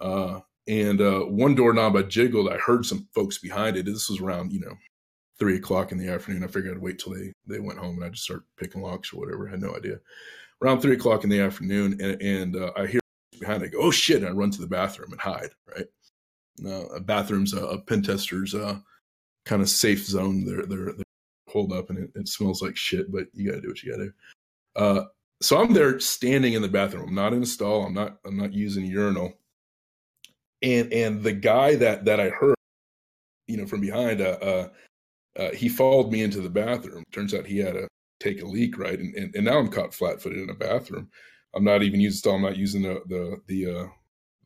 Uh, 0.00 0.40
and, 0.68 1.00
uh, 1.00 1.20
one 1.20 1.54
doorknob 1.54 1.96
I 1.96 2.02
jiggled, 2.02 2.48
I 2.48 2.58
heard 2.58 2.86
some 2.86 3.08
folks 3.14 3.38
behind 3.38 3.76
it. 3.76 3.86
This 3.86 4.08
was 4.08 4.20
around, 4.20 4.52
you 4.52 4.60
know, 4.60 4.76
three 5.38 5.56
o'clock 5.56 5.92
in 5.92 5.98
the 5.98 6.08
afternoon. 6.08 6.44
I 6.44 6.48
figured 6.48 6.76
I'd 6.76 6.82
wait 6.82 6.98
till 6.98 7.14
they 7.14 7.32
they 7.46 7.60
went 7.60 7.78
home 7.78 7.96
and 7.96 8.04
I 8.04 8.08
just 8.10 8.24
start 8.24 8.44
picking 8.56 8.82
locks 8.82 9.12
or 9.12 9.20
whatever. 9.20 9.48
I 9.48 9.52
had 9.52 9.62
no 9.62 9.74
idea. 9.74 9.98
Around 10.62 10.80
three 10.80 10.94
o'clock 10.94 11.24
in 11.24 11.30
the 11.30 11.40
afternoon, 11.40 12.00
and, 12.00 12.20
and 12.22 12.56
uh, 12.56 12.72
I 12.76 12.86
hear 12.86 13.00
behind. 13.38 13.62
I 13.62 13.66
go, 13.66 13.80
"Oh 13.80 13.90
shit!" 13.90 14.18
And 14.18 14.26
I 14.26 14.30
run 14.30 14.50
to 14.52 14.60
the 14.60 14.66
bathroom 14.66 15.12
and 15.12 15.20
hide. 15.20 15.50
Right, 15.74 15.86
uh, 16.64 16.86
a 16.86 17.00
bathroom's 17.00 17.52
a, 17.52 17.64
a 17.64 17.80
pen 17.80 18.02
tester's 18.02 18.54
uh, 18.54 18.78
kind 19.44 19.62
of 19.62 19.68
safe 19.68 20.04
zone. 20.04 20.44
They're 20.44 20.66
they're, 20.66 20.92
they're 20.92 21.04
holed 21.48 21.72
up, 21.72 21.90
and 21.90 21.98
it, 21.98 22.10
it 22.14 22.28
smells 22.28 22.62
like 22.62 22.76
shit. 22.76 23.10
But 23.12 23.26
you 23.32 23.50
got 23.50 23.56
to 23.56 23.62
do 23.62 23.68
what 23.68 23.82
you 23.82 23.90
got 23.92 23.98
to 23.98 24.04
do. 24.04 24.12
Uh, 24.76 25.04
so 25.40 25.60
I'm 25.60 25.72
there 25.72 25.98
standing 26.00 26.54
in 26.54 26.62
the 26.62 26.68
bathroom. 26.68 27.08
I'm 27.08 27.14
not 27.14 27.32
in 27.32 27.42
a 27.42 27.46
stall. 27.46 27.84
I'm 27.84 27.94
not. 27.94 28.18
I'm 28.24 28.36
not 28.36 28.52
using 28.52 28.84
a 28.84 28.88
urinal. 28.88 29.34
And 30.62 30.92
and 30.92 31.22
the 31.22 31.32
guy 31.32 31.76
that 31.76 32.04
that 32.06 32.20
I 32.20 32.30
heard, 32.30 32.56
you 33.46 33.56
know, 33.56 33.66
from 33.66 33.80
behind, 33.80 34.20
uh, 34.20 34.38
uh 34.40 34.68
uh, 35.38 35.50
he 35.52 35.68
followed 35.68 36.10
me 36.10 36.22
into 36.22 36.40
the 36.40 36.48
bathroom. 36.48 37.04
Turns 37.12 37.34
out 37.34 37.44
he 37.44 37.58
had 37.58 37.74
to 37.74 37.86
take 38.20 38.40
a 38.40 38.46
leak, 38.46 38.78
right? 38.78 38.98
And 38.98 39.14
and, 39.14 39.34
and 39.34 39.44
now 39.44 39.58
I'm 39.58 39.68
caught 39.68 39.94
flat-footed 39.94 40.38
in 40.38 40.50
a 40.50 40.54
bathroom. 40.54 41.10
I'm 41.54 41.64
not 41.64 41.82
even 41.82 42.00
using 42.00 42.18
stall. 42.18 42.34
I'm 42.36 42.42
not 42.42 42.56
using 42.56 42.82
the 42.82 43.02
the 43.06 43.40
the, 43.46 43.80
uh, 43.80 43.86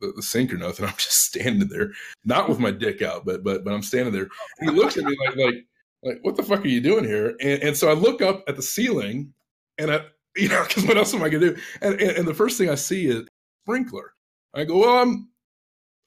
the 0.01 0.13
the 0.15 0.21
sink 0.21 0.53
or 0.53 0.57
nothing. 0.57 0.85
I'm 0.85 0.93
just 0.97 1.17
standing 1.23 1.69
there, 1.69 1.91
not 2.25 2.49
with 2.49 2.59
my 2.59 2.71
dick 2.71 3.01
out, 3.01 3.25
but 3.25 3.43
but 3.43 3.63
but 3.63 3.73
I'm 3.73 3.83
standing 3.83 4.13
there. 4.13 4.27
And 4.59 4.69
he 4.69 4.75
looks 4.75 4.97
at 4.97 5.05
me 5.05 5.15
like 5.25 5.37
like 5.37 5.55
like 6.03 6.19
what 6.23 6.35
the 6.35 6.43
fuck 6.43 6.63
are 6.65 6.67
you 6.67 6.81
doing 6.81 7.05
here? 7.05 7.35
And 7.41 7.63
and 7.63 7.77
so 7.77 7.89
I 7.89 7.93
look 7.93 8.21
up 8.21 8.43
at 8.47 8.55
the 8.55 8.61
ceiling, 8.61 9.33
and 9.77 9.91
I 9.91 10.01
you 10.35 10.49
know 10.49 10.63
because 10.67 10.85
what 10.85 10.97
else 10.97 11.13
am 11.13 11.23
I 11.23 11.29
gonna 11.29 11.51
do? 11.51 11.57
And, 11.81 11.99
and 12.01 12.17
and 12.17 12.27
the 12.27 12.33
first 12.33 12.57
thing 12.57 12.69
I 12.69 12.75
see 12.75 13.07
is 13.07 13.25
sprinkler. 13.63 14.13
I 14.53 14.65
go 14.65 14.79
well 14.79 15.01
I'm 15.01 15.29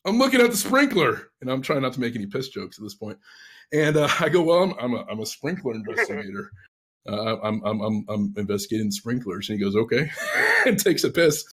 I'm 0.04 0.18
looking 0.18 0.40
at 0.40 0.50
the 0.50 0.56
sprinkler, 0.56 1.30
and 1.40 1.50
I'm 1.50 1.62
trying 1.62 1.82
not 1.82 1.94
to 1.94 2.00
make 2.00 2.14
any 2.14 2.26
piss 2.26 2.48
jokes 2.48 2.78
at 2.78 2.82
this 2.82 2.94
point. 2.94 3.18
And 3.72 3.96
uh, 3.96 4.08
I 4.20 4.28
go, 4.28 4.42
well, 4.42 4.62
I'm, 4.62 4.74
I'm, 4.78 4.94
a, 4.94 5.04
I'm 5.10 5.20
a 5.20 5.26
sprinkler 5.26 5.74
investigator. 5.74 6.50
Uh, 7.06 7.36
I'm, 7.42 7.62
I'm, 7.64 7.80
I'm, 7.80 8.04
I'm 8.08 8.34
investigating 8.36 8.90
sprinklers. 8.90 9.48
And 9.48 9.58
he 9.58 9.64
goes, 9.64 9.76
okay, 9.76 10.10
and 10.66 10.78
takes 10.78 11.04
a 11.04 11.10
piss. 11.10 11.44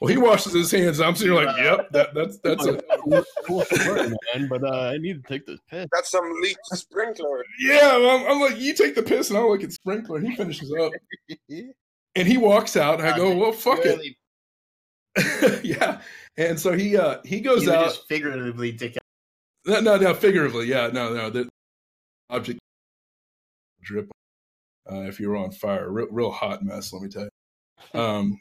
Well, 0.00 0.08
he 0.08 0.18
washes 0.18 0.52
his 0.52 0.70
hands. 0.70 1.00
I'm 1.00 1.14
sitting 1.16 1.32
here 1.34 1.44
like, 1.44 1.56
yep, 1.56 1.90
that, 1.92 2.14
that's 2.14 2.38
that's 2.38 2.66
a 2.66 2.80
man. 3.06 4.48
But 4.48 4.64
uh, 4.64 4.90
I 4.92 4.98
need 4.98 5.22
to 5.24 5.28
take 5.28 5.46
this 5.46 5.58
piss. 5.68 5.86
That's 5.92 6.10
some 6.10 6.24
leaked 6.42 6.66
sprinkler. 6.66 7.44
yeah. 7.58 7.90
I'm, 7.94 8.26
I'm 8.30 8.40
like, 8.40 8.58
you 8.58 8.74
take 8.74 8.94
the 8.94 9.02
piss, 9.02 9.30
and 9.30 9.38
I'll 9.38 9.50
look 9.50 9.62
at 9.62 9.72
sprinkler. 9.72 10.20
He 10.20 10.34
finishes 10.36 10.72
up, 10.80 10.92
and 11.50 12.28
he 12.28 12.36
walks 12.36 12.76
out. 12.76 13.00
And 13.00 13.08
I 13.08 13.16
go, 13.16 13.36
well, 13.36 13.52
fuck 13.52 13.80
it. 13.82 14.16
yeah. 15.64 16.00
And 16.36 16.58
so 16.58 16.72
he 16.72 16.96
uh 16.96 17.18
he 17.24 17.40
goes 17.40 17.62
You 17.64 17.70
would 17.70 17.78
out. 17.78 17.84
just 17.86 18.06
figuratively 18.08 18.72
dick 18.72 18.96
out. 18.96 19.02
No, 19.66 19.80
no, 19.80 19.96
no, 19.96 20.14
figuratively, 20.14 20.66
yeah, 20.66 20.88
no, 20.92 21.12
no. 21.12 21.30
The 21.30 21.48
object 22.30 22.58
drip 23.82 24.10
uh, 24.90 25.02
if 25.02 25.20
you 25.20 25.28
were 25.28 25.36
on 25.36 25.50
fire. 25.50 25.90
Real, 25.90 26.06
real 26.10 26.30
hot 26.30 26.62
mess, 26.62 26.92
let 26.92 27.02
me 27.02 27.08
tell 27.08 27.28
you. 27.94 28.00
Um, 28.00 28.40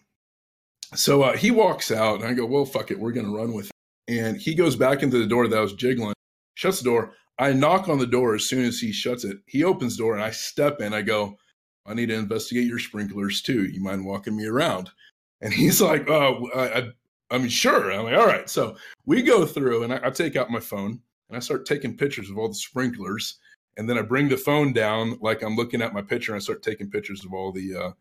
so 0.96 1.24
uh, 1.24 1.38
he 1.38 1.52
walks 1.52 1.92
out, 1.92 2.22
and 2.22 2.26
I 2.30 2.34
go, 2.34 2.46
"Well, 2.46 2.66
fuck 2.66 2.92
it, 2.92 3.00
we're 3.00 3.12
gonna 3.12 3.32
run 3.32 3.54
with 3.54 3.68
it." 3.68 3.72
And 4.08 4.38
he 4.38 4.56
goes 4.56 4.76
back 4.76 5.04
into 5.04 5.20
the 5.20 5.28
door 5.28 5.48
that 5.48 5.60
was 5.60 5.74
jiggling, 5.74 6.16
shuts 6.56 6.80
the 6.80 6.90
door. 6.90 7.14
I 7.38 7.54
knock 7.54 7.88
on 7.88 8.00
the 8.00 8.08
door 8.08 8.36
as 8.36 8.46
soon 8.46 8.66
as 8.66 8.80
he 8.80 8.92
shuts 8.92 9.24
it. 9.24 9.38
He 9.46 9.64
opens 9.64 9.96
the 9.96 10.04
door, 10.04 10.16
and 10.16 10.24
I 10.24 10.32
step 10.32 10.82
in. 10.82 10.94
I 10.94 11.02
go, 11.02 11.38
"I 11.86 11.94
need 11.94 12.08
to 12.08 12.16
investigate 12.16 12.68
your 12.68 12.80
sprinklers 12.80 13.42
too. 13.42 13.66
You 13.66 13.82
mind 13.82 14.06
walking 14.06 14.36
me 14.36 14.46
around?" 14.46 14.90
And 15.42 15.54
he's 15.62 15.82
like, 15.82 16.10
"Oh, 16.10 16.50
I, 16.56 16.80
I, 16.80 16.90
I 17.32 17.38
mean, 17.38 17.50
sure." 17.50 17.92
I'm 17.92 18.06
like, 18.06 18.18
"All 18.18 18.28
right." 18.28 18.50
So 18.50 18.76
we 19.06 19.22
go 19.22 19.46
through, 19.46 19.84
and 19.84 19.94
I, 19.94 20.00
I 20.04 20.10
take 20.10 20.36
out 20.36 20.50
my 20.52 20.60
phone 20.60 21.02
and 21.30 21.38
I 21.38 21.40
start 21.40 21.66
taking 21.66 21.96
pictures 21.96 22.30
of 22.30 22.38
all 22.38 22.48
the 22.48 22.56
sprinklers. 22.56 23.38
And 23.78 23.90
then 23.90 23.98
I 23.98 24.02
bring 24.02 24.28
the 24.28 24.38
phone 24.38 24.74
down 24.74 25.18
like 25.22 25.42
I'm 25.42 25.56
looking 25.56 25.82
at 25.82 25.94
my 25.94 26.02
picture, 26.02 26.34
and 26.34 26.38
I 26.38 26.44
start 26.44 26.64
taking 26.64 26.90
pictures 26.90 27.24
of 27.24 27.34
all 27.34 27.52
the 27.52 27.76
uh, 27.76 27.92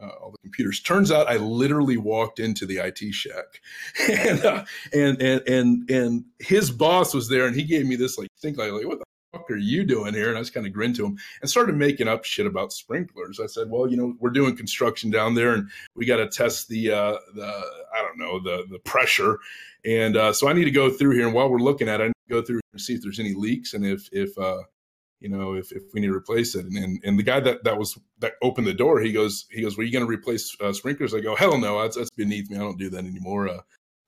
uh, 0.00 0.08
all 0.20 0.30
the 0.30 0.38
computers. 0.38 0.80
Turns 0.80 1.10
out 1.10 1.28
I 1.28 1.36
literally 1.36 1.96
walked 1.96 2.40
into 2.40 2.66
the 2.66 2.78
IT 2.78 2.98
shack, 3.12 3.60
and 4.10 4.44
uh, 4.44 4.64
and 4.92 5.20
and 5.20 5.42
and 5.48 5.90
and 5.90 6.24
his 6.38 6.70
boss 6.70 7.14
was 7.14 7.28
there, 7.28 7.46
and 7.46 7.54
he 7.54 7.64
gave 7.64 7.86
me 7.86 7.96
this 7.96 8.18
like 8.18 8.28
think 8.40 8.58
like, 8.58 8.72
like 8.72 8.86
what 8.86 8.98
the 8.98 9.04
fuck 9.32 9.50
are 9.50 9.56
you 9.56 9.84
doing 9.84 10.14
here? 10.14 10.28
And 10.28 10.38
I 10.38 10.40
just 10.40 10.54
kind 10.54 10.66
of 10.66 10.72
grinned 10.72 10.96
to 10.96 11.06
him 11.06 11.18
and 11.40 11.50
started 11.50 11.76
making 11.76 12.08
up 12.08 12.24
shit 12.24 12.46
about 12.46 12.72
sprinklers. 12.72 13.40
I 13.40 13.46
said, 13.46 13.70
well, 13.70 13.88
you 13.88 13.96
know, 13.96 14.14
we're 14.20 14.30
doing 14.30 14.56
construction 14.56 15.10
down 15.10 15.34
there, 15.34 15.52
and 15.52 15.68
we 15.96 16.06
got 16.06 16.16
to 16.16 16.28
test 16.28 16.68
the 16.68 16.90
uh, 16.90 17.16
the 17.34 17.62
I 17.94 18.02
don't 18.02 18.18
know 18.18 18.40
the 18.40 18.64
the 18.70 18.78
pressure, 18.80 19.38
and 19.84 20.16
uh, 20.16 20.32
so 20.32 20.48
I 20.48 20.52
need 20.52 20.64
to 20.64 20.70
go 20.70 20.90
through 20.90 21.12
here. 21.12 21.26
And 21.26 21.34
while 21.34 21.48
we're 21.48 21.58
looking 21.58 21.88
at 21.88 22.00
it, 22.00 22.04
I 22.04 22.06
need 22.08 22.28
to 22.28 22.34
go 22.34 22.42
through 22.42 22.60
and 22.72 22.80
see 22.80 22.94
if 22.94 23.02
there's 23.02 23.20
any 23.20 23.34
leaks 23.34 23.74
and 23.74 23.84
if 23.84 24.08
if 24.12 24.36
uh, 24.38 24.62
you 25.24 25.30
know 25.30 25.54
if, 25.54 25.72
if 25.72 25.82
we 25.94 26.00
need 26.00 26.08
to 26.08 26.14
replace 26.14 26.54
it. 26.54 26.66
And, 26.66 26.76
and 26.76 27.00
and 27.02 27.18
the 27.18 27.22
guy 27.22 27.40
that 27.40 27.64
that 27.64 27.78
was 27.78 27.98
that 28.18 28.34
opened 28.42 28.66
the 28.66 28.74
door 28.74 29.00
he 29.00 29.10
goes 29.10 29.46
he 29.50 29.62
goes 29.62 29.76
well 29.76 29.86
you 29.86 29.92
going 29.92 30.04
to 30.04 30.10
replace 30.10 30.54
uh, 30.60 30.72
sprinklers? 30.72 31.14
I 31.14 31.20
go 31.20 31.34
hell 31.34 31.58
no 31.58 31.80
that's, 31.82 31.96
that's 31.96 32.10
beneath 32.10 32.50
me. 32.50 32.56
I 32.56 32.60
don't 32.60 32.78
do 32.78 32.90
that 32.90 33.04
anymore. 33.04 33.48
Uh, 33.48 33.60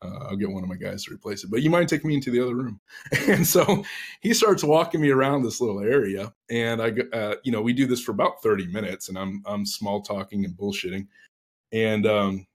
uh, 0.02 0.26
i'll 0.28 0.36
get 0.36 0.50
one 0.50 0.62
of 0.62 0.68
my 0.68 0.76
guys 0.76 1.04
to 1.04 1.14
replace 1.14 1.42
it. 1.42 1.50
But 1.50 1.62
you 1.62 1.70
mind 1.70 1.88
taking 1.88 2.08
me 2.08 2.16
into 2.16 2.30
the 2.30 2.40
other 2.40 2.54
room? 2.54 2.78
And 3.28 3.46
so 3.46 3.82
he 4.20 4.34
starts 4.34 4.62
walking 4.62 5.00
me 5.00 5.10
around 5.10 5.42
this 5.42 5.60
little 5.60 5.80
area 5.80 6.32
and 6.50 6.82
i 6.82 6.92
uh, 7.16 7.36
you 7.44 7.50
know 7.50 7.62
we 7.62 7.72
do 7.72 7.86
this 7.86 8.02
for 8.02 8.12
about 8.12 8.42
30 8.42 8.66
minutes 8.66 9.08
and 9.08 9.18
i'm 9.18 9.42
i'm 9.46 9.64
small 9.64 10.02
talking 10.02 10.44
and 10.44 10.54
bullshitting. 10.54 11.06
And 11.72 12.06
um 12.06 12.46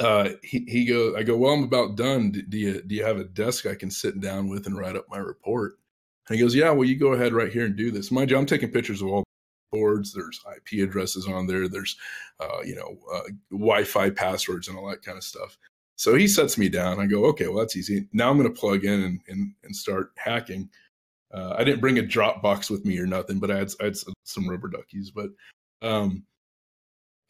uh 0.00 0.30
he, 0.42 0.64
he 0.68 0.84
goes 0.86 1.14
i 1.16 1.22
go 1.22 1.36
well 1.36 1.52
i'm 1.52 1.64
about 1.64 1.96
done. 1.96 2.30
Do, 2.30 2.42
do 2.42 2.58
you 2.58 2.82
do 2.82 2.94
you 2.94 3.04
have 3.04 3.18
a 3.18 3.24
desk 3.24 3.66
i 3.66 3.74
can 3.74 3.90
sit 3.90 4.20
down 4.20 4.48
with 4.48 4.66
and 4.66 4.76
write 4.76 4.96
up 4.96 5.06
my 5.10 5.18
report 5.18 5.77
and 6.28 6.36
he 6.36 6.42
goes, 6.42 6.54
Yeah, 6.54 6.70
well, 6.70 6.88
you 6.88 6.96
go 6.96 7.12
ahead 7.12 7.32
right 7.32 7.52
here 7.52 7.64
and 7.64 7.76
do 7.76 7.90
this. 7.90 8.10
Mind 8.10 8.30
you, 8.30 8.36
I'm 8.36 8.46
taking 8.46 8.70
pictures 8.70 9.02
of 9.02 9.08
all 9.08 9.24
boards. 9.72 10.12
There's 10.12 10.40
IP 10.56 10.80
addresses 10.86 11.26
on 11.26 11.46
there. 11.46 11.68
There's, 11.68 11.96
uh, 12.40 12.60
you 12.64 12.74
know, 12.74 12.98
uh, 13.12 13.28
Wi 13.50 13.84
Fi 13.84 14.10
passwords 14.10 14.68
and 14.68 14.78
all 14.78 14.88
that 14.88 15.02
kind 15.02 15.16
of 15.16 15.24
stuff. 15.24 15.56
So 15.96 16.14
he 16.14 16.28
sets 16.28 16.58
me 16.58 16.68
down. 16.68 17.00
I 17.00 17.06
go, 17.06 17.26
Okay, 17.26 17.48
well, 17.48 17.58
that's 17.58 17.76
easy. 17.76 18.06
Now 18.12 18.30
I'm 18.30 18.38
going 18.38 18.52
to 18.52 18.60
plug 18.60 18.84
in 18.84 19.02
and, 19.02 19.20
and, 19.28 19.52
and 19.64 19.74
start 19.74 20.12
hacking. 20.16 20.68
Uh, 21.32 21.54
I 21.58 21.64
didn't 21.64 21.80
bring 21.80 21.98
a 21.98 22.02
Dropbox 22.02 22.70
with 22.70 22.84
me 22.84 22.98
or 22.98 23.06
nothing, 23.06 23.38
but 23.38 23.50
I 23.50 23.58
had, 23.58 23.70
I 23.80 23.84
had 23.84 23.96
some 24.24 24.48
rubber 24.48 24.68
duckies. 24.68 25.10
But 25.10 25.30
um, 25.82 26.24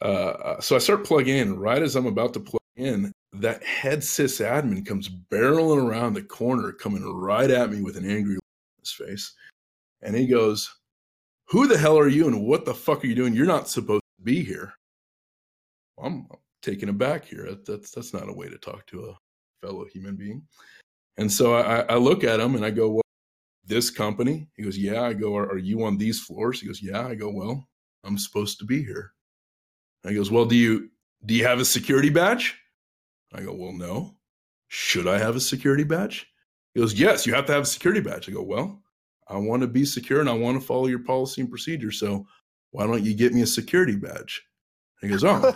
uh, 0.01 0.59
so 0.61 0.75
I 0.75 0.79
start 0.79 1.05
plugging 1.05 1.37
in. 1.37 1.59
Right 1.59 1.81
as 1.81 1.95
I'm 1.95 2.05
about 2.05 2.33
to 2.33 2.39
plug 2.39 2.59
in, 2.77 3.11
that 3.33 3.63
head 3.63 3.99
sysadmin 3.99 4.85
comes 4.85 5.09
barreling 5.09 5.85
around 5.85 6.13
the 6.13 6.23
corner, 6.23 6.71
coming 6.71 7.03
right 7.05 7.51
at 7.51 7.71
me 7.71 7.81
with 7.81 7.97
an 7.97 8.09
angry 8.09 8.37
his 8.79 8.91
face. 8.91 9.33
And 10.01 10.15
he 10.15 10.27
goes, 10.27 10.73
Who 11.49 11.67
the 11.67 11.77
hell 11.77 11.97
are 11.97 12.07
you 12.07 12.27
and 12.27 12.45
what 12.45 12.65
the 12.65 12.73
fuck 12.73 13.03
are 13.03 13.07
you 13.07 13.15
doing? 13.15 13.33
You're 13.33 13.45
not 13.45 13.69
supposed 13.69 14.03
to 14.17 14.23
be 14.23 14.43
here. 14.43 14.73
Well, 15.97 16.07
I'm 16.07 16.27
taken 16.61 16.89
aback 16.89 17.25
here. 17.25 17.49
That's 17.65 17.91
that's 17.91 18.13
not 18.13 18.29
a 18.29 18.33
way 18.33 18.49
to 18.49 18.57
talk 18.57 18.85
to 18.87 19.05
a 19.05 19.17
fellow 19.65 19.85
human 19.85 20.15
being. 20.15 20.43
And 21.17 21.31
so 21.31 21.55
I, 21.55 21.81
I 21.81 21.95
look 21.95 22.23
at 22.23 22.39
him 22.39 22.55
and 22.55 22.65
I 22.65 22.69
go, 22.69 22.89
Well, 22.89 23.01
this 23.65 23.89
company? 23.89 24.47
He 24.55 24.63
goes, 24.63 24.77
Yeah. 24.77 25.03
I 25.03 25.13
go, 25.13 25.35
are, 25.35 25.49
are 25.49 25.57
you 25.57 25.83
on 25.83 25.97
these 25.97 26.21
floors? 26.21 26.61
He 26.61 26.67
goes, 26.67 26.81
Yeah. 26.81 27.05
I 27.05 27.15
go, 27.15 27.29
Well, 27.29 27.67
I'm 28.03 28.17
supposed 28.17 28.59
to 28.59 28.65
be 28.65 28.83
here. 28.83 29.13
And 30.03 30.11
he 30.11 30.17
goes, 30.17 30.31
Well, 30.31 30.45
do 30.45 30.55
you 30.55 30.89
do 31.25 31.33
you 31.33 31.45
have 31.45 31.59
a 31.59 31.65
security 31.65 32.09
badge? 32.09 32.57
I 33.33 33.41
go, 33.41 33.53
Well, 33.53 33.73
no. 33.73 34.15
Should 34.69 35.07
I 35.07 35.17
have 35.17 35.35
a 35.35 35.41
security 35.41 35.83
badge? 35.83 36.27
He 36.79 36.83
goes, 36.83 36.93
Yes, 36.93 37.25
you 37.25 37.33
have 37.33 37.45
to 37.47 37.51
have 37.51 37.63
a 37.63 37.65
security 37.65 37.99
badge. 37.99 38.29
I 38.29 38.31
go, 38.31 38.41
Well, 38.41 38.81
I 39.27 39.35
want 39.35 39.63
to 39.63 39.67
be 39.67 39.83
secure 39.83 40.21
and 40.21 40.29
I 40.29 40.33
want 40.33 40.57
to 40.59 40.65
follow 40.65 40.87
your 40.87 40.99
policy 40.99 41.41
and 41.41 41.49
procedure. 41.49 41.91
So 41.91 42.25
why 42.71 42.87
don't 42.87 43.03
you 43.03 43.13
get 43.13 43.33
me 43.33 43.41
a 43.41 43.47
security 43.47 43.97
badge? 43.97 44.41
And 45.01 45.11
he 45.11 45.17
goes, 45.17 45.25
Oh, 45.25 45.53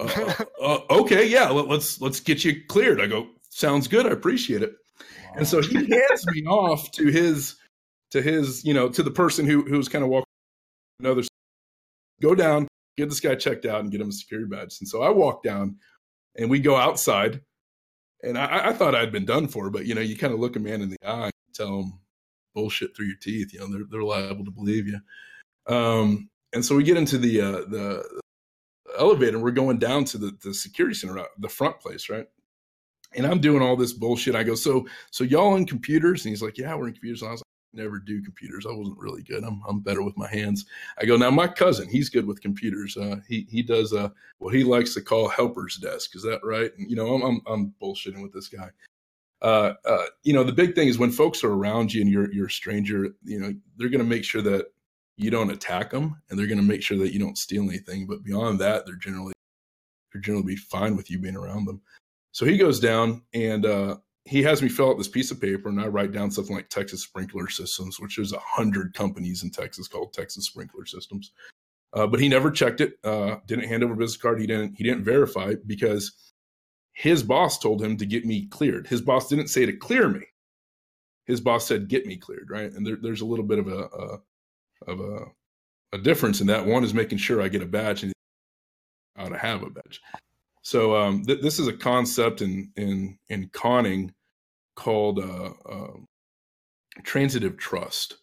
uh, 0.00 0.44
uh, 0.60 0.78
okay, 0.90 1.28
yeah, 1.28 1.48
let, 1.50 1.68
let's 1.68 2.00
let's 2.00 2.18
get 2.18 2.44
you 2.44 2.64
cleared. 2.66 3.00
I 3.00 3.06
go, 3.06 3.28
Sounds 3.50 3.86
good. 3.86 4.04
I 4.04 4.10
appreciate 4.10 4.64
it. 4.64 4.74
Wow. 4.98 5.34
And 5.36 5.46
so 5.46 5.62
he 5.62 5.76
hands 5.76 6.26
me 6.26 6.44
off 6.46 6.90
to 6.92 7.06
his 7.06 7.54
to 8.10 8.20
his, 8.20 8.64
you 8.64 8.74
know, 8.74 8.88
to 8.88 9.04
the 9.04 9.10
person 9.12 9.46
who 9.46 9.62
who's 9.62 9.88
kind 9.88 10.02
of 10.02 10.10
walking 10.10 10.26
another 10.98 11.22
go 12.20 12.34
down, 12.34 12.66
get 12.96 13.08
this 13.08 13.20
guy 13.20 13.36
checked 13.36 13.66
out 13.66 13.82
and 13.82 13.92
get 13.92 14.00
him 14.00 14.08
a 14.08 14.12
security 14.12 14.48
badge. 14.48 14.78
And 14.80 14.88
so 14.88 15.02
I 15.02 15.10
walk 15.10 15.44
down 15.44 15.76
and 16.36 16.50
we 16.50 16.58
go 16.58 16.74
outside 16.74 17.40
and 18.22 18.38
I, 18.38 18.68
I, 18.68 18.72
thought 18.72 18.94
I'd 18.94 19.12
been 19.12 19.24
done 19.24 19.48
for, 19.48 19.70
but 19.70 19.86
you 19.86 19.94
know, 19.94 20.00
you 20.00 20.16
kind 20.16 20.32
of 20.32 20.40
look 20.40 20.56
a 20.56 20.60
man 20.60 20.82
in 20.82 20.90
the 20.90 20.98
eye, 21.04 21.24
and 21.24 21.54
tell 21.54 21.78
them 21.78 21.98
bullshit 22.54 22.94
through 22.94 23.06
your 23.06 23.16
teeth. 23.16 23.52
You 23.52 23.60
know, 23.60 23.68
they're 23.68 23.86
they're 23.90 24.02
liable 24.02 24.44
to 24.44 24.50
believe 24.50 24.86
you. 24.86 25.00
Um, 25.66 26.28
and 26.52 26.64
so 26.64 26.76
we 26.76 26.84
get 26.84 26.96
into 26.96 27.18
the 27.18 27.40
uh, 27.40 27.50
the 27.68 28.20
elevator. 28.98 29.36
and 29.36 29.42
We're 29.42 29.50
going 29.50 29.78
down 29.78 30.04
to 30.06 30.18
the 30.18 30.36
the 30.42 30.54
security 30.54 30.94
center, 30.94 31.18
uh, 31.18 31.24
the 31.38 31.48
front 31.48 31.80
place, 31.80 32.08
right? 32.08 32.26
And 33.14 33.26
I'm 33.26 33.40
doing 33.40 33.62
all 33.62 33.76
this 33.76 33.92
bullshit. 33.92 34.34
I 34.34 34.42
go, 34.42 34.54
so 34.54 34.86
so 35.10 35.24
y'all 35.24 35.56
in 35.56 35.66
computers? 35.66 36.24
And 36.24 36.30
he's 36.30 36.42
like, 36.42 36.58
yeah, 36.58 36.74
we're 36.74 36.88
in 36.88 36.94
computers. 36.94 37.22
And 37.22 37.28
I 37.28 37.32
was 37.32 37.42
never 37.72 37.98
do 37.98 38.22
computers. 38.22 38.66
I 38.66 38.72
wasn't 38.72 38.98
really 38.98 39.22
good. 39.22 39.44
I'm 39.44 39.62
I'm 39.68 39.80
better 39.80 40.02
with 40.02 40.16
my 40.16 40.28
hands. 40.28 40.66
I 41.00 41.04
go 41.04 41.16
now. 41.16 41.30
My 41.30 41.48
cousin, 41.48 41.88
he's 41.88 42.08
good 42.08 42.26
with 42.26 42.40
computers. 42.40 42.96
Uh, 42.96 43.16
he 43.28 43.46
he 43.50 43.62
does 43.62 43.92
uh, 43.92 44.10
what 44.38 44.54
he 44.54 44.64
likes 44.64 44.94
to 44.94 45.00
call 45.00 45.28
helper's 45.28 45.76
desk. 45.76 46.14
Is 46.16 46.22
that 46.22 46.40
right? 46.44 46.70
And, 46.76 46.90
you 46.90 46.96
know, 46.96 47.14
I'm 47.14 47.22
I'm, 47.22 47.40
I'm 47.46 47.74
bullshitting 47.82 48.22
with 48.22 48.32
this 48.32 48.48
guy. 48.48 48.70
Uh, 49.40 49.74
uh, 49.84 50.06
you 50.22 50.32
know, 50.32 50.44
the 50.44 50.52
big 50.52 50.74
thing 50.74 50.88
is 50.88 50.98
when 50.98 51.10
folks 51.10 51.42
are 51.42 51.52
around 51.52 51.92
you 51.92 52.00
and 52.00 52.10
you're 52.10 52.32
you're 52.32 52.46
a 52.46 52.50
stranger. 52.50 53.08
You 53.24 53.40
know, 53.40 53.54
they're 53.76 53.88
going 53.88 53.98
to 53.98 54.04
make 54.04 54.24
sure 54.24 54.42
that 54.42 54.72
you 55.16 55.30
don't 55.30 55.50
attack 55.50 55.90
them, 55.90 56.20
and 56.30 56.38
they're 56.38 56.46
going 56.46 56.60
to 56.60 56.64
make 56.64 56.82
sure 56.82 56.98
that 56.98 57.12
you 57.12 57.18
don't 57.18 57.38
steal 57.38 57.64
anything. 57.64 58.06
But 58.06 58.22
beyond 58.22 58.60
that, 58.60 58.86
they're 58.86 58.94
generally 58.96 59.32
they're 60.12 60.22
generally 60.22 60.46
be 60.46 60.56
fine 60.56 60.96
with 60.96 61.10
you 61.10 61.18
being 61.18 61.36
around 61.36 61.64
them. 61.64 61.80
So 62.32 62.46
he 62.46 62.56
goes 62.56 62.80
down 62.80 63.22
and 63.34 63.66
uh, 63.66 63.96
he 64.24 64.42
has 64.42 64.62
me 64.62 64.68
fill 64.68 64.90
out 64.90 64.98
this 64.98 65.08
piece 65.08 65.30
of 65.30 65.40
paper 65.40 65.68
and 65.68 65.80
I 65.80 65.86
write 65.86 66.12
down 66.12 66.30
something 66.30 66.54
like 66.54 66.68
Texas 66.68 67.02
Sprinkler 67.02 67.48
Systems, 67.48 67.98
which 67.98 68.16
there's 68.16 68.32
a 68.32 68.38
hundred 68.38 68.94
companies 68.94 69.42
in 69.42 69.50
Texas 69.50 69.88
called 69.88 70.12
Texas 70.12 70.46
Sprinkler 70.46 70.86
Systems. 70.86 71.32
Uh, 71.94 72.06
but 72.06 72.20
he 72.20 72.28
never 72.28 72.50
checked 72.50 72.80
it. 72.80 72.94
Uh, 73.04 73.36
didn't 73.46 73.68
hand 73.68 73.82
over 73.82 73.92
a 73.94 73.96
business 73.96 74.20
card. 74.20 74.40
He 74.40 74.46
didn't. 74.46 74.74
He 74.76 74.84
didn't 74.84 75.04
verify 75.04 75.54
because 75.66 76.32
his 76.94 77.22
boss 77.22 77.58
told 77.58 77.82
him 77.82 77.96
to 77.98 78.06
get 78.06 78.24
me 78.24 78.46
cleared. 78.46 78.86
His 78.86 79.02
boss 79.02 79.28
didn't 79.28 79.48
say 79.48 79.66
to 79.66 79.72
clear 79.72 80.08
me. 80.08 80.22
His 81.26 81.40
boss 81.40 81.66
said 81.66 81.88
get 81.88 82.06
me 82.06 82.16
cleared. 82.16 82.48
Right, 82.50 82.72
and 82.72 82.86
there, 82.86 82.96
there's 83.00 83.20
a 83.20 83.26
little 83.26 83.44
bit 83.44 83.58
of 83.58 83.68
a, 83.68 83.84
a 83.84 84.18
of 84.90 85.00
a, 85.00 85.96
a 85.96 85.98
difference 85.98 86.40
in 86.40 86.46
that. 86.46 86.64
One 86.64 86.84
is 86.84 86.94
making 86.94 87.18
sure 87.18 87.42
I 87.42 87.48
get 87.48 87.62
a 87.62 87.66
badge 87.66 88.04
and 88.04 88.12
how 89.16 89.28
to 89.28 89.36
have 89.36 89.62
a 89.62 89.70
badge. 89.70 90.00
So 90.62 90.96
um, 90.96 91.24
th- 91.24 91.42
this 91.42 91.58
is 91.58 91.66
a 91.66 91.72
concept 91.72 92.40
in 92.40 92.70
in 92.76 93.18
in 93.28 93.48
conning 93.48 94.14
called 94.76 95.18
uh, 95.18 95.50
uh, 95.68 95.96
transitive 97.02 97.56
trust, 97.56 98.16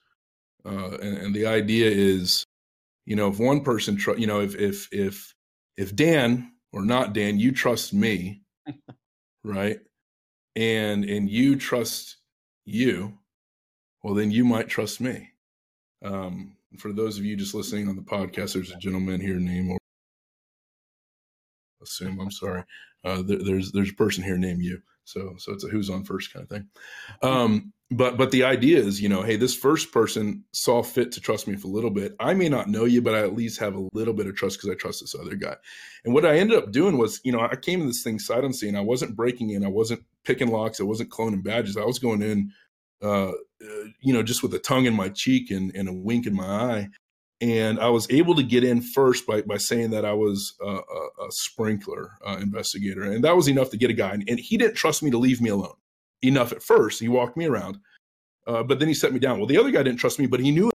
uh, 0.65 0.97
and, 0.97 1.17
and, 1.17 1.35
the 1.35 1.45
idea 1.45 1.89
is, 1.89 2.45
you 3.05 3.15
know, 3.15 3.27
if 3.27 3.39
one 3.39 3.61
person, 3.61 3.97
tr- 3.97 4.17
you 4.17 4.25
know, 4.25 4.39
if 4.39 4.55
if 4.55 4.87
if 4.93 5.35
if 5.75 5.95
Dan 5.95 6.53
or 6.71 6.83
not 6.83 7.13
Dan, 7.13 7.39
you 7.39 7.51
trust 7.51 7.93
me, 7.93 8.41
right, 9.43 9.79
and 10.55 11.03
and 11.03 11.29
you 11.29 11.57
trust 11.57 12.17
you, 12.65 13.17
well, 14.01 14.13
then 14.13 14.31
you 14.31 14.45
might 14.45 14.69
trust 14.69 15.01
me. 15.01 15.29
Um, 16.03 16.55
for 16.77 16.93
those 16.93 17.17
of 17.17 17.25
you 17.25 17.35
just 17.35 17.53
listening 17.53 17.89
on 17.89 17.97
the 17.97 18.01
podcast, 18.01 18.53
there's 18.53 18.71
a 18.71 18.77
gentleman 18.77 19.19
here 19.19 19.39
named 19.39 19.78
assume. 21.81 22.19
I'm 22.19 22.31
sorry. 22.31 22.63
Uh, 23.03 23.21
there, 23.21 23.39
there's 23.43 23.71
there's 23.71 23.91
a 23.91 23.95
person 23.95 24.23
here 24.23 24.37
named 24.37 24.61
you. 24.61 24.81
So 25.05 25.35
so 25.37 25.53
it's 25.53 25.63
a 25.63 25.67
who's 25.67 25.89
on 25.89 26.03
first 26.03 26.33
kind 26.33 26.43
of 26.43 26.49
thing. 26.49 26.67
Um, 27.21 27.73
but 27.91 28.17
but 28.17 28.31
the 28.31 28.43
idea 28.43 28.79
is, 28.79 29.01
you 29.01 29.09
know, 29.09 29.23
hey, 29.23 29.35
this 29.35 29.55
first 29.55 29.91
person 29.91 30.43
saw 30.53 30.83
fit 30.83 31.11
to 31.13 31.21
trust 31.21 31.47
me 31.47 31.55
for 31.55 31.67
a 31.67 31.71
little 31.71 31.89
bit. 31.89 32.15
I 32.19 32.33
may 32.33 32.49
not 32.49 32.67
know 32.69 32.85
you, 32.85 33.01
but 33.01 33.15
I 33.15 33.21
at 33.21 33.35
least 33.35 33.59
have 33.59 33.75
a 33.75 33.87
little 33.93 34.13
bit 34.13 34.27
of 34.27 34.35
trust 34.35 34.57
because 34.57 34.69
I 34.69 34.75
trust 34.75 35.01
this 35.01 35.15
other 35.15 35.35
guy. 35.35 35.55
And 36.05 36.13
what 36.13 36.25
I 36.25 36.37
ended 36.37 36.57
up 36.57 36.71
doing 36.71 36.97
was, 36.97 37.19
you 37.23 37.31
know, 37.31 37.39
I 37.39 37.55
came 37.55 37.79
to 37.79 37.87
this 37.87 38.03
thing 38.03 38.19
sight 38.19 38.43
unseen. 38.43 38.75
I 38.75 38.81
wasn't 38.81 39.15
breaking 39.15 39.49
in. 39.51 39.65
I 39.65 39.69
wasn't 39.69 40.03
picking 40.23 40.49
locks. 40.49 40.79
I 40.79 40.83
wasn't 40.83 41.09
cloning 41.09 41.43
badges. 41.43 41.77
I 41.77 41.85
was 41.85 41.99
going 41.99 42.21
in 42.21 42.51
uh, 43.01 43.29
uh, 43.29 43.85
you 44.01 44.13
know, 44.13 44.23
just 44.23 44.43
with 44.43 44.53
a 44.53 44.59
tongue 44.59 44.85
in 44.85 44.93
my 44.93 45.09
cheek 45.09 45.51
and, 45.51 45.71
and 45.75 45.89
a 45.89 45.93
wink 45.93 46.25
in 46.25 46.35
my 46.35 46.45
eye. 46.45 46.89
And 47.41 47.79
I 47.79 47.89
was 47.89 48.05
able 48.09 48.35
to 48.35 48.43
get 48.43 48.65
in 48.65 48.81
first 48.81 49.25
by, 49.25 49.41
by 49.43 49.57
saying 49.57 49.91
that 49.91 50.03
I 50.03 50.13
was 50.13 50.55
a, 50.61 50.65
a, 50.65 51.27
a 51.27 51.31
sprinkler 51.31 52.11
uh, 52.25 52.37
investigator. 52.41 53.03
And 53.03 53.23
that 53.23 53.35
was 53.35 53.47
enough 53.47 53.69
to 53.69 53.77
get 53.77 53.89
a 53.89 53.93
guy. 53.93 54.11
And, 54.11 54.25
and 54.27 54.39
he 54.39 54.57
didn't 54.57 54.75
trust 54.75 55.01
me 55.03 55.09
to 55.11 55.17
leave 55.17 55.39
me 55.39 55.49
alone 55.49 55.75
enough 56.21 56.51
at 56.51 56.61
first. 56.61 56.99
He 56.99 57.07
walked 57.07 57.37
me 57.37 57.45
around, 57.45 57.77
uh, 58.45 58.63
but 58.63 58.79
then 58.79 58.87
he 58.87 58.93
set 58.93 59.13
me 59.13 59.19
down. 59.19 59.37
Well, 59.37 59.47
the 59.47 59.57
other 59.57 59.71
guy 59.71 59.83
didn't 59.83 59.99
trust 59.99 60.19
me, 60.19 60.27
but 60.27 60.39
he 60.39 60.51
knew 60.51 60.67
I 60.67 60.71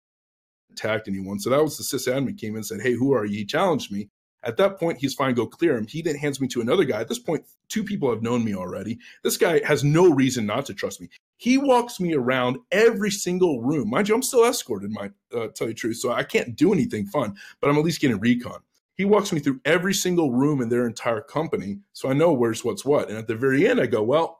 attacked 0.73 1.07
anyone. 1.07 1.39
So 1.39 1.49
that 1.49 1.63
was 1.63 1.77
the 1.77 1.83
sysadmin 1.97 2.37
came 2.37 2.51
in 2.51 2.57
and 2.57 2.65
said, 2.65 2.81
Hey, 2.81 2.93
who 2.93 3.13
are 3.13 3.25
you? 3.25 3.37
He 3.37 3.45
challenged 3.45 3.91
me. 3.91 4.09
At 4.43 4.57
that 4.57 4.79
point, 4.79 4.99
he's 4.99 5.13
fine, 5.13 5.35
go 5.35 5.45
clear 5.45 5.77
him. 5.77 5.87
He 5.87 6.01
then 6.01 6.15
hands 6.15 6.41
me 6.41 6.47
to 6.49 6.61
another 6.61 6.83
guy. 6.83 7.01
At 7.01 7.07
this 7.07 7.19
point, 7.19 7.45
two 7.69 7.83
people 7.83 8.09
have 8.09 8.23
known 8.23 8.43
me 8.43 8.55
already. 8.55 8.99
This 9.23 9.37
guy 9.37 9.63
has 9.65 9.83
no 9.83 10.11
reason 10.11 10.45
not 10.45 10.65
to 10.67 10.73
trust 10.73 10.99
me. 10.99 11.09
He 11.37 11.57
walks 11.57 11.99
me 11.99 12.13
around 12.13 12.57
every 12.71 13.11
single 13.11 13.61
room. 13.61 13.89
Mind 13.89 14.09
you, 14.09 14.15
I'm 14.15 14.23
still 14.23 14.45
escorted, 14.45 14.91
my 14.91 15.11
uh, 15.35 15.47
tell 15.49 15.67
you 15.67 15.73
truth. 15.73 15.97
So 15.97 16.11
I 16.11 16.23
can't 16.23 16.55
do 16.55 16.73
anything 16.73 17.05
fun, 17.05 17.35
but 17.59 17.69
I'm 17.69 17.77
at 17.77 17.83
least 17.83 18.01
getting 18.01 18.19
recon. 18.19 18.59
He 18.95 19.05
walks 19.05 19.31
me 19.31 19.39
through 19.39 19.61
every 19.65 19.93
single 19.93 20.31
room 20.31 20.61
in 20.61 20.69
their 20.69 20.85
entire 20.87 21.21
company. 21.21 21.79
So 21.93 22.09
I 22.09 22.13
know 22.13 22.33
where's 22.33 22.63
what's 22.63 22.85
what. 22.85 23.09
And 23.09 23.17
at 23.17 23.27
the 23.27 23.35
very 23.35 23.67
end, 23.67 23.79
I 23.79 23.87
go, 23.87 24.03
Well, 24.03 24.39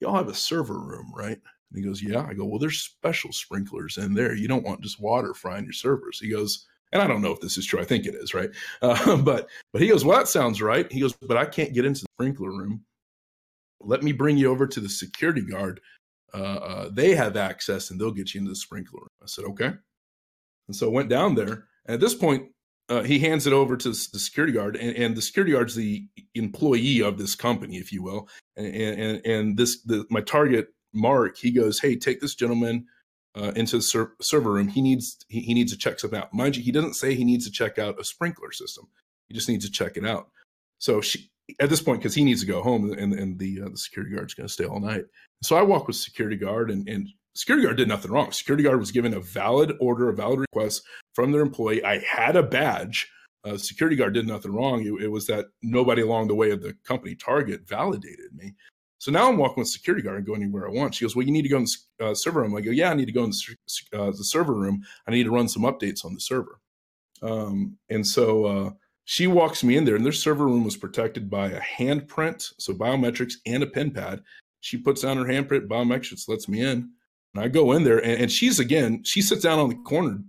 y'all 0.00 0.16
have 0.16 0.28
a 0.28 0.34
server 0.34 0.80
room, 0.80 1.12
right? 1.14 1.38
And 1.70 1.76
he 1.76 1.82
goes, 1.82 2.02
Yeah. 2.02 2.26
I 2.26 2.34
go, 2.34 2.44
Well, 2.44 2.58
there's 2.58 2.80
special 2.80 3.32
sprinklers 3.32 3.98
in 3.98 4.14
there. 4.14 4.34
You 4.34 4.48
don't 4.48 4.64
want 4.64 4.80
just 4.80 5.00
water 5.00 5.34
frying 5.34 5.64
your 5.64 5.72
servers. 5.72 6.18
He 6.18 6.30
goes, 6.30 6.66
and 6.92 7.02
I 7.02 7.06
don't 7.06 7.22
know 7.22 7.32
if 7.32 7.40
this 7.40 7.56
is 7.56 7.66
true. 7.66 7.80
I 7.80 7.84
think 7.84 8.06
it 8.06 8.14
is, 8.14 8.34
right? 8.34 8.50
Uh, 8.82 9.16
but 9.16 9.48
but 9.72 9.80
he 9.80 9.88
goes, 9.88 10.04
well, 10.04 10.18
that 10.18 10.28
sounds 10.28 10.60
right. 10.60 10.90
He 10.90 11.00
goes, 11.00 11.14
but 11.14 11.36
I 11.36 11.44
can't 11.44 11.72
get 11.72 11.84
into 11.84 12.02
the 12.02 12.08
sprinkler 12.16 12.50
room. 12.50 12.84
Let 13.80 14.02
me 14.02 14.12
bring 14.12 14.36
you 14.36 14.50
over 14.50 14.66
to 14.66 14.80
the 14.80 14.88
security 14.88 15.42
guard. 15.42 15.80
Uh, 16.34 16.36
uh, 16.36 16.88
they 16.92 17.14
have 17.14 17.36
access 17.36 17.90
and 17.90 18.00
they'll 18.00 18.10
get 18.10 18.34
you 18.34 18.40
into 18.40 18.50
the 18.50 18.56
sprinkler 18.56 19.00
room. 19.00 19.08
I 19.22 19.26
said, 19.26 19.44
okay. 19.46 19.72
And 20.68 20.76
so 20.76 20.88
I 20.88 20.92
went 20.92 21.08
down 21.08 21.34
there. 21.34 21.66
And 21.86 21.94
at 21.94 22.00
this 22.00 22.14
point, 22.14 22.48
uh, 22.88 23.02
he 23.02 23.18
hands 23.18 23.46
it 23.46 23.52
over 23.52 23.76
to 23.76 23.88
the 23.88 23.94
security 23.94 24.52
guard, 24.52 24.76
and, 24.76 24.96
and, 24.96 25.16
the 25.16 25.22
security 25.22 25.52
guard's 25.52 25.74
the 25.74 26.06
employee 26.34 27.00
of 27.00 27.16
this 27.16 27.34
company, 27.34 27.76
if 27.76 27.92
you 27.92 28.02
will. 28.02 28.28
And 28.56 28.66
and, 28.66 29.26
and 29.26 29.56
this 29.56 29.82
the, 29.82 30.04
my 30.10 30.20
target 30.20 30.68
Mark, 30.92 31.38
he 31.38 31.50
goes, 31.50 31.80
hey, 31.80 31.96
take 31.96 32.20
this 32.20 32.34
gentleman 32.34 32.86
uh, 33.34 33.52
into 33.56 33.76
the 33.76 33.82
ser- 33.82 34.14
server 34.20 34.52
room, 34.52 34.68
he 34.68 34.82
needs 34.82 35.24
he, 35.28 35.40
he 35.40 35.54
needs 35.54 35.72
to 35.72 35.78
check 35.78 36.00
something 36.00 36.18
out. 36.18 36.34
Mind 36.34 36.56
you, 36.56 36.62
he 36.62 36.72
doesn't 36.72 36.94
say 36.94 37.14
he 37.14 37.24
needs 37.24 37.44
to 37.46 37.52
check 37.52 37.78
out 37.78 38.00
a 38.00 38.04
sprinkler 38.04 38.52
system. 38.52 38.86
He 39.28 39.34
just 39.34 39.48
needs 39.48 39.64
to 39.64 39.72
check 39.72 39.96
it 39.96 40.06
out. 40.06 40.28
So 40.78 41.00
she, 41.00 41.30
at 41.60 41.70
this 41.70 41.82
point, 41.82 42.00
because 42.00 42.14
he 42.14 42.24
needs 42.24 42.40
to 42.40 42.46
go 42.46 42.62
home, 42.62 42.92
and, 42.92 43.14
and 43.14 43.38
the 43.38 43.62
uh, 43.62 43.68
the 43.70 43.78
security 43.78 44.14
guard's 44.14 44.34
going 44.34 44.46
to 44.46 44.52
stay 44.52 44.64
all 44.64 44.80
night. 44.80 45.04
So 45.42 45.56
I 45.56 45.62
walk 45.62 45.86
with 45.86 45.96
security 45.96 46.36
guard, 46.36 46.70
and, 46.70 46.88
and 46.88 47.08
security 47.34 47.64
guard 47.64 47.76
did 47.76 47.88
nothing 47.88 48.10
wrong. 48.10 48.32
Security 48.32 48.64
guard 48.64 48.78
was 48.78 48.92
given 48.92 49.14
a 49.14 49.20
valid 49.20 49.72
order, 49.80 50.08
a 50.08 50.14
valid 50.14 50.40
request 50.40 50.82
from 51.14 51.32
their 51.32 51.40
employee. 51.40 51.84
I 51.84 51.98
had 51.98 52.36
a 52.36 52.42
badge. 52.42 53.10
Uh, 53.44 53.56
security 53.56 53.96
guard 53.96 54.14
did 54.14 54.26
nothing 54.26 54.52
wrong. 54.52 54.86
It, 54.86 55.04
it 55.04 55.08
was 55.08 55.26
that 55.26 55.46
nobody 55.62 56.02
along 56.02 56.28
the 56.28 56.34
way 56.34 56.50
of 56.50 56.62
the 56.62 56.74
company 56.84 57.16
target 57.16 57.66
validated 57.66 58.32
me. 58.34 58.54
So 59.02 59.10
now 59.10 59.28
I'm 59.28 59.36
walking 59.36 59.60
with 59.60 59.66
security 59.66 60.00
guard 60.00 60.18
and 60.18 60.24
go 60.24 60.34
anywhere 60.34 60.68
I 60.68 60.70
want. 60.70 60.94
She 60.94 61.04
goes, 61.04 61.16
"Well, 61.16 61.26
you 61.26 61.32
need 61.32 61.42
to 61.42 61.48
go 61.48 61.56
in 61.56 61.66
the 61.98 62.06
uh, 62.06 62.14
server 62.14 62.42
room." 62.42 62.54
I 62.54 62.60
go, 62.60 62.70
"Yeah, 62.70 62.92
I 62.92 62.94
need 62.94 63.06
to 63.06 63.12
go 63.12 63.24
in 63.24 63.30
the, 63.30 63.98
uh, 63.98 64.12
the, 64.12 64.22
server 64.22 64.54
room. 64.54 64.84
I 65.08 65.10
need 65.10 65.24
to 65.24 65.32
run 65.32 65.48
some 65.48 65.64
updates 65.64 66.04
on 66.04 66.14
the 66.14 66.20
server." 66.20 66.60
Um, 67.20 67.76
and 67.90 68.06
so 68.06 68.44
uh, 68.44 68.70
she 69.04 69.26
walks 69.26 69.64
me 69.64 69.76
in 69.76 69.84
there, 69.84 69.96
and 69.96 70.04
their 70.04 70.12
server 70.12 70.44
room 70.44 70.62
was 70.62 70.76
protected 70.76 71.28
by 71.28 71.48
a 71.48 71.60
handprint, 71.60 72.52
so 72.60 72.72
biometrics, 72.72 73.32
and 73.44 73.64
a 73.64 73.66
pen 73.66 73.90
pad. 73.90 74.22
She 74.60 74.78
puts 74.78 75.02
down 75.02 75.16
her 75.16 75.24
handprint, 75.24 75.66
biometrics, 75.66 76.28
lets 76.28 76.48
me 76.48 76.60
in, 76.60 76.88
and 77.34 77.44
I 77.44 77.48
go 77.48 77.72
in 77.72 77.82
there, 77.82 77.98
and, 77.98 78.22
and 78.22 78.30
she's 78.30 78.60
again, 78.60 79.02
she 79.02 79.20
sits 79.20 79.42
down 79.42 79.58
on 79.58 79.68
the 79.68 79.82
corner, 79.82 80.20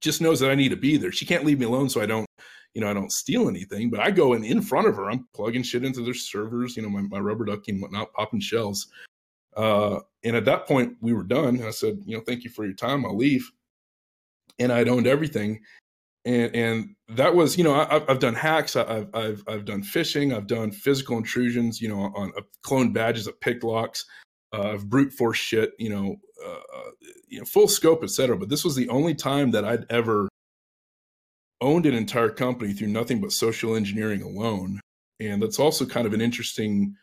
just 0.00 0.20
knows 0.20 0.38
that 0.38 0.52
I 0.52 0.54
need 0.54 0.68
to 0.68 0.76
be 0.76 0.96
there. 0.96 1.10
She 1.10 1.26
can't 1.26 1.44
leave 1.44 1.58
me 1.58 1.66
alone, 1.66 1.88
so 1.88 2.00
I 2.00 2.06
don't 2.06 2.29
you 2.74 2.80
know, 2.80 2.88
I 2.88 2.94
don't 2.94 3.12
steal 3.12 3.48
anything, 3.48 3.90
but 3.90 4.00
I 4.00 4.10
go 4.10 4.32
in 4.32 4.44
in 4.44 4.62
front 4.62 4.86
of 4.86 4.96
her. 4.96 5.10
I'm 5.10 5.26
plugging 5.34 5.62
shit 5.62 5.84
into 5.84 6.02
their 6.02 6.14
servers, 6.14 6.76
you 6.76 6.82
know, 6.82 6.88
my, 6.88 7.02
my 7.02 7.18
rubber 7.18 7.44
ducky 7.44 7.72
and 7.72 7.82
whatnot, 7.82 8.12
popping 8.12 8.40
shells. 8.40 8.86
Uh, 9.56 10.00
and 10.22 10.36
at 10.36 10.44
that 10.44 10.66
point, 10.66 10.96
we 11.00 11.12
were 11.12 11.24
done. 11.24 11.62
I 11.62 11.70
said, 11.70 11.98
you 12.04 12.16
know, 12.16 12.22
thank 12.24 12.44
you 12.44 12.50
for 12.50 12.64
your 12.64 12.74
time. 12.74 13.04
I'll 13.04 13.16
leave. 13.16 13.50
And 14.58 14.72
I'd 14.72 14.88
owned 14.88 15.06
everything. 15.06 15.60
And 16.26 16.54
and 16.54 16.94
that 17.08 17.34
was, 17.34 17.56
you 17.56 17.64
know, 17.64 17.74
I, 17.74 18.02
have 18.06 18.18
done 18.18 18.34
hacks. 18.34 18.76
I've 18.76 19.08
I've 19.14 19.42
I've 19.48 19.64
done 19.64 19.82
phishing. 19.82 20.36
I've 20.36 20.46
done 20.46 20.70
physical 20.70 21.16
intrusions. 21.16 21.80
You 21.80 21.88
know, 21.88 22.12
on 22.14 22.30
uh, 22.36 22.42
clone 22.62 22.92
badges 22.92 23.26
of 23.26 23.40
pick 23.40 23.64
locks. 23.64 24.04
Uh, 24.52 24.72
I've 24.72 24.90
brute 24.90 25.14
force 25.14 25.38
shit. 25.38 25.72
You 25.78 25.88
know, 25.88 26.16
uh, 26.44 26.50
uh 26.50 26.90
you 27.26 27.38
know, 27.38 27.46
full 27.46 27.68
scope, 27.68 28.04
etc. 28.04 28.36
But 28.36 28.50
this 28.50 28.64
was 28.64 28.76
the 28.76 28.90
only 28.90 29.14
time 29.14 29.50
that 29.52 29.64
I'd 29.64 29.86
ever 29.88 30.28
owned 31.60 31.86
an 31.86 31.94
entire 31.94 32.30
company 32.30 32.72
through 32.72 32.88
nothing 32.88 33.20
but 33.20 33.32
social 33.32 33.74
engineering 33.74 34.22
alone. 34.22 34.80
And 35.18 35.42
that's 35.42 35.58
also 35.58 35.84
kind 35.84 36.06
of 36.06 36.14
an 36.14 36.20
interesting 36.20 36.96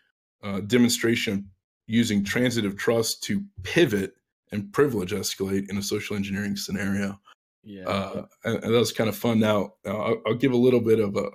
uh, 0.44 0.62
demonstration 0.62 1.50
using 1.86 2.24
transitive 2.24 2.76
trust 2.78 3.24
to 3.24 3.44
pivot 3.64 4.14
and 4.52 4.72
privilege 4.74 5.12
escalate 5.12 5.70
in 5.70 5.78
a 5.78 5.82
social 5.82 6.16
engineering 6.16 6.56
scenario. 6.56 7.20
Yeah. 7.64 7.88
Uh, 7.88 8.26
and, 8.46 8.64
and, 8.64 8.74
that 8.74 8.80
was 8.80 8.92
kind 8.92 9.10
of 9.10 9.16
fun. 9.16 9.40
Now, 9.40 9.74
I'll, 9.86 10.22
I'll, 10.26 10.36
give 10.36 10.54
a 10.54 10.58
little 10.58 10.80
bit 10.80 11.00
of 11.00 11.16
a, 11.18 11.30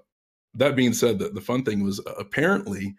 that 0.55 0.77
being 0.77 0.95
said, 0.95 1.19
that 1.19 1.35
the 1.35 1.41
fun 1.41 1.63
thing 1.63 1.85
was 1.85 2.01
uh, 2.01 2.15
apparently 2.19 2.95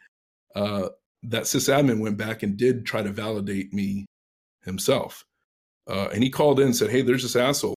uh, 0.56 0.90
that 1.24 1.44
sysadmin 1.44 2.00
went 2.00 2.18
back 2.18 2.44
and 2.44 2.58
did 2.58 2.86
try 2.86 3.02
to 3.02 3.10
validate 3.10 3.74
me 3.74 4.06
himself. 4.64 5.26
Uh, 5.88 6.10
and 6.14 6.24
he 6.24 6.30
called 6.30 6.60
in 6.60 6.68
and 6.68 6.76
said, 6.76 6.92
Hey, 6.92 7.02
there's 7.02 7.24
this 7.24 7.36
asshole 7.36 7.76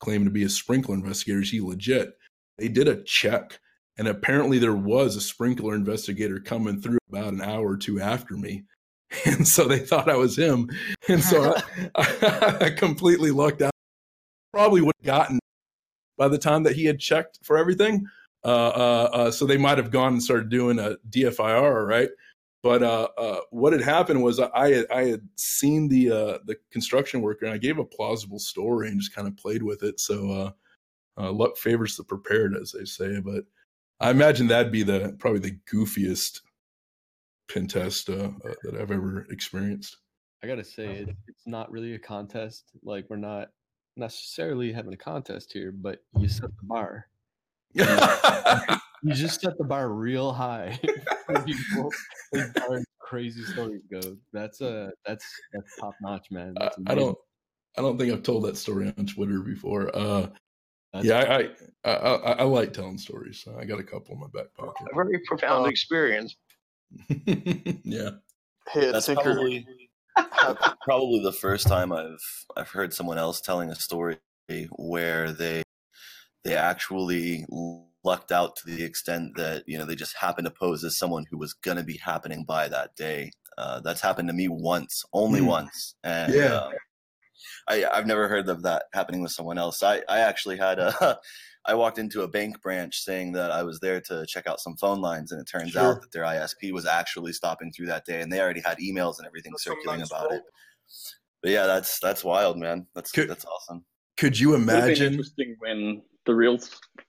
claiming 0.00 0.26
to 0.26 0.30
be 0.30 0.44
a 0.44 0.48
sprinkler 0.48 0.94
investigator. 0.94 1.40
Is 1.40 1.50
he 1.50 1.60
legit? 1.60 2.16
They 2.58 2.68
did 2.68 2.88
a 2.88 3.02
check, 3.02 3.58
and 3.98 4.08
apparently 4.08 4.58
there 4.58 4.74
was 4.74 5.16
a 5.16 5.20
sprinkler 5.20 5.74
investigator 5.74 6.40
coming 6.40 6.80
through 6.80 6.98
about 7.10 7.32
an 7.32 7.42
hour 7.42 7.72
or 7.72 7.76
two 7.76 8.00
after 8.00 8.36
me. 8.36 8.64
And 9.24 9.46
so 9.46 9.68
they 9.68 9.78
thought 9.78 10.10
I 10.10 10.16
was 10.16 10.36
him. 10.36 10.68
And 11.08 11.22
so 11.22 11.54
I, 11.94 12.58
I 12.66 12.70
completely 12.70 13.30
lucked 13.30 13.62
out. 13.62 13.70
Probably 14.52 14.80
would 14.80 14.96
have 15.00 15.06
gotten 15.06 15.38
by 16.18 16.26
the 16.26 16.38
time 16.38 16.64
that 16.64 16.74
he 16.74 16.86
had 16.86 16.98
checked 16.98 17.38
for 17.42 17.56
everything. 17.56 18.06
Uh, 18.44 18.48
uh, 18.48 19.10
uh, 19.12 19.30
so 19.30 19.46
they 19.46 19.56
might 19.56 19.78
have 19.78 19.90
gone 19.90 20.14
and 20.14 20.22
started 20.22 20.48
doing 20.48 20.78
a 20.78 20.96
DFIR, 21.08 21.86
right? 21.86 22.08
But 22.66 22.82
uh, 22.82 23.08
uh, 23.16 23.40
what 23.50 23.72
had 23.72 23.82
happened 23.82 24.24
was 24.24 24.40
I 24.40 24.70
had, 24.70 24.86
I 24.90 25.04
had 25.04 25.28
seen 25.36 25.86
the 25.86 26.10
uh, 26.10 26.38
the 26.46 26.56
construction 26.72 27.22
worker 27.22 27.44
and 27.44 27.54
I 27.54 27.58
gave 27.58 27.78
a 27.78 27.84
plausible 27.84 28.40
story 28.40 28.88
and 28.88 29.00
just 29.00 29.14
kind 29.14 29.28
of 29.28 29.36
played 29.36 29.62
with 29.62 29.84
it. 29.84 30.00
So 30.00 30.32
uh, 30.32 30.50
uh, 31.22 31.30
luck 31.30 31.58
favors 31.58 31.96
the 31.96 32.02
prepared, 32.02 32.56
as 32.56 32.72
they 32.72 32.84
say. 32.84 33.20
But 33.20 33.44
I 34.00 34.10
imagine 34.10 34.48
that'd 34.48 34.72
be 34.72 34.82
the 34.82 35.14
probably 35.20 35.38
the 35.38 35.58
goofiest 35.72 36.40
pen 37.48 37.68
test 37.68 38.10
uh, 38.10 38.30
that 38.64 38.74
I've 38.74 38.90
ever 38.90 39.28
experienced. 39.30 39.98
I 40.42 40.48
gotta 40.48 40.64
say, 40.64 40.86
it, 40.86 41.16
it's 41.28 41.46
not 41.46 41.70
really 41.70 41.94
a 41.94 42.00
contest. 42.00 42.64
Like 42.82 43.06
we're 43.08 43.14
not 43.14 43.50
necessarily 43.96 44.72
having 44.72 44.92
a 44.92 44.96
contest 44.96 45.52
here, 45.52 45.70
but 45.70 46.02
you 46.18 46.26
set 46.26 46.50
the 46.56 46.64
bar. 46.64 47.06
you 49.02 49.14
just 49.14 49.40
set 49.40 49.56
the 49.58 49.64
bar 49.64 49.90
real 49.90 50.32
high 50.32 50.78
people 51.44 51.90
as 52.34 52.50
far 52.52 52.76
as 52.76 52.84
crazy 53.00 53.44
stories 53.44 53.82
go. 53.90 54.00
That's 54.32 54.60
a 54.60 54.90
that's 55.04 55.24
that's 55.52 55.76
top 55.76 55.94
notch, 56.02 56.30
man. 56.30 56.54
That's 56.58 56.76
I 56.86 56.94
don't 56.94 57.16
I 57.78 57.82
don't 57.82 57.98
think 57.98 58.12
I've 58.12 58.22
told 58.22 58.44
that 58.44 58.56
story 58.56 58.92
on 58.96 59.06
Twitter 59.06 59.40
before. 59.40 59.94
Uh 59.96 60.28
that's 60.92 61.04
yeah, 61.04 61.18
I 61.84 61.90
I, 61.90 61.94
I 61.94 62.32
I, 62.32 62.42
like 62.44 62.72
telling 62.72 62.96
stories. 62.96 63.42
So 63.44 63.56
I 63.60 63.64
got 63.64 63.78
a 63.78 63.84
couple 63.84 64.14
in 64.14 64.20
my 64.20 64.28
back 64.32 64.54
pocket. 64.54 64.86
A 64.90 64.94
very 64.94 65.20
profound 65.26 65.66
experience. 65.66 66.36
yeah. 67.08 68.10
Hey, 68.72 68.92
that's 68.92 69.06
Tinker. 69.06 69.22
probably 69.22 69.66
probably 70.84 71.20
the 71.22 71.32
first 71.32 71.66
time 71.66 71.92
I've 71.92 72.44
I've 72.56 72.70
heard 72.70 72.94
someone 72.94 73.18
else 73.18 73.40
telling 73.40 73.70
a 73.70 73.74
story 73.74 74.16
where 74.76 75.32
they 75.32 75.62
they 76.44 76.56
actually 76.56 77.44
lucked 78.06 78.32
out 78.32 78.56
to 78.56 78.66
the 78.66 78.84
extent 78.84 79.36
that 79.36 79.64
you 79.66 79.76
know 79.76 79.84
they 79.84 79.96
just 79.96 80.16
happened 80.16 80.46
to 80.46 80.50
pose 80.50 80.84
as 80.84 80.96
someone 80.96 81.26
who 81.30 81.36
was 81.36 81.52
going 81.52 81.76
to 81.76 81.82
be 81.82 81.98
happening 81.98 82.44
by 82.44 82.68
that 82.68 82.94
day. 82.96 83.32
Uh, 83.58 83.80
that's 83.80 84.00
happened 84.00 84.28
to 84.28 84.34
me 84.34 84.48
once, 84.48 85.04
only 85.12 85.40
mm. 85.40 85.46
once, 85.46 85.94
and 86.04 86.32
yeah. 86.32 86.54
Um, 86.54 86.72
I, 87.68 87.84
I've 87.92 88.06
never 88.06 88.28
heard 88.28 88.48
of 88.48 88.62
that 88.62 88.84
happening 88.94 89.22
with 89.22 89.32
someone 89.32 89.58
else. 89.58 89.82
I, 89.82 90.02
I 90.08 90.20
actually 90.20 90.56
had 90.56 90.78
a 90.78 91.18
I 91.68 91.74
walked 91.74 91.98
into 91.98 92.22
a 92.22 92.28
bank 92.28 92.62
branch 92.62 93.00
saying 93.00 93.32
that 93.32 93.50
I 93.50 93.64
was 93.64 93.80
there 93.80 94.00
to 94.02 94.24
check 94.26 94.46
out 94.46 94.60
some 94.60 94.76
phone 94.76 95.00
lines, 95.00 95.32
and 95.32 95.40
it 95.40 95.48
turns 95.50 95.72
Sure. 95.72 95.82
out 95.82 96.00
that 96.00 96.12
their 96.12 96.22
ISP 96.22 96.72
was 96.72 96.86
actually 96.86 97.32
stopping 97.32 97.72
through 97.72 97.86
that 97.86 98.04
day, 98.04 98.20
and 98.20 98.32
they 98.32 98.40
already 98.40 98.60
had 98.60 98.78
emails 98.78 99.18
and 99.18 99.26
everything 99.26 99.52
circulating 99.58 100.06
about 100.06 100.32
it. 100.32 100.42
But 101.42 101.50
yeah, 101.50 101.66
that's 101.66 101.98
that's 102.00 102.22
wild, 102.24 102.56
man. 102.56 102.86
That's 102.94 103.10
Could- 103.10 103.28
that's 103.28 103.44
awesome. 103.44 103.84
Could 104.16 104.38
you 104.38 104.50
Would 104.50 104.60
have 104.60 104.66
been 104.66 104.76
imagine? 104.76 105.12
interesting 105.12 105.56
when 105.58 106.02
the 106.26 106.34
real 106.34 106.58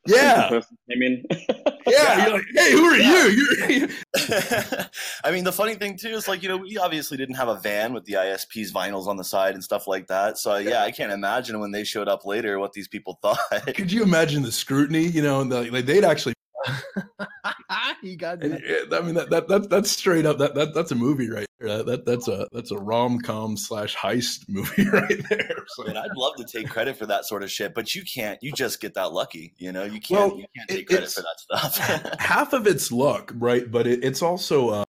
Yeah. 0.05 0.47
person 0.49 0.77
came 0.89 1.01
in. 1.03 1.25
Yeah, 1.89 2.25
you're 2.25 2.33
like, 2.35 2.45
hey, 2.53 2.71
who 2.73 2.83
are 2.83 2.97
you? 2.97 3.29
You're, 3.69 3.87
I 5.23 5.31
mean, 5.31 5.45
the 5.45 5.53
funny 5.53 5.75
thing 5.75 5.97
too 5.97 6.09
is 6.09 6.27
like 6.27 6.43
you 6.43 6.49
know 6.49 6.57
we 6.57 6.77
obviously 6.77 7.15
didn't 7.15 7.35
have 7.35 7.47
a 7.47 7.55
van 7.61 7.93
with 7.93 8.03
the 8.03 8.15
ISP's 8.15 8.73
vinyls 8.73 9.07
on 9.07 9.15
the 9.15 9.23
side 9.23 9.53
and 9.53 9.63
stuff 9.63 9.87
like 9.87 10.07
that. 10.07 10.37
So 10.37 10.57
yeah, 10.57 10.83
I 10.83 10.91
can't 10.91 11.13
imagine 11.13 11.61
when 11.61 11.71
they 11.71 11.85
showed 11.85 12.09
up 12.09 12.25
later 12.25 12.59
what 12.59 12.73
these 12.73 12.89
people 12.89 13.17
thought. 13.21 13.39
could 13.73 13.89
you 13.89 14.03
imagine 14.03 14.43
the 14.43 14.51
scrutiny? 14.51 15.05
You 15.07 15.21
know, 15.21 15.39
and 15.39 15.49
the, 15.49 15.71
like 15.71 15.85
they'd 15.85 16.03
actually. 16.03 16.33
he 18.01 18.15
got 18.15 18.43
and, 18.43 18.53
uh, 18.55 18.97
I 18.97 19.01
mean, 19.01 19.15
that, 19.15 19.29
that 19.29 19.47
that 19.47 19.69
that's 19.69 19.91
straight 19.91 20.25
up. 20.25 20.37
That, 20.37 20.55
that 20.55 20.73
that's 20.73 20.91
a 20.91 20.95
movie 20.95 21.29
right 21.29 21.45
there. 21.59 21.77
That, 21.77 21.85
that 21.85 22.05
that's 22.05 22.27
a 22.27 22.47
that's 22.51 22.71
a 22.71 22.77
rom 22.77 23.19
com 23.19 23.57
slash 23.57 23.95
heist 23.95 24.45
movie 24.49 24.87
right 24.89 25.21
there. 25.29 25.63
So. 25.67 25.85
And 25.85 25.97
I'd 25.97 26.15
love 26.15 26.35
to 26.37 26.45
take 26.45 26.69
credit 26.69 26.97
for 26.97 27.05
that 27.07 27.25
sort 27.25 27.43
of 27.43 27.51
shit, 27.51 27.73
but 27.73 27.93
you 27.95 28.03
can't. 28.03 28.37
You 28.41 28.51
just 28.51 28.79
get 28.81 28.93
that 28.95 29.11
lucky. 29.13 29.53
You 29.57 29.71
know, 29.71 29.83
you 29.83 29.99
can't. 29.99 30.31
Well, 30.31 30.39
you 30.39 30.45
can't 30.55 30.69
it- 30.71 30.75
take 30.75 30.87
credit 30.87 31.11
for 31.11 31.21
that 31.21 31.39
stuff. 31.39 32.15
half 32.19 32.53
of 32.53 32.67
it's 32.67 32.91
luck, 32.91 33.31
right? 33.35 33.69
But 33.69 33.87
it, 33.87 34.03
it's 34.03 34.21
also, 34.21 34.69
uh, 34.69 34.83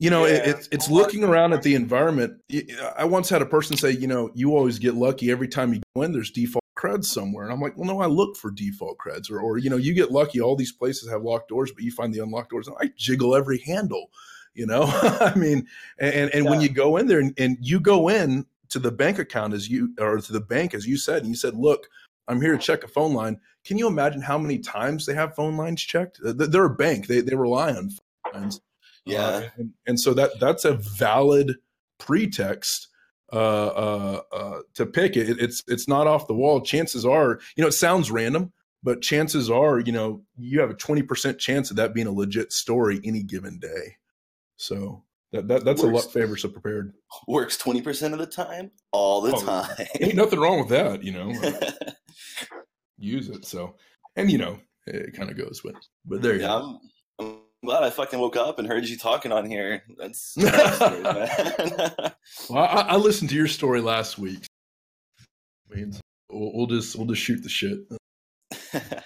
you 0.00 0.10
know, 0.10 0.24
it, 0.24 0.32
Yeah. 0.44 0.50
it's 0.50 0.68
it's 0.72 0.90
looking 0.90 1.24
around 1.24 1.52
at 1.52 1.62
the 1.62 1.74
environment. 1.74 2.40
I 2.96 3.04
once 3.04 3.28
had 3.28 3.42
a 3.42 3.46
person 3.46 3.76
say, 3.76 3.90
you 3.92 4.06
know, 4.06 4.30
you 4.34 4.56
always 4.56 4.78
get 4.78 4.94
lucky 4.94 5.30
every 5.30 5.48
time 5.48 5.72
you 5.72 5.80
go 5.94 6.02
in. 6.02 6.12
There's 6.12 6.30
default 6.30 6.63
creds 6.84 7.06
somewhere, 7.06 7.44
and 7.44 7.52
I'm 7.52 7.60
like, 7.60 7.76
well, 7.76 7.86
no, 7.86 8.00
I 8.00 8.06
look 8.06 8.36
for 8.36 8.50
default 8.50 8.98
creds, 8.98 9.30
or 9.30 9.40
or 9.40 9.58
you 9.58 9.70
know, 9.70 9.76
you 9.76 9.94
get 9.94 10.12
lucky. 10.12 10.40
All 10.40 10.56
these 10.56 10.72
places 10.72 11.08
have 11.10 11.22
locked 11.22 11.48
doors, 11.48 11.72
but 11.72 11.84
you 11.84 11.90
find 11.90 12.12
the 12.12 12.22
unlocked 12.22 12.50
doors, 12.50 12.68
and 12.68 12.76
I 12.80 12.90
jiggle 12.96 13.34
every 13.34 13.58
handle. 13.58 14.10
You 14.54 14.66
know, 14.66 14.84
I 15.20 15.34
mean, 15.34 15.66
and 15.98 16.32
and 16.34 16.44
when 16.46 16.60
you 16.60 16.68
go 16.68 16.96
in 16.96 17.06
there 17.06 17.20
and, 17.20 17.34
and 17.38 17.56
you 17.60 17.80
go 17.80 18.08
in 18.08 18.46
to 18.70 18.78
the 18.78 18.90
bank 18.90 19.18
account 19.18 19.54
as 19.54 19.68
you 19.68 19.94
or 19.98 20.18
to 20.18 20.32
the 20.32 20.40
bank 20.40 20.74
as 20.74 20.86
you 20.86 20.96
said, 20.96 21.22
and 21.22 21.28
you 21.28 21.36
said, 21.36 21.54
look, 21.54 21.88
I'm 22.28 22.40
here 22.40 22.52
to 22.52 22.58
check 22.58 22.84
a 22.84 22.88
phone 22.88 23.14
line. 23.14 23.40
Can 23.64 23.78
you 23.78 23.86
imagine 23.86 24.20
how 24.20 24.38
many 24.38 24.58
times 24.58 25.06
they 25.06 25.14
have 25.14 25.34
phone 25.34 25.56
lines 25.56 25.82
checked? 25.82 26.20
Uh, 26.24 26.32
They're 26.36 26.64
a 26.64 26.74
bank. 26.74 27.06
They 27.06 27.20
they 27.20 27.34
rely 27.34 27.70
on 27.70 27.90
phone 27.90 28.42
lines. 28.42 28.60
Yeah. 29.04 29.26
Uh, 29.26 29.48
and, 29.56 29.72
and 29.86 30.00
so 30.00 30.14
that 30.14 30.38
that's 30.40 30.64
a 30.64 30.74
valid 30.74 31.56
pretext 31.98 32.88
uh, 33.34 33.66
uh, 33.66 34.20
uh, 34.32 34.58
to 34.74 34.86
pick 34.86 35.16
it. 35.16 35.38
It's 35.40 35.62
it's 35.66 35.88
not 35.88 36.06
off 36.06 36.26
the 36.28 36.34
wall. 36.34 36.60
Chances 36.60 37.04
are, 37.04 37.40
you 37.56 37.62
know, 37.62 37.68
it 37.68 37.72
sounds 37.72 38.10
random, 38.10 38.52
but 38.82 39.02
chances 39.02 39.50
are, 39.50 39.80
you 39.80 39.92
know, 39.92 40.22
you 40.36 40.60
have 40.60 40.70
a 40.70 40.74
twenty 40.74 41.02
percent 41.02 41.38
chance 41.38 41.70
of 41.70 41.76
that 41.76 41.94
being 41.94 42.06
a 42.06 42.12
legit 42.12 42.52
story 42.52 43.00
any 43.04 43.22
given 43.22 43.58
day. 43.58 43.96
So 44.56 45.02
that, 45.32 45.48
that 45.48 45.64
that's 45.64 45.82
a 45.82 45.88
Works. 45.88 46.06
lot 46.06 46.12
favors 46.12 46.42
the 46.42 46.48
prepared. 46.48 46.94
Works 47.26 47.56
twenty 47.56 47.82
percent 47.82 48.14
of 48.14 48.20
the 48.20 48.26
time, 48.26 48.70
all 48.92 49.20
the 49.20 49.34
Oh, 49.34 49.40
time. 49.44 49.86
Ain't 50.00 50.14
nothing 50.14 50.38
wrong 50.40 50.60
with 50.60 50.68
that, 50.68 51.02
you 51.02 51.12
know. 51.12 51.30
uh, 51.32 51.72
use 52.98 53.28
it. 53.28 53.44
So, 53.44 53.74
and 54.16 54.30
you 54.30 54.38
know, 54.38 54.58
it 54.86 55.14
kind 55.16 55.30
of 55.30 55.36
goes 55.36 55.62
with. 55.64 55.74
But 56.04 56.22
there 56.22 56.34
you 56.34 56.42
yeah, 56.42 56.46
go. 56.48 56.54
I'm, 56.54 56.78
I'm 57.64 57.68
glad 57.68 57.82
I 57.82 57.88
fucking 57.88 58.18
woke 58.18 58.36
up 58.36 58.58
and 58.58 58.68
heard 58.68 58.86
you 58.86 58.98
talking 58.98 59.32
on 59.32 59.46
here. 59.46 59.82
That's, 59.96 60.34
that's 60.36 60.78
great. 60.78 62.12
Well, 62.50 62.62
I, 62.62 62.80
I 62.90 62.96
listened 62.96 63.30
to 63.30 63.36
your 63.36 63.46
story 63.48 63.80
last 63.80 64.18
week. 64.18 64.44
I 65.72 65.74
mean, 65.74 65.94
we'll, 66.30 66.52
we'll 66.52 66.66
just 66.66 66.94
we'll 66.94 67.06
just 67.06 67.22
shoot 67.22 67.42
the 67.42 67.48
shit. 67.48 67.78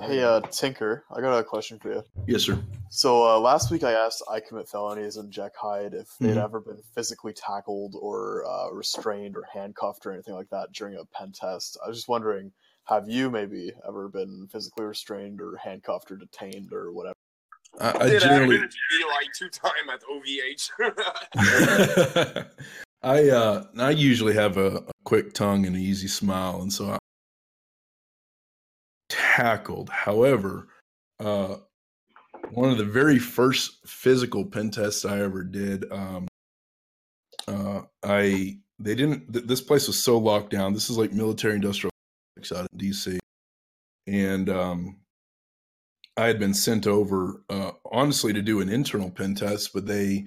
Hey, 0.00 0.22
uh, 0.22 0.40
Tinker, 0.40 1.04
I 1.14 1.20
got 1.20 1.36
a 1.36 1.42
question 1.42 1.78
for 1.80 1.92
you. 1.92 2.04
Yes, 2.28 2.42
sir. 2.42 2.62
So 2.88 3.26
uh, 3.26 3.38
last 3.40 3.70
week 3.70 3.82
I 3.82 3.92
asked 3.92 4.22
I 4.30 4.38
commit 4.38 4.68
felonies 4.68 5.16
and 5.16 5.32
Jek 5.32 5.50
Hyde 5.60 5.92
if 5.92 6.06
they'd 6.20 6.36
Mhm. 6.36 6.44
ever 6.44 6.60
been 6.60 6.80
physically 6.94 7.32
tackled 7.32 7.96
or 8.00 8.44
uh, 8.48 8.70
restrained 8.70 9.36
or 9.36 9.42
handcuffed 9.52 10.06
or 10.06 10.12
anything 10.12 10.34
like 10.34 10.50
that 10.50 10.72
during 10.72 10.94
a 10.94 11.04
pen 11.06 11.32
test. 11.32 11.76
I 11.84 11.88
was 11.88 11.96
just 11.98 12.08
wondering, 12.08 12.52
have 12.84 13.08
you 13.08 13.28
maybe 13.28 13.72
ever 13.86 14.08
been 14.08 14.46
physically 14.52 14.84
restrained 14.86 15.40
or 15.40 15.56
handcuffed 15.56 16.12
or 16.12 16.16
detained 16.16 16.72
or 16.72 16.92
whatever? 16.92 17.14
I, 17.80 17.98
I 17.98 18.08
Did 18.08 18.22
generally 18.22 18.58
to 18.58 18.66
be 18.66 19.04
like 19.04 19.32
two 19.34 19.48
time 19.48 19.88
at 19.92 20.02
OVH. 20.02 20.70
I 23.02 23.28
uh 23.28 23.64
I 23.78 23.90
usually 23.90 24.34
have 24.34 24.56
a, 24.56 24.78
a 24.78 24.92
quick 25.04 25.32
tongue 25.32 25.66
and 25.66 25.76
an 25.76 25.82
easy 25.82 26.08
smile, 26.08 26.60
and 26.62 26.72
so 26.72 26.90
I 26.90 26.98
tackled. 29.08 29.90
However, 29.90 30.68
uh, 31.20 31.56
one 32.50 32.70
of 32.70 32.78
the 32.78 32.84
very 32.84 33.18
first 33.18 33.86
physical 33.86 34.44
pen 34.44 34.70
tests 34.70 35.04
I 35.04 35.20
ever 35.20 35.44
did, 35.44 35.90
um, 35.92 36.26
uh, 37.46 37.82
I 38.02 38.58
they 38.80 38.94
didn't. 38.94 39.32
Th- 39.32 39.44
this 39.44 39.60
place 39.60 39.86
was 39.86 40.02
so 40.02 40.18
locked 40.18 40.50
down. 40.50 40.72
This 40.72 40.90
is 40.90 40.98
like 40.98 41.12
military 41.12 41.54
industrial 41.54 41.92
out 42.54 42.68
in 42.72 42.78
DC, 42.78 43.18
and 44.06 44.48
um, 44.48 44.96
I 46.18 46.26
had 46.26 46.40
been 46.40 46.52
sent 46.52 46.88
over 46.88 47.42
uh, 47.48 47.70
honestly 47.92 48.32
to 48.32 48.42
do 48.42 48.60
an 48.60 48.68
internal 48.68 49.08
pen 49.08 49.36
test, 49.36 49.72
but 49.72 49.86
they 49.86 50.26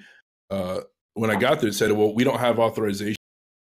uh, 0.49 0.81
when 1.15 1.29
I 1.29 1.35
got 1.35 1.59
there 1.59 1.71
said, 1.73 1.91
"Well, 1.91 2.15
we 2.15 2.23
don't 2.23 2.39
have 2.39 2.59
authorization." 2.59 3.17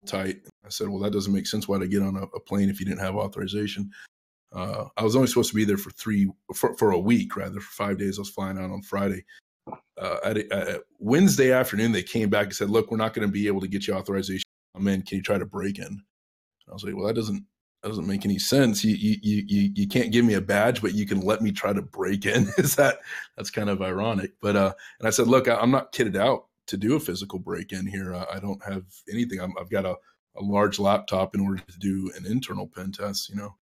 Tight. 0.06 0.36
I 0.64 0.68
said, 0.68 0.88
"Well, 0.88 1.00
that 1.00 1.12
doesn't 1.12 1.32
make 1.32 1.48
sense. 1.48 1.66
Why'd 1.66 1.82
I 1.82 1.86
get 1.86 2.02
on 2.02 2.16
a, 2.16 2.22
a 2.22 2.40
plane 2.40 2.70
if 2.70 2.78
you 2.78 2.86
didn't 2.86 3.00
have 3.00 3.16
authorization?" 3.16 3.90
Uh, 4.52 4.84
I 4.96 5.02
was 5.02 5.16
only 5.16 5.26
supposed 5.26 5.50
to 5.50 5.56
be 5.56 5.64
there 5.64 5.76
for 5.76 5.90
three 5.90 6.30
for, 6.54 6.76
for 6.76 6.92
a 6.92 6.98
week 6.98 7.36
rather 7.36 7.58
for 7.58 7.72
five 7.72 7.98
days. 7.98 8.18
I 8.18 8.20
was 8.20 8.30
flying 8.30 8.58
out 8.58 8.70
on 8.70 8.82
Friday. 8.82 9.24
Uh, 10.00 10.18
at, 10.24 10.36
at 10.36 10.82
Wednesday 11.00 11.50
afternoon, 11.50 11.90
they 11.90 12.02
came 12.02 12.30
back 12.30 12.44
and 12.44 12.54
said, 12.54 12.70
"Look, 12.70 12.92
we're 12.92 12.96
not 12.96 13.12
going 13.12 13.26
to 13.26 13.32
be 13.32 13.48
able 13.48 13.60
to 13.60 13.68
get 13.68 13.88
you 13.88 13.94
authorization. 13.94 14.44
I'm 14.76 14.86
in. 14.86 15.02
Can 15.02 15.16
you 15.16 15.22
try 15.22 15.38
to 15.38 15.46
break 15.46 15.80
in?" 15.80 16.00
I 16.70 16.72
was 16.72 16.84
like, 16.84 16.94
"Well, 16.94 17.06
that 17.06 17.14
doesn't 17.14 17.44
doesn't 17.88 18.06
make 18.06 18.24
any 18.24 18.38
sense. 18.38 18.84
You 18.84 18.94
you 18.94 19.18
you 19.22 19.70
you, 19.74 19.88
can't 19.88 20.12
give 20.12 20.24
me 20.24 20.34
a 20.34 20.40
badge, 20.40 20.80
but 20.80 20.94
you 20.94 21.06
can 21.06 21.20
let 21.20 21.42
me 21.42 21.52
try 21.52 21.72
to 21.72 21.82
break 21.82 22.26
in. 22.26 22.48
Is 22.58 22.76
that 22.76 22.98
that's 23.36 23.50
kind 23.50 23.68
of 23.68 23.82
ironic?" 23.82 24.32
But 24.40 24.56
uh, 24.56 24.74
and 24.98 25.06
I 25.06 25.10
said, 25.10 25.28
"Look, 25.28 25.48
I, 25.48 25.56
I'm 25.56 25.70
not 25.70 25.92
kitted 25.92 26.16
out 26.16 26.46
to 26.68 26.76
do 26.76 26.96
a 26.96 27.00
physical 27.00 27.38
break 27.38 27.72
in 27.72 27.86
here. 27.86 28.14
Uh, 28.14 28.24
I 28.32 28.38
don't 28.40 28.62
have 28.64 28.84
anything. 29.10 29.40
I'm, 29.40 29.52
I've 29.60 29.70
got 29.70 29.84
a 29.84 29.96
a 30.36 30.42
large 30.42 30.78
laptop 30.78 31.34
in 31.34 31.40
order 31.40 31.62
to 31.62 31.78
do 31.78 32.10
an 32.16 32.26
internal 32.26 32.66
pen 32.66 32.92
test. 32.92 33.28
You 33.28 33.36
know." 33.36 33.56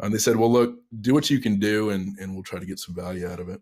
And 0.00 0.12
they 0.12 0.18
said, 0.18 0.36
"Well, 0.36 0.52
look, 0.52 0.76
do 1.00 1.14
what 1.14 1.30
you 1.30 1.40
can 1.40 1.58
do, 1.58 1.90
and 1.90 2.18
and 2.18 2.34
we'll 2.34 2.44
try 2.44 2.58
to 2.58 2.66
get 2.66 2.78
some 2.78 2.94
value 2.94 3.26
out 3.26 3.40
of 3.40 3.48
it." 3.48 3.60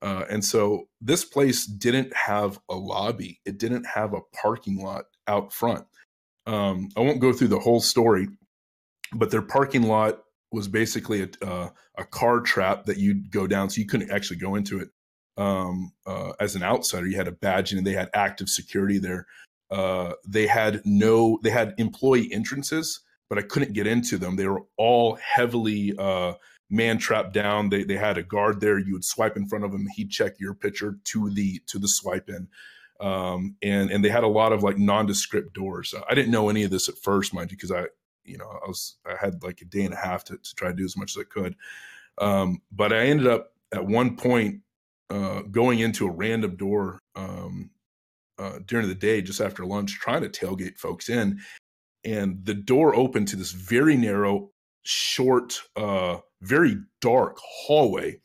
Uh, 0.00 0.24
and 0.30 0.44
so 0.44 0.88
this 1.00 1.24
place 1.24 1.66
didn't 1.66 2.14
have 2.14 2.58
a 2.68 2.74
lobby. 2.74 3.40
It 3.44 3.58
didn't 3.58 3.84
have 3.84 4.14
a 4.14 4.20
parking 4.40 4.82
lot 4.82 5.06
out 5.26 5.52
front. 5.52 5.86
Um, 6.46 6.88
I 6.96 7.00
won't 7.00 7.20
go 7.20 7.32
through 7.32 7.48
the 7.48 7.58
whole 7.58 7.80
story, 7.80 8.28
but 9.14 9.30
their 9.30 9.42
parking 9.42 9.82
lot 9.82 10.22
was 10.52 10.68
basically 10.68 11.22
a 11.22 11.46
uh, 11.46 11.68
a 11.96 12.04
car 12.04 12.40
trap 12.40 12.84
that 12.86 12.98
you'd 12.98 13.30
go 13.30 13.46
down, 13.46 13.68
so 13.70 13.80
you 13.80 13.86
couldn't 13.86 14.10
actually 14.10 14.38
go 14.38 14.54
into 14.54 14.80
it. 14.80 14.88
Um, 15.36 15.92
uh, 16.06 16.32
as 16.40 16.56
an 16.56 16.62
outsider, 16.62 17.06
you 17.06 17.16
had 17.16 17.28
a 17.28 17.32
badge, 17.32 17.72
and 17.72 17.86
they 17.86 17.92
had 17.92 18.10
active 18.14 18.48
security 18.48 18.98
there. 18.98 19.26
Uh, 19.70 20.12
they 20.26 20.46
had 20.46 20.80
no, 20.84 21.38
they 21.42 21.50
had 21.50 21.74
employee 21.78 22.32
entrances, 22.32 23.00
but 23.28 23.38
I 23.38 23.42
couldn't 23.42 23.74
get 23.74 23.86
into 23.86 24.16
them. 24.16 24.36
They 24.36 24.48
were 24.48 24.64
all 24.76 25.16
heavily 25.16 25.94
uh, 25.98 26.34
man 26.70 26.98
trapped 26.98 27.32
down. 27.32 27.68
They 27.68 27.84
they 27.84 27.96
had 27.96 28.18
a 28.18 28.22
guard 28.22 28.60
there. 28.60 28.78
You 28.78 28.94
would 28.94 29.04
swipe 29.04 29.36
in 29.36 29.48
front 29.48 29.64
of 29.64 29.72
him. 29.72 29.86
He'd 29.94 30.10
check 30.10 30.34
your 30.38 30.54
picture 30.54 30.98
to 31.04 31.30
the 31.30 31.60
to 31.66 31.78
the 31.78 31.88
swipe 31.88 32.28
in. 32.28 32.48
Um, 33.00 33.56
and 33.62 33.90
and 33.90 34.04
they 34.04 34.08
had 34.08 34.24
a 34.24 34.28
lot 34.28 34.52
of 34.52 34.62
like 34.62 34.78
nondescript 34.78 35.52
doors. 35.54 35.94
I 36.08 36.14
didn't 36.14 36.32
know 36.32 36.48
any 36.48 36.64
of 36.64 36.70
this 36.70 36.88
at 36.88 36.98
first, 36.98 37.32
mind 37.32 37.50
you, 37.50 37.56
because 37.56 37.72
I 37.72 37.86
you 38.28 38.38
know 38.38 38.48
I 38.48 38.68
was 38.68 38.96
I 39.06 39.14
had 39.20 39.42
like 39.42 39.60
a 39.62 39.64
day 39.64 39.84
and 39.84 39.94
a 39.94 39.98
half 39.98 40.24
to, 40.24 40.36
to 40.36 40.54
try 40.54 40.68
to 40.68 40.74
do 40.74 40.84
as 40.84 40.96
much 40.96 41.16
as 41.16 41.20
I 41.20 41.24
could. 41.24 41.56
Um, 42.18 42.62
but 42.72 42.92
I 42.92 43.06
ended 43.06 43.26
up 43.26 43.52
at 43.72 43.86
one 43.86 44.16
point 44.16 44.60
uh, 45.10 45.42
going 45.42 45.78
into 45.78 46.06
a 46.06 46.10
random 46.10 46.56
door 46.56 46.98
um, 47.14 47.70
uh, 48.38 48.58
during 48.66 48.88
the 48.88 48.94
day, 48.94 49.22
just 49.22 49.40
after 49.40 49.64
lunch, 49.64 49.98
trying 49.98 50.22
to 50.22 50.28
tailgate 50.28 50.78
folks 50.78 51.08
in, 51.08 51.40
and 52.04 52.44
the 52.44 52.54
door 52.54 52.94
opened 52.94 53.28
to 53.28 53.36
this 53.36 53.52
very 53.52 53.96
narrow, 53.96 54.50
short, 54.82 55.60
uh, 55.76 56.18
very 56.40 56.76
dark 57.00 57.38
hallway 57.42 58.20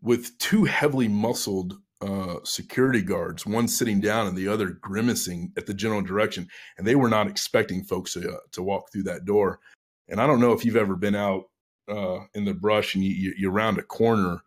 with 0.00 0.36
two 0.38 0.64
heavily 0.64 1.08
muscled 1.08 1.78
uh, 2.04 2.36
security 2.44 3.00
guards, 3.00 3.46
one 3.46 3.66
sitting 3.66 3.98
down 3.98 4.26
and 4.26 4.36
the 4.36 4.48
other 4.48 4.78
grimacing 4.82 5.50
at 5.56 5.64
the 5.64 5.72
general 5.72 6.02
direction. 6.02 6.46
And 6.76 6.86
they 6.86 6.96
were 6.96 7.08
not 7.08 7.28
expecting 7.28 7.82
folks 7.82 8.12
to, 8.12 8.30
uh, 8.30 8.38
to 8.52 8.62
walk 8.62 8.92
through 8.92 9.04
that 9.04 9.24
door. 9.24 9.60
And 10.08 10.20
I 10.20 10.26
don't 10.26 10.40
know 10.40 10.52
if 10.52 10.64
you've 10.64 10.76
ever 10.76 10.96
been 10.96 11.14
out 11.14 11.44
uh, 11.88 12.20
in 12.34 12.44
the 12.44 12.52
brush 12.52 12.94
and 12.94 13.02
you, 13.02 13.10
you, 13.10 13.34
you 13.38 13.50
round 13.50 13.78
a 13.78 13.82
corner, 13.82 14.40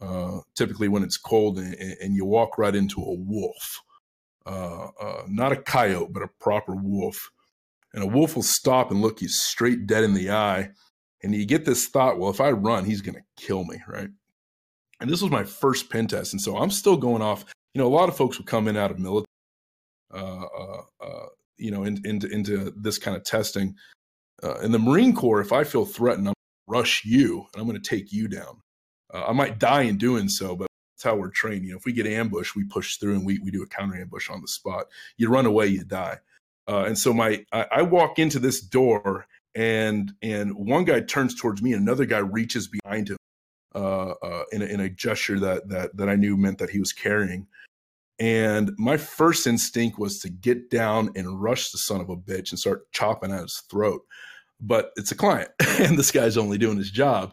uh, 0.00 0.38
typically 0.54 0.88
when 0.88 1.02
it's 1.02 1.16
cold, 1.16 1.58
and, 1.58 1.74
and 1.74 2.14
you 2.14 2.24
walk 2.24 2.58
right 2.58 2.76
into 2.76 3.00
a 3.00 3.14
wolf. 3.14 3.80
Uh, 4.46 4.88
uh, 5.00 5.22
not 5.28 5.52
a 5.52 5.56
coyote, 5.56 6.12
but 6.12 6.22
a 6.22 6.30
proper 6.38 6.76
wolf. 6.76 7.30
And 7.92 8.04
a 8.04 8.06
wolf 8.06 8.36
will 8.36 8.44
stop 8.44 8.92
and 8.92 9.02
look 9.02 9.20
you 9.20 9.28
straight 9.28 9.86
dead 9.86 10.04
in 10.04 10.14
the 10.14 10.30
eye. 10.30 10.70
And 11.22 11.34
you 11.34 11.44
get 11.44 11.64
this 11.64 11.88
thought, 11.88 12.18
well, 12.18 12.30
if 12.30 12.40
I 12.40 12.52
run, 12.52 12.84
he's 12.84 13.02
going 13.02 13.16
to 13.16 13.44
kill 13.44 13.64
me, 13.64 13.82
right? 13.88 14.10
And 15.00 15.08
this 15.08 15.22
was 15.22 15.30
my 15.30 15.44
first 15.44 15.90
pen 15.90 16.06
test. 16.06 16.32
And 16.32 16.40
so 16.40 16.58
I'm 16.58 16.70
still 16.70 16.96
going 16.96 17.22
off. 17.22 17.44
You 17.74 17.80
know, 17.80 17.86
a 17.86 17.94
lot 17.94 18.08
of 18.08 18.16
folks 18.16 18.38
will 18.38 18.44
come 18.44 18.68
in 18.68 18.76
out 18.76 18.90
of 18.90 18.98
military, 18.98 19.26
uh, 20.12 20.44
uh, 20.44 20.82
uh, 21.00 21.26
you 21.56 21.70
know, 21.70 21.84
in, 21.84 22.00
into, 22.04 22.28
into 22.28 22.72
this 22.76 22.98
kind 22.98 23.16
of 23.16 23.24
testing. 23.24 23.76
Uh, 24.42 24.58
in 24.60 24.72
the 24.72 24.78
Marine 24.78 25.14
Corps, 25.14 25.40
if 25.40 25.52
I 25.52 25.64
feel 25.64 25.84
threatened, 25.84 26.28
I'm 26.28 26.34
gonna 26.34 26.78
rush 26.78 27.04
you 27.04 27.46
and 27.52 27.60
I'm 27.60 27.68
going 27.68 27.80
to 27.80 27.88
take 27.88 28.12
you 28.12 28.28
down. 28.28 28.60
Uh, 29.12 29.26
I 29.28 29.32
might 29.32 29.58
die 29.58 29.82
in 29.82 29.98
doing 29.98 30.28
so, 30.28 30.56
but 30.56 30.68
that's 30.94 31.04
how 31.04 31.16
we're 31.16 31.30
trained. 31.30 31.64
You 31.64 31.72
know, 31.72 31.78
if 31.78 31.84
we 31.84 31.92
get 31.92 32.06
ambushed, 32.06 32.56
we 32.56 32.64
push 32.64 32.96
through 32.96 33.14
and 33.14 33.26
we 33.26 33.38
we 33.40 33.50
do 33.50 33.62
a 33.62 33.66
counter 33.66 33.96
ambush 33.96 34.30
on 34.30 34.40
the 34.40 34.48
spot. 34.48 34.86
You 35.16 35.28
run 35.28 35.46
away, 35.46 35.66
you 35.66 35.84
die. 35.84 36.18
Uh, 36.68 36.84
and 36.84 36.98
so 36.98 37.12
my 37.12 37.44
I, 37.52 37.66
I 37.72 37.82
walk 37.82 38.18
into 38.18 38.38
this 38.38 38.60
door 38.60 39.26
and 39.54 40.12
and 40.22 40.54
one 40.54 40.84
guy 40.84 41.00
turns 41.00 41.34
towards 41.34 41.60
me 41.60 41.72
and 41.72 41.82
another 41.82 42.04
guy 42.04 42.18
reaches 42.18 42.68
behind 42.68 43.08
him 43.08 43.16
uh, 43.74 44.14
uh, 44.22 44.44
in, 44.52 44.62
a, 44.62 44.64
in 44.64 44.80
a 44.80 44.88
gesture 44.88 45.38
that 45.40 45.68
that 45.68 45.96
that 45.96 46.08
I 46.08 46.16
knew 46.16 46.36
meant 46.36 46.58
that 46.58 46.70
he 46.70 46.80
was 46.80 46.92
carrying. 46.92 47.46
And 48.18 48.72
my 48.76 48.98
first 48.98 49.46
instinct 49.46 49.98
was 49.98 50.18
to 50.20 50.28
get 50.28 50.68
down 50.68 51.10
and 51.16 51.40
rush 51.40 51.70
the 51.70 51.78
son 51.78 52.00
of 52.02 52.10
a 52.10 52.16
bitch 52.16 52.50
and 52.50 52.58
start 52.58 52.90
chopping 52.92 53.32
at 53.32 53.40
his 53.40 53.62
throat. 53.70 54.02
But 54.60 54.90
it's 54.96 55.10
a 55.10 55.16
client, 55.16 55.50
and 55.78 55.98
this 55.98 56.10
guy's 56.10 56.36
only 56.36 56.58
doing 56.58 56.76
his 56.76 56.90
job. 56.90 57.32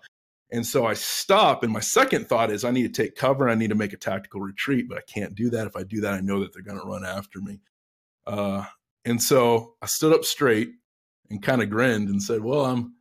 And 0.49 0.65
so 0.65 0.85
I 0.85 0.93
stop, 0.93 1.63
and 1.63 1.73
my 1.73 1.81
second 1.81 2.29
thought 2.29 2.51
is 2.51 2.63
I 2.63 2.71
need 2.71 2.93
to 2.93 3.01
take 3.03 3.15
cover. 3.15 3.49
I 3.49 3.55
need 3.55 3.69
to 3.69 3.75
make 3.75 3.91
a 3.91 3.97
tactical 3.97 4.39
retreat, 4.39 4.87
but 4.87 4.97
I 4.97 5.01
can't 5.01 5.35
do 5.35 5.49
that. 5.49 5.67
If 5.67 5.75
I 5.75 5.83
do 5.83 5.99
that, 6.01 6.13
I 6.13 6.21
know 6.21 6.39
that 6.39 6.53
they're 6.53 6.61
going 6.61 6.79
to 6.79 6.87
run 6.87 7.03
after 7.03 7.41
me. 7.41 7.59
Uh, 8.25 8.63
and 9.03 9.21
so 9.21 9.75
I 9.81 9.87
stood 9.87 10.13
up 10.13 10.23
straight 10.23 10.69
and 11.29 11.43
kind 11.43 11.61
of 11.61 11.69
grinned 11.69 12.07
and 12.07 12.23
said, 12.23 12.41
"Well, 12.41 12.65
I'm 12.65 12.93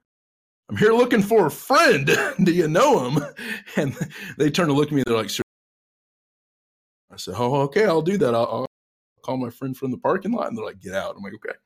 I'm 0.69 0.77
here 0.77 0.93
looking 0.93 1.23
for 1.23 1.47
a 1.47 1.51
friend. 1.51 2.07
do 2.45 2.53
you 2.53 2.69
know 2.69 3.09
him?" 3.09 3.23
And 3.77 3.97
they 4.39 4.51
turn 4.51 4.69
to 4.69 4.75
look 4.75 4.89
at 4.89 4.95
me. 4.95 5.03
They're 5.07 5.17
like, 5.17 5.31
"Sure." 5.31 5.45
I 7.13 7.17
said, 7.17 7.35
"Oh, 7.37 7.63
okay, 7.63 7.85
I'll 7.85 8.03
do 8.03 8.19
that. 8.19 8.35
I'll, 8.35 8.47
I'll 8.47 8.67
call 9.23 9.37
my 9.37 9.51
friend 9.51 9.77
from 9.77 9.91
the 9.91 9.99
parking 9.99 10.33
lot." 10.33 10.49
And 10.49 10.57
they're 10.57 10.65
like, 10.65 10.81
"Get 10.81 10.95
out." 10.95 11.15
I'm 11.17 11.23
like, 11.23 11.35
"Okay." 11.35 11.57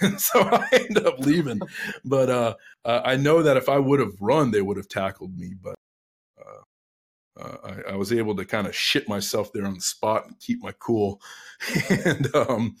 So 0.18 0.40
I 0.52 0.68
end 0.72 0.98
up 0.98 1.18
leaving. 1.18 1.60
But 2.04 2.30
uh, 2.30 2.54
uh, 2.84 3.02
I 3.04 3.16
know 3.16 3.42
that 3.42 3.56
if 3.56 3.68
I 3.68 3.78
would 3.78 4.00
have 4.00 4.14
run, 4.20 4.50
they 4.50 4.62
would 4.62 4.76
have 4.76 4.88
tackled 4.88 5.36
me. 5.38 5.54
But 5.60 5.74
uh, 6.40 7.40
uh, 7.40 7.56
I, 7.64 7.92
I, 7.92 7.96
was 7.96 8.12
able 8.12 8.36
to 8.36 8.44
kind 8.44 8.66
of 8.66 8.74
shit 8.74 9.08
myself 9.08 9.52
there 9.52 9.66
on 9.66 9.74
the 9.74 9.80
spot 9.80 10.26
and 10.26 10.38
keep 10.40 10.62
my 10.62 10.72
cool 10.78 11.20
and 11.88 12.34
um, 12.34 12.76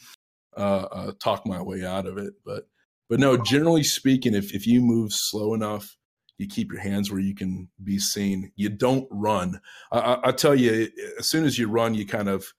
uh, 0.56 0.86
uh, 0.90 1.12
talk 1.18 1.46
my 1.46 1.62
way 1.62 1.84
out 1.84 2.06
of 2.06 2.18
it. 2.18 2.34
But 2.44 2.66
but 3.08 3.20
no, 3.20 3.36
generally 3.36 3.84
speaking, 3.84 4.34
if 4.34 4.54
if 4.54 4.66
you 4.66 4.80
move 4.80 5.12
slow 5.12 5.54
enough, 5.54 5.96
you 6.38 6.48
keep 6.48 6.72
your 6.72 6.80
hands 6.80 7.10
where 7.10 7.20
you 7.20 7.34
can 7.34 7.68
be 7.82 7.98
seen. 7.98 8.52
You 8.56 8.68
don't 8.68 9.06
run. 9.10 9.60
I, 9.90 9.98
I, 9.98 10.28
I 10.28 10.32
tell 10.32 10.54
you, 10.54 10.88
as 11.18 11.26
soon 11.26 11.44
as 11.44 11.58
you 11.58 11.68
run, 11.68 11.94
you 11.94 12.06
kind 12.06 12.28
of 12.28 12.52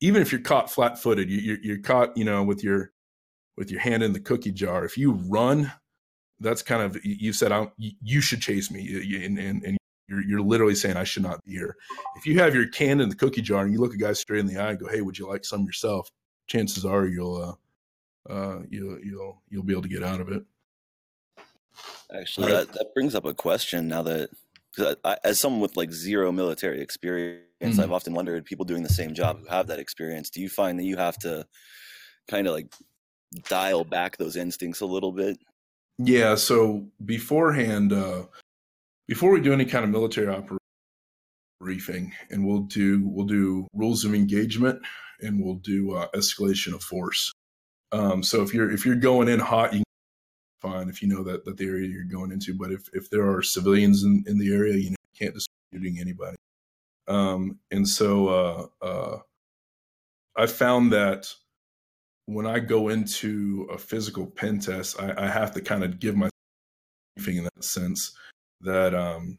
even 0.00 0.22
if 0.22 0.32
you're 0.32 0.40
caught 0.40 0.70
flat-footed, 0.70 1.28
you, 1.28 1.38
you're, 1.38 1.58
you're 1.62 1.82
caught, 1.82 2.16
you 2.16 2.24
know, 2.24 2.42
with 2.42 2.64
your 2.64 2.92
with 3.56 3.70
your 3.70 3.80
hand 3.80 4.02
in 4.02 4.12
the 4.12 4.20
cookie 4.20 4.52
jar. 4.52 4.84
If 4.84 4.96
you 4.96 5.12
run, 5.12 5.72
that's 6.38 6.62
kind 6.62 6.82
of 6.82 6.98
you 7.04 7.32
said 7.32 7.52
I'm, 7.52 7.70
you 7.76 8.20
should 8.20 8.40
chase 8.40 8.70
me, 8.70 9.24
and, 9.24 9.38
and, 9.38 9.62
and 9.62 9.76
you're, 10.08 10.24
you're 10.24 10.40
literally 10.40 10.74
saying 10.74 10.96
I 10.96 11.04
should 11.04 11.22
not 11.22 11.44
be 11.44 11.52
here. 11.52 11.76
If 12.16 12.26
you 12.26 12.38
have 12.40 12.54
your 12.54 12.66
can 12.66 13.00
in 13.00 13.10
the 13.10 13.14
cookie 13.14 13.42
jar 13.42 13.62
and 13.62 13.72
you 13.72 13.78
look 13.78 13.94
a 13.94 13.98
guy 13.98 14.14
straight 14.14 14.40
in 14.40 14.46
the 14.46 14.56
eye 14.56 14.70
and 14.70 14.78
go, 14.78 14.88
"Hey, 14.88 15.02
would 15.02 15.18
you 15.18 15.28
like 15.28 15.44
some 15.44 15.64
yourself?" 15.64 16.10
Chances 16.46 16.84
are 16.84 17.06
you'll 17.06 17.36
uh, 17.36 17.52
uh, 18.28 18.60
you'll 18.68 18.98
you'll 19.00 19.42
you'll 19.48 19.64
be 19.64 19.72
able 19.72 19.82
to 19.82 19.88
get 19.88 20.02
out 20.02 20.20
of 20.20 20.30
it. 20.30 20.42
Actually, 22.14 22.52
that, 22.52 22.72
that 22.72 22.92
brings 22.94 23.14
up 23.14 23.24
a 23.24 23.34
question 23.34 23.88
now 23.88 24.02
that 24.02 24.30
I, 25.04 25.16
as 25.24 25.40
someone 25.40 25.60
with 25.60 25.76
like 25.76 25.92
zero 25.92 26.32
military 26.32 26.80
experience, 26.80 27.44
mm-hmm. 27.62 27.80
I've 27.80 27.92
often 27.92 28.14
wondered 28.14 28.44
people 28.44 28.64
doing 28.64 28.82
the 28.82 28.88
same 28.88 29.14
job 29.14 29.40
who 29.40 29.46
have 29.46 29.68
that 29.68 29.78
experience. 29.78 30.30
Do 30.30 30.40
you 30.40 30.48
find 30.48 30.78
that 30.78 30.84
you 30.84 30.96
have 30.96 31.16
to 31.18 31.46
kind 32.28 32.46
of 32.46 32.54
like 32.54 32.72
dial 33.48 33.84
back 33.84 34.16
those 34.16 34.36
instincts 34.36 34.80
a 34.80 34.86
little 34.86 35.12
bit? 35.12 35.38
Yeah. 35.98 36.34
So 36.34 36.86
beforehand, 37.04 37.92
uh, 37.92 38.24
before 39.06 39.30
we 39.32 39.40
do 39.40 39.52
any 39.52 39.64
kind 39.64 39.84
of 39.84 39.90
military 39.90 40.28
operation 40.28 40.58
briefing, 41.60 42.12
and 42.30 42.46
we'll 42.46 42.60
do 42.62 43.02
we'll 43.04 43.26
do 43.26 43.66
rules 43.74 44.04
of 44.04 44.14
engagement, 44.14 44.80
and 45.20 45.44
we'll 45.44 45.56
do 45.56 45.94
uh, 45.94 46.08
escalation 46.14 46.74
of 46.74 46.82
force. 46.82 47.32
Um, 47.92 48.22
so 48.22 48.42
if 48.42 48.54
you're 48.54 48.70
if 48.70 48.86
you're 48.86 48.94
going 48.94 49.28
in 49.28 49.40
hot, 49.40 49.74
you 49.74 49.82
fine 50.60 50.88
if 50.88 51.02
you 51.02 51.08
know 51.08 51.22
that 51.24 51.44
that 51.44 51.56
the 51.56 51.66
area 51.66 51.88
you're 51.88 52.04
going 52.04 52.32
into. 52.32 52.54
But 52.54 52.72
if 52.72 52.88
if 52.92 53.10
there 53.10 53.28
are 53.28 53.42
civilians 53.42 54.04
in 54.04 54.24
in 54.26 54.38
the 54.38 54.52
area, 54.52 54.74
you, 54.74 54.90
know, 54.90 54.96
you 55.12 55.18
can't 55.18 55.34
just 55.34 55.48
shooting 55.72 55.98
anybody. 56.00 56.36
Um, 57.08 57.58
and 57.70 57.88
so 57.88 58.28
uh, 58.28 58.66
uh, 58.84 59.18
I 60.36 60.46
found 60.46 60.92
that 60.92 61.32
when 62.26 62.46
I 62.46 62.60
go 62.60 62.88
into 62.88 63.66
a 63.72 63.78
physical 63.78 64.26
pen 64.26 64.60
test, 64.60 65.00
I, 65.00 65.14
I 65.24 65.26
have 65.26 65.52
to 65.54 65.60
kind 65.60 65.82
of 65.82 65.98
give 65.98 66.16
my 66.16 66.30
briefing 67.16 67.38
in 67.38 67.44
that 67.44 67.64
sense 67.64 68.12
that 68.60 68.94
um, 68.94 69.38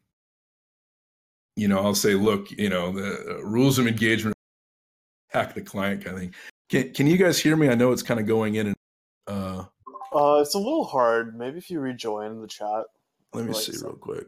you 1.55 1.67
know 1.67 1.79
I'll 1.79 1.95
say, 1.95 2.15
look, 2.15 2.51
you 2.51 2.69
know, 2.69 2.91
the 2.91 3.37
uh, 3.37 3.43
rules 3.43 3.79
of 3.79 3.87
engagement, 3.87 4.35
hack 5.29 5.53
the 5.53 5.61
client 5.61 6.03
kind 6.03 6.15
of 6.15 6.21
thing. 6.21 6.35
Can 6.71 6.93
can 6.93 7.05
you 7.05 7.17
guys 7.17 7.37
hear 7.37 7.57
me? 7.57 7.67
I 7.67 7.75
know 7.75 7.91
it's 7.91 8.01
kind 8.01 8.19
of 8.19 8.25
going 8.25 8.55
in 8.55 8.67
and 8.67 8.75
uh, 9.27 9.65
uh 10.15 10.39
it's 10.41 10.55
a 10.55 10.57
little 10.57 10.85
hard. 10.85 11.37
Maybe 11.37 11.57
if 11.57 11.69
you 11.69 11.81
rejoin 11.81 12.41
the 12.41 12.47
chat. 12.47 12.85
Let 13.33 13.45
me 13.45 13.51
like 13.51 13.61
see 13.61 13.73
real 13.83 13.93
quick. 13.93 14.27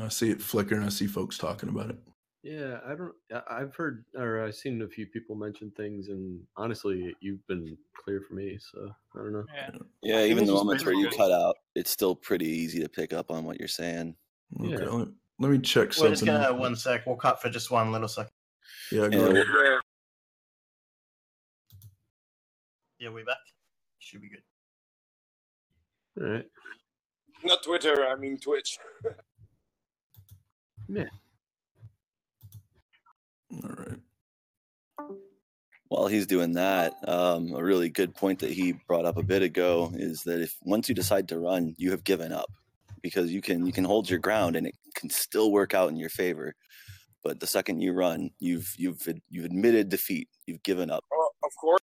I 0.00 0.08
see 0.08 0.30
it 0.30 0.40
flicker 0.40 0.76
and 0.76 0.84
I 0.84 0.88
see 0.88 1.08
folks 1.08 1.36
talking 1.36 1.68
about 1.68 1.90
it. 1.90 1.98
Yeah, 2.44 2.78
I 2.86 2.94
don't. 2.94 3.12
I've 3.50 3.74
heard 3.74 4.04
or 4.16 4.44
I've 4.44 4.54
seen 4.54 4.80
a 4.82 4.88
few 4.88 5.06
people 5.06 5.34
mention 5.34 5.72
things, 5.76 6.08
and 6.08 6.40
honestly, 6.56 7.14
you've 7.20 7.44
been 7.48 7.76
clear 7.96 8.20
for 8.20 8.34
me. 8.34 8.56
So 8.60 8.94
I 9.16 9.18
don't 9.18 9.32
know. 9.32 9.44
Yeah, 9.52 9.70
yeah 10.02 10.24
even 10.26 10.46
the 10.46 10.52
moments 10.52 10.84
where 10.84 10.94
you 10.94 11.10
cut 11.10 11.32
out, 11.32 11.56
it's 11.74 11.90
still 11.90 12.14
pretty 12.14 12.46
easy 12.46 12.80
to 12.80 12.88
pick 12.88 13.12
up 13.12 13.32
on 13.32 13.44
what 13.44 13.58
you're 13.58 13.66
saying. 13.66 14.14
Okay, 14.60 14.70
yeah. 14.70 14.88
let, 14.88 15.08
let, 15.40 15.50
me 15.50 15.58
check 15.58 15.92
something. 15.92 16.10
We're 16.10 16.14
just 16.14 16.24
gonna 16.24 16.54
one 16.54 16.76
sec. 16.76 17.04
We'll 17.04 17.16
cut 17.16 17.42
for 17.42 17.50
just 17.50 17.72
one 17.72 17.90
little 17.90 18.06
second. 18.06 18.30
Yeah, 18.92 19.08
go 19.08 19.30
ahead. 19.30 19.77
Yeah, 22.98 23.10
we 23.10 23.22
back. 23.22 23.36
Should 24.00 24.22
be 24.22 24.28
good. 24.28 24.42
All 26.20 26.32
right. 26.32 26.46
Not 27.44 27.62
Twitter. 27.62 28.06
I 28.06 28.16
mean 28.16 28.38
Twitch. 28.38 28.78
yeah. 30.88 31.04
All 33.52 33.70
right. 33.76 33.98
While 35.88 36.08
he's 36.08 36.26
doing 36.26 36.52
that, 36.54 36.94
um, 37.08 37.54
a 37.54 37.62
really 37.62 37.88
good 37.88 38.14
point 38.14 38.40
that 38.40 38.50
he 38.50 38.74
brought 38.88 39.06
up 39.06 39.16
a 39.16 39.22
bit 39.22 39.42
ago 39.42 39.90
is 39.94 40.22
that 40.24 40.42
if 40.42 40.54
once 40.62 40.88
you 40.88 40.94
decide 40.94 41.28
to 41.28 41.38
run, 41.38 41.74
you 41.78 41.92
have 41.92 42.04
given 42.04 42.30
up 42.32 42.50
because 43.00 43.32
you 43.32 43.40
can 43.40 43.64
you 43.64 43.72
can 43.72 43.84
hold 43.84 44.10
your 44.10 44.18
ground 44.18 44.56
and 44.56 44.66
it 44.66 44.74
can 44.94 45.08
still 45.08 45.50
work 45.50 45.72
out 45.72 45.88
in 45.88 45.96
your 45.96 46.10
favor. 46.10 46.54
But 47.24 47.40
the 47.40 47.46
second 47.46 47.80
you 47.80 47.92
run, 47.92 48.30
you've 48.38 48.74
you've 48.76 49.00
you've 49.30 49.46
admitted 49.46 49.88
defeat. 49.88 50.28
You've 50.46 50.62
given 50.62 50.90
up. 50.90 51.04
Of 51.44 51.52
course, 51.58 51.80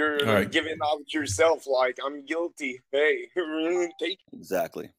you're 0.00 0.34
right. 0.34 0.50
giving 0.50 0.78
out 0.84 1.12
yourself. 1.12 1.66
Like 1.66 1.98
I'm 2.04 2.24
guilty. 2.24 2.80
Hey, 2.92 3.28
take 4.00 4.18
exactly. 4.32 4.90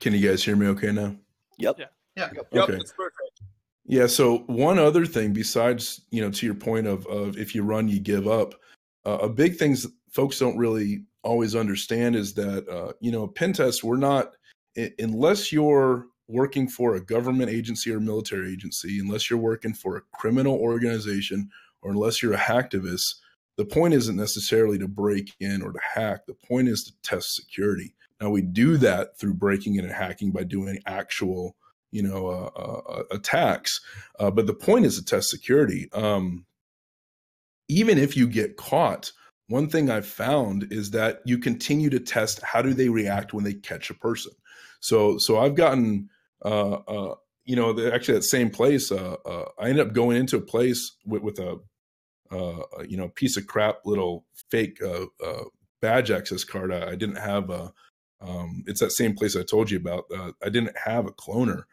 Can 0.00 0.12
you 0.12 0.28
guys 0.28 0.44
hear 0.44 0.56
me? 0.56 0.66
Okay 0.68 0.92
now. 0.92 1.16
Yep. 1.58 1.76
Yeah. 1.78 1.84
Yeah. 2.16 2.28
Yep. 2.34 2.46
Okay. 2.52 2.72
Yep, 2.72 2.82
perfect. 2.96 3.40
Yeah. 3.86 4.06
So 4.06 4.38
one 4.46 4.78
other 4.78 5.06
thing, 5.06 5.32
besides 5.32 6.02
you 6.10 6.20
know, 6.20 6.30
to 6.30 6.46
your 6.46 6.54
point 6.54 6.86
of 6.86 7.06
of 7.06 7.38
if 7.38 7.54
you 7.54 7.62
run, 7.62 7.88
you 7.88 8.00
give 8.00 8.28
up. 8.28 8.54
Uh, 9.04 9.18
a 9.22 9.28
big 9.28 9.56
thing 9.56 9.76
folks 10.10 10.38
don't 10.38 10.58
really 10.58 11.04
always 11.22 11.54
understand 11.54 12.16
is 12.16 12.34
that 12.34 12.68
uh, 12.68 12.92
you 13.00 13.10
know, 13.10 13.26
pen 13.26 13.52
tests. 13.52 13.82
We're 13.82 13.96
not 13.96 14.32
unless 14.98 15.52
you're 15.52 16.06
working 16.28 16.68
for 16.68 16.96
a 16.96 17.00
government 17.00 17.50
agency 17.50 17.92
or 17.92 18.00
military 18.00 18.52
agency, 18.52 18.98
unless 18.98 19.30
you're 19.30 19.38
working 19.38 19.72
for 19.72 19.96
a 19.96 20.02
criminal 20.12 20.56
organization, 20.56 21.48
or 21.82 21.92
unless 21.92 22.22
you're 22.22 22.34
a 22.34 22.38
hacktivist. 22.38 23.14
The 23.56 23.64
point 23.64 23.94
isn't 23.94 24.16
necessarily 24.16 24.78
to 24.78 24.88
break 24.88 25.34
in 25.40 25.62
or 25.62 25.72
to 25.72 25.78
hack. 25.94 26.26
The 26.26 26.34
point 26.34 26.68
is 26.68 26.84
to 26.84 26.92
test 27.02 27.34
security. 27.34 27.94
Now 28.20 28.30
we 28.30 28.42
do 28.42 28.76
that 28.78 29.18
through 29.18 29.34
breaking 29.34 29.76
in 29.76 29.84
and 29.84 29.94
hacking 29.94 30.30
by 30.30 30.44
doing 30.44 30.78
actual 30.86 31.56
you 31.90 32.02
know 32.02 32.28
uh, 32.28 32.50
uh, 32.60 33.02
attacks. 33.10 33.80
Uh, 34.18 34.30
but 34.30 34.46
the 34.46 34.54
point 34.54 34.84
is 34.84 34.98
to 34.98 35.04
test 35.04 35.28
security. 35.28 35.88
Um, 35.92 36.44
even 37.68 37.98
if 37.98 38.16
you 38.16 38.28
get 38.28 38.56
caught, 38.56 39.12
one 39.48 39.68
thing 39.68 39.90
I've 39.90 40.06
found 40.06 40.68
is 40.70 40.90
that 40.92 41.20
you 41.24 41.38
continue 41.38 41.90
to 41.90 42.00
test 42.00 42.42
how 42.42 42.62
do 42.62 42.74
they 42.74 42.88
react 42.88 43.32
when 43.32 43.44
they 43.44 43.54
catch 43.54 43.90
a 43.90 43.94
person. 43.94 44.32
So 44.80 45.18
so 45.18 45.38
I've 45.38 45.54
gotten 45.54 46.08
uh, 46.44 46.72
uh, 46.72 47.14
you 47.44 47.56
know 47.56 47.70
actually 47.90 48.14
that 48.14 48.24
same 48.24 48.50
place. 48.50 48.90
Uh, 48.90 49.16
I 49.58 49.68
ended 49.68 49.86
up 49.86 49.94
going 49.94 50.16
into 50.16 50.36
a 50.36 50.42
place 50.42 50.96
with, 51.04 51.22
with 51.22 51.38
a 51.38 51.58
you 52.32 52.96
know 52.96 53.08
piece 53.08 53.36
of 53.36 53.46
crap 53.46 53.78
little 53.84 54.24
fake 54.50 54.80
badge 55.80 56.10
access 56.10 56.44
card. 56.44 56.72
I, 56.72 56.90
I 56.90 56.94
didn't 56.96 57.16
have 57.16 57.50
a 57.50 57.72
um, 58.20 58.64
it's 58.66 58.80
that 58.80 58.92
same 58.92 59.14
place 59.14 59.36
I 59.36 59.42
told 59.42 59.70
you 59.70 59.78
about. 59.78 60.04
Uh, 60.14 60.32
I 60.42 60.48
didn't 60.48 60.76
have 60.84 61.06
a 61.06 61.12
cloner, 61.12 61.64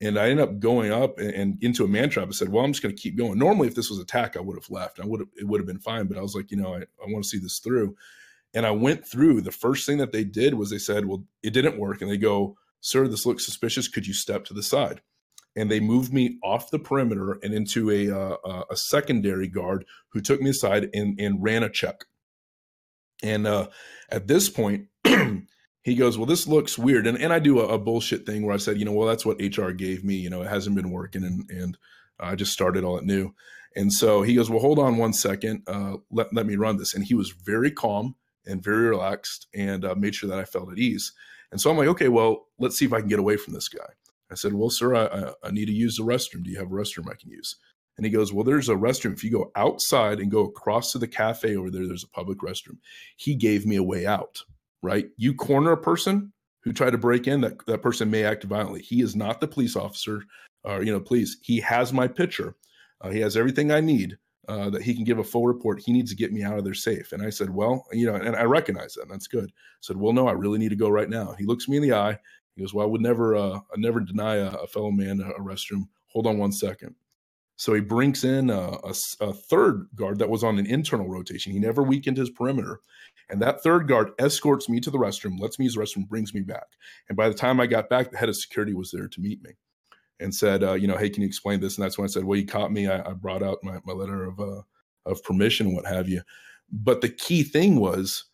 and 0.00 0.18
I 0.18 0.28
ended 0.28 0.46
up 0.46 0.58
going 0.60 0.92
up 0.92 1.18
and, 1.18 1.30
and 1.30 1.62
into 1.62 1.84
a 1.84 1.88
man 1.88 2.10
trap. 2.10 2.28
I 2.28 2.32
said, 2.32 2.50
"Well, 2.50 2.64
I'm 2.64 2.72
just 2.72 2.82
going 2.82 2.94
to 2.94 3.00
keep 3.00 3.16
going." 3.16 3.38
Normally, 3.38 3.68
if 3.68 3.74
this 3.74 3.90
was 3.90 3.98
attack, 3.98 4.36
I 4.36 4.40
would 4.40 4.56
have 4.56 4.70
left. 4.70 5.00
I 5.00 5.06
would 5.06 5.20
have 5.20 5.28
it 5.36 5.46
would 5.46 5.60
have 5.60 5.66
been 5.66 5.78
fine. 5.78 6.06
But 6.06 6.18
I 6.18 6.22
was 6.22 6.34
like, 6.34 6.50
you 6.50 6.56
know, 6.58 6.74
I, 6.74 6.80
I 6.80 7.06
want 7.06 7.24
to 7.24 7.28
see 7.28 7.38
this 7.38 7.58
through. 7.58 7.96
And 8.54 8.64
I 8.64 8.70
went 8.70 9.06
through 9.06 9.42
the 9.42 9.52
first 9.52 9.84
thing 9.86 9.98
that 9.98 10.12
they 10.12 10.24
did 10.24 10.54
was 10.54 10.70
they 10.70 10.78
said, 10.78 11.06
Well, 11.06 11.24
it 11.42 11.50
didn't 11.50 11.78
work. 11.78 12.00
And 12.00 12.10
they 12.10 12.16
go, 12.16 12.56
Sir, 12.80 13.08
this 13.08 13.26
looks 13.26 13.44
suspicious. 13.44 13.88
Could 13.88 14.06
you 14.06 14.14
step 14.14 14.44
to 14.46 14.54
the 14.54 14.62
side? 14.62 15.00
And 15.56 15.70
they 15.70 15.80
moved 15.80 16.12
me 16.12 16.38
off 16.44 16.70
the 16.70 16.78
perimeter 16.78 17.38
and 17.42 17.54
into 17.54 17.90
a 17.90 18.10
uh, 18.10 18.64
a 18.70 18.76
secondary 18.76 19.48
guard 19.48 19.86
who 20.10 20.20
took 20.20 20.40
me 20.40 20.50
aside 20.50 20.90
and, 20.92 21.18
and 21.18 21.42
ran 21.42 21.62
a 21.62 21.70
check. 21.70 22.04
And 23.22 23.46
uh, 23.46 23.68
at 24.10 24.26
this 24.26 24.48
point, 24.48 24.88
he 25.82 25.94
goes, 25.94 26.18
Well, 26.18 26.26
this 26.26 26.46
looks 26.46 26.78
weird. 26.78 27.06
And, 27.06 27.18
and 27.18 27.32
I 27.32 27.38
do 27.38 27.60
a, 27.60 27.68
a, 27.68 27.78
bullshit 27.78 28.26
thing 28.26 28.44
where 28.44 28.54
I 28.54 28.58
said, 28.58 28.78
You 28.78 28.84
know, 28.84 28.92
well, 28.92 29.08
that's 29.08 29.24
what 29.24 29.40
HR 29.40 29.70
gave 29.70 30.04
me. 30.04 30.14
You 30.16 30.30
know, 30.30 30.42
it 30.42 30.48
hasn't 30.48 30.76
been 30.76 30.90
working. 30.90 31.24
And, 31.24 31.48
and 31.50 31.78
I 32.18 32.34
just 32.34 32.52
started 32.52 32.84
all 32.84 32.98
at 32.98 33.04
new. 33.04 33.34
And 33.74 33.92
so 33.92 34.22
he 34.22 34.34
goes, 34.34 34.50
Well, 34.50 34.60
hold 34.60 34.78
on 34.78 34.96
one 34.96 35.12
second. 35.12 35.62
Uh, 35.66 35.98
let, 36.10 36.34
let 36.34 36.46
me 36.46 36.56
run 36.56 36.76
this. 36.76 36.94
And 36.94 37.04
he 37.04 37.14
was 37.14 37.30
very 37.30 37.70
calm 37.70 38.16
and 38.44 38.62
very 38.62 38.88
relaxed 38.88 39.46
and 39.54 39.84
uh, 39.84 39.94
made 39.94 40.14
sure 40.14 40.28
that 40.28 40.38
I 40.38 40.44
felt 40.44 40.72
at 40.72 40.78
ease. 40.78 41.12
And 41.50 41.60
so 41.60 41.70
I'm 41.70 41.76
like, 41.76 41.88
Okay, 41.88 42.08
well, 42.08 42.46
let's 42.58 42.76
see 42.76 42.84
if 42.84 42.92
I 42.92 43.00
can 43.00 43.08
get 43.08 43.18
away 43.18 43.36
from 43.36 43.54
this 43.54 43.68
guy. 43.68 43.86
I 44.30 44.34
said, 44.34 44.54
Well, 44.54 44.70
sir, 44.70 44.94
I, 44.94 45.32
I 45.46 45.50
need 45.50 45.66
to 45.66 45.72
use 45.72 45.96
the 45.96 46.04
restroom. 46.04 46.44
Do 46.44 46.50
you 46.50 46.58
have 46.58 46.68
a 46.68 46.74
restroom 46.74 47.10
I 47.10 47.14
can 47.14 47.30
use? 47.30 47.56
And 47.96 48.04
he 48.04 48.12
goes, 48.12 48.32
Well, 48.32 48.44
there's 48.44 48.68
a 48.68 48.74
restroom. 48.74 49.12
If 49.12 49.24
you 49.24 49.30
go 49.30 49.50
outside 49.56 50.20
and 50.20 50.30
go 50.30 50.44
across 50.44 50.92
to 50.92 50.98
the 50.98 51.08
cafe 51.08 51.56
over 51.56 51.70
there, 51.70 51.86
there's 51.86 52.04
a 52.04 52.08
public 52.08 52.38
restroom. 52.38 52.78
He 53.16 53.34
gave 53.34 53.66
me 53.66 53.76
a 53.76 53.82
way 53.82 54.06
out, 54.06 54.42
right? 54.82 55.06
You 55.16 55.34
corner 55.34 55.72
a 55.72 55.76
person 55.76 56.32
who 56.62 56.72
tried 56.72 56.90
to 56.90 56.98
break 56.98 57.28
in, 57.28 57.40
that, 57.42 57.64
that 57.66 57.82
person 57.82 58.10
may 58.10 58.24
act 58.24 58.44
violently. 58.44 58.82
He 58.82 59.00
is 59.00 59.14
not 59.14 59.40
the 59.40 59.46
police 59.46 59.76
officer 59.76 60.22
or, 60.64 60.82
you 60.82 60.92
know, 60.92 61.00
police. 61.00 61.36
He 61.42 61.60
has 61.60 61.92
my 61.92 62.08
picture. 62.08 62.56
Uh, 63.00 63.10
he 63.10 63.20
has 63.20 63.36
everything 63.36 63.70
I 63.70 63.80
need 63.80 64.18
uh, 64.48 64.70
that 64.70 64.82
he 64.82 64.94
can 64.94 65.04
give 65.04 65.18
a 65.18 65.24
full 65.24 65.46
report. 65.46 65.80
He 65.80 65.92
needs 65.92 66.10
to 66.10 66.16
get 66.16 66.32
me 66.32 66.42
out 66.42 66.58
of 66.58 66.64
there 66.64 66.74
safe. 66.74 67.12
And 67.12 67.22
I 67.22 67.30
said, 67.30 67.50
Well, 67.50 67.86
you 67.92 68.06
know, 68.06 68.16
and 68.16 68.36
I 68.36 68.42
recognize 68.44 68.94
that. 68.94 69.08
that's 69.08 69.26
good. 69.26 69.50
I 69.50 69.80
said, 69.80 69.96
Well, 69.96 70.12
no, 70.12 70.28
I 70.28 70.32
really 70.32 70.58
need 70.58 70.70
to 70.70 70.76
go 70.76 70.88
right 70.88 71.08
now. 71.08 71.34
He 71.38 71.44
looks 71.44 71.68
me 71.68 71.76
in 71.76 71.82
the 71.82 71.94
eye. 71.94 72.18
He 72.56 72.62
goes, 72.62 72.74
Well, 72.74 72.86
I 72.86 72.90
would 72.90 73.00
never, 73.00 73.36
uh, 73.36 73.58
I 73.58 73.76
never 73.76 74.00
deny 74.00 74.36
a, 74.36 74.48
a 74.48 74.66
fellow 74.66 74.90
man 74.90 75.20
a, 75.20 75.40
restroom. 75.40 75.88
Hold 76.08 76.26
on 76.26 76.38
one 76.38 76.52
second. 76.52 76.94
So 77.56 77.72
he 77.72 77.80
brings 77.80 78.24
in 78.24 78.50
a, 78.50 78.78
a, 78.84 78.94
a, 79.20 79.32
third 79.32 79.88
guard 79.94 80.18
that 80.18 80.28
was 80.28 80.44
on 80.44 80.58
an 80.58 80.66
internal 80.66 81.08
rotation. 81.08 81.52
He 81.52 81.58
never 81.58 81.82
weakened 81.82 82.18
his 82.18 82.28
perimeter. 82.28 82.80
And 83.30 83.40
that 83.40 83.62
third 83.62 83.88
guard 83.88 84.10
escorts 84.18 84.68
me 84.68 84.78
to 84.80 84.90
the 84.90 84.98
restroom, 84.98 85.40
lets 85.40 85.58
me 85.58 85.64
use 85.64 85.74
the 85.74 85.80
restroom, 85.80 86.06
brings 86.06 86.34
me 86.34 86.42
back. 86.42 86.66
And 87.08 87.16
by 87.16 87.28
the 87.28 87.34
time 87.34 87.58
I 87.58 87.66
got 87.66 87.88
back, 87.88 88.10
the 88.10 88.18
head 88.18 88.28
of 88.28 88.36
security 88.36 88.74
was 88.74 88.90
there 88.90 89.08
to 89.08 89.20
meet 89.20 89.42
me 89.42 89.52
and 90.20 90.34
said, 90.34 90.62
uh, 90.64 90.74
you 90.74 90.86
know, 90.86 90.96
hey, 90.96 91.10
can 91.10 91.22
you 91.22 91.26
explain 91.26 91.60
this? 91.60 91.76
And 91.76 91.84
that's 91.84 91.98
when 91.98 92.04
I 92.04 92.08
said, 92.08 92.24
well, 92.24 92.38
you 92.38 92.46
caught 92.46 92.72
me. 92.72 92.88
I, 92.88 93.10
I 93.10 93.12
brought 93.14 93.42
out 93.42 93.58
my, 93.62 93.78
my 93.84 93.92
letter 93.92 94.24
of, 94.24 94.38
uh, 94.38 94.62
of 95.06 95.22
permission 95.24 95.74
what 95.74 95.86
have 95.86 96.08
you. 96.08 96.22
But 96.70 97.00
the 97.00 97.08
key 97.08 97.42
thing 97.42 97.80
was, 97.80 98.24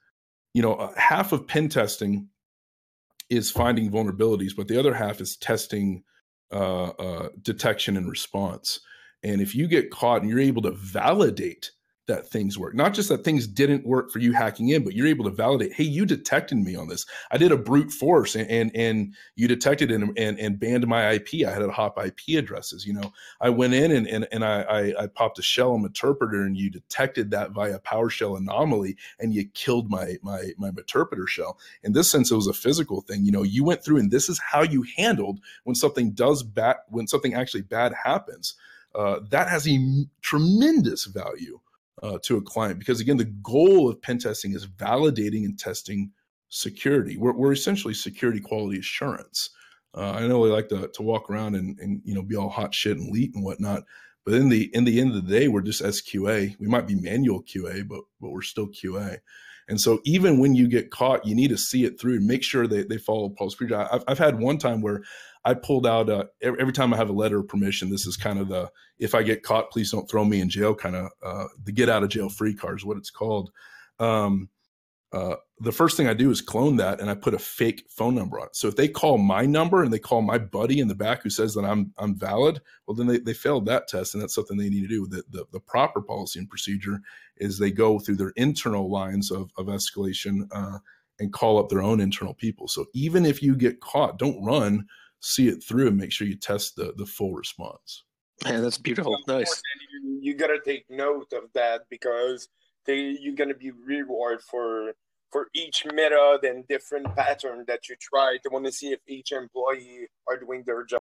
you 0.53 0.62
know, 0.62 0.74
uh, 0.74 0.93
half 0.97 1.32
of 1.32 1.47
pen 1.47 1.69
testing 1.69 2.28
is 3.33 3.51
finding 3.51 3.91
vulnerabilities, 3.91 4.55
but 4.57 4.69
the 4.69 4.79
other 4.79 4.95
half 4.95 5.21
is 5.21 5.37
testing 5.37 6.05
uh, 6.53 6.89
uh, 6.89 7.29
detection 7.41 7.97
and 7.97 8.09
response. 8.09 8.81
And 9.23 9.41
if 9.41 9.55
you 9.55 9.67
get 9.69 9.91
caught 9.91 10.21
and 10.21 10.31
you're 10.31 10.41
able 10.41 10.63
to 10.63 10.73
validate 10.73 11.71
that 12.07 12.29
things 12.29 12.59
work, 12.59 12.74
not 12.74 12.95
just 12.95 13.09
that 13.09 13.24
things 13.24 13.47
didn't 13.47 13.87
work 13.87 14.11
for 14.11 14.19
you 14.19 14.33
hacking 14.33 14.69
in, 14.69 14.83
but 14.85 14.95
you're 14.95 15.07
able 15.07 15.24
to 15.24 15.31
validate, 15.31 15.73
hey, 15.73 15.85
you 15.85 16.05
detected 16.05 16.59
me 16.59 16.74
on 16.74 16.89
this. 16.89 17.07
I 17.31 17.39
did 17.39 17.53
a 17.53 17.57
brute 17.57 17.93
force 17.93 18.35
and 18.35 18.51
and, 18.51 18.70
and 18.74 19.15
you 19.37 19.49
detected 19.49 19.91
and, 19.91 20.16
and, 20.19 20.39
and 20.39 20.59
banned 20.59 20.87
my 20.87 21.12
IP. 21.12 21.47
I 21.47 21.51
had 21.51 21.61
to 21.61 21.70
hop 21.70 21.99
IP 22.05 22.39
addresses. 22.39 22.87
You 22.87 22.95
know, 22.95 23.12
I 23.41 23.51
went 23.51 23.74
in 23.74 23.93
and 23.93 24.07
and, 24.07 24.27
and 24.33 24.45
I, 24.45 24.62
I, 24.62 25.05
I 25.05 25.07
popped 25.07 25.39
a 25.39 25.43
shell 25.43 25.73
on 25.73 25.85
Meterpreter 25.85 26.45
and 26.45 26.57
you 26.57 26.70
detected 26.70 27.31
that 27.31 27.53
via 27.53 27.79
PowerShell 27.79 28.37
anomaly 28.37 28.97
and 29.20 29.33
you 29.33 29.47
killed 29.55 29.89
my 29.89 30.16
my 30.23 30.51
my 30.59 30.70
Meterpreter 30.70 31.29
shell. 31.29 31.59
In 31.83 31.93
this 31.93 32.11
sense, 32.11 32.31
it 32.31 32.37
was 32.37 32.49
a 32.49 32.53
physical 32.53 33.03
thing. 33.03 33.24
You 33.24 33.33
know, 33.33 33.43
you 33.43 33.65
went 33.65 33.85
through 33.85 33.99
and 33.99 34.11
this 34.11 34.29
is 34.29 34.41
how 34.41 34.62
you 34.62 34.85
handled 34.97 35.41
when 35.65 35.77
something 35.77 36.12
does 36.12 36.43
bad 36.43 36.77
when 36.89 37.07
something 37.07 37.35
actually 37.35 37.62
bad 37.62 37.93
happens 38.05 38.55
uh, 38.95 39.20
that 39.31 39.49
has 39.49 39.69
a 39.69 40.07
tremendous 40.20 41.05
value 41.07 41.61
uh, 42.03 42.19
to 42.23 42.37
a 42.37 42.43
client 42.43 42.79
because 42.79 43.01
again 43.01 43.16
the 43.16 43.24
goal 43.24 43.89
of 43.89 44.01
pen 44.03 44.19
testing 44.19 44.55
is 44.55 44.66
validating 44.66 45.45
and 45.45 45.59
testing 45.59 46.11
security. 46.49 47.16
We're, 47.16 47.33
we're 47.33 47.53
essentially 47.53 47.95
security 47.95 48.41
quality 48.41 48.79
assurance. 48.79 49.51
Uh, 49.95 50.12
i 50.12 50.27
know 50.27 50.45
they 50.45 50.51
like 50.53 50.69
to, 50.69 50.89
to 50.89 51.03
walk 51.03 51.29
around 51.29 51.55
and, 51.55 51.79
and 51.79 52.01
you 52.05 52.15
know 52.15 52.23
be 52.23 52.37
all 52.37 52.49
hot 52.49 52.74
shit 52.74 52.97
and 52.97 53.12
leet 53.12 53.35
and 53.35 53.45
whatnot 53.45 53.83
but 54.24 54.33
in 54.33 54.49
the 54.49 54.70
in 54.73 54.85
the 54.85 54.99
end 54.99 55.15
of 55.15 55.27
the 55.27 55.31
day 55.31 55.49
we're 55.49 55.61
just 55.61 55.83
sqa 55.83 56.57
we 56.59 56.66
might 56.66 56.87
be 56.87 56.95
manual 56.95 57.43
qa 57.43 57.87
but 57.87 58.01
but 58.19 58.31
we're 58.31 58.41
still 58.41 58.69
qa 58.69 59.19
and 59.69 59.81
so 59.81 60.01
even 60.05 60.39
when 60.39 60.55
you 60.55 60.69
get 60.69 60.91
caught, 60.91 61.24
you 61.24 61.35
need 61.35 61.49
to 61.49 61.57
see 61.57 61.85
it 61.85 62.01
through 62.01 62.16
and 62.16 62.27
make 62.27 62.43
sure 62.43 62.66
they, 62.66 62.83
they 62.83 62.99
follow 62.99 63.29
Paul's 63.31 63.55
procedure. 63.55 63.89
I've, 63.91 64.05
I've 64.09 64.19
had 64.19 64.39
one 64.39 64.59
time 64.59 64.83
where 64.83 65.03
I 65.44 65.55
pulled 65.55 65.86
out 65.86 66.09
uh, 66.09 66.24
every, 66.40 66.73
time 66.73 66.94
I 66.94 66.97
have 66.97 67.10
a 67.10 67.14
letter 67.14 67.40
of 67.40 67.48
permission. 67.48 67.90
This 67.90 68.06
is 68.06 68.16
kind 68.16 68.39
of 68.39 68.48
the 68.48 68.70
if 68.98 69.14
I 69.14 69.23
get 69.23 69.43
caught, 69.43 69.70
please 69.70 69.90
don't 69.90 70.09
throw 70.09 70.24
me 70.24 70.40
in 70.40 70.48
jail 70.48 70.74
kind 70.74 70.94
of 70.94 71.10
uh, 71.23 71.47
the 71.64 71.73
get 71.73 71.89
out 71.89 72.02
of 72.02 72.10
jail 72.10 72.28
free 72.28 72.55
card 72.55 72.78
is 72.78 72.85
what 72.85 72.97
it's 72.97 73.10
called. 73.10 73.51
Um, 73.98 74.48
uh, 75.12 75.36
the 75.60 75.73
first 75.73 75.97
thing 75.97 76.09
I 76.09 76.14
do 76.14 76.31
is 76.31 76.40
clone 76.40 76.77
that 76.77 77.01
and 77.01 77.10
I 77.10 77.14
put 77.14 77.35
a 77.35 77.39
fake 77.39 77.85
phone 77.90 78.14
number 78.14 78.40
on 78.40 78.47
it. 78.47 78.56
So 78.56 78.66
if 78.69 78.77
they 78.77 78.89
call 78.89 79.19
my 79.19 79.44
number 79.44 79.82
and 79.82 79.93
they 79.93 79.98
call 79.98 80.23
my 80.23 80.39
buddy 80.39 80.81
in 80.81 80.89
the 80.89 80.94
back 80.94 81.23
who 81.23 81.28
says 81.28 81.52
that 81.55 81.64
I'm 81.64 81.93
I'm 81.98 82.14
valid, 82.14 82.60
well 82.86 82.94
then 82.94 83.06
they, 83.06 83.19
they 83.19 83.35
failed 83.35 83.66
that 83.66 83.89
test 83.89 84.14
and 84.14 84.23
that's 84.23 84.35
something 84.35 84.56
they 84.56 84.70
need 84.70 84.82
to 84.82 84.89
do. 84.89 85.06
The, 85.06 85.23
the, 85.31 85.44
the 85.52 85.60
proper 85.60 86.01
policy 86.01 86.39
and 86.39 86.48
procedure 86.48 87.01
is 87.36 87.59
they 87.59 87.70
go 87.70 87.98
through 87.98 88.16
their 88.16 88.32
internal 88.36 88.90
lines 88.90 89.31
of, 89.31 89.51
of 89.59 89.66
escalation 89.66 90.48
uh, 90.51 90.78
and 91.19 91.32
call 91.32 91.59
up 91.59 91.69
their 91.69 91.82
own 91.82 92.01
internal 92.01 92.35
people. 92.35 92.66
So 92.66 92.86
even 92.94 93.27
if 93.27 93.43
you 93.43 93.55
get 93.55 93.81
caught, 93.81 94.19
don't 94.19 94.43
run, 94.43 94.86
see 95.23 95.49
it 95.49 95.62
through 95.62 95.89
and 95.89 95.97
make 95.97 96.12
sure 96.12 96.27
you 96.27 96.36
test 96.36 96.77
the, 96.77 96.93
the 96.97 97.07
full 97.07 97.32
response. 97.32 98.05
Yeah, 98.44 98.61
that's 98.61 98.78
beautiful. 98.78 99.16
Nice. 99.28 99.62
You, 100.03 100.19
you 100.20 100.35
gotta 100.35 100.59
take 100.65 100.85
note 100.90 101.32
of 101.32 101.44
that 101.55 101.82
because 101.89 102.49
they 102.86 103.16
you're 103.20 103.36
gonna 103.36 103.55
be 103.55 103.70
rewarded 103.70 104.43
for 104.43 104.93
for 105.31 105.49
each 105.55 105.86
method 105.94 106.40
and 106.44 106.66
different 106.69 107.15
pattern 107.16 107.65
that 107.66 107.89
you 107.89 107.97
try 108.01 108.36
to 108.43 108.51
want 108.51 108.66
to 108.66 108.73
see 108.73 108.89
if 108.89 109.01
each 109.07 109.32
employee 109.32 110.09
are 110.28 110.39
doing 110.39 110.62
their 110.66 110.85
job. 110.85 111.01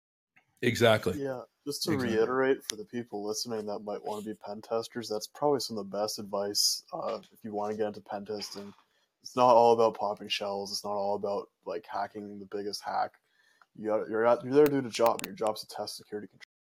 Exactly. 0.62 1.20
Yeah. 1.22 1.42
Just 1.66 1.82
to 1.84 1.92
Exactly. 1.92 2.16
reiterate 2.16 2.58
for 2.68 2.76
the 2.76 2.84
people 2.84 3.26
listening 3.26 3.66
that 3.66 3.80
might 3.80 4.02
want 4.02 4.24
to 4.24 4.30
be 4.30 4.34
pen 4.34 4.62
testers, 4.62 5.08
that's 5.08 5.26
probably 5.26 5.60
some 5.60 5.76
of 5.76 5.90
the 5.90 5.96
best 5.96 6.18
advice 6.18 6.84
uh, 6.92 7.18
if 7.32 7.38
you 7.42 7.52
want 7.52 7.72
to 7.72 7.76
get 7.76 7.88
into 7.88 8.00
pen 8.00 8.24
testing. 8.24 8.72
It's 9.22 9.36
not 9.36 9.54
all 9.54 9.72
about 9.72 9.98
popping 9.98 10.28
shells. 10.28 10.70
It's 10.70 10.84
not 10.84 10.92
all 10.92 11.16
about 11.16 11.48
like 11.66 11.84
hacking 11.90 12.38
the 12.38 12.48
biggest 12.56 12.82
hack. 12.82 13.12
You 13.76 13.88
got 13.88 14.08
you're 14.08 14.24
you're 14.24 14.54
there 14.54 14.66
to 14.66 14.70
do 14.70 14.80
the 14.82 14.88
job. 14.88 15.20
Your 15.24 15.34
job's 15.34 15.62
to 15.62 15.66
test 15.66 15.96
security 15.96 16.28
control. 16.28 16.54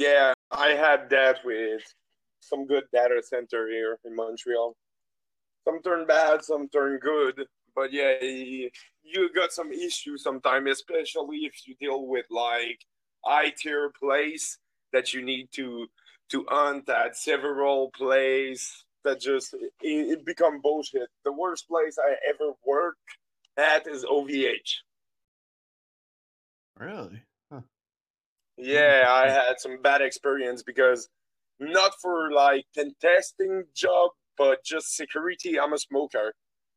Yeah, 0.00 0.32
I 0.50 0.68
had 0.68 1.10
that 1.10 1.44
with 1.44 1.82
some 2.40 2.66
good 2.66 2.84
data 2.92 3.22
center 3.22 3.68
here 3.68 3.98
in 4.04 4.16
Montreal. 4.16 4.74
Some 5.64 5.82
turn 5.82 6.06
bad, 6.06 6.44
some 6.44 6.68
turn 6.68 6.98
good. 6.98 7.46
But 7.74 7.92
yeah, 7.92 8.14
you 8.20 9.30
got 9.34 9.52
some 9.52 9.70
issues 9.72 10.22
sometimes, 10.22 10.70
especially 10.70 11.38
if 11.38 11.66
you 11.66 11.74
deal 11.78 12.06
with 12.06 12.26
like 12.30 12.80
high 13.24 13.52
tier 13.56 13.92
place 13.98 14.58
that 14.92 15.12
you 15.12 15.22
need 15.22 15.48
to 15.52 15.86
to 16.30 16.44
hunt 16.48 16.88
at 16.88 17.16
several 17.16 17.90
place 17.90 18.84
that 19.04 19.20
just 19.20 19.54
it, 19.54 19.72
it 19.82 20.24
become 20.24 20.60
bullshit. 20.62 21.08
The 21.24 21.32
worst 21.32 21.68
place 21.68 21.98
I 21.98 22.14
ever 22.28 22.52
worked 22.64 23.18
at 23.56 23.86
is 23.86 24.04
OVH. 24.04 24.82
Really? 26.78 27.22
Huh. 27.50 27.60
Yeah, 28.56 29.04
I 29.08 29.30
had 29.30 29.58
some 29.58 29.80
bad 29.82 30.02
experience 30.02 30.62
because 30.62 31.08
not 31.58 31.92
for 32.00 32.32
like 32.32 32.66
pen 32.74 32.92
testing 33.00 33.64
job, 33.74 34.10
but 34.36 34.64
just 34.64 34.94
security. 34.94 35.58
I'm 35.58 35.72
a 35.72 35.78
smoker, 35.78 36.34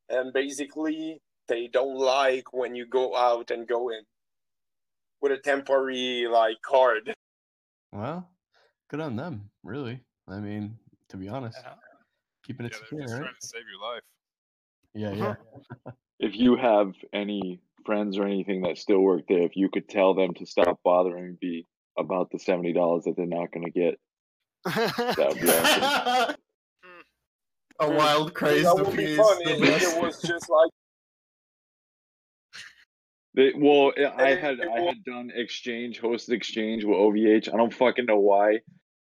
and 0.09 0.33
basically 0.33 1.21
they 1.47 1.67
don't 1.67 1.97
like 1.97 2.53
when 2.53 2.75
you 2.75 2.85
go 2.85 3.15
out 3.15 3.51
and 3.51 3.67
go 3.67 3.89
in 3.89 4.01
with 5.21 5.31
a 5.31 5.37
temporary 5.37 6.27
like 6.29 6.57
card. 6.61 7.13
Well, 7.91 8.29
good 8.89 9.01
on 9.01 9.15
them, 9.15 9.49
really. 9.63 10.01
I 10.27 10.39
mean, 10.39 10.77
to 11.09 11.17
be 11.17 11.27
honest, 11.27 11.57
uh-huh. 11.57 11.75
keeping 12.43 12.65
it 12.65 12.73
Yeah, 12.73 12.79
secure, 12.79 13.01
just 13.01 13.13
right? 13.13 13.21
trying 13.21 13.33
to 13.41 13.47
save 13.47 13.63
your 13.69 13.81
life. 13.91 14.03
Yeah, 14.93 15.35
yeah. 15.85 15.91
If 16.19 16.35
you 16.35 16.55
have 16.57 16.93
any 17.13 17.61
friends 17.85 18.17
or 18.17 18.25
anything 18.25 18.61
that 18.63 18.77
still 18.77 18.99
work 18.99 19.23
there, 19.27 19.43
if 19.43 19.55
you 19.55 19.69
could 19.69 19.87
tell 19.87 20.13
them 20.13 20.33
to 20.35 20.45
stop 20.45 20.79
bothering 20.83 21.37
me 21.41 21.65
about 21.97 22.29
the 22.31 22.39
seventy 22.39 22.73
dollars 22.73 23.05
that 23.05 23.15
they're 23.15 23.25
not 23.25 23.51
going 23.51 23.65
to 23.65 23.71
get, 23.71 23.99
that 24.65 25.29
would 25.29 25.41
be 25.41 25.49
awesome. 25.49 26.35
A 27.81 27.89
wild 27.89 28.33
craze 28.35 28.63
that 28.63 28.75
to 28.75 28.83
would 28.83 28.91
be 28.91 29.05
please 29.05 29.17
fun 29.17 29.37
if 29.41 29.81
it 29.83 30.01
was 30.01 30.21
just 30.21 30.49
like 30.49 30.69
They, 33.35 33.53
well, 33.55 33.93
I 34.17 34.35
had 34.35 34.59
I 34.59 34.81
had 34.81 35.03
done 35.05 35.31
exchange 35.33 36.01
hosted 36.01 36.33
exchange 36.33 36.83
with 36.83 36.97
OVH. 36.97 37.53
I 37.53 37.55
don't 37.57 37.73
fucking 37.73 38.05
know 38.05 38.19
why, 38.19 38.59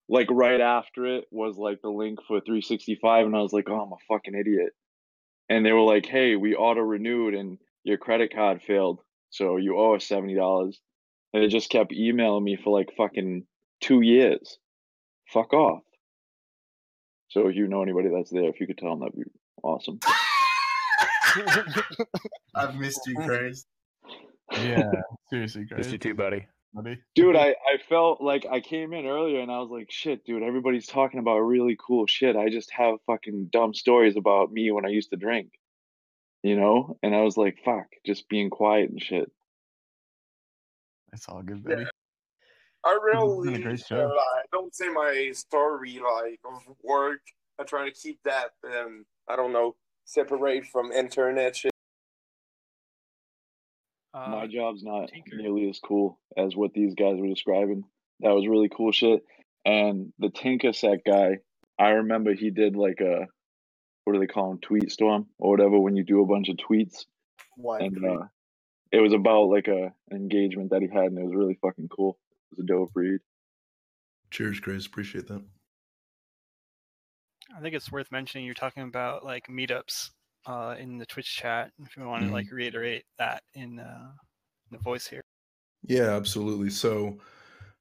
like 0.07 0.29
right 0.31 0.61
after 0.61 1.05
it 1.05 1.25
was 1.31 1.57
like 1.57 1.81
the 1.81 1.89
link 1.89 2.19
for 2.27 2.39
365 2.39 3.25
and 3.25 3.35
I 3.35 3.41
was 3.41 3.51
like, 3.51 3.69
"Oh, 3.69 3.81
I'm 3.81 3.91
a 3.91 3.97
fucking 4.07 4.35
idiot." 4.35 4.71
And 5.49 5.65
they 5.65 5.71
were 5.71 5.81
like, 5.81 6.05
"Hey, 6.05 6.35
we 6.35 6.55
auto 6.55 6.81
renewed 6.81 7.33
and 7.33 7.57
your 7.83 7.97
credit 7.97 8.33
card 8.33 8.61
failed, 8.61 9.01
so 9.29 9.57
you 9.57 9.77
owe 9.77 9.95
us 9.95 10.07
$70." 10.07 10.79
And 11.33 11.43
they 11.43 11.47
just 11.47 11.69
kept 11.69 11.91
emailing 11.91 12.43
me 12.43 12.55
for 12.55 12.77
like 12.77 12.95
fucking 12.95 13.45
2 13.81 14.01
years. 14.01 14.57
Fuck 15.27 15.53
off. 15.53 15.83
So 17.29 17.47
if 17.47 17.55
you 17.55 17.67
know 17.67 17.81
anybody 17.81 18.09
that's 18.09 18.29
there, 18.29 18.49
if 18.49 18.59
you 18.59 18.67
could 18.67 18.77
tell 18.77 18.91
them 18.91 18.99
that'd 18.99 19.15
be 19.15 19.23
awesome. 19.63 19.99
I've 22.55 22.75
missed 22.75 23.01
you, 23.07 23.15
Chris. 23.15 23.65
Yeah, 24.51 24.91
seriously, 25.31 25.65
Missed 25.75 25.91
you 25.91 25.97
too, 25.97 26.13
buddy. 26.13 26.45
Buddy. 26.73 26.99
Dude, 27.15 27.35
I, 27.35 27.49
I 27.49 27.77
felt 27.89 28.21
like 28.21 28.45
I 28.49 28.59
came 28.59 28.93
in 28.93 29.05
earlier 29.05 29.39
and 29.39 29.51
I 29.51 29.59
was 29.59 29.69
like, 29.69 29.91
shit, 29.91 30.25
dude, 30.25 30.43
everybody's 30.43 30.87
talking 30.87 31.19
about 31.19 31.39
really 31.39 31.77
cool 31.79 32.07
shit. 32.07 32.35
I 32.35 32.49
just 32.49 32.71
have 32.71 32.95
fucking 33.05 33.49
dumb 33.51 33.73
stories 33.73 34.15
about 34.17 34.51
me 34.51 34.71
when 34.71 34.85
I 34.85 34.89
used 34.89 35.11
to 35.11 35.17
drink, 35.17 35.51
you 36.41 36.55
know? 36.55 36.97
And 37.03 37.15
I 37.15 37.21
was 37.21 37.37
like, 37.37 37.59
fuck, 37.63 37.85
just 38.05 38.27
being 38.29 38.49
quiet 38.49 38.89
and 38.89 39.01
shit. 39.01 39.31
It's 41.11 41.27
all 41.29 41.43
good, 41.43 41.63
buddy. 41.63 41.85
I 42.85 42.99
been 43.11 43.17
a 43.17 43.25
really 43.25 43.61
great 43.61 43.91
uh. 43.91 44.07
I 44.07 44.43
don't 44.51 44.75
say 44.75 44.89
my 44.89 45.31
story 45.33 45.99
like 45.99 46.39
of 46.43 46.75
work. 46.83 47.21
I 47.59 47.63
try 47.63 47.85
to 47.87 47.95
keep 47.95 48.19
that 48.25 48.49
um 48.65 49.05
I 49.29 49.35
don't 49.35 49.53
know 49.53 49.75
separate 50.05 50.65
from 50.65 50.91
internet 50.91 51.55
shit. 51.55 51.72
My 54.13 54.47
job's 54.47 54.83
not 54.83 55.09
nearly 55.31 55.69
as 55.69 55.79
cool 55.79 56.19
as 56.37 56.55
what 56.55 56.73
these 56.73 56.93
guys 56.93 57.15
were 57.17 57.27
describing. 57.27 57.83
That 58.19 58.35
was 58.35 58.47
really 58.47 58.69
cool 58.69 58.91
shit. 58.91 59.23
And 59.65 60.13
the 60.19 60.27
Tinkersec 60.27 60.99
guy, 61.05 61.39
I 61.79 61.89
remember 61.89 62.33
he 62.33 62.51
did 62.51 62.75
like 62.75 62.99
a 63.01 63.27
what 64.03 64.13
do 64.13 64.19
they 64.19 64.27
call 64.27 64.49
them, 64.49 64.59
tweet 64.59 64.91
storm 64.91 65.27
or 65.39 65.51
whatever 65.51 65.79
when 65.79 65.95
you 65.95 66.03
do 66.03 66.21
a 66.21 66.27
bunch 66.27 66.49
of 66.49 66.57
tweets. 66.57 67.05
Live 67.57 67.81
and 67.81 68.05
uh, 68.05 68.25
it 68.91 68.99
was 68.99 69.13
about 69.13 69.45
like 69.45 69.67
a 69.67 69.93
an 70.09 70.17
engagement 70.17 70.71
that 70.71 70.81
he 70.81 70.87
had, 70.87 71.05
and 71.05 71.17
it 71.17 71.23
was 71.23 71.35
really 71.35 71.57
fucking 71.61 71.89
cool. 71.89 72.17
It 72.51 72.57
was 72.57 72.63
a 72.63 72.67
dope 72.67 72.91
read. 72.93 73.19
Cheers, 74.29 74.59
Grace. 74.59 74.85
Appreciate 74.85 75.27
that. 75.27 75.41
I 77.55 77.61
think 77.61 77.75
it's 77.75 77.91
worth 77.91 78.11
mentioning 78.11 78.45
you're 78.45 78.55
talking 78.55 78.83
about 78.83 79.23
like 79.23 79.47
meetups 79.47 80.09
uh, 80.45 80.75
in 80.79 80.97
the 80.97 81.05
Twitch 81.05 81.35
chat. 81.35 81.71
If 81.85 81.97
you 81.97 82.03
want 82.03 82.25
to 82.25 82.31
like 82.31 82.51
reiterate 82.51 83.05
that 83.17 83.43
in, 83.53 83.79
uh, 83.79 84.11
in 84.71 84.77
the 84.77 84.83
voice 84.83 85.07
here. 85.07 85.23
Yeah, 85.83 86.15
absolutely. 86.15 86.69
So, 86.69 87.17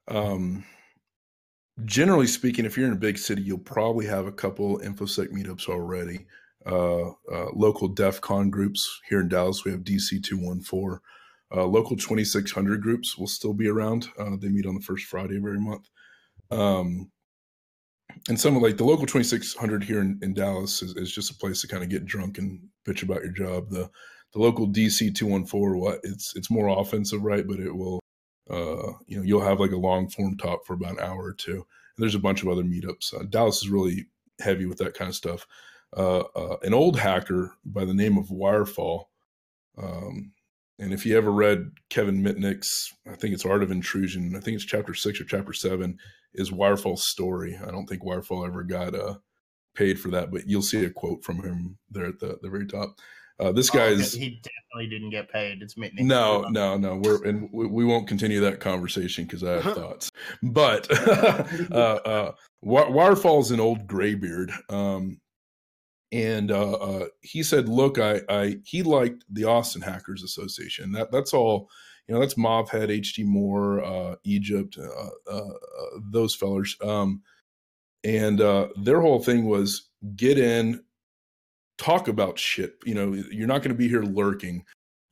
um, 0.08 0.64
generally 1.84 2.26
speaking, 2.26 2.64
if 2.64 2.76
you're 2.76 2.86
in 2.86 2.92
a 2.92 2.96
big 2.96 3.18
city, 3.18 3.42
you'll 3.42 3.58
probably 3.58 4.06
have 4.06 4.26
a 4.26 4.32
couple 4.32 4.78
infosec 4.80 5.28
meetups 5.28 5.68
already. 5.68 6.26
Uh, 6.66 7.10
uh, 7.32 7.50
local 7.54 7.88
DEF 7.88 8.20
CON 8.20 8.50
groups 8.50 9.00
here 9.08 9.20
in 9.20 9.28
Dallas, 9.28 9.64
we 9.64 9.72
have 9.72 9.80
DC 9.80 10.22
two 10.22 10.38
one 10.38 10.60
four. 10.60 11.00
Uh, 11.54 11.64
local 11.64 11.96
twenty 11.96 12.24
six 12.24 12.52
hundred 12.52 12.80
groups 12.82 13.18
will 13.18 13.26
still 13.26 13.52
be 13.52 13.68
around. 13.68 14.08
Uh, 14.18 14.36
they 14.38 14.48
meet 14.48 14.66
on 14.66 14.74
the 14.74 14.80
first 14.80 15.04
Friday 15.06 15.36
of 15.36 15.44
every 15.44 15.60
month. 15.60 15.88
Um, 16.50 17.10
and 18.28 18.38
some 18.38 18.56
of 18.56 18.62
like 18.62 18.76
the 18.76 18.84
local 18.84 19.06
2600 19.06 19.84
here 19.84 20.00
in, 20.00 20.18
in 20.22 20.34
Dallas 20.34 20.82
is, 20.82 20.96
is 20.96 21.12
just 21.12 21.30
a 21.30 21.34
place 21.34 21.60
to 21.60 21.68
kind 21.68 21.82
of 21.82 21.88
get 21.88 22.06
drunk 22.06 22.38
and 22.38 22.60
bitch 22.86 23.02
about 23.02 23.22
your 23.22 23.32
job. 23.32 23.68
The 23.70 23.90
the 24.32 24.38
local 24.38 24.66
DC 24.66 25.14
214 25.14 25.78
what 25.78 26.00
it's 26.02 26.34
it's 26.36 26.50
more 26.50 26.68
offensive, 26.68 27.22
right? 27.22 27.46
But 27.46 27.60
it 27.60 27.74
will 27.74 28.00
uh 28.50 28.92
you 29.06 29.16
know, 29.16 29.22
you'll 29.22 29.44
have 29.44 29.60
like 29.60 29.72
a 29.72 29.76
long 29.76 30.08
form 30.08 30.36
talk 30.36 30.64
for 30.64 30.74
about 30.74 30.92
an 30.92 31.00
hour 31.00 31.22
or 31.22 31.34
two. 31.34 31.54
And 31.54 31.98
there's 31.98 32.14
a 32.14 32.20
bunch 32.20 32.42
of 32.42 32.48
other 32.48 32.62
meetups. 32.62 33.14
Uh, 33.14 33.24
Dallas 33.28 33.62
is 33.62 33.68
really 33.68 34.06
heavy 34.40 34.66
with 34.66 34.78
that 34.78 34.94
kind 34.94 35.08
of 35.08 35.14
stuff. 35.14 35.46
Uh, 35.96 36.20
uh 36.20 36.56
an 36.62 36.74
old 36.74 36.98
hacker 36.98 37.56
by 37.64 37.84
the 37.84 37.94
name 37.94 38.16
of 38.16 38.28
Wirefall 38.28 39.04
um 39.78 40.32
and 40.78 40.92
if 40.92 41.04
you 41.06 41.16
ever 41.16 41.30
read 41.32 41.70
Kevin 41.90 42.22
Mitnick's, 42.22 42.92
I 43.10 43.14
think 43.16 43.34
it's 43.34 43.46
Art 43.46 43.62
of 43.62 43.70
Intrusion, 43.70 44.34
I 44.36 44.40
think 44.40 44.56
it's 44.56 44.64
chapter 44.64 44.94
six 44.94 45.20
or 45.20 45.24
chapter 45.24 45.52
seven, 45.52 45.98
is 46.34 46.50
Wirefall's 46.50 47.06
story. 47.06 47.58
I 47.66 47.70
don't 47.70 47.86
think 47.86 48.02
Wirefall 48.02 48.46
ever 48.46 48.62
got 48.64 48.94
uh, 48.94 49.16
paid 49.74 50.00
for 50.00 50.08
that, 50.10 50.30
but 50.30 50.48
you'll 50.48 50.62
see 50.62 50.84
a 50.84 50.90
quote 50.90 51.22
from 51.24 51.42
him 51.42 51.78
there 51.90 52.06
at 52.06 52.18
the, 52.18 52.38
the 52.42 52.48
very 52.50 52.66
top. 52.66 52.96
Uh, 53.40 53.50
this 53.50 53.70
Oh, 53.74 53.78
guy's 53.78 54.12
he 54.12 54.40
definitely 54.42 54.88
didn't 54.90 55.10
get 55.10 55.28
paid. 55.30 55.62
It's 55.62 55.74
Mitnick. 55.74 56.00
no, 56.00 56.42
no, 56.50 56.76
no. 56.76 56.96
We're 56.96 57.24
and 57.24 57.48
we, 57.52 57.66
we 57.66 57.84
won't 57.84 58.06
continue 58.06 58.40
that 58.40 58.60
conversation 58.60 59.24
because 59.24 59.42
I 59.42 59.60
have 59.60 59.74
thoughts. 59.74 60.10
But 60.42 60.86
uh, 61.08 61.74
uh, 62.04 62.32
Wa- 62.60 62.86
Wirefall's 62.86 63.50
an 63.50 63.58
old 63.58 63.86
graybeard, 63.86 64.52
um, 64.68 65.18
and 66.12 66.50
uh, 66.50 66.72
uh, 66.72 67.06
he 67.22 67.42
said, 67.42 67.68
"Look, 67.68 67.98
I, 67.98 68.20
I 68.28 68.58
he 68.64 68.82
liked 68.82 69.24
the 69.30 69.44
Austin 69.44 69.80
Hackers 69.80 70.22
Association. 70.22 70.92
That 70.92 71.10
that's 71.10 71.32
all. 71.32 71.70
You 72.06 72.14
know, 72.14 72.20
that's 72.20 72.34
Mobhead, 72.34 72.88
HD 72.88 73.24
Moore, 73.24 73.82
uh, 73.82 74.16
Egypt, 74.24 74.76
uh, 74.76 75.32
uh, 75.32 75.36
uh, 75.36 75.98
those 76.10 76.34
fellers. 76.34 76.76
Um, 76.82 77.22
and 78.02 78.40
their 78.76 79.00
whole 79.00 79.22
thing 79.22 79.46
was 79.46 79.88
get 80.16 80.36
in, 80.36 80.82
talk 81.78 82.08
about 82.08 82.40
shit. 82.40 82.74
You 82.84 82.94
know, 82.94 83.12
you're 83.30 83.46
not 83.46 83.62
going 83.62 83.70
to 83.70 83.78
be 83.78 83.88
here 83.88 84.02
lurking. 84.02 84.64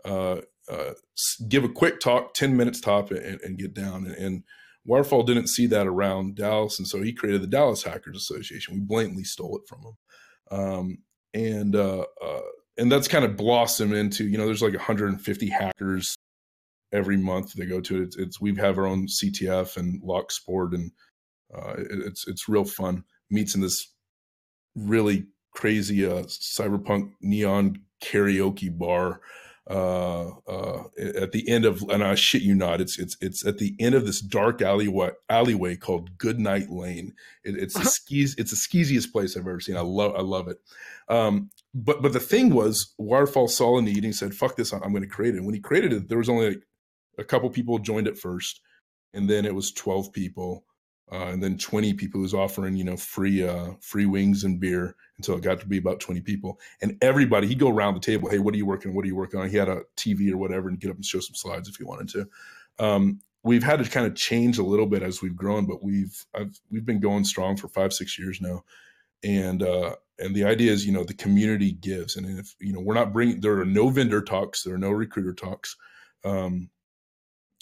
Give 0.05 1.65
a 1.65 1.69
quick 1.69 2.01
talk, 2.01 2.35
ten 2.35 2.57
minutes 2.57 2.81
top, 2.81 3.13
and, 3.13 3.41
and 3.41 3.57
get 3.57 3.73
down. 3.73 4.07
And, 4.07 4.17
and 4.17 4.45
Wirefall 4.87 5.27
didn't 5.27 5.49
see 5.49 5.67
that 5.69 5.87
around 5.87 6.35
Dallas, 6.37 6.79
and 6.79 6.89
so 6.89 7.01
he 7.03 7.13
created 7.13 7.43
the 7.43 7.47
Dallas 7.47 7.85
Hackers 7.85 8.17
Association. 8.17 8.75
We 8.75 8.81
blatantly 8.81 9.25
stole 9.25 9.57
it 9.59 9.69
from 9.69 9.81
him, 9.81 9.97
um, 10.51 10.99
and 11.35 11.77
uh, 11.77 12.05
uh, 12.23 12.41
and 12.79 12.91
that's 12.91 13.09
kind 13.09 13.25
of 13.25 13.37
blossomed 13.37 13.95
into 13.95 14.25
you 14.25 14.39
know 14.39 14.47
there's 14.47 14.63
like 14.63 14.75
150 14.75 15.49
hackers 15.49 16.17
every 16.93 17.17
month 17.17 17.53
they 17.53 17.67
go 17.67 17.81
to 17.81 17.99
it. 17.99 18.03
It's, 18.03 18.17
it's 18.17 18.41
we 18.41 18.55
have 18.57 18.79
our 18.79 18.87
own 18.87 19.07
CTF 19.07 19.77
and 19.77 20.03
Lock 20.03 20.33
Sport, 20.33 20.73
and 20.73 20.91
uh, 21.55 21.75
it, 21.79 22.07
it's 22.07 22.27
it's 22.27 22.49
real 22.49 22.65
fun. 22.65 23.05
Meets 23.31 23.55
in 23.55 23.61
this 23.61 23.93
really 24.75 25.27
crazy 25.53 26.07
uh, 26.07 26.23
cyberpunk 26.25 27.13
neon 27.21 27.81
karaoke 28.03 28.77
bar 28.77 29.21
uh, 29.71 30.31
uh, 30.49 30.83
at 30.99 31.31
the 31.31 31.49
end 31.49 31.65
of, 31.65 31.81
and 31.83 32.03
I 32.03 32.17
shit 32.17 32.43
you 32.43 32.57
not, 32.57 32.81
it's 32.81 32.99
it's 32.99 33.17
it's 33.21 33.47
at 33.47 33.59
the 33.59 33.77
end 33.79 33.95
of 33.95 34.05
this 34.05 34.21
dark 34.21 34.61
alleyway 34.61 35.13
alleyway 35.29 35.77
called 35.77 36.19
Goodnight 36.19 36.71
Lane. 36.71 37.15
It, 37.45 37.57
it's 37.57 37.75
the 37.75 37.85
skis, 37.85 38.35
it's 38.37 38.51
the 38.51 38.57
skeeziest 38.57 39.13
place 39.13 39.37
I've 39.37 39.47
ever 39.47 39.61
seen. 39.61 39.77
I 39.77 39.83
love 39.83 40.17
I 40.17 40.23
love 40.23 40.49
it. 40.49 40.59
Um, 41.09 41.51
but 41.73 42.03
but 42.03 42.13
the 42.13 42.19
thing 42.19 42.53
was, 42.53 42.93
Wirefall 43.01 43.49
saw 43.49 43.79
a 43.79 43.83
need 43.83 44.05
and 44.05 44.15
said, 44.15 44.35
"Fuck 44.35 44.57
this, 44.57 44.73
I'm 44.73 44.81
going 44.91 45.03
to 45.03 45.09
create 45.09 45.35
it." 45.35 45.39
And 45.39 45.47
when 45.47 45.55
he 45.55 45.61
created 45.61 45.93
it, 45.93 46.09
there 46.09 46.19
was 46.19 46.29
only 46.29 46.49
like 46.49 46.63
a 47.19 47.25
couple 47.25 47.49
people 47.49 47.79
joined 47.79 48.09
at 48.09 48.19
first, 48.19 48.61
and 49.15 49.31
then 49.31 49.45
it 49.45 49.55
was 49.55 49.71
twelve 49.71 50.13
people, 50.13 50.65
uh, 51.13 51.27
and 51.27 51.43
then 51.43 51.59
twenty 51.59 51.93
people 51.93 52.21
was 52.21 52.35
offering 52.35 52.77
you 52.77 52.85
know 52.85 52.97
free 52.97 53.47
uh, 53.47 53.71
free 53.81 54.07
wings 54.07 54.45
and 54.45 54.61
beer 54.61 54.97
until 55.17 55.37
it 55.37 55.43
got 55.43 55.61
to 55.61 55.67
be 55.67 55.79
about 55.79 56.01
twenty 56.01 56.21
people, 56.21 56.59
and 56.83 56.97
everybody 57.03 57.47
he'd 57.47 57.59
go 57.59 57.71
around 57.71 57.95
the 57.95 58.01
table, 58.01 58.29
hey, 58.29 58.39
what 58.39 58.55
are 58.55 58.59
you 58.59 58.67
working? 58.67 58.95
What 58.95 59.05
are 59.05 59.09
you 59.09 59.17
working 59.17 59.41
on? 59.41 59.49
He 59.49 59.57
had 59.57 59.69
a 59.69 59.83
TV 59.97 60.31
or 60.31 60.37
whatever, 60.37 60.69
and 60.69 60.79
get 60.79 60.91
up 60.91 60.97
and 60.97 61.05
show 61.05 61.21
some 61.21 61.35
slides 61.35 61.69
if 61.69 61.77
he 61.77 61.85
wanted 61.85 62.09
to. 62.11 62.29
Um, 62.79 63.21
we've 63.43 63.63
had 63.63 63.83
to 63.83 63.91
kind 63.91 64.07
of 64.07 64.15
change 64.15 64.59
a 64.59 64.63
little 64.63 64.87
bit 64.87 65.03
as 65.03 65.23
we've 65.23 65.37
grown, 65.37 65.67
but 65.67 65.83
we've 65.83 66.25
I've, 66.35 66.59
we've 66.71 66.87
been 66.87 67.01
going 67.01 67.25
strong 67.25 67.57
for 67.57 67.69
five 67.69 67.93
six 67.93 68.19
years 68.19 68.41
now, 68.41 68.65
and 69.25 69.63
uh, 69.63 69.97
and 70.19 70.35
the 70.35 70.45
idea 70.45 70.73
is 70.73 70.87
you 70.87 70.93
know 70.93 71.05
the 71.05 71.15
community 71.15 71.73
gives, 71.73 72.17
and 72.17 72.39
if 72.39 72.55
you 72.61 72.73
know 72.73 72.81
we're 72.81 72.95
not 72.95 73.13
bringing 73.13 73.41
there 73.41 73.59
are 73.59 73.65
no 73.65 73.89
vendor 73.89 74.23
talks, 74.23 74.63
there 74.63 74.75
are 74.75 74.79
no 74.79 74.91
recruiter 74.91 75.33
talks. 75.33 75.77
Um, 76.25 76.71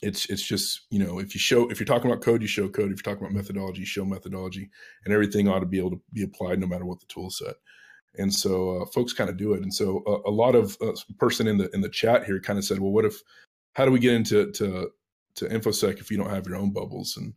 it's 0.03 0.27
it's 0.27 0.43
just 0.43 0.83
you 0.91 0.99
know 0.99 1.19
if 1.19 1.35
you 1.35 1.41
show 1.41 1.69
if 1.71 1.81
you're 1.81 1.87
talking 1.87 2.11
about 2.11 2.23
code 2.23 2.43
you 2.43 2.49
show 2.49 2.69
code. 2.69 2.93
If 2.93 2.99
you're 2.99 3.15
talking 3.15 3.27
about 3.27 3.35
methodology 3.35 3.81
you 3.81 3.87
show 3.87 4.05
methodology. 4.05 4.71
And 5.05 5.13
everything 5.13 5.49
ought 5.49 5.61
to 5.61 5.67
be 5.67 5.79
able 5.79 5.91
to 5.91 6.01
be 6.13 6.23
applied 6.23 6.61
no 6.61 6.67
matter 6.67 6.85
what 6.85 7.01
the 7.01 7.07
tool 7.07 7.31
set. 7.31 7.57
And 8.17 8.33
so 8.33 8.83
uh, 8.83 8.87
folks 8.87 9.13
kind 9.13 9.31
of 9.31 9.37
do 9.37 9.53
it. 9.55 9.63
And 9.63 9.73
so 9.73 10.03
a, 10.07 10.31
a 10.31 10.33
lot 10.33 10.55
of 10.55 10.77
uh, 10.81 10.93
person 11.19 11.47
in 11.47 11.59
the 11.59 11.69
in 11.75 11.81
the 11.81 11.89
chat 11.89 12.25
here 12.25 12.41
kind 12.41 12.59
of 12.59 12.65
said 12.65 12.79
well 12.79 12.93
what 12.93 13.05
if 13.05 13.21
how 13.75 13.85
do 13.85 13.91
we 13.91 13.99
get 13.99 14.15
into 14.15 14.51
to 14.53 14.91
to 15.37 15.49
infosec 15.49 16.01
if 16.01 16.11
you 16.11 16.17
don't 16.17 16.31
have 16.31 16.47
your 16.47 16.57
own 16.57 16.73
bubbles? 16.73 17.17
And 17.17 17.35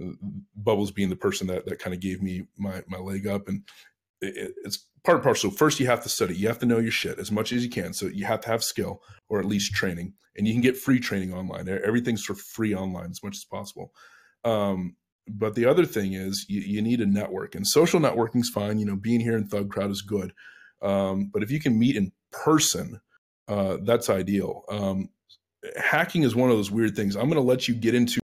uh, 0.00 0.14
bubbles 0.54 0.92
being 0.92 1.10
the 1.10 1.16
person 1.16 1.46
that 1.48 1.66
that 1.66 1.80
kind 1.80 1.94
of 1.94 2.00
gave 2.00 2.22
me 2.22 2.46
my 2.56 2.82
my 2.86 2.98
leg 2.98 3.26
up. 3.26 3.48
And 3.48 3.62
it, 4.20 4.54
it's 4.64 4.86
part 5.06 5.16
and 5.16 5.24
parcel. 5.24 5.50
First, 5.50 5.80
you 5.80 5.86
have 5.86 6.02
to 6.02 6.08
study. 6.08 6.36
You 6.36 6.48
have 6.48 6.58
to 6.58 6.66
know 6.66 6.78
your 6.78 6.90
shit 6.90 7.18
as 7.18 7.30
much 7.30 7.52
as 7.52 7.64
you 7.64 7.70
can. 7.70 7.94
So 7.94 8.06
you 8.06 8.26
have 8.26 8.40
to 8.42 8.48
have 8.48 8.62
skill 8.62 9.00
or 9.28 9.38
at 9.38 9.46
least 9.46 9.72
training, 9.72 10.14
and 10.36 10.46
you 10.46 10.52
can 10.52 10.60
get 10.60 10.76
free 10.76 11.00
training 11.00 11.32
online. 11.32 11.68
Everything's 11.68 12.24
for 12.24 12.34
free 12.34 12.74
online 12.74 13.10
as 13.10 13.22
much 13.22 13.36
as 13.36 13.44
possible. 13.44 13.92
Um, 14.44 14.96
but 15.28 15.54
the 15.54 15.64
other 15.64 15.86
thing 15.86 16.12
is 16.12 16.44
you, 16.48 16.60
you 16.60 16.82
need 16.82 17.00
a 17.00 17.06
network, 17.06 17.54
and 17.54 17.66
social 17.66 18.00
networking's 18.00 18.50
fine. 18.50 18.78
You 18.78 18.86
know, 18.86 18.96
being 18.96 19.20
here 19.20 19.36
in 19.36 19.46
Thug 19.46 19.70
Crowd 19.70 19.90
is 19.90 20.02
good, 20.02 20.32
um, 20.82 21.30
but 21.32 21.42
if 21.42 21.50
you 21.50 21.60
can 21.60 21.78
meet 21.78 21.96
in 21.96 22.12
person, 22.32 23.00
uh, 23.48 23.78
that's 23.82 24.10
ideal. 24.10 24.64
Um, 24.68 25.08
hacking 25.76 26.24
is 26.24 26.34
one 26.34 26.50
of 26.50 26.56
those 26.56 26.70
weird 26.70 26.94
things. 26.96 27.16
I'm 27.16 27.28
going 27.28 27.34
to 27.34 27.40
let 27.40 27.68
you 27.68 27.74
get 27.74 27.94
into 27.94 28.20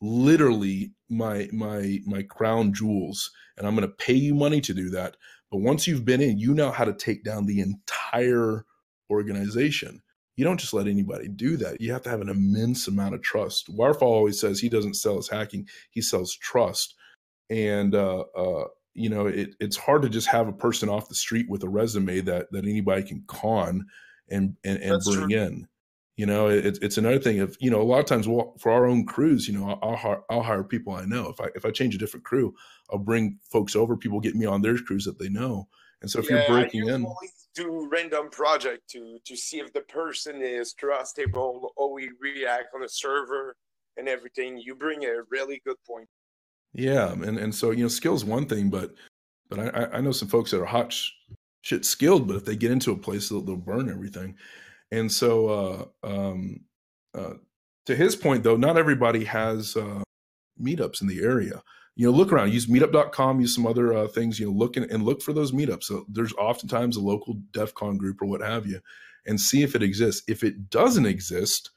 literally 0.00 0.92
my 1.08 1.48
my 1.52 1.98
my 2.04 2.22
crown 2.22 2.72
jewels 2.72 3.30
and 3.56 3.66
i'm 3.66 3.74
going 3.74 3.88
to 3.88 3.94
pay 3.94 4.12
you 4.12 4.34
money 4.34 4.60
to 4.60 4.74
do 4.74 4.90
that 4.90 5.16
but 5.50 5.58
once 5.58 5.86
you've 5.86 6.04
been 6.04 6.20
in 6.20 6.38
you 6.38 6.54
know 6.54 6.70
how 6.70 6.84
to 6.84 6.92
take 6.92 7.24
down 7.24 7.46
the 7.46 7.60
entire 7.60 8.64
organization. 9.10 10.02
You 10.36 10.44
don't 10.44 10.60
just 10.60 10.74
let 10.74 10.86
anybody 10.86 11.28
do 11.28 11.56
that. 11.58 11.80
You 11.80 11.92
have 11.92 12.02
to 12.02 12.10
have 12.10 12.20
an 12.20 12.28
immense 12.28 12.88
amount 12.88 13.14
of 13.14 13.22
trust. 13.22 13.74
Wirefall 13.74 14.02
always 14.02 14.38
says 14.38 14.60
he 14.60 14.68
doesn't 14.68 14.94
sell 14.94 15.16
his 15.16 15.28
hacking 15.28 15.68
he 15.90 16.02
sells 16.02 16.36
trust. 16.36 16.94
And 17.48 17.94
uh, 17.94 18.24
uh, 18.36 18.64
you 18.94 19.08
know 19.08 19.26
it, 19.26 19.54
it's 19.60 19.76
hard 19.76 20.02
to 20.02 20.08
just 20.08 20.28
have 20.28 20.48
a 20.48 20.52
person 20.52 20.88
off 20.88 21.08
the 21.08 21.14
street 21.14 21.46
with 21.48 21.62
a 21.62 21.68
resume 21.68 22.20
that 22.20 22.50
that 22.52 22.64
anybody 22.64 23.02
can 23.02 23.24
con 23.26 23.86
and 24.28 24.56
and, 24.64 24.78
and 24.82 25.02
bring 25.04 25.28
true. 25.28 25.38
in 25.38 25.68
you 26.16 26.26
know 26.26 26.48
it, 26.48 26.78
it's 26.82 26.98
another 26.98 27.18
thing 27.18 27.38
if 27.38 27.56
you 27.60 27.70
know 27.70 27.80
a 27.80 27.84
lot 27.84 28.00
of 28.00 28.06
times 28.06 28.26
we'll, 28.26 28.54
for 28.58 28.72
our 28.72 28.86
own 28.86 29.04
crews 29.04 29.46
you 29.46 29.58
know 29.58 29.68
I'll, 29.68 29.90
I'll 29.90 29.96
hire 29.96 30.22
I'll 30.30 30.42
hire 30.42 30.64
people 30.64 30.94
I 30.94 31.04
know 31.04 31.28
if 31.28 31.40
I 31.40 31.48
if 31.54 31.64
I 31.64 31.70
change 31.70 31.94
a 31.94 31.98
different 31.98 32.24
crew 32.24 32.54
I'll 32.90 32.98
bring 32.98 33.38
folks 33.50 33.76
over 33.76 33.96
people 33.96 34.20
get 34.20 34.34
me 34.34 34.46
on 34.46 34.62
their 34.62 34.78
crews 34.78 35.04
that 35.04 35.18
they 35.18 35.28
know 35.28 35.68
and 36.02 36.10
so 36.10 36.18
if 36.20 36.30
yeah, 36.30 36.46
you're 36.48 36.60
breaking 36.60 36.88
in 36.88 37.06
do 37.54 37.88
random 37.90 38.28
project 38.30 38.88
to 38.90 39.18
to 39.24 39.36
see 39.36 39.58
if 39.58 39.72
the 39.72 39.80
person 39.80 40.42
is 40.42 40.74
trustable, 40.74 41.70
or 41.76 41.92
we 41.92 42.10
react 42.20 42.74
on 42.74 42.82
the 42.82 42.88
server 42.88 43.56
and 43.96 44.08
everything. 44.08 44.58
You 44.58 44.74
bring 44.74 45.04
a 45.06 45.22
really 45.30 45.62
good 45.64 45.78
point. 45.86 46.06
Yeah, 46.74 47.12
and 47.12 47.38
and 47.38 47.54
so 47.54 47.70
you 47.70 47.82
know, 47.82 47.88
skill's 47.88 48.24
one 48.24 48.46
thing, 48.46 48.68
but 48.68 48.94
but 49.48 49.58
I 49.58 49.68
I- 49.68 49.96
I 49.96 50.00
know 50.02 50.12
some 50.12 50.28
folks 50.28 50.50
that 50.50 50.60
are 50.60 50.66
hot 50.66 50.92
sh- 50.92 51.12
shit 51.62 51.86
skilled, 51.86 52.28
but 52.28 52.36
if 52.36 52.44
they 52.44 52.56
get 52.56 52.70
into 52.70 52.92
a 52.92 52.96
place, 52.96 53.30
they'll, 53.30 53.40
they'll 53.40 53.56
burn 53.56 53.88
everything. 53.88 54.36
And 54.90 55.10
so, 55.10 55.48
uh, 56.02 56.06
um, 56.06 56.60
uh, 57.14 57.34
to 57.86 57.96
his 57.96 58.16
point, 58.16 58.42
though, 58.42 58.56
not 58.56 58.76
everybody 58.76 59.24
has 59.24 59.76
uh, 59.76 60.02
meetups 60.60 61.00
in 61.00 61.08
the 61.08 61.22
area. 61.22 61.62
You 61.96 62.10
know, 62.10 62.16
look 62.16 62.32
around, 62.32 62.52
use 62.52 62.66
meetup.com, 62.66 63.40
use 63.40 63.54
some 63.54 63.66
other 63.66 63.94
uh, 63.94 64.08
things, 64.08 64.38
you 64.38 64.46
know, 64.46 64.52
look 64.52 64.76
and, 64.76 64.90
and 64.90 65.02
look 65.04 65.22
for 65.22 65.32
those 65.32 65.52
meetups. 65.52 65.84
So 65.84 66.04
there's 66.08 66.32
oftentimes 66.34 66.96
a 66.96 67.00
local 67.00 67.34
DEF 67.52 67.74
CON 67.74 67.96
group 67.96 68.20
or 68.20 68.26
what 68.26 68.42
have 68.42 68.66
you, 68.66 68.80
and 69.26 69.40
see 69.40 69.62
if 69.62 69.74
it 69.74 69.82
exists. 69.82 70.22
If 70.28 70.44
it 70.44 70.68
doesn't 70.68 71.06
exist, 71.06 71.70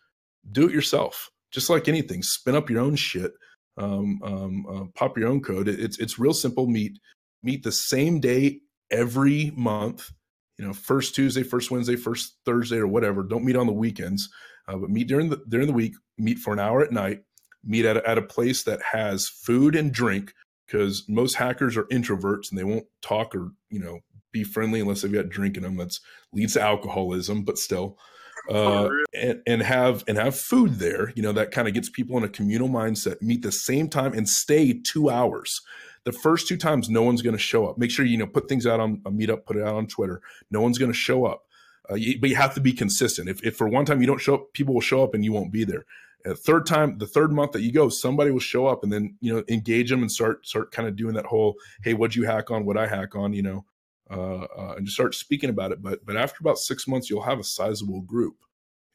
do 0.52 0.68
it 0.68 0.74
yourself. 0.74 1.30
Just 1.52 1.70
like 1.70 1.88
anything, 1.88 2.22
spin 2.22 2.56
up 2.56 2.70
your 2.70 2.82
own 2.82 2.96
shit, 2.96 3.32
um, 3.78 4.20
um, 4.24 4.66
uh, 4.70 4.86
pop 4.94 5.18
your 5.18 5.30
own 5.30 5.42
code. 5.42 5.68
It- 5.68 5.80
it's 5.80 5.98
it's 6.00 6.20
real 6.20 6.34
simple. 6.34 6.68
Meet 6.68 7.00
meet 7.42 7.64
the 7.64 7.72
same 7.72 8.20
day 8.20 8.60
every 8.92 9.52
month. 9.56 10.12
You 10.60 10.68
know, 10.68 10.74
first 10.74 11.16
Tuesday, 11.16 11.42
first 11.42 11.72
Wednesday, 11.72 11.96
first 11.96 12.36
Thursday, 12.46 12.78
or 12.78 12.88
whatever. 12.88 13.24
Don't 13.24 13.46
meet 13.46 13.56
on 13.56 13.66
the 13.66 13.72
weekends, 13.72 14.30
uh, 14.68 14.76
but 14.76 14.90
meet 14.90 15.08
during 15.08 15.30
the 15.30 15.42
during 15.48 15.68
the 15.68 15.74
week. 15.74 15.94
Meet 16.18 16.40
for 16.40 16.52
an 16.52 16.60
hour 16.60 16.82
at 16.82 16.92
night. 16.92 17.22
Meet 17.64 17.86
at 17.86 17.96
a, 17.96 18.10
at 18.10 18.18
a 18.18 18.22
place 18.22 18.64
that 18.64 18.82
has 18.82 19.30
food 19.30 19.74
and 19.74 19.94
drink 19.94 20.34
because 20.68 21.06
most 21.08 21.36
hackers 21.36 21.78
are 21.78 21.86
introverts 21.86 22.50
and 22.50 22.60
they 22.60 22.66
won't 22.66 22.86
talk 23.02 23.34
or 23.34 23.52
you 23.70 23.80
know 23.80 24.00
be 24.34 24.44
friendly 24.44 24.82
unless 24.82 25.02
they've 25.02 25.14
got 25.14 25.30
drink 25.30 25.56
in 25.56 25.64
them. 25.64 25.78
That's 25.78 26.02
leads 26.34 26.54
to 26.54 26.62
alcoholism, 26.62 27.44
but 27.44 27.58
still 27.58 27.98
uh, 28.50 28.90
and, 29.14 29.42
and 29.48 29.62
have 29.62 30.04
and 30.10 30.18
have 30.18 30.38
food 30.38 30.76
there. 30.76 31.14
You 31.16 31.24
know 31.24 31.32
that 31.32 31.52
kind 31.52 31.70
of 31.70 31.74
gets 31.74 31.90
people 31.90 32.18
in 32.18 32.26
a 32.26 32.30
communal 32.30 32.68
mindset. 32.68 33.22
Meet 33.22 33.44
the 33.44 33.52
same 33.54 33.88
time 33.88 34.12
and 34.12 34.28
stay 34.28 34.74
two 34.74 35.10
hours. 35.10 35.62
The 36.10 36.18
first 36.18 36.48
two 36.48 36.58
times, 36.58 36.90
no 36.90 37.04
one's 37.04 37.22
going 37.22 37.36
to 37.36 37.40
show 37.42 37.68
up. 37.68 37.78
Make 37.78 37.92
sure 37.92 38.04
you 38.04 38.18
know 38.18 38.26
put 38.26 38.50
things 38.50 38.66
out 38.66 38.80
on 38.80 39.00
a 39.06 39.12
meetup, 39.12 39.46
put 39.46 39.58
it 39.58 39.62
out 39.62 39.76
on 39.76 39.86
Twitter. 39.86 40.24
No 40.50 40.60
one's 40.60 40.80
going 40.80 40.92
to 40.92 40.98
show 40.98 41.24
up, 41.24 41.44
uh, 41.88 41.94
you, 41.94 42.20
but 42.20 42.32
you 42.32 42.36
have 42.36 42.56
to 42.56 42.60
be 42.60 42.74
consistent. 42.74 43.30
If, 43.30 43.46
if 43.46 43.56
for 43.56 43.68
one 43.68 43.86
time 43.86 44.02
you 44.02 44.08
don't 44.08 44.20
show 44.20 44.34
up, 44.34 44.54
people 44.54 44.74
will 44.74 44.82
show 44.82 45.04
up 45.04 45.14
and 45.14 45.24
you 45.24 45.32
won't 45.32 45.52
be 45.52 45.66
there. 45.66 45.86
Uh, 46.26 46.34
third 46.34 46.66
time, 46.66 46.98
the 46.98 47.06
third 47.06 47.32
month 47.32 47.52
that 47.52 47.62
you 47.62 47.72
go, 47.72 47.90
somebody 47.90 48.32
will 48.32 48.40
show 48.40 48.66
up 48.66 48.82
and 48.82 48.92
then 48.92 49.18
you 49.22 49.32
know 49.32 49.44
engage 49.50 49.92
them 49.92 50.02
and 50.02 50.12
start 50.12 50.48
start 50.48 50.72
kind 50.72 50.88
of 50.88 50.96
doing 50.96 51.14
that 51.14 51.28
whole 51.28 51.54
hey, 51.84 51.94
what'd 51.94 52.16
you 52.16 52.24
hack 52.24 52.50
on? 52.50 52.66
What 52.66 52.76
I 52.76 52.88
hack 52.88 53.16
on? 53.16 53.32
You 53.32 53.44
know, 53.44 53.66
uh, 54.10 54.46
uh, 54.46 54.74
and 54.78 54.88
just 54.88 54.96
start 54.96 55.14
speaking 55.14 55.52
about 55.52 55.72
it. 55.72 55.84
But 55.84 56.04
but 56.08 56.18
after 56.18 56.38
about 56.42 56.58
six 56.58 56.88
months, 56.88 57.08
you'll 57.08 57.22
have 57.22 57.40
a 57.40 57.44
sizable 57.44 58.02
group. 58.02 58.38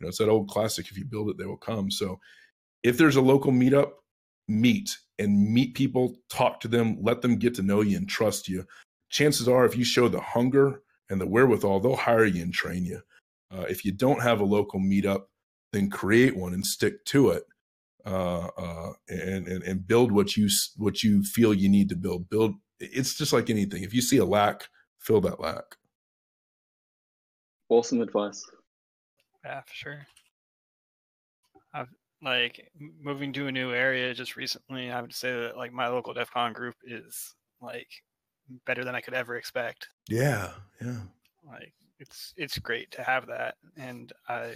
You 0.00 0.06
know, 0.06 0.08
it's 0.08 0.18
that 0.18 0.28
old 0.28 0.48
classic: 0.48 0.90
if 0.90 0.98
you 0.98 1.04
build 1.04 1.30
it, 1.30 1.38
they 1.38 1.46
will 1.46 1.56
come. 1.56 1.92
So 1.92 2.18
if 2.82 2.98
there's 2.98 3.14
a 3.14 3.22
local 3.22 3.52
meetup, 3.52 3.92
meet 4.48 4.98
and 5.18 5.52
meet 5.52 5.74
people, 5.74 6.16
talk 6.28 6.60
to 6.60 6.68
them, 6.68 6.98
let 7.00 7.22
them 7.22 7.36
get 7.36 7.54
to 7.54 7.62
know 7.62 7.80
you 7.80 7.96
and 7.96 8.08
trust 8.08 8.48
you. 8.48 8.66
Chances 9.10 9.48
are, 9.48 9.64
if 9.64 9.76
you 9.76 9.84
show 9.84 10.08
the 10.08 10.20
hunger 10.20 10.82
and 11.08 11.20
the 11.20 11.26
wherewithal, 11.26 11.80
they'll 11.80 11.96
hire 11.96 12.24
you 12.24 12.42
and 12.42 12.52
train 12.52 12.84
you. 12.84 13.00
Uh, 13.50 13.62
if 13.68 13.84
you 13.84 13.92
don't 13.92 14.22
have 14.22 14.40
a 14.40 14.44
local 14.44 14.80
meetup, 14.80 15.24
then 15.72 15.90
create 15.90 16.36
one 16.36 16.52
and 16.52 16.66
stick 16.66 17.04
to 17.06 17.30
it. 17.30 17.44
Uh, 18.06 18.48
uh, 18.58 18.92
and, 19.08 19.48
and 19.48 19.62
and 19.62 19.86
build 19.86 20.12
what 20.12 20.36
you 20.36 20.46
what 20.76 21.02
you 21.02 21.22
feel 21.22 21.54
you 21.54 21.70
need 21.70 21.88
to 21.88 21.96
build. 21.96 22.28
Build. 22.28 22.54
It's 22.78 23.14
just 23.14 23.32
like 23.32 23.48
anything. 23.48 23.82
If 23.82 23.94
you 23.94 24.02
see 24.02 24.18
a 24.18 24.26
lack, 24.26 24.68
fill 24.98 25.22
that 25.22 25.40
lack. 25.40 25.76
Awesome 27.70 28.02
advice. 28.02 28.44
Yeah, 29.42 29.62
for 29.62 29.72
sure. 29.72 30.06
I've 32.24 32.30
like 32.30 32.70
moving 33.02 33.32
to 33.34 33.46
a 33.46 33.52
new 33.52 33.72
area 33.72 34.14
just 34.14 34.36
recently. 34.36 34.90
I 34.90 35.00
would 35.00 35.14
say 35.14 35.32
that 35.32 35.56
like 35.56 35.72
my 35.72 35.88
local 35.88 36.14
DEF 36.14 36.30
CON 36.30 36.52
group 36.52 36.74
is 36.84 37.34
like 37.60 37.88
better 38.66 38.84
than 38.84 38.94
I 38.94 39.00
could 39.00 39.14
ever 39.14 39.36
expect. 39.36 39.88
Yeah, 40.08 40.50
yeah. 40.80 41.00
Like 41.46 41.72
it's 41.98 42.34
it's 42.36 42.58
great 42.58 42.90
to 42.92 43.02
have 43.02 43.26
that, 43.26 43.56
and 43.76 44.12
I 44.28 44.54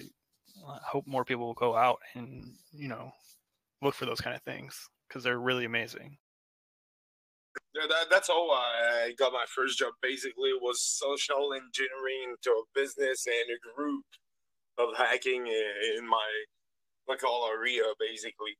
uh, 0.66 0.78
hope 0.84 1.06
more 1.06 1.24
people 1.24 1.46
will 1.46 1.54
go 1.54 1.76
out 1.76 2.00
and 2.14 2.44
you 2.72 2.88
know 2.88 3.12
look 3.82 3.94
for 3.94 4.06
those 4.06 4.20
kind 4.20 4.34
of 4.34 4.42
things 4.42 4.88
because 5.08 5.22
they're 5.22 5.38
really 5.38 5.64
amazing. 5.64 6.16
Yeah, 7.74 7.86
that, 7.88 8.06
that's 8.10 8.28
how 8.28 8.50
I 8.50 9.12
got 9.18 9.32
my 9.32 9.44
first 9.54 9.78
job. 9.78 9.92
Basically, 10.02 10.50
it 10.50 10.62
was 10.62 10.82
social 10.82 11.52
engineering 11.52 12.34
to 12.42 12.50
a 12.50 12.62
business 12.74 13.26
and 13.26 13.34
a 13.34 13.76
group 13.76 14.04
of 14.78 14.96
hacking 14.96 15.46
in 15.46 16.08
my 16.08 16.44
local 17.08 17.48
area, 17.52 17.82
basically. 17.98 18.56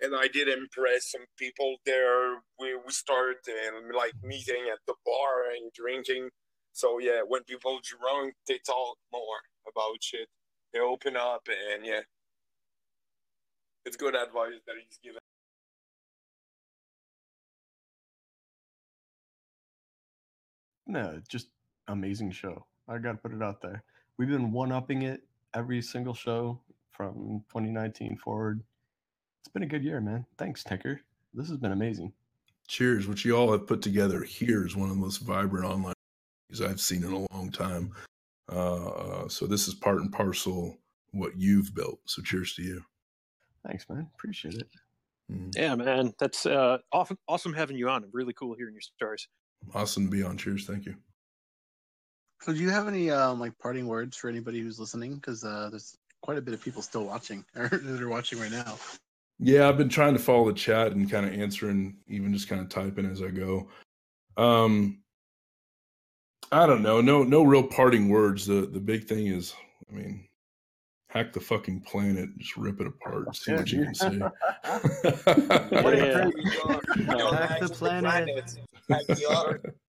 And 0.00 0.14
I 0.16 0.28
did 0.28 0.48
impress 0.48 1.10
some 1.12 1.26
people 1.38 1.76
there. 1.84 2.36
We 2.58 2.74
we 2.74 2.90
started 2.90 3.36
and 3.46 3.94
like 3.94 4.14
meeting 4.22 4.64
at 4.72 4.78
the 4.86 4.94
bar 5.04 5.50
and 5.54 5.70
drinking. 5.74 6.30
So 6.72 6.98
yeah, 6.98 7.20
when 7.26 7.44
people 7.44 7.80
drunk, 7.82 8.34
they 8.48 8.58
talk 8.64 8.96
more 9.12 9.40
about 9.68 10.02
shit. 10.02 10.28
They 10.72 10.80
open 10.80 11.16
up 11.16 11.48
and 11.48 11.84
yeah, 11.84 12.00
it's 13.84 13.96
good 13.96 14.14
advice 14.14 14.60
that 14.66 14.76
he's 14.76 14.98
given. 15.02 15.18
No, 20.86 21.20
just 21.28 21.48
amazing 21.88 22.32
show. 22.32 22.66
I 22.88 22.98
got 22.98 23.12
to 23.12 23.18
put 23.18 23.32
it 23.32 23.42
out 23.42 23.62
there. 23.62 23.84
We've 24.18 24.28
been 24.28 24.52
one 24.52 24.72
upping 24.72 25.02
it 25.02 25.22
every 25.54 25.82
single 25.82 26.14
show 26.14 26.60
from 26.90 27.44
2019 27.48 28.16
forward. 28.18 28.62
It's 29.40 29.52
been 29.52 29.62
a 29.62 29.66
good 29.66 29.84
year, 29.84 30.00
man. 30.00 30.26
Thanks, 30.38 30.62
Tinker. 30.62 31.00
This 31.34 31.48
has 31.48 31.58
been 31.58 31.72
amazing. 31.72 32.12
Cheers, 32.68 33.08
what 33.08 33.24
you 33.24 33.36
all 33.36 33.50
have 33.52 33.66
put 33.66 33.82
together 33.82 34.22
here 34.22 34.66
is 34.66 34.76
one 34.76 34.90
of 34.90 34.94
the 34.94 35.00
most 35.00 35.18
vibrant 35.18 35.66
online 35.66 35.94
communities 36.48 36.70
I've 36.70 36.80
seen 36.80 37.04
in 37.04 37.12
a 37.12 37.34
long 37.34 37.50
time. 37.50 37.92
Uh, 38.52 38.88
uh, 38.88 39.28
so 39.28 39.46
this 39.46 39.68
is 39.68 39.74
part 39.74 40.00
and 40.00 40.12
parcel 40.12 40.76
what 41.12 41.36
you've 41.36 41.74
built. 41.74 42.00
So 42.04 42.22
cheers 42.22 42.54
to 42.54 42.62
you. 42.62 42.82
Thanks, 43.66 43.88
man. 43.88 44.08
Appreciate 44.14 44.54
it. 44.54 44.68
Yeah, 45.54 45.74
man, 45.76 46.12
that's 46.18 46.46
uh, 46.46 46.78
awesome. 46.92 47.18
Awesome 47.28 47.52
having 47.52 47.76
you 47.76 47.88
on. 47.88 48.04
Really 48.12 48.32
cool 48.32 48.54
hearing 48.54 48.74
your 48.74 48.80
stories. 48.80 49.28
Awesome 49.74 50.06
to 50.06 50.10
be 50.10 50.22
on. 50.22 50.36
Cheers. 50.36 50.66
Thank 50.66 50.86
you. 50.86 50.96
So, 52.42 52.52
do 52.52 52.58
you 52.58 52.70
have 52.70 52.88
any 52.88 53.10
um, 53.10 53.38
like 53.38 53.56
parting 53.58 53.86
words 53.86 54.16
for 54.16 54.28
anybody 54.30 54.60
who's 54.60 54.80
listening? 54.80 55.16
Because 55.16 55.44
uh, 55.44 55.68
there's 55.70 55.98
quite 56.22 56.38
a 56.38 56.42
bit 56.42 56.54
of 56.54 56.62
people 56.62 56.80
still 56.82 57.04
watching 57.04 57.44
or 57.56 57.68
that 57.68 58.00
are 58.00 58.08
watching 58.08 58.40
right 58.40 58.50
now. 58.50 58.78
Yeah, 59.38 59.68
I've 59.68 59.78
been 59.78 59.88
trying 59.88 60.14
to 60.14 60.18
follow 60.18 60.46
the 60.46 60.54
chat 60.58 60.92
and 60.92 61.10
kind 61.10 61.26
of 61.26 61.32
answering, 61.32 61.96
even 62.08 62.32
just 62.32 62.48
kind 62.48 62.60
of 62.60 62.68
typing 62.68 63.06
as 63.06 63.22
I 63.22 63.28
go. 63.28 63.68
Um, 64.36 65.02
I 66.52 66.66
don't 66.66 66.82
know. 66.82 67.00
No, 67.00 67.22
no 67.22 67.42
real 67.42 67.62
parting 67.62 68.08
words. 68.08 68.46
The 68.46 68.62
the 68.66 68.80
big 68.80 69.04
thing 69.04 69.26
is, 69.26 69.54
I 69.90 69.94
mean, 69.94 70.26
hack 71.08 71.32
the 71.32 71.40
fucking 71.40 71.80
planet, 71.82 72.30
just 72.38 72.56
rip 72.56 72.80
it 72.80 72.86
apart, 72.86 73.34
see 73.36 73.52
what 73.52 73.70
you 73.70 73.84
can 73.84 73.94
see. 73.94 74.18
What 74.18 75.94
a 75.94 76.06
Yeah. 76.06 76.24
great 76.24 76.34
Hack 77.32 77.60
the 77.60 77.68
planet. 77.68 78.58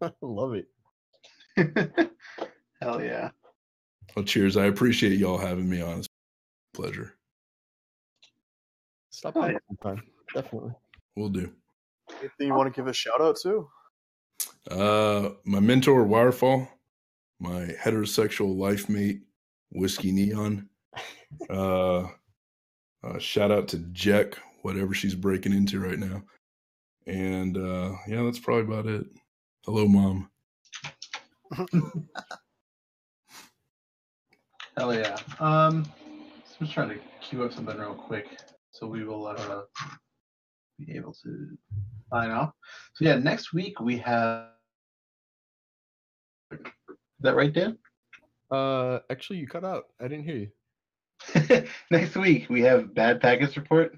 Hack. 0.00 0.14
Love 0.22 0.54
it. 0.54 0.66
Hell 2.80 3.02
yeah. 3.02 3.30
Well, 4.14 4.24
cheers. 4.24 4.56
I 4.56 4.66
appreciate 4.66 5.18
y'all 5.18 5.38
having 5.38 5.68
me 5.68 5.80
on. 5.80 5.98
It's 5.98 6.08
a 6.74 6.76
pleasure. 6.76 7.14
Stop 9.10 9.36
Oh, 9.36 9.40
by 9.42 9.52
yeah. 9.52 9.58
sometime. 9.68 10.02
Definitely. 10.34 10.72
We'll 11.16 11.28
do. 11.28 11.52
Anything 12.20 12.48
you 12.48 12.54
want 12.54 12.72
to 12.72 12.78
give 12.78 12.88
a 12.88 12.92
shout 12.92 13.20
out 13.20 13.36
to? 13.42 13.68
Uh, 14.70 15.30
my 15.44 15.60
mentor, 15.60 16.04
Wirefall, 16.06 16.68
my 17.40 17.74
heterosexual 17.82 18.56
life 18.56 18.88
mate, 18.88 19.20
Whiskey 19.70 20.12
Neon, 20.12 20.68
Uh, 21.50 22.08
uh, 23.02 23.18
shout 23.18 23.50
out 23.50 23.66
to 23.68 23.78
Jack, 23.92 24.34
whatever 24.62 24.92
she's 24.92 25.14
breaking 25.14 25.52
into 25.54 25.80
right 25.80 25.98
now. 25.98 26.22
And 27.06 27.56
uh, 27.56 27.92
yeah, 28.06 28.22
that's 28.22 28.38
probably 28.38 28.64
about 28.64 28.86
it. 28.86 29.06
Hello, 29.64 29.86
mom. 29.86 30.28
Hell 34.76 34.92
yeah. 34.92 35.16
Um, 35.38 35.84
so 35.84 36.56
I'm 36.58 36.66
just 36.66 36.72
trying 36.72 36.88
to 36.88 36.98
queue 37.20 37.44
up 37.44 37.52
something 37.52 37.78
real 37.78 37.94
quick, 37.94 38.26
so 38.72 38.88
we 38.88 39.04
will 39.04 39.24
uh, 39.28 39.62
be 40.80 40.96
able 40.96 41.12
to 41.22 41.56
sign 42.12 42.32
off. 42.32 42.50
So 42.94 43.04
yeah, 43.04 43.14
next 43.18 43.52
week 43.52 43.78
we 43.78 43.98
have. 43.98 44.48
Is 46.50 46.58
that 47.20 47.36
right, 47.36 47.52
Dan? 47.52 47.78
Uh, 48.50 48.98
actually, 49.10 49.38
you 49.38 49.46
cut 49.46 49.64
out. 49.64 49.84
I 50.00 50.08
didn't 50.08 50.24
hear 50.24 50.48
you. 51.46 51.68
next 51.92 52.16
week 52.16 52.50
we 52.50 52.62
have 52.62 52.96
bad 52.96 53.20
package 53.20 53.56
report. 53.56 53.96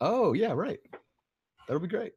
Oh 0.00 0.34
yeah, 0.34 0.52
right. 0.52 0.78
That'll 1.66 1.80
be 1.82 1.88
great. 1.88 2.12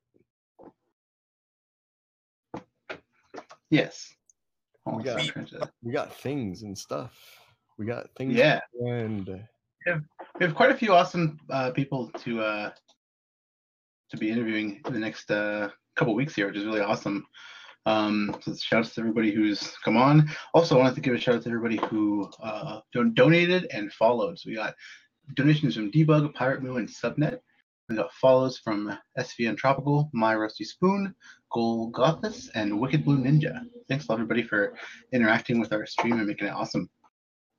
Yes. 3.69 4.13
We 4.85 5.03
got 5.03 5.19
we 5.83 5.91
got 5.91 6.15
things 6.15 6.63
and 6.63 6.77
stuff. 6.77 7.11
We 7.77 7.85
got 7.85 8.07
things. 8.17 8.35
Yeah. 8.35 8.61
And 8.79 9.27
We 9.27 9.91
have, 9.91 10.01
we 10.39 10.45
have 10.45 10.55
quite 10.55 10.71
a 10.71 10.77
few 10.77 10.93
awesome 10.93 11.39
uh, 11.49 11.71
people 11.71 12.09
to 12.23 12.41
uh, 12.41 12.71
to 14.09 14.17
be 14.17 14.29
interviewing 14.29 14.81
in 14.85 14.93
the 14.93 14.99
next 14.99 15.29
uh, 15.29 15.69
couple 15.95 16.15
weeks 16.15 16.35
here, 16.35 16.47
which 16.47 16.57
is 16.57 16.65
really 16.65 16.79
awesome. 16.79 17.25
Um, 17.85 18.35
so 18.41 18.53
shout 18.55 18.85
out 18.85 18.91
to 18.91 18.99
everybody 19.01 19.31
who's 19.31 19.75
come 19.83 19.97
on. 19.97 20.29
Also, 20.53 20.75
I 20.75 20.79
wanted 20.79 20.95
to 20.95 21.01
give 21.01 21.13
a 21.13 21.17
shout 21.17 21.35
out 21.35 21.43
to 21.43 21.49
everybody 21.49 21.77
who 21.89 22.29
uh, 22.41 22.81
don- 22.93 23.13
donated 23.13 23.67
and 23.71 23.91
followed. 23.93 24.39
So 24.39 24.49
we 24.49 24.55
got 24.55 24.75
donations 25.35 25.75
from 25.75 25.91
Debug, 25.91 26.33
Pirate 26.33 26.63
Moo, 26.63 26.77
and 26.77 26.87
Subnet. 26.87 27.39
We 27.89 27.95
got 27.95 28.11
follows 28.13 28.57
from 28.57 28.97
SVN 29.17 29.55
Tropical, 29.55 30.09
My 30.13 30.35
Rusty 30.35 30.65
Spoon, 30.65 31.15
Gold 31.53 31.93
Gothis, 31.93 32.49
and 32.53 32.77
Wicked 32.81 33.05
Blue 33.05 33.17
Ninja. 33.17 33.61
Thanks, 33.87 34.07
a 34.07 34.11
lot, 34.11 34.15
everybody, 34.15 34.43
for 34.43 34.73
interacting 35.13 35.57
with 35.61 35.71
our 35.71 35.85
stream 35.85 36.13
and 36.17 36.27
making 36.27 36.47
it 36.47 36.53
awesome. 36.53 36.89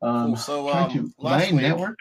Um, 0.03 0.27
Cool. 0.27 0.37
So, 0.37 0.71
trying 0.71 0.85
um, 0.85 0.93
to 0.93 1.13
last 1.19 1.51
my 1.51 1.53
week- 1.53 1.63
network. 1.63 1.97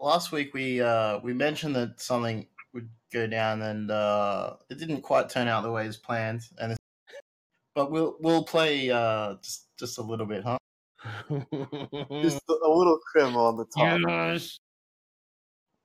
last 0.00 0.32
week 0.32 0.54
we 0.54 0.80
uh 0.80 1.18
we 1.22 1.32
mentioned 1.34 1.74
that 1.76 2.00
something 2.00 2.46
would 2.72 2.88
go 3.12 3.26
down 3.26 3.60
and 3.62 3.90
uh 3.90 4.54
it 4.70 4.78
didn't 4.78 5.02
quite 5.02 5.28
turn 5.28 5.48
out 5.48 5.62
the 5.64 5.70
way 5.70 5.86
as 5.86 5.96
planned 5.96 6.40
and 6.58 6.72
it's, 6.72 6.78
but 7.74 7.90
we'll 7.90 8.16
we'll 8.20 8.44
play 8.44 8.90
uh 8.90 9.34
just 9.42 9.66
just 9.78 9.98
a 9.98 10.02
little 10.02 10.26
bit 10.26 10.42
huh 10.44 10.56
Just 12.22 12.42
a 12.48 12.52
little 12.68 12.98
crib 13.06 13.34
on 13.36 13.56
the 13.56 13.64
top. 13.76 14.00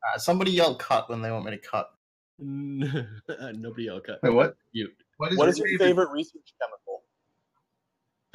Uh, 0.07 0.17
somebody 0.17 0.51
yell 0.51 0.75
cut 0.75 1.09
when 1.09 1.21
they 1.21 1.31
want 1.31 1.45
me 1.45 1.51
to 1.51 1.57
cut 1.57 1.89
Nobody 2.39 3.87
else 3.87 4.01
cut. 4.05 4.19
Wait, 4.23 4.33
what? 4.33 4.55
Mute. 4.73 4.91
What 5.17 5.49
is 5.49 5.57
your 5.59 5.67
favorite 5.77 6.09
research 6.11 6.53
chemical? 6.61 7.03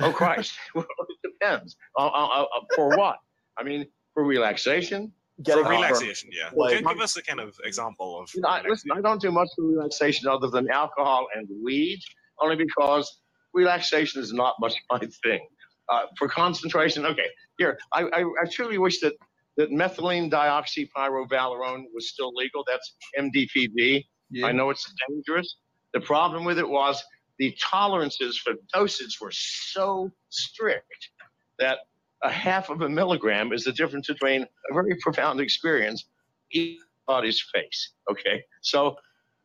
Oh 0.01 0.13
Christ! 0.13 0.55
well, 0.75 0.87
it 1.09 1.31
depends. 1.33 1.77
Uh, 1.99 2.07
uh, 2.07 2.27
uh, 2.27 2.43
uh, 2.43 2.47
for 2.75 2.97
what? 2.97 3.17
I 3.59 3.65
mean, 3.65 3.87
for 4.15 4.25
relaxation. 4.25 5.13
Getting 5.43 5.65
For- 5.65 5.71
relaxation, 5.71 6.31
yeah. 6.33 6.51
Like- 6.55 6.79
give, 6.79 6.89
give 6.89 7.01
us 7.01 7.17
a 7.17 7.23
kind 7.23 7.41
of 7.41 7.55
example 7.65 8.21
of. 8.21 8.31
You 8.35 8.41
know, 8.43 8.49
I, 8.49 8.63
listen, 8.69 8.91
I 8.93 9.01
don't 9.01 9.21
do 9.21 9.31
much 9.31 9.49
for 9.57 9.65
relaxation 9.67 10.29
other 10.29 10.49
than 10.49 10.69
alcohol 10.71 11.27
and 11.35 11.49
weed, 11.65 12.01
only 12.41 12.57
because 12.57 13.21
relaxation 13.55 14.21
is 14.23 14.33
not 14.33 14.55
much 14.61 14.75
my 14.91 15.01
thing. 15.25 15.47
Uh, 15.89 16.03
for 16.19 16.29
concentration, 16.29 17.07
okay, 17.07 17.27
here, 17.59 17.79
I, 17.93 18.03
I, 18.05 18.21
I 18.43 18.47
truly 18.51 18.79
wish 18.79 19.01
that, 19.01 19.15
that 19.59 19.71
methylene 19.71 20.31
dioxypyrovalerone 20.31 21.85
was 21.93 22.09
still 22.09 22.33
legal. 22.35 22.65
That's 22.67 22.95
MDPV. 23.19 24.05
I 24.45 24.53
know 24.53 24.71
it's 24.71 24.91
dangerous. 25.09 25.57
The 25.95 26.01
problem 26.01 26.45
with 26.45 26.59
it 26.59 26.69
was 26.69 27.03
the 27.39 27.57
tolerances 27.71 28.39
for 28.39 28.55
dosage 28.73 29.19
were 29.21 29.33
so 29.33 30.11
strict 30.29 31.11
that 31.59 31.79
a 32.23 32.31
half 32.31 32.71
of 32.71 32.83
a 32.83 32.89
milligram 32.89 33.53
is 33.53 33.65
the 33.65 33.73
difference 33.73 34.07
between 34.07 34.43
a 34.43 34.75
very 34.75 34.97
profound 35.01 35.41
experience 35.41 36.05
in 36.53 36.77
body's 37.07 37.45
face. 37.53 37.93
Okay, 38.11 38.43
so 38.63 38.97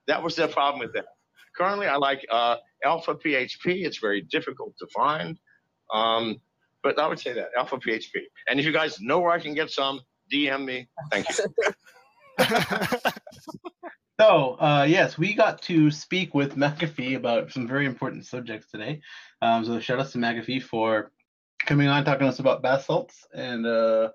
that 0.07 0.21
was 0.21 0.35
the 0.35 0.47
problem 0.47 0.79
with 0.79 0.93
that. 0.93 1.05
Currently, 1.57 1.87
I 1.87 1.95
like 1.97 2.25
uh, 2.31 2.57
alpha 2.83 3.15
PHP. 3.15 3.85
It's 3.85 3.99
very 3.99 4.21
difficult 4.21 4.73
to 4.79 4.87
find, 4.93 5.39
um, 5.93 6.37
but 6.83 6.99
I 6.99 7.07
would 7.07 7.19
say 7.19 7.33
that 7.33 7.49
alpha 7.57 7.77
PHP. 7.77 8.11
And 8.47 8.59
if 8.59 8.65
you 8.65 8.71
guys 8.71 8.99
know 9.01 9.19
where 9.19 9.31
I 9.31 9.39
can 9.39 9.53
get 9.53 9.71
some, 9.71 10.01
DM 10.31 10.65
me. 10.65 10.87
Thank 11.11 11.27
you. 11.29 11.45
So, 14.19 14.57
uh, 14.59 14.85
yes, 14.87 15.17
we 15.17 15.33
got 15.33 15.61
to 15.63 15.89
speak 15.89 16.35
with 16.35 16.55
McAfee 16.55 17.15
about 17.15 17.51
some 17.51 17.67
very 17.67 17.87
important 17.87 18.25
subjects 18.27 18.69
today. 18.69 19.01
Um, 19.41 19.65
so, 19.65 19.79
shout 19.79 19.99
out 19.99 20.11
to 20.11 20.19
McAfee 20.19 20.61
for 20.61 21.11
coming 21.65 21.87
on, 21.87 22.05
talking 22.05 22.21
to 22.21 22.27
us 22.27 22.37
about 22.37 22.61
bath 22.61 22.85
salts 22.85 23.25
and 23.33 23.65
uh, 23.65 24.09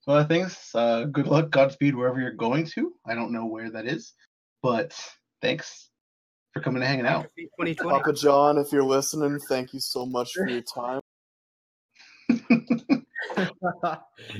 some 0.00 0.14
other 0.14 0.26
things. 0.26 0.70
Uh, 0.74 1.04
good 1.04 1.26
luck, 1.26 1.50
Godspeed, 1.50 1.94
wherever 1.94 2.18
you're 2.20 2.32
going 2.32 2.66
to. 2.68 2.94
I 3.06 3.14
don't 3.14 3.32
know 3.32 3.44
where 3.44 3.70
that 3.70 3.86
is, 3.86 4.14
but 4.62 4.98
thanks 5.42 5.90
for 6.54 6.60
coming 6.60 6.82
and 6.82 6.88
hanging 6.88 7.06
out. 7.06 7.26
Papa 7.82 8.14
John, 8.14 8.56
if 8.56 8.72
you're 8.72 8.82
listening, 8.82 9.38
thank 9.48 9.74
you 9.74 9.80
so 9.80 10.06
much 10.06 10.32
for 10.32 10.48
your 10.48 10.62
time. 10.62 11.00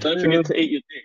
Don't 0.01 0.21
forget 0.21 0.45
to 0.47 0.61
eat 0.61 0.71
your 0.71 0.81
dick. 0.81 1.05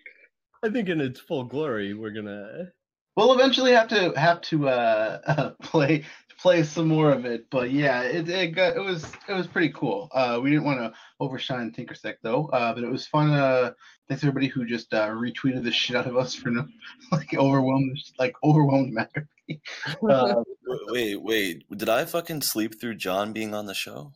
I 0.63 0.69
think 0.69 0.89
in 0.89 0.99
its 1.01 1.19
full 1.19 1.43
glory, 1.45 1.93
we're 1.93 2.11
gonna. 2.11 2.71
We'll 3.15 3.33
eventually 3.33 3.71
have 3.73 3.87
to 3.89 4.11
have 4.17 4.41
to 4.41 4.69
uh, 4.69 5.51
play 5.61 6.05
play 6.41 6.63
some 6.63 6.87
more 6.87 7.11
of 7.11 7.25
it, 7.25 7.49
but 7.49 7.71
yeah, 7.71 8.01
it 8.01 8.29
it, 8.29 8.55
got, 8.55 8.75
it 8.75 8.79
was 8.79 9.11
it 9.27 9.33
was 9.33 9.47
pretty 9.47 9.69
cool. 9.69 10.09
Uh, 10.13 10.39
we 10.41 10.49
didn't 10.49 10.65
want 10.65 10.79
to 10.79 10.93
overshine 11.19 11.71
Tinkersec 11.71 12.15
though, 12.23 12.47
uh, 12.47 12.73
but 12.73 12.83
it 12.83 12.91
was 12.91 13.07
fun. 13.07 13.31
Uh, 13.31 13.71
thanks 14.07 14.23
everybody 14.23 14.47
who 14.47 14.65
just 14.65 14.93
uh, 14.93 15.09
retweeted 15.09 15.63
the 15.63 15.71
shit 15.71 15.95
out 15.95 16.07
of 16.07 16.17
us 16.17 16.33
for 16.33 16.49
no 16.49 16.65
like 17.11 17.33
overwhelmed 17.35 17.97
like 18.17 18.35
overwhelmed 18.43 18.95
McAfee. 18.95 19.27
Uh, 20.07 20.43
Wait, 20.89 21.19
wait. 21.19 21.63
Did 21.75 21.89
I 21.89 22.05
fucking 22.05 22.43
sleep 22.43 22.79
through 22.79 22.95
John 22.95 23.33
being 23.33 23.55
on 23.55 23.65
the 23.65 23.73
show? 23.73 24.13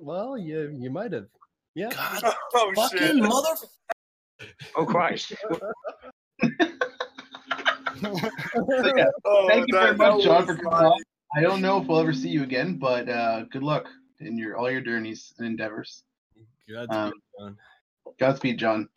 well, 0.00 0.38
you 0.38 0.72
you 0.72 0.88
might 0.88 1.12
have. 1.12 1.26
Yeah. 1.76 1.90
God, 1.90 2.34
oh, 2.54 2.72
fucking 2.74 3.20
mother. 3.20 3.50
Oh 4.76 4.86
Christ! 4.86 5.28
So, 5.28 5.60
yeah, 8.96 9.06
Oh, 9.24 9.46
thank 9.48 9.66
you 9.68 9.72
very 9.78 9.94
much, 9.96 10.24
John, 10.24 10.46
for 10.46 10.54
coming 10.56 10.72
on. 10.72 11.00
I 11.36 11.40
don't 11.42 11.60
know 11.60 11.80
if 11.80 11.86
we'll 11.86 12.00
ever 12.00 12.14
see 12.14 12.30
you 12.30 12.42
again, 12.42 12.78
but 12.78 13.08
uh, 13.08 13.44
good 13.50 13.62
luck 13.62 13.86
in 14.20 14.38
your 14.38 14.56
all 14.56 14.70
your 14.70 14.80
journeys 14.80 15.34
and 15.38 15.46
endeavors. 15.46 16.02
Godspeed, 16.68 16.96
Um, 16.96 17.12
John. 17.38 17.56
Godspeed, 18.18 18.58
John. 18.58 18.88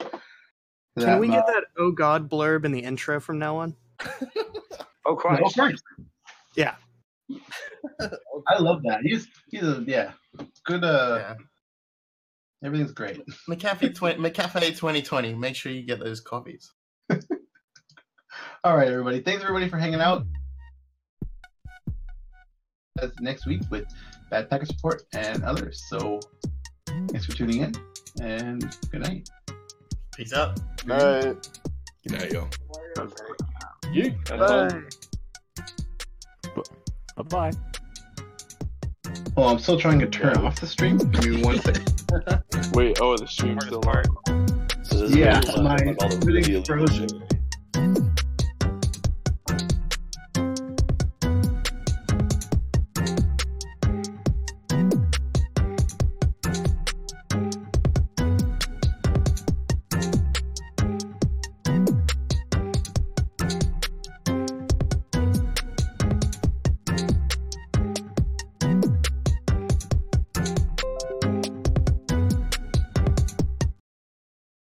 Can 0.98 1.20
we 1.20 1.28
Um, 1.28 1.34
get 1.34 1.44
uh, 1.44 1.52
that 1.52 1.64
"Oh 1.78 1.92
God" 1.92 2.30
blurb 2.30 2.64
in 2.64 2.72
the 2.72 2.80
intro 2.80 3.20
from 3.20 3.40
now 3.40 3.58
on? 3.58 3.76
Oh 5.06 5.16
Christ! 5.16 5.42
Oh, 5.46 5.50
Christ. 5.50 5.84
Yeah. 6.56 6.76
I 8.48 8.60
love 8.60 8.84
that. 8.84 9.00
He's 9.04 9.28
he's 9.50 9.64
a 9.64 9.84
yeah 9.88 10.12
good. 10.66 10.84
Uh, 10.84 11.36
everything's 12.64 12.92
great. 12.92 13.22
McAfee, 13.50 13.96
tw- 13.96 14.20
McAfee 14.20 14.76
2020 14.76 15.34
make 15.36 15.56
sure 15.56 15.72
you 15.72 15.84
get 15.84 16.00
those 16.00 16.20
copies 16.20 16.74
All 18.64 18.76
right, 18.76 18.88
everybody. 18.88 19.22
Thanks 19.22 19.42
everybody 19.42 19.70
for 19.70 19.78
hanging 19.78 20.02
out. 20.02 20.26
That's 22.96 23.18
next 23.22 23.46
week 23.46 23.62
with 23.72 23.86
Bad 24.30 24.50
Package 24.50 24.70
Support 24.70 25.04
and 25.14 25.44
others. 25.44 25.84
So 25.88 26.20
thanks 26.88 27.26
for 27.26 27.32
tuning 27.32 27.62
in 27.62 27.74
and 28.22 28.76
good 28.92 29.02
night. 29.02 29.30
peace 30.16 30.34
out 30.34 30.60
Alright. 30.90 31.48
Good 32.08 32.20
night, 32.20 32.32
y'all. 32.32 32.50
Bye 37.16 37.24
bye. 37.24 37.52
Well, 39.36 39.50
I'm 39.50 39.60
still 39.60 39.80
trying 39.80 40.00
to 40.00 40.08
turn 40.08 40.38
off 40.38 40.60
the 40.60 40.68
stream. 40.68 40.98
Give 40.98 41.26
me 41.28 41.44
one 41.44 41.60
second. 41.60 42.04
Wait, 42.74 42.98
oh, 43.02 43.18
the 43.18 43.28
stream's 43.28 43.66
still 43.66 43.84
on. 43.88 44.04
So 44.84 45.00
this 45.00 45.12
is 45.12 45.16
Yeah, 45.16 45.40
where 45.40 45.58
you 45.58 45.64
my 45.64 45.78
find, 45.78 45.88
like, 45.88 46.02
all 46.04 46.10
the 46.10 46.16
everything's 46.18 46.68
frozen. 46.68 47.08
shit. 47.10 47.39